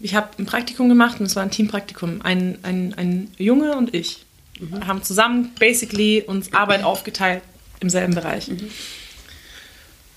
ich 0.00 0.14
habe 0.14 0.28
ein 0.38 0.46
Praktikum 0.46 0.88
gemacht 0.88 1.20
und 1.20 1.26
es 1.26 1.36
war 1.36 1.42
ein 1.42 1.50
Teampraktikum. 1.50 2.20
Ein, 2.22 2.58
ein, 2.62 2.94
ein 2.94 3.30
Junge 3.38 3.76
und 3.76 3.94
ich 3.94 4.24
mhm. 4.60 4.86
haben 4.86 5.02
zusammen 5.02 5.52
basically 5.58 6.22
uns 6.26 6.52
Arbeit 6.52 6.84
aufgeteilt 6.84 7.42
im 7.86 7.90
selben 7.90 8.14
Bereich. 8.14 8.48
Mhm. 8.48 8.70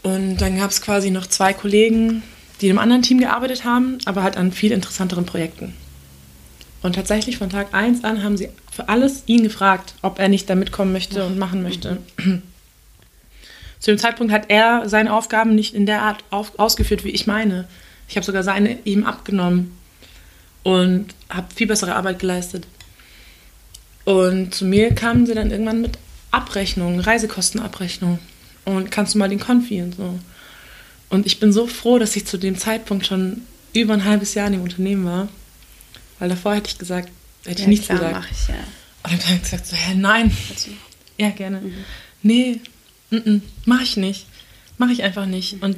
Und 0.02 0.38
dann 0.38 0.58
gab 0.58 0.72
es 0.72 0.82
quasi 0.82 1.12
noch 1.12 1.28
zwei 1.28 1.54
Kollegen, 1.54 2.24
die 2.62 2.70
im 2.70 2.80
anderen 2.80 3.04
Team 3.04 3.20
gearbeitet 3.20 3.64
haben, 3.64 4.00
aber 4.06 4.24
halt 4.24 4.38
an 4.38 4.52
viel 4.52 4.72
interessanteren 4.72 5.26
Projekten. 5.26 5.76
Und 6.82 6.96
tatsächlich 6.96 7.38
von 7.38 7.50
Tag 7.50 7.74
1 7.74 8.04
an 8.04 8.24
haben 8.24 8.38
sie 8.38 8.50
für 8.72 8.90
alles 8.90 9.24
ihn 9.26 9.44
gefragt, 9.44 9.96
ob 10.02 10.20
er 10.20 10.30
nicht 10.30 10.50
da 10.50 10.56
mitkommen 10.56 10.94
möchte 10.94 11.26
und 11.26 11.38
machen 11.38 11.62
möchte. 11.62 11.98
Mhm. 12.18 12.42
Zu 13.80 13.92
dem 13.92 13.98
Zeitpunkt 13.98 14.34
hat 14.34 14.46
er 14.50 14.90
seine 14.90 15.14
Aufgaben 15.14 15.56
nicht 15.56 15.74
in 15.74 15.86
der 15.86 16.02
Art 16.02 16.24
auf, 16.32 16.58
ausgeführt, 16.58 17.04
wie 17.04 17.12
ich 17.12 17.28
meine. 17.28 17.68
Ich 18.08 18.16
habe 18.16 18.26
sogar 18.26 18.44
seine 18.44 18.80
ihm 18.84 19.06
abgenommen 19.06 19.78
und 20.64 21.08
habe 21.30 21.48
viel 21.54 21.68
bessere 21.68 21.96
Arbeit 21.96 22.20
geleistet. 22.20 22.66
Und 24.06 24.56
zu 24.56 24.66
mir 24.66 24.96
kamen 24.96 25.26
sie 25.26 25.36
dann 25.36 25.52
irgendwann 25.52 25.82
mit 25.82 25.98
Abrechnung, 26.32 27.00
Reisekostenabrechnung. 27.00 28.20
Und 28.66 28.92
kannst 28.92 29.16
du 29.16 29.18
mal 29.18 29.30
den 29.30 29.40
Konfi 29.40 29.82
und 29.82 29.96
so. 29.96 30.20
Und 31.10 31.26
ich 31.26 31.40
bin 31.40 31.52
so 31.52 31.66
froh, 31.66 31.98
dass 31.98 32.16
ich 32.16 32.26
zu 32.26 32.38
dem 32.38 32.58
Zeitpunkt 32.58 33.06
schon 33.06 33.42
über 33.74 33.94
ein 33.94 34.06
halbes 34.06 34.34
Jahr 34.36 34.48
in 34.48 34.54
dem 34.54 34.62
Unternehmen 34.62 35.06
war. 35.06 35.28
Weil 36.20 36.30
davor 36.30 36.56
hätte 36.56 36.70
ich 36.70 36.78
gesagt, 36.78 37.10
hätte 37.46 37.60
ja, 37.60 37.64
ich 37.64 37.68
nichts 37.68 37.86
klar, 37.88 38.00
gesagt. 38.00 38.16
Mach 38.16 38.32
ich, 38.32 38.48
ja. 38.48 38.56
Und 39.04 39.14
dann 39.14 39.24
habe 39.24 39.36
ich 39.36 39.42
gesagt, 39.42 39.66
so, 39.66 39.76
hä, 39.76 39.96
nein. 39.96 40.36
Ja, 41.18 41.30
gerne. 41.32 41.62
Mhm. 41.62 41.74
Nee, 42.22 42.62
n 43.12 43.42
mach 43.66 43.82
ich 43.82 43.98
nicht. 43.98 44.26
Mach 44.78 44.90
ich 44.90 45.04
einfach 45.04 45.26
nicht. 45.26 45.54
Mhm. 45.54 45.64
Und 45.64 45.78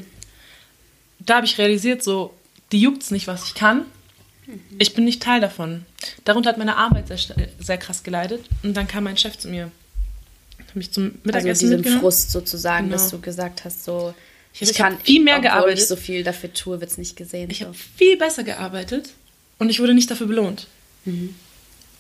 da 1.20 1.36
habe 1.36 1.46
ich 1.46 1.58
realisiert, 1.58 2.04
so, 2.04 2.34
die 2.72 2.82
juckt 2.82 3.04
es 3.04 3.12
nicht, 3.12 3.28
was 3.28 3.48
ich 3.48 3.54
kann. 3.54 3.86
Ich 4.80 4.94
bin 4.94 5.06
nicht 5.06 5.22
Teil 5.22 5.40
davon. 5.40 5.86
Darunter 6.26 6.50
hat 6.50 6.58
meine 6.58 6.76
Arbeit 6.76 7.08
sehr, 7.08 7.20
sehr 7.60 7.78
krass 7.78 8.04
geleidet. 8.04 8.44
Und 8.64 8.76
dann 8.76 8.88
kam 8.88 9.06
mein 9.06 9.18
Chef 9.18 9.38
zu 9.38 9.48
mir. 9.48 9.72
Hat 10.72 10.78
mich 10.78 10.92
zum 10.92 11.16
Mittagessen 11.26 11.50
also 11.50 11.60
diesen 11.60 11.76
mitgenommen. 11.78 12.02
Frust 12.02 12.32
sozusagen, 12.32 12.86
genau. 12.86 12.98
dass 12.98 13.10
du 13.10 13.20
gesagt 13.20 13.66
hast, 13.66 13.84
so, 13.84 14.14
ich, 14.54 14.62
ich 14.62 14.74
kann 14.74 14.98
viel 15.02 15.22
mehr 15.22 15.42
gearbeitet. 15.42 15.80
ich 15.80 15.88
so 15.88 15.98
viel 15.98 16.24
dafür 16.24 16.54
tue, 16.54 16.80
wird 16.80 16.90
es 16.90 16.98
nicht 16.98 17.18
gesehen. 17.18 17.50
Ich 17.50 17.60
so. 17.60 17.66
habe 17.66 17.76
viel 17.98 18.16
besser 18.16 18.46
gearbeitet 18.46 19.10
und 19.60 19.70
ich 19.70 19.82
wurde 19.82 19.94
nicht 19.94 20.10
dafür 20.10 20.28
belohnt. 20.28 20.68
Mhm. 21.04 21.36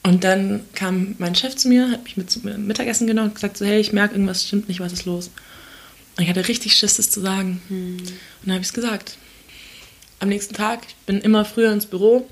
Und 0.03 0.23
dann 0.23 0.61
kam 0.73 1.15
mein 1.19 1.35
Chef 1.35 1.57
zu 1.57 1.67
mir, 1.67 1.91
hat 1.91 2.05
mich 2.05 2.15
mit 2.15 2.31
zum 2.31 2.43
Mittagessen 2.65 3.07
genommen 3.07 3.27
und 3.27 3.35
gesagt 3.35 3.57
so, 3.57 3.65
hey, 3.65 3.81
ich 3.81 3.91
merke, 3.91 4.13
irgendwas 4.13 4.47
stimmt 4.47 4.69
nicht, 4.69 4.79
was 4.79 4.93
ist 4.93 5.03
los? 5.03 5.31
Und 6.15 6.23
ich 6.23 6.29
hatte 6.29 6.47
richtig 6.47 6.73
Schiss, 6.73 6.95
das 6.95 7.11
zu 7.11 7.19
sagen. 7.19 7.61
Mhm. 7.67 7.97
Und 7.97 8.09
dann 8.45 8.53
habe 8.53 8.61
ich 8.61 8.69
es 8.69 8.73
gesagt. 8.73 9.17
Am 10.19 10.29
nächsten 10.29 10.55
Tag, 10.55 10.83
ich 10.87 10.95
bin 11.05 11.19
immer 11.19 11.43
früher 11.43 11.73
ins 11.73 11.87
Büro. 11.87 12.25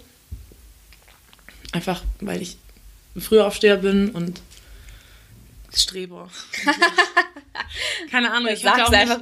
Einfach, 1.73 2.03
weil 2.21 2.41
ich 2.41 2.55
früher 3.17 3.45
Aufsteher 3.45 3.75
bin 3.75 4.11
und 4.11 4.41
Streber. 5.73 6.29
Keine 8.11 8.31
Ahnung. 8.31 8.49
Ich 8.51 8.65
hatte, 8.65 8.85
auch 8.85 8.89
nicht, 8.89 8.99
einfach, 8.99 9.19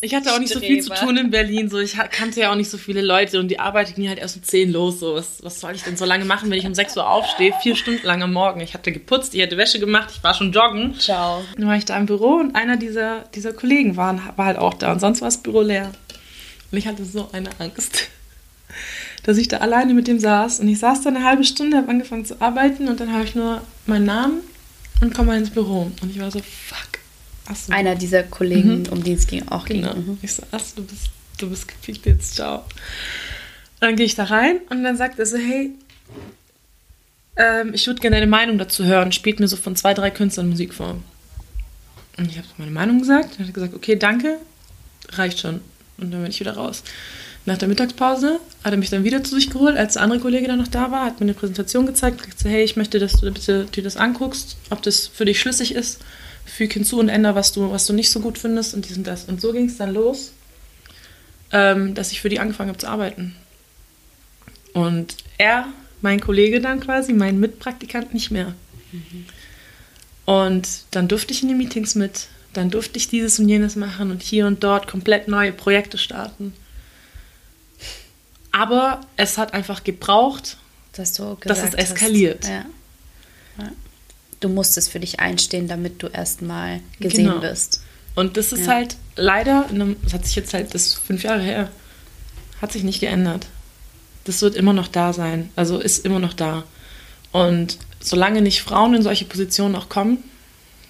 ich 0.00 0.14
hatte 0.14 0.32
auch 0.32 0.38
nicht 0.38 0.52
so 0.52 0.60
viel 0.60 0.82
zu 0.82 0.92
tun 0.94 1.16
in 1.16 1.30
Berlin. 1.30 1.68
So, 1.68 1.78
ich 1.78 1.96
kannte 2.10 2.40
ja 2.40 2.50
auch 2.50 2.56
nicht 2.56 2.70
so 2.70 2.78
viele 2.78 3.02
Leute 3.02 3.38
und 3.38 3.48
die 3.48 3.58
Arbeit 3.58 3.94
ging 3.94 4.08
halt 4.08 4.18
erst 4.18 4.36
um 4.36 4.42
10 4.42 4.72
los. 4.72 5.00
So, 5.00 5.14
was, 5.14 5.42
was 5.42 5.60
soll 5.60 5.74
ich 5.74 5.82
denn 5.82 5.96
so 5.96 6.04
lange 6.04 6.24
machen, 6.24 6.50
wenn 6.50 6.58
ich 6.58 6.66
um 6.66 6.74
6 6.74 6.96
Uhr 6.96 7.08
aufstehe? 7.08 7.52
Vier 7.62 7.76
Stunden 7.76 8.04
lang 8.06 8.22
am 8.22 8.32
Morgen. 8.32 8.60
Ich 8.60 8.74
hatte 8.74 8.92
geputzt, 8.92 9.34
ich 9.34 9.42
hatte 9.42 9.56
Wäsche 9.56 9.78
gemacht, 9.78 10.10
ich 10.14 10.24
war 10.24 10.34
schon 10.34 10.52
joggen. 10.52 10.98
Ciao. 10.98 11.42
Dann 11.56 11.66
war 11.66 11.76
ich 11.76 11.84
da 11.84 11.96
im 11.96 12.06
Büro 12.06 12.34
und 12.34 12.56
einer 12.56 12.76
dieser, 12.76 13.20
dieser 13.34 13.52
Kollegen 13.52 13.96
war, 13.96 14.18
war 14.36 14.46
halt 14.46 14.58
auch 14.58 14.74
da 14.74 14.92
und 14.92 15.00
sonst 15.00 15.20
war 15.20 15.28
das 15.28 15.38
Büro 15.38 15.62
leer. 15.62 15.92
Und 16.70 16.78
ich 16.78 16.86
hatte 16.86 17.04
so 17.04 17.28
eine 17.32 17.50
Angst, 17.58 18.08
dass 19.22 19.36
ich 19.36 19.48
da 19.48 19.58
alleine 19.58 19.94
mit 19.94 20.08
dem 20.08 20.18
saß. 20.18 20.60
Und 20.60 20.68
ich 20.68 20.78
saß 20.78 21.02
da 21.02 21.10
eine 21.10 21.24
halbe 21.24 21.44
Stunde, 21.44 21.76
habe 21.76 21.88
angefangen 21.88 22.24
zu 22.24 22.40
arbeiten 22.40 22.88
und 22.88 23.00
dann 23.00 23.12
habe 23.12 23.24
ich 23.24 23.34
nur 23.34 23.62
meinen 23.86 24.06
Namen 24.06 24.40
und 25.00 25.14
komme 25.14 25.28
mal 25.28 25.38
ins 25.38 25.50
Büro. 25.50 25.90
Und 26.00 26.10
ich 26.10 26.20
war 26.20 26.30
so, 26.30 26.40
fuck. 26.40 27.00
Achso. 27.46 27.72
Einer 27.72 27.94
dieser 27.94 28.22
Kollegen, 28.22 28.80
mhm. 28.80 28.88
um 28.88 29.04
die 29.04 29.12
es 29.12 29.26
ging, 29.26 29.46
auch 29.48 29.66
genau. 29.66 29.92
ging. 29.92 30.06
Mhm. 30.06 30.18
Ich 30.22 30.32
so, 30.32 30.42
achso, 30.50 30.76
du 30.76 30.84
bist, 30.84 31.10
du 31.38 31.50
bist 31.50 31.68
gefickt 31.68 32.06
jetzt, 32.06 32.36
ciao. 32.36 32.64
dann 33.80 33.96
gehe 33.96 34.06
ich 34.06 34.14
da 34.14 34.24
rein 34.24 34.60
und 34.70 34.82
dann 34.82 34.96
sagt 34.96 35.18
er 35.18 35.26
so, 35.26 35.36
hey, 35.36 35.72
ähm, 37.36 37.74
ich 37.74 37.86
würde 37.86 38.00
gerne 38.00 38.16
deine 38.16 38.26
Meinung 38.26 38.58
dazu 38.58 38.84
hören. 38.84 39.12
Spielt 39.12 39.40
mir 39.40 39.48
so 39.48 39.56
von 39.56 39.76
zwei, 39.76 39.92
drei 39.94 40.10
Künstlern 40.10 40.48
Musik 40.48 40.72
vor. 40.72 40.96
Und 42.16 42.30
ich 42.30 42.38
habe 42.38 42.46
meine 42.58 42.70
Meinung 42.70 43.00
gesagt. 43.00 43.38
Er 43.38 43.46
hat 43.46 43.54
gesagt, 43.54 43.74
okay, 43.74 43.96
danke, 43.96 44.38
reicht 45.10 45.40
schon. 45.40 45.60
Und 45.98 46.12
dann 46.12 46.22
bin 46.22 46.30
ich 46.30 46.40
wieder 46.40 46.54
raus. 46.54 46.82
Nach 47.46 47.58
der 47.58 47.68
Mittagspause 47.68 48.40
hat 48.62 48.72
er 48.72 48.78
mich 48.78 48.90
dann 48.90 49.04
wieder 49.04 49.22
zu 49.22 49.34
sich 49.34 49.50
geholt, 49.50 49.76
als 49.76 49.94
der 49.94 50.02
andere 50.02 50.20
Kollege 50.20 50.48
dann 50.48 50.58
noch 50.58 50.68
da 50.68 50.90
war, 50.90 51.04
hat 51.04 51.20
mir 51.20 51.26
eine 51.26 51.34
Präsentation 51.34 51.84
gezeigt, 51.84 52.22
gesagt 52.22 52.44
hey, 52.44 52.64
ich 52.64 52.76
möchte, 52.76 52.98
dass 52.98 53.20
du 53.20 53.30
bitte 53.30 53.66
dir 53.66 53.82
das 53.82 53.96
anguckst, 53.98 54.56
ob 54.70 54.80
das 54.82 55.06
für 55.06 55.26
dich 55.26 55.40
schlüssig 55.40 55.74
ist, 55.74 56.00
füg 56.46 56.72
hinzu 56.72 56.98
und 56.98 57.10
ändere, 57.10 57.34
was 57.34 57.52
du, 57.52 57.70
was 57.70 57.86
du 57.86 57.92
nicht 57.92 58.10
so 58.10 58.20
gut 58.20 58.38
findest 58.38 58.74
und 58.74 58.88
dies 58.88 58.96
und 58.96 59.06
das. 59.06 59.24
Und 59.24 59.40
so 59.42 59.52
ging 59.52 59.66
es 59.66 59.76
dann 59.76 59.92
los. 59.92 60.32
ähm, 61.54 61.94
dass 61.94 62.10
ich 62.12 62.20
für 62.20 62.28
die 62.28 62.40
angefangen 62.40 62.68
habe 62.68 62.78
zu 62.78 62.88
arbeiten. 62.88 63.34
Und 64.72 65.16
er, 65.38 65.66
mein 66.02 66.20
Kollege 66.20 66.60
dann 66.60 66.80
quasi, 66.80 67.12
mein 67.12 67.38
Mitpraktikant 67.38 68.12
nicht 68.12 68.30
mehr. 68.30 68.54
Mhm. 68.90 69.26
Und 70.24 70.68
dann 70.90 71.06
durfte 71.06 71.32
ich 71.32 71.42
in 71.42 71.48
die 71.48 71.54
Meetings 71.54 71.94
mit, 71.94 72.26
dann 72.54 72.70
durfte 72.70 72.98
ich 72.98 73.08
dieses 73.08 73.38
und 73.38 73.48
jenes 73.48 73.76
machen 73.76 74.10
und 74.10 74.22
hier 74.22 74.46
und 74.46 74.64
dort 74.64 74.88
komplett 74.88 75.28
neue 75.28 75.52
Projekte 75.52 75.96
starten. 75.96 76.54
Aber 78.54 79.00
es 79.16 79.36
hat 79.36 79.52
einfach 79.52 79.82
gebraucht, 79.82 80.58
dass, 80.92 81.14
du 81.14 81.36
dass 81.40 81.60
es 81.60 81.74
eskaliert. 81.74 82.44
Ja. 82.46 82.64
Ja. 83.58 83.72
Du 84.38 84.48
musstest 84.48 84.90
für 84.90 85.00
dich 85.00 85.18
einstehen, 85.18 85.66
damit 85.66 86.00
du 86.00 86.06
erstmal 86.06 86.78
gesehen 87.00 87.26
genau. 87.26 87.42
wirst. 87.42 87.82
Und 88.14 88.36
das 88.36 88.52
ist 88.52 88.66
ja. 88.66 88.74
halt 88.74 88.96
leider, 89.16 89.68
das 90.04 90.12
hat 90.12 90.24
sich 90.24 90.36
jetzt 90.36 90.54
halt, 90.54 90.72
das 90.72 90.86
ist 90.86 90.94
fünf 90.98 91.24
Jahre 91.24 91.42
her, 91.42 91.68
hat 92.62 92.70
sich 92.70 92.84
nicht 92.84 93.00
geändert. 93.00 93.48
Das 94.22 94.40
wird 94.40 94.54
immer 94.54 94.72
noch 94.72 94.86
da 94.86 95.12
sein. 95.12 95.50
Also 95.56 95.80
ist 95.80 96.04
immer 96.04 96.20
noch 96.20 96.32
da. 96.32 96.62
Und 97.32 97.78
solange 97.98 98.40
nicht 98.40 98.62
Frauen 98.62 98.94
in 98.94 99.02
solche 99.02 99.24
Positionen 99.24 99.74
auch 99.74 99.88
kommen, 99.88 100.22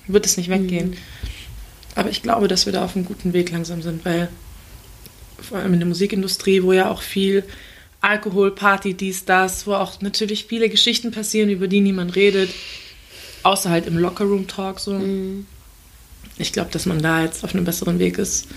wird 0.07 0.27
es 0.27 0.37
nicht 0.37 0.51
weggehen. 0.51 0.91
Mhm. 0.91 0.97
Aber 1.95 2.11
ich 2.11 2.21
glaube, 2.21 2.47
dass 2.47 2.67
wir 2.67 2.75
da 2.75 2.85
auf 2.85 2.95
einem 2.95 3.07
guten 3.07 3.33
Weg 3.33 3.51
langsam 3.53 3.81
sind, 3.81 4.05
weil 4.05 4.29
vor 5.41 5.59
allem 5.59 5.75
in 5.75 5.81
der 5.81 5.89
Musikindustrie, 5.89 6.63
wo 6.63 6.73
ja 6.73 6.91
auch 6.91 7.03
viel 7.03 7.45
Alkohol, 8.01 8.55
Party, 8.55 8.95
dies, 8.95 9.25
das, 9.25 9.67
wo 9.67 9.75
auch 9.75 10.01
natürlich 10.01 10.47
viele 10.47 10.69
Geschichten 10.69 11.11
passieren, 11.11 11.49
über 11.49 11.69
die 11.69 11.81
niemand 11.81 12.17
redet, 12.17 12.51
außer 13.43 13.71
halt 13.71 13.87
im 13.87 13.97
Lockerroom-Talk 13.97 14.79
so. 14.79 14.93
Mhm. 14.93 15.47
Ich 16.37 16.53
glaube, 16.53 16.71
dass 16.71 16.87
man 16.87 17.01
da 17.01 17.23
jetzt 17.23 17.45
auf 17.45 17.55
einem 17.55 17.65
besseren 17.65 17.99
Weg 17.99 18.19
ist 18.19 18.49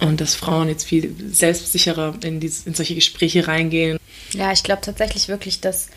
und 0.00 0.20
dass 0.20 0.34
Frauen 0.34 0.68
jetzt 0.68 0.84
viel 0.84 1.14
selbstsicherer 1.30 2.14
in, 2.22 2.40
die, 2.40 2.52
in 2.64 2.74
solche 2.74 2.94
Gespräche 2.94 3.46
reingehen. 3.46 3.98
Ja, 4.32 4.50
ich 4.52 4.62
glaube 4.62 4.80
tatsächlich 4.82 5.28
wirklich, 5.28 5.60
dass 5.60 5.88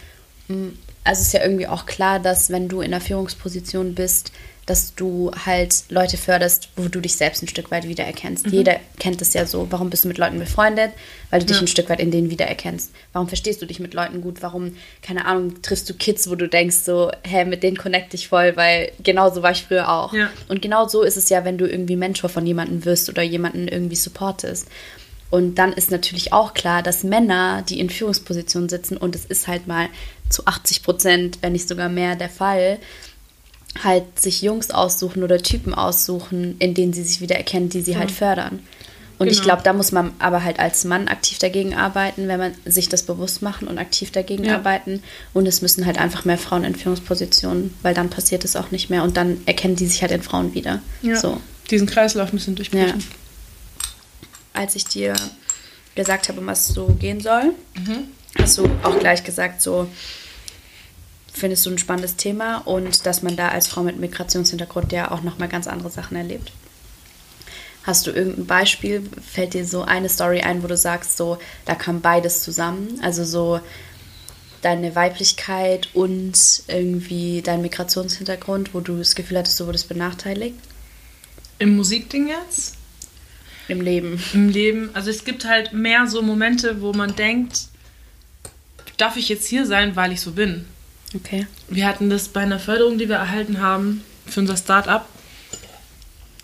also 1.04 1.22
es 1.22 1.28
ist 1.28 1.34
ja 1.34 1.42
irgendwie 1.42 1.68
auch 1.68 1.86
klar, 1.86 2.20
dass 2.20 2.50
wenn 2.50 2.68
du 2.68 2.82
in 2.82 2.92
der 2.92 3.02
Führungsposition 3.02 3.96
bist, 3.96 4.32
dass 4.66 4.96
du 4.96 5.32
halt 5.46 5.84
Leute 5.90 6.18
förderst, 6.18 6.70
wo 6.78 6.88
du 6.88 7.02
dich 7.02 7.16
selbst 7.16 7.44
ein 7.44 7.48
Stück 7.48 7.72
weit 7.72 7.88
wiedererkennst. 7.88 8.48
Mhm. 8.48 8.54
Jeder 8.54 8.80
kennt 9.00 9.22
es 9.22 9.34
ja 9.34 9.46
so. 9.46 9.68
Warum 9.70 9.90
bist 9.90 10.06
du 10.06 10.08
mit 10.08 10.18
Leuten 10.18 10.40
befreundet? 10.40 10.92
Weil 11.30 11.42
du 11.42 11.48
dich 11.48 11.60
ein 11.60 11.68
Stück 11.68 11.90
weit 11.90 12.00
in 12.00 12.12
denen 12.12 12.30
wiedererkennst. 12.30 12.92
Warum 13.12 13.28
verstehst 13.28 13.62
du 13.62 13.66
dich 13.66 13.80
mit 13.80 13.94
Leuten 13.94 14.22
gut? 14.22 14.42
Warum, 14.42 14.76
keine 15.02 15.26
Ahnung, 15.26 15.62
triffst 15.62 15.90
du 15.90 15.94
Kids, 15.94 16.30
wo 16.30 16.36
du 16.36 16.48
denkst 16.48 16.78
so, 16.78 17.12
hä, 17.24 17.44
mit 17.46 17.64
denen 17.64 17.78
connect 17.78 18.14
ich 18.14 18.30
voll, 18.30 18.56
weil 18.56 18.92
genau 19.04 19.34
so 19.34 19.42
war 19.44 19.52
ich 19.52 19.64
früher 19.64 19.90
auch. 19.90 20.14
Ja. 20.14 20.30
Und 20.48 20.62
genau 20.62 20.88
so 20.88 21.02
ist 21.02 21.18
es 21.18 21.30
ja, 21.30 21.44
wenn 21.44 21.58
du 21.58 21.68
irgendwie 21.68 21.98
Mentor 21.98 22.30
von 22.30 22.46
jemandem 22.46 22.86
wirst 22.86 23.10
oder 23.10 23.22
jemanden 23.22 23.68
irgendwie 23.68 23.96
supportest. 23.98 24.68
Und 25.30 25.56
dann 25.56 25.74
ist 25.74 25.90
natürlich 25.90 26.32
auch 26.32 26.54
klar, 26.54 26.84
dass 26.84 27.04
Männer, 27.04 27.64
die 27.68 27.80
in 27.80 27.90
Führungspositionen 27.90 28.70
sitzen, 28.70 28.98
und 28.98 29.16
es 29.16 29.26
ist 29.26 29.48
halt 29.48 29.66
mal 29.66 29.90
zu 30.30 30.46
80 30.46 30.84
Prozent, 30.84 31.40
wenn 31.42 31.54
nicht 31.54 31.68
sogar 31.68 31.90
mehr 31.90 32.16
der 32.16 32.30
Fall, 32.30 32.78
halt 33.82 34.20
sich 34.20 34.42
Jungs 34.42 34.72
aussuchen 34.72 35.24
oder 35.24 35.40
Typen 35.40 35.74
aussuchen, 35.74 36.56
in 36.60 36.74
denen 36.74 36.94
sie 36.94 37.04
sich 37.04 37.22
wieder 37.22 37.36
erkennen, 37.36 37.70
die 37.70 37.82
sie 37.82 37.94
ja. 37.94 38.00
halt 38.00 38.12
fördern. 38.12 38.60
Und 39.20 39.28
genau. 39.28 39.40
ich 39.40 39.44
glaube, 39.44 39.62
da 39.64 39.74
muss 39.74 39.92
man 39.92 40.12
aber 40.20 40.44
halt 40.44 40.60
als 40.60 40.86
Mann 40.86 41.08
aktiv 41.08 41.38
dagegen 41.38 41.76
arbeiten, 41.76 42.28
wenn 42.28 42.40
man 42.40 42.54
sich 42.66 42.90
das 42.90 43.04
bewusst 43.04 43.42
machen 43.42 43.68
und 43.68 43.78
aktiv 43.78 44.12
dagegen 44.12 44.44
ja. 44.44 44.56
arbeiten. 44.56 45.04
Und 45.34 45.48
es 45.48 45.62
müssen 45.62 45.86
halt 45.86 45.98
einfach 45.98 46.26
mehr 46.26 46.38
Frauen 46.38 46.64
in 46.64 46.76
Führungspositionen, 46.76 47.74
weil 47.84 47.94
dann 47.94 48.10
passiert 48.10 48.44
es 48.44 48.56
auch 48.56 48.72
nicht 48.72 48.90
mehr 48.90 49.04
und 49.04 49.16
dann 49.16 49.42
erkennen 49.46 49.76
die 49.76 49.86
sich 49.86 50.02
halt 50.02 50.12
in 50.12 50.24
Frauen 50.24 50.54
wieder. 50.54 50.82
Ja. 51.02 51.16
So. 51.16 51.40
Diesen 51.70 51.88
Kreislauf 51.88 52.32
bisschen 52.32 52.56
durchbrechen. 52.56 53.00
Ja. 53.00 54.62
Als 54.62 54.76
ich 54.76 54.86
dir 54.86 55.14
gesagt 55.96 56.28
habe, 56.28 56.40
um 56.40 56.48
was 56.48 56.68
so 56.68 56.88
gehen 57.00 57.22
soll, 57.22 57.54
mhm. 57.76 58.08
hast 58.38 58.58
du 58.58 58.70
auch 58.84 59.00
gleich 59.00 59.24
gesagt, 59.24 59.62
so, 59.62 59.88
findest 61.34 61.66
du 61.66 61.72
ein 61.72 61.78
spannendes 61.78 62.16
Thema 62.16 62.58
und 62.60 63.06
dass 63.06 63.24
man 63.24 63.36
da 63.36 63.50
als 63.50 63.68
Frau 63.68 63.84
mit 63.84 64.00
Migrationshintergrund 64.00 64.92
ja 64.92 65.12
auch 65.12 65.22
nochmal 65.22 65.50
ganz 65.50 65.68
andere 65.68 65.90
Sachen 65.90 66.16
erlebt. 66.16 66.52
Hast 67.84 68.08
du 68.08 68.12
irgendein 68.12 68.46
Beispiel? 68.46 69.10
Fällt 69.22 69.54
dir 69.54 69.66
so 69.66 69.82
eine 69.82 70.08
Story 70.08 70.42
ein, 70.42 70.64
wo 70.64 70.68
du 70.68 70.78
sagst, 70.78 71.18
so, 71.18 71.38
da 71.66 71.76
kam 71.76 72.00
beides 72.00 72.42
zusammen? 72.42 73.00
Also 73.02 73.26
so 73.26 73.60
deine 74.62 74.96
Weiblichkeit 74.96 75.90
und 75.94 76.64
irgendwie 76.68 77.42
dein 77.42 77.62
Migrationshintergrund, 77.62 78.74
wo 78.74 78.80
du 78.80 78.98
das 78.98 79.16
Gefühl 79.16 79.40
hattest, 79.40 79.60
du 79.60 79.66
wurdest 79.66 79.90
benachteiligt? 79.90 80.56
Im 81.60 81.76
Musikding 81.76 82.30
jetzt? 82.30 82.76
Im 83.68 83.82
Leben. 83.82 84.22
Im 84.34 84.50
Leben. 84.50 84.90
Also 84.94 85.10
es 85.10 85.26
gibt 85.26 85.46
halt 85.46 85.74
mehr 85.74 86.08
so 86.08 86.22
Momente, 86.22 86.82
wo 86.82 86.94
man 86.94 87.16
denkt, 87.16 87.64
darf 88.98 89.18
ich 89.18 89.28
jetzt 89.28 89.48
hier 89.48 89.66
sein, 89.66 89.96
weil 89.98 90.14
ich 90.14 90.22
so 90.22 90.32
bin? 90.32 90.66
Okay. 91.16 91.48
Wir 91.70 91.88
hatten 91.88 92.10
das 92.10 92.30
bei 92.30 92.42
einer 92.42 92.60
Förderung, 92.60 92.98
die 92.98 93.08
wir 93.08 93.18
erhalten 93.18 93.62
haben 93.62 94.04
für 94.26 94.40
unser 94.40 94.58
Start-up. 94.58 95.08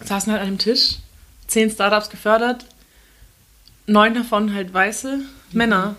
Saßen 0.04 0.32
halt 0.32 0.41
an 0.41 0.48
einem 0.48 0.58
Tisch, 0.58 0.98
zehn 1.48 1.70
Startups 1.70 2.10
gefördert, 2.10 2.66
neun 3.88 4.14
davon 4.14 4.54
halt 4.54 4.74
weiße 4.74 5.18
mhm. 5.18 5.26
Männer. 5.52 5.96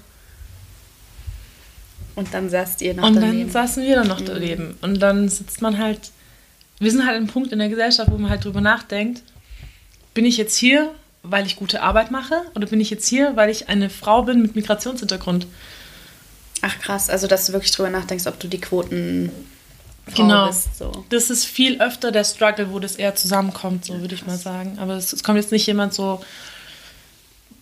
Und 2.15 2.33
dann 2.35 2.51
saßt 2.51 2.83
ihr 2.83 2.95
noch 2.95 3.05
Und 3.05 3.17
daneben. 3.17 3.41
dann 3.41 3.51
saßen 3.51 3.83
wir 3.83 3.97
dann 3.97 4.09
noch 4.09 4.21
mhm. 4.21 4.27
daneben. 4.27 4.79
Und 4.81 5.01
dann 5.01 5.29
sitzt 5.29 5.63
man 5.63 5.79
halt, 5.79 6.11
wir 6.79 6.91
sind 6.91 7.01
halt 7.01 7.11
an 7.11 7.17
einem 7.17 7.27
Punkt 7.27 7.53
in 7.53 7.59
der 7.59 7.69
Gesellschaft, 7.69 8.11
wo 8.11 8.19
man 8.19 8.31
halt 8.31 8.45
drüber 8.45 8.61
nachdenkt, 8.61 9.23
bin 10.15 10.25
ich 10.25 10.37
jetzt 10.37 10.57
hier, 10.57 10.91
weil 11.23 11.47
ich 11.47 11.57
gute 11.57 11.83
Arbeit 11.83 12.11
mache? 12.11 12.43
Oder 12.55 12.67
bin 12.67 12.81
ich 12.81 12.91
jetzt 12.91 13.07
hier, 13.07 13.37
weil 13.37 13.51
ich 13.51 13.69
eine 13.69 13.91
Frau 13.91 14.23
bin 14.23 14.43
mit 14.43 14.57
Migrationshintergrund? 14.57 15.47
Ach 16.63 16.79
krass, 16.79 17.09
also 17.09 17.27
dass 17.27 17.47
du 17.47 17.53
wirklich 17.53 17.73
drüber 17.73 17.91
nachdenkst, 17.91 18.27
ob 18.27 18.39
du 18.39 18.49
die 18.49 18.61
Quoten 18.61 19.31
genau. 20.15 20.49
Bist, 20.49 20.77
so. 20.77 21.05
Das 21.09 21.31
ist 21.31 21.45
viel 21.45 21.81
öfter 21.81 22.13
der 22.13 22.25
Struggle, 22.25 22.73
wo 22.73 22.79
das 22.79 22.97
eher 22.97 23.15
zusammenkommt, 23.15 23.85
so 23.85 24.01
würde 24.01 24.15
ich 24.15 24.27
mal 24.27 24.37
sagen. 24.37 24.79
Aber 24.79 24.95
es, 24.95 25.13
es, 25.13 25.23
kommt 25.23 25.39
jetzt 25.39 25.53
nicht 25.53 25.67
jemand 25.67 25.95
so, 25.95 26.23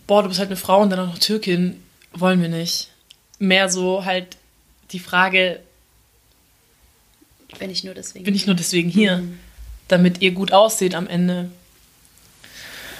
boah, 0.07 0.23
du 0.23 0.29
bist 0.29 0.39
halt 0.39 0.49
eine 0.49 0.57
Frau 0.57 0.81
und 0.81 0.89
dann 0.89 0.99
auch 0.99 1.07
noch 1.07 1.19
Türkin, 1.19 1.81
wollen 2.13 2.41
wir 2.41 2.49
nicht. 2.49 2.89
Mehr 3.39 3.69
so 3.69 4.03
halt 4.03 4.37
die 4.91 4.99
Frage, 4.99 5.59
bin 7.57 7.71
ich 7.71 7.83
nur 7.83 7.93
deswegen 7.93 8.25
bin 8.25 8.35
ich 8.35 8.45
nur 8.45 8.55
deswegen 8.55 8.89
hier, 8.89 9.17
mhm. 9.17 9.39
damit 9.87 10.21
ihr 10.21 10.31
gut 10.31 10.51
aussieht 10.51 10.93
am 10.93 11.07
Ende. 11.07 11.49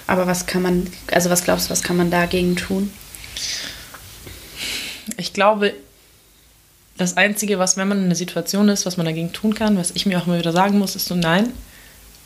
Aber 0.06 0.26
was 0.26 0.46
kann 0.46 0.62
man, 0.62 0.90
also 1.12 1.30
was 1.30 1.44
glaubst 1.44 1.66
du, 1.66 1.70
was 1.70 1.82
kann 1.82 1.96
man 1.96 2.10
dagegen 2.10 2.56
tun? 2.56 2.90
Ich 5.16 5.32
glaube, 5.32 5.74
das 7.00 7.16
Einzige, 7.16 7.58
was, 7.58 7.76
wenn 7.76 7.88
man 7.88 7.98
in 7.98 8.04
einer 8.04 8.14
Situation 8.14 8.68
ist, 8.68 8.84
was 8.84 8.96
man 8.96 9.06
dagegen 9.06 9.32
tun 9.32 9.54
kann, 9.54 9.76
was 9.76 9.90
ich 9.92 10.06
mir 10.06 10.18
auch 10.18 10.26
immer 10.26 10.38
wieder 10.38 10.52
sagen 10.52 10.78
muss, 10.78 10.96
ist 10.96 11.06
so, 11.06 11.14
nein, 11.14 11.52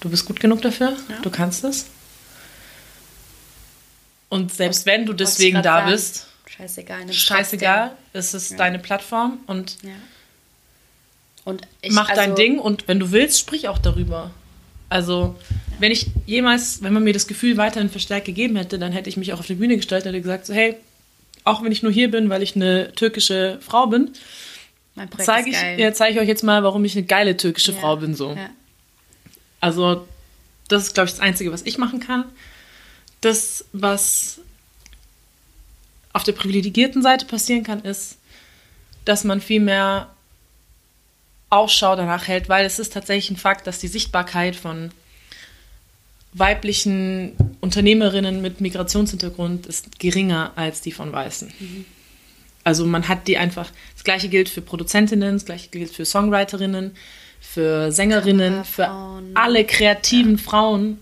du 0.01 0.11
bist 0.11 0.27
gut 0.27 0.41
genug 0.41 0.63
dafür, 0.63 0.97
ja. 1.09 1.21
du 1.23 1.31
kannst 1.31 1.65
es. 1.65 1.87
Und 4.29 4.53
selbst 4.53 4.81
was, 4.81 4.87
wenn 4.87 5.07
du 5.07 5.13
deswegen 5.13 5.63
da 5.63 5.63
sagen, 5.63 5.91
bist, 5.93 6.27
scheißegal, 6.47 7.13
scheißegal, 7.13 7.93
es 8.13 8.35
ist 8.35 8.51
ja. 8.51 8.57
deine 8.57 8.81
Plattform 8.81 9.39
und, 9.47 9.77
ja. 9.83 9.91
und 11.45 11.63
ich, 11.81 11.93
mach 11.93 12.09
also, 12.09 12.21
dein 12.21 12.35
Ding 12.35 12.59
und 12.59 12.89
wenn 12.89 12.99
du 12.99 13.13
willst, 13.13 13.39
sprich 13.39 13.69
auch 13.69 13.79
darüber. 13.79 14.33
Also, 14.89 15.37
wenn 15.79 15.93
ich 15.93 16.09
jemals, 16.27 16.83
wenn 16.83 16.93
man 16.93 17.05
mir 17.05 17.13
das 17.13 17.27
Gefühl 17.27 17.57
weiterhin 17.57 17.91
verstärkt 17.91 18.27
gegeben 18.27 18.57
hätte, 18.57 18.79
dann 18.79 18.93
hätte 18.93 19.09
ich 19.09 19.17
mich 19.17 19.33
auch 19.33 19.41
auf 19.41 19.47
die 19.47 19.55
Bühne 19.55 19.77
gestellt 19.77 20.05
und 20.05 20.11
hätte 20.11 20.23
gesagt, 20.23 20.47
so, 20.47 20.55
hey, 20.55 20.77
auch 21.45 21.63
wenn 21.63 21.73
ich 21.73 21.83
nur 21.83 21.93
hier 21.93 22.11
bin, 22.11 22.29
weil 22.29 22.43
ich 22.43 22.57
eine 22.57 22.93
türkische 22.93 23.59
Frau 23.61 23.87
bin, 23.87 24.11
zeige 25.19 25.51
ich, 25.51 25.57
ja, 25.79 25.93
zeig 25.93 26.13
ich 26.13 26.21
euch 26.21 26.29
jetzt 26.29 26.43
mal, 26.43 26.63
warum 26.63 26.85
ich 26.85 26.97
eine 26.97 27.07
geile 27.07 27.37
türkische 27.37 27.73
ja. 27.73 27.81
Frau 27.81 27.97
bin. 27.97 28.15
So. 28.15 28.35
Ja. 28.35 28.51
Also, 29.61 30.07
das 30.69 30.85
ist, 30.85 30.95
glaube 30.95 31.09
ich, 31.09 31.15
das 31.15 31.21
Einzige, 31.21 31.53
was 31.53 31.63
ich 31.63 31.79
machen 31.79 32.01
kann. 32.01 32.25
Das, 33.21 33.65
was 33.73 34.41
auf 36.13 36.23
der 36.23 36.33
privilegierten 36.33 37.03
Seite 37.03 37.27
passieren 37.27 37.65
kann, 37.65 37.83
ist, 37.83 38.19
dass 39.05 39.25
man 39.25 39.41
viel 39.41 39.61
mehr 39.61 40.11
Ausschau 41.51 41.97
danach 41.97 42.29
hält, 42.29 42.49
weil 42.49 42.65
es 42.67 42.79
ist 42.79 42.93
tatsächlich 42.93 43.31
ein 43.31 43.37
Fakt, 43.37 43.67
dass 43.67 43.79
die 43.79 43.89
Sichtbarkeit 43.89 44.57
von 44.57 44.91
weiblichen 46.33 47.37
Unternehmerinnen 47.61 48.43
mit 48.43 48.61
Migrationshintergrund 48.61 49.67
ist 49.67 49.99
geringer 49.99 50.53
als 50.57 50.81
die 50.81 50.93
von 50.93 51.13
Weißen. 51.13 51.53
Mhm. 51.59 51.85
Also 52.65 52.87
man 52.87 53.09
hat 53.09 53.29
die 53.29 53.37
einfach, 53.37 53.71
das 53.95 54.05
gleiche 54.05 54.29
gilt 54.29 54.49
für 54.49 54.63
Produzentinnen, 54.63 55.35
das 55.35 55.45
gleiche 55.45 55.69
gilt 55.69 55.91
für 55.91 56.05
Songwriterinnen, 56.05 56.93
für 57.41 57.93
Sängerinnen, 57.93 58.65
für 58.65 58.91
alle 59.35 59.65
kreativen 59.65 60.37
ja. 60.37 60.43
Frauen 60.43 60.99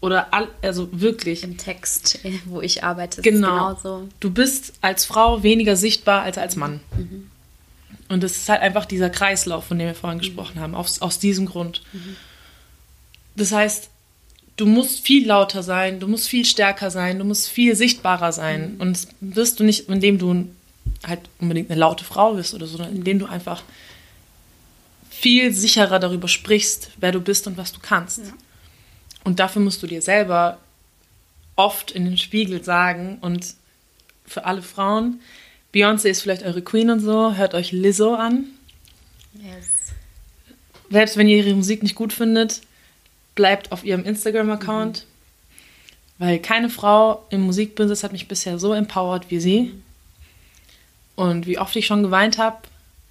oder 0.00 0.32
all, 0.32 0.48
also 0.62 0.88
wirklich. 0.92 1.42
Im 1.42 1.56
Text, 1.56 2.20
wo 2.44 2.60
ich 2.60 2.84
arbeite, 2.84 3.22
genau. 3.22 3.48
genauso. 3.48 4.08
Du 4.20 4.30
bist 4.30 4.74
als 4.82 5.04
Frau 5.04 5.42
weniger 5.42 5.76
sichtbar 5.76 6.22
als 6.22 6.38
als 6.38 6.56
Mann. 6.56 6.80
Mhm. 6.96 7.30
Und 8.08 8.22
das 8.22 8.32
ist 8.32 8.48
halt 8.48 8.60
einfach 8.60 8.86
dieser 8.86 9.08
Kreislauf, 9.08 9.66
von 9.66 9.78
dem 9.78 9.86
wir 9.86 9.94
vorhin 9.94 10.18
mhm. 10.18 10.22
gesprochen 10.22 10.60
haben, 10.60 10.74
aus, 10.74 11.00
aus 11.00 11.18
diesem 11.18 11.46
Grund. 11.46 11.82
Mhm. 11.92 12.16
Das 13.36 13.52
heißt, 13.52 13.88
du 14.56 14.66
musst 14.66 15.00
viel 15.00 15.26
lauter 15.26 15.62
sein, 15.62 16.00
du 16.00 16.08
musst 16.08 16.28
viel 16.28 16.44
stärker 16.44 16.90
sein, 16.90 17.18
du 17.18 17.24
musst 17.24 17.48
viel 17.48 17.76
sichtbarer 17.76 18.32
sein. 18.32 18.74
Mhm. 18.74 18.80
Und 18.80 18.92
das 18.92 19.08
wirst 19.20 19.60
du 19.60 19.64
nicht, 19.64 19.88
indem 19.88 20.18
du 20.18 20.46
halt 21.06 21.20
unbedingt 21.38 21.70
eine 21.70 21.80
laute 21.80 22.04
Frau 22.04 22.34
bist 22.34 22.54
oder 22.54 22.66
so, 22.66 22.76
sondern 22.76 22.96
indem 22.96 23.18
du 23.18 23.26
einfach 23.26 23.62
viel 25.08 25.52
sicherer 25.52 25.98
darüber 25.98 26.28
sprichst, 26.28 26.90
wer 26.98 27.12
du 27.12 27.20
bist 27.20 27.46
und 27.46 27.56
was 27.56 27.72
du 27.72 27.80
kannst. 27.80 28.18
Ja. 28.18 28.32
Und 29.24 29.38
dafür 29.38 29.62
musst 29.62 29.82
du 29.82 29.86
dir 29.86 30.02
selber 30.02 30.58
oft 31.56 31.90
in 31.90 32.04
den 32.04 32.16
Spiegel 32.16 32.64
sagen 32.64 33.18
und 33.20 33.54
für 34.24 34.44
alle 34.44 34.62
Frauen, 34.62 35.20
Beyoncé 35.74 36.08
ist 36.08 36.22
vielleicht 36.22 36.42
eure 36.42 36.62
Queen 36.62 36.90
und 36.90 37.00
so, 37.00 37.34
hört 37.34 37.54
euch 37.54 37.72
Lizzo 37.72 38.14
an. 38.14 38.46
Yes. 39.34 39.92
Selbst 40.90 41.16
wenn 41.16 41.28
ihr 41.28 41.44
ihre 41.44 41.54
Musik 41.54 41.82
nicht 41.82 41.94
gut 41.94 42.12
findet, 42.12 42.62
bleibt 43.34 43.72
auf 43.72 43.84
ihrem 43.84 44.04
Instagram-Account. 44.04 45.04
Mhm. 45.04 45.10
Weil 46.18 46.38
keine 46.40 46.68
Frau 46.68 47.24
im 47.30 47.42
Musikbusiness 47.42 48.02
hat 48.02 48.12
mich 48.12 48.28
bisher 48.28 48.58
so 48.58 48.72
empowered 48.72 49.30
wie 49.30 49.40
sie. 49.40 49.72
Und 51.20 51.46
wie 51.46 51.58
oft 51.58 51.76
ich 51.76 51.84
schon 51.84 52.02
geweint 52.02 52.38
habe, 52.38 52.56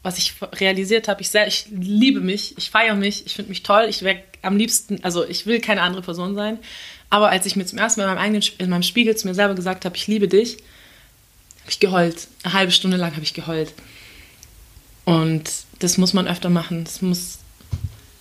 was 0.02 0.18
ich 0.18 0.34
realisiert 0.54 1.08
habe, 1.08 1.22
ich, 1.22 1.32
ich 1.36 1.68
liebe 1.70 2.22
mich, 2.22 2.58
ich 2.58 2.72
feiere 2.72 2.96
mich, 2.96 3.24
ich 3.28 3.36
finde 3.36 3.50
mich 3.50 3.62
toll, 3.62 3.86
ich 3.88 4.02
wäre 4.02 4.24
am 4.42 4.58
liebsten, 4.58 5.04
also 5.04 5.24
ich 5.24 5.46
will 5.46 5.62
keine 5.62 5.84
andere 5.84 6.02
Person 6.02 6.34
sein. 6.34 6.58
Aber 7.12 7.30
als 7.30 7.46
ich 7.46 7.56
mir 7.56 7.68
zum 7.68 7.78
ersten 7.78 8.02
Mal 8.02 8.08
in 8.08 8.16
meinem, 8.16 8.24
eigenen, 8.24 8.44
in 8.58 8.70
meinem 8.72 8.82
Spiegel 8.82 9.16
zu 9.16 9.28
mir 9.28 9.36
selber 9.36 9.54
gesagt 9.54 9.86
habe, 9.86 9.96
ich 9.96 10.08
liebe 10.08 10.28
dich, 10.28 10.54
habe 11.62 11.70
ich 11.70 11.80
geheult. 11.80 12.28
Eine 12.42 12.54
halbe 12.54 12.72
Stunde 12.72 12.98
lang 12.98 13.12
habe 13.12 13.22
ich 13.22 13.36
geheult. 13.36 13.76
Und 15.06 15.48
das 15.78 16.00
muss 16.00 16.14
man 16.14 16.28
öfter 16.28 16.50
machen. 16.50 16.86
Das 16.86 17.04
muss, 17.04 17.38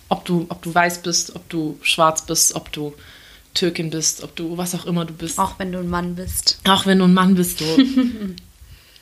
ob 0.07 0.23
du, 0.23 0.45
ob 0.49 0.61
du 0.61 0.71
weiß 0.71 1.01
bist, 1.01 1.35
ob 1.35 1.49
du 1.49 1.79
schwarz 1.81 2.27
bist, 2.27 2.53
ob 2.53 2.71
du 2.71 2.93
Türkin 3.55 3.89
bist, 3.89 4.21
ob 4.21 4.35
du 4.35 4.55
was 4.55 4.75
auch 4.75 4.85
immer 4.85 5.05
du 5.05 5.15
bist. 5.15 5.39
Auch 5.39 5.57
wenn 5.57 5.71
du 5.71 5.79
ein 5.79 5.89
Mann 5.89 6.13
bist. 6.13 6.59
Auch 6.65 6.85
wenn 6.85 6.99
du 6.99 7.05
ein 7.05 7.13
Mann 7.15 7.33
bist, 7.33 7.57
so. 7.57 7.65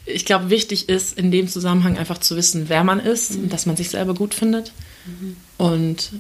ich 0.07 0.25
glaube, 0.25 0.49
wichtig 0.49 0.89
ist 0.89 1.17
in 1.17 1.31
dem 1.31 1.47
Zusammenhang 1.47 1.97
einfach 1.97 2.17
zu 2.17 2.35
wissen, 2.35 2.69
wer 2.69 2.83
man 2.83 2.99
ist 2.99 3.35
mhm. 3.35 3.43
und 3.43 3.53
dass 3.53 3.65
man 3.65 3.75
sich 3.75 3.89
selber 3.89 4.13
gut 4.13 4.33
findet. 4.33 4.71
Mhm. 5.05 5.35
Und 5.57 6.11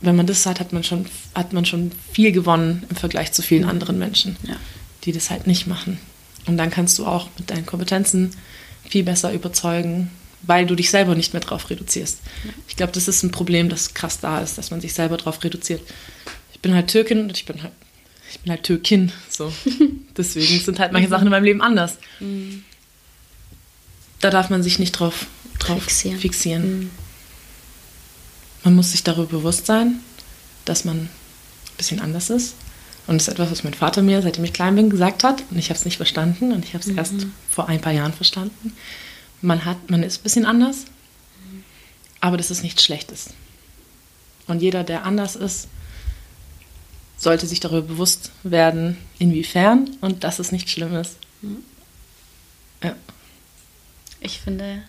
wenn 0.00 0.16
man 0.16 0.26
das 0.26 0.44
hat, 0.46 0.60
hat 0.60 0.72
man 0.72 0.82
schon, 0.84 1.06
hat 1.34 1.52
man 1.52 1.64
schon 1.64 1.92
viel 2.12 2.32
gewonnen 2.32 2.84
im 2.90 2.96
Vergleich 2.96 3.32
zu 3.32 3.42
vielen 3.42 3.64
anderen 3.64 3.98
Menschen, 3.98 4.36
ja. 4.46 4.56
die 5.04 5.12
das 5.12 5.30
halt 5.30 5.46
nicht 5.46 5.66
machen. 5.66 5.98
Und 6.46 6.56
dann 6.56 6.70
kannst 6.70 6.98
du 6.98 7.06
auch 7.06 7.28
mit 7.38 7.50
deinen 7.50 7.66
Kompetenzen 7.66 8.32
viel 8.88 9.04
besser 9.04 9.32
überzeugen, 9.32 10.10
weil 10.42 10.66
du 10.66 10.74
dich 10.74 10.90
selber 10.90 11.14
nicht 11.14 11.32
mehr 11.32 11.40
drauf 11.40 11.70
reduzierst. 11.70 12.20
Ja. 12.44 12.50
Ich 12.68 12.76
glaube, 12.76 12.92
das 12.92 13.08
ist 13.08 13.22
ein 13.22 13.30
Problem, 13.30 13.68
das 13.68 13.94
krass 13.94 14.20
da 14.20 14.40
ist, 14.40 14.58
dass 14.58 14.70
man 14.70 14.80
sich 14.80 14.92
selber 14.92 15.16
drauf 15.16 15.42
reduziert. 15.42 15.82
Ich 16.52 16.60
bin 16.60 16.74
halt 16.74 16.88
Türkin 16.88 17.22
und 17.22 17.36
ich 17.36 17.46
bin 17.46 17.62
halt 17.62 17.72
ich 18.30 18.40
bin 18.40 18.50
halt 18.50 18.62
Türkin. 18.62 19.12
So. 19.28 19.52
Deswegen 20.16 20.60
sind 20.60 20.78
halt 20.78 20.92
manche 20.92 21.08
Sachen 21.08 21.26
in 21.26 21.30
meinem 21.30 21.44
Leben 21.44 21.60
anders. 21.60 21.98
Mhm. 22.20 22.64
Da 24.20 24.30
darf 24.30 24.50
man 24.50 24.62
sich 24.62 24.78
nicht 24.78 24.92
drauf, 24.92 25.26
drauf 25.58 25.82
fixieren. 25.82 26.18
fixieren. 26.18 26.78
Mhm. 26.78 26.90
Man 28.64 28.74
muss 28.74 28.92
sich 28.92 29.04
darüber 29.04 29.38
bewusst 29.38 29.66
sein, 29.66 30.00
dass 30.64 30.84
man 30.84 30.96
ein 30.96 31.10
bisschen 31.76 32.00
anders 32.00 32.30
ist. 32.30 32.54
Und 33.06 33.20
das 33.20 33.28
ist 33.28 33.34
etwas, 33.34 33.52
was 33.52 33.62
mein 33.62 33.74
Vater 33.74 34.02
mir, 34.02 34.20
seitdem 34.22 34.42
ich 34.42 34.52
klein 34.52 34.74
bin, 34.74 34.90
gesagt 34.90 35.22
hat. 35.22 35.44
Und 35.50 35.58
ich 35.58 35.68
habe 35.68 35.78
es 35.78 35.84
nicht 35.84 35.96
verstanden. 35.96 36.52
Und 36.52 36.64
ich 36.64 36.74
habe 36.74 36.82
es 36.82 36.88
mhm. 36.88 36.98
erst 36.98 37.14
vor 37.50 37.68
ein 37.68 37.80
paar 37.80 37.92
Jahren 37.92 38.12
verstanden. 38.12 38.72
Man, 39.42 39.64
hat, 39.64 39.90
man 39.90 40.02
ist 40.02 40.20
ein 40.20 40.22
bisschen 40.24 40.46
anders. 40.46 40.86
Aber 42.20 42.36
das 42.36 42.50
ist 42.50 42.64
nichts 42.64 42.82
Schlechtes. 42.82 43.30
Und 44.48 44.62
jeder, 44.62 44.82
der 44.82 45.04
anders 45.04 45.36
ist, 45.36 45.68
sollte 47.16 47.46
sich 47.46 47.60
darüber 47.60 47.82
bewusst 47.82 48.30
werden, 48.42 48.98
inwiefern 49.18 49.90
und 50.00 50.24
dass 50.24 50.38
es 50.38 50.52
nicht 50.52 50.70
schlimm 50.70 50.94
ist. 50.94 51.16
Mhm. 51.42 51.64
Ja. 52.82 52.94
Ich 54.20 54.40
finde, 54.40 54.82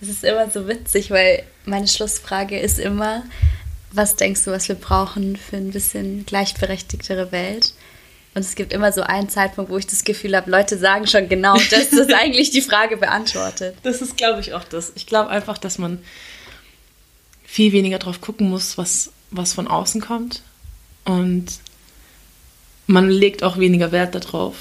es 0.00 0.08
ist 0.08 0.24
immer 0.24 0.50
so 0.50 0.66
witzig, 0.66 1.10
weil 1.10 1.44
meine 1.64 1.88
Schlussfrage 1.88 2.58
ist 2.58 2.78
immer, 2.78 3.22
was 3.92 4.16
denkst 4.16 4.44
du, 4.44 4.50
was 4.50 4.68
wir 4.68 4.76
brauchen 4.76 5.36
für 5.36 5.56
ein 5.56 5.70
bisschen 5.70 6.24
gleichberechtigtere 6.26 7.32
Welt? 7.32 7.74
Und 8.34 8.42
es 8.42 8.54
gibt 8.54 8.72
immer 8.72 8.92
so 8.92 9.02
einen 9.02 9.28
Zeitpunkt, 9.28 9.72
wo 9.72 9.76
ich 9.76 9.88
das 9.88 10.04
Gefühl 10.04 10.36
habe, 10.36 10.50
Leute 10.50 10.78
sagen 10.78 11.06
schon 11.06 11.28
genau, 11.28 11.54
dass 11.70 11.90
das 11.90 12.12
eigentlich 12.12 12.50
die 12.50 12.62
Frage 12.62 12.96
beantwortet. 12.96 13.76
Das 13.82 14.00
ist, 14.00 14.16
glaube 14.16 14.40
ich, 14.40 14.54
auch 14.54 14.64
das. 14.64 14.92
Ich 14.94 15.06
glaube 15.06 15.30
einfach, 15.30 15.58
dass 15.58 15.78
man 15.78 15.98
viel 17.44 17.72
weniger 17.72 17.98
drauf 17.98 18.20
gucken 18.20 18.48
muss, 18.48 18.78
was, 18.78 19.10
was 19.32 19.52
von 19.52 19.66
außen 19.66 20.00
kommt, 20.00 20.42
und 21.10 21.46
man 22.86 23.08
legt 23.08 23.42
auch 23.42 23.58
weniger 23.58 23.92
Wert 23.92 24.14
darauf, 24.14 24.56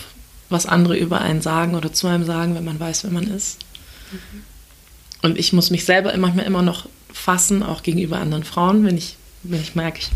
was 0.49 0.65
andere 0.65 0.97
über 0.97 1.21
einen 1.21 1.41
sagen 1.41 1.75
oder 1.75 1.93
zu 1.93 2.07
einem 2.07 2.25
sagen, 2.25 2.55
wenn 2.55 2.65
man 2.65 2.79
weiß, 2.79 3.03
wer 3.03 3.11
man 3.11 3.27
ist. 3.27 3.59
Mhm. 4.11 4.43
Und 5.21 5.37
ich 5.37 5.53
muss 5.53 5.69
mich 5.69 5.85
selber 5.85 6.15
manchmal 6.17 6.45
immer 6.45 6.61
noch 6.61 6.87
fassen, 7.11 7.63
auch 7.63 7.83
gegenüber 7.83 8.19
anderen 8.19 8.43
Frauen, 8.43 8.85
wenn 8.85 8.97
ich, 8.97 9.17
wenn 9.43 9.61
ich 9.61 9.75
merke, 9.75 9.99
ich 9.99 10.09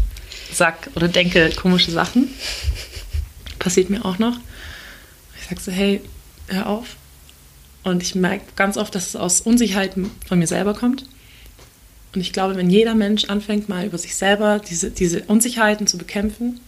sag 0.55 0.89
oder 0.95 1.07
denke 1.07 1.49
komische 1.55 1.91
Sachen. 1.91 2.29
Passiert 3.59 3.89
mir 3.89 4.05
auch 4.05 4.19
noch. 4.19 4.37
Ich 5.39 5.47
sage 5.47 5.61
so, 5.61 5.71
hey, 5.71 6.01
hör 6.47 6.67
auf. 6.67 6.95
Und 7.83 8.01
ich 8.01 8.15
merke 8.15 8.45
ganz 8.55 8.77
oft, 8.77 8.95
dass 8.95 9.07
es 9.07 9.15
aus 9.15 9.41
Unsicherheit 9.41 9.93
von 10.27 10.39
mir 10.39 10.47
selber 10.47 10.73
kommt. 10.73 11.05
Und 12.13 12.21
ich 12.21 12.31
glaube, 12.31 12.55
wenn 12.55 12.69
jeder 12.69 12.95
Mensch 12.95 13.25
anfängt, 13.25 13.69
mal 13.69 13.85
über 13.85 13.97
sich 13.97 14.15
selber 14.15 14.59
diese, 14.59 14.91
diese 14.91 15.23
Unsicherheiten 15.23 15.87
zu 15.87 15.97
bekämpfen 15.97 16.59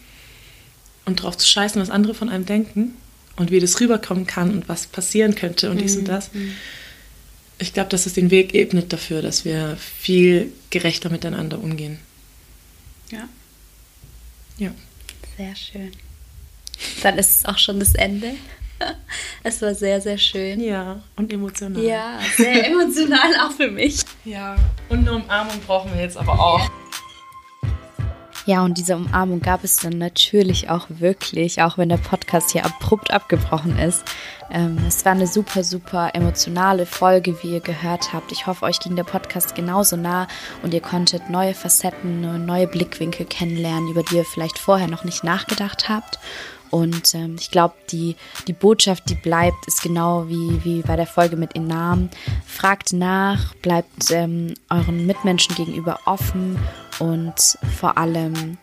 und 1.06 1.22
drauf 1.22 1.38
zu 1.38 1.48
scheißen, 1.48 1.82
was 1.82 1.90
andere 1.90 2.16
von 2.16 2.30
einem 2.30 2.46
denken 2.46 2.96
und 3.36 3.52
wie 3.52 3.60
das 3.60 3.80
rüberkommen 3.80 4.26
kann 4.26 4.52
und 4.52 4.68
was 4.68 4.88
passieren 4.88 5.36
könnte 5.36 5.70
und 5.70 5.80
dies 5.80 5.96
und 5.98 6.04
mhm. 6.04 6.08
das, 6.08 6.32
ich 7.60 7.74
glaube, 7.74 7.90
dass 7.90 8.06
es 8.06 8.14
den 8.14 8.32
Weg 8.32 8.54
ebnet 8.54 8.92
dafür, 8.92 9.22
dass 9.22 9.46
wir 9.46 9.78
viel 9.78 10.52
gerechter 10.72 11.10
miteinander 11.10 11.60
umgehen. 11.60 12.00
Ja. 13.12 13.30
Ja. 14.58 14.72
Sehr 15.38 15.56
schön. 15.56 15.92
Dann 17.04 17.18
ist 17.18 17.40
es 17.40 17.46
auch 17.46 17.58
schon 17.58 17.80
das 17.80 17.94
Ende. 17.94 18.36
Es 19.44 19.62
war 19.62 19.76
sehr, 19.76 20.02
sehr 20.02 20.18
schön. 20.18 20.60
Ja, 20.60 21.00
und 21.16 21.32
emotional. 21.32 21.84
Ja, 21.84 22.20
sehr 22.36 22.68
emotional 22.68 23.36
auch 23.46 23.52
für 23.52 23.70
mich. 23.70 24.02
Ja, 24.24 24.56
und 24.90 25.00
eine 25.00 25.14
Umarmung 25.14 25.60
brauchen 25.68 25.94
wir 25.94 26.02
jetzt 26.02 26.18
aber 26.18 26.34
auch. 26.34 26.70
Ja, 28.48 28.64
und 28.64 28.78
diese 28.78 28.96
Umarmung 28.96 29.42
gab 29.42 29.64
es 29.64 29.78
dann 29.78 29.98
natürlich 29.98 30.70
auch 30.70 30.86
wirklich, 30.90 31.64
auch 31.64 31.80
wenn 31.80 31.90
der 31.90 31.98
Podcast 31.98 32.52
hier 32.52 32.64
abrupt 32.64 33.10
abgebrochen 33.10 33.80
ist. 33.80 34.04
Ähm, 34.52 34.78
es 34.88 35.04
war 35.04 35.14
eine 35.14 35.26
super, 35.26 35.64
super 35.64 36.12
emotionale 36.14 36.86
Folge, 36.86 37.42
wie 37.42 37.54
ihr 37.54 37.60
gehört 37.60 38.14
habt. 38.14 38.32
Ich 38.32 38.46
hoffe, 38.46 38.66
euch 38.66 38.80
ging 38.80 38.96
der 38.96 39.04
Podcast 39.04 39.56
genauso 39.56 39.98
nah 39.98 40.28
und 40.62 40.76
ihr 40.76 40.82
konntet 40.82 41.28
neue 41.32 41.56
Facetten, 41.56 42.46
neue 42.46 42.68
Blickwinkel 42.68 43.26
kennenlernen, 43.26 43.90
über 43.90 44.04
die 44.04 44.18
ihr 44.18 44.26
vielleicht 44.26 44.60
vorher 44.60 44.88
noch 44.88 45.06
nicht 45.06 45.24
nachgedacht 45.24 45.90
habt. 45.90 46.20
Und 46.72 47.14
ähm, 47.16 47.36
ich 47.40 47.52
glaube, 47.52 47.76
die, 47.92 48.16
die 48.48 48.54
Botschaft, 48.54 49.10
die 49.10 49.16
bleibt, 49.16 49.68
ist 49.68 49.82
genau 49.82 50.28
wie, 50.28 50.64
wie 50.64 50.82
bei 50.82 50.96
der 50.96 51.08
Folge 51.08 51.36
mit 51.36 51.54
Inam. 51.54 52.10
Fragt 52.46 52.94
nach, 52.94 53.54
bleibt 53.56 54.12
ähm, 54.12 54.54
euren 54.70 55.06
Mitmenschen 55.06 55.56
gegenüber 55.56 56.00
offen 56.06 56.58
und 57.00 57.58
vor 57.78 57.98
allem 57.98 58.58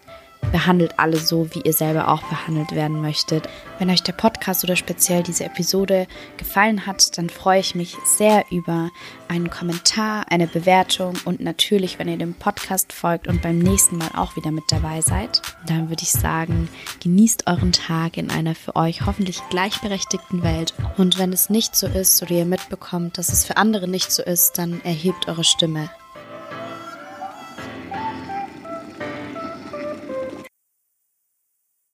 behandelt 0.52 0.98
alle 0.98 1.16
so, 1.16 1.48
wie 1.54 1.62
ihr 1.62 1.72
selber 1.72 2.08
auch 2.08 2.22
behandelt 2.22 2.72
werden 2.72 3.00
möchtet. 3.00 3.48
Wenn 3.78 3.90
euch 3.90 4.02
der 4.02 4.12
Podcast 4.12 4.62
oder 4.62 4.76
speziell 4.76 5.22
diese 5.22 5.44
Episode 5.44 6.06
gefallen 6.36 6.86
hat, 6.86 7.16
dann 7.18 7.30
freue 7.30 7.60
ich 7.60 7.74
mich 7.74 7.96
sehr 8.04 8.44
über 8.50 8.90
einen 9.28 9.50
Kommentar, 9.50 10.26
eine 10.30 10.46
Bewertung 10.46 11.14
und 11.24 11.40
natürlich, 11.40 11.98
wenn 11.98 12.08
ihr 12.08 12.18
dem 12.18 12.34
Podcast 12.34 12.92
folgt 12.92 13.28
und 13.28 13.42
beim 13.42 13.58
nächsten 13.58 13.96
Mal 13.96 14.10
auch 14.14 14.36
wieder 14.36 14.50
mit 14.50 14.64
dabei 14.68 15.00
seid. 15.00 15.40
Dann 15.66 15.88
würde 15.88 16.02
ich 16.02 16.12
sagen, 16.12 16.68
genießt 17.00 17.46
euren 17.46 17.72
Tag 17.72 18.16
in 18.16 18.30
einer 18.30 18.54
für 18.54 18.76
euch 18.76 19.06
hoffentlich 19.06 19.40
gleichberechtigten 19.50 20.42
Welt. 20.42 20.74
Und 20.98 21.18
wenn 21.18 21.32
es 21.32 21.50
nicht 21.50 21.74
so 21.74 21.86
ist 21.86 22.22
oder 22.22 22.32
ihr 22.32 22.44
mitbekommt, 22.44 23.16
dass 23.16 23.32
es 23.32 23.44
für 23.44 23.56
andere 23.56 23.88
nicht 23.88 24.12
so 24.12 24.22
ist, 24.22 24.58
dann 24.58 24.80
erhebt 24.84 25.28
eure 25.28 25.44
Stimme. 25.44 25.88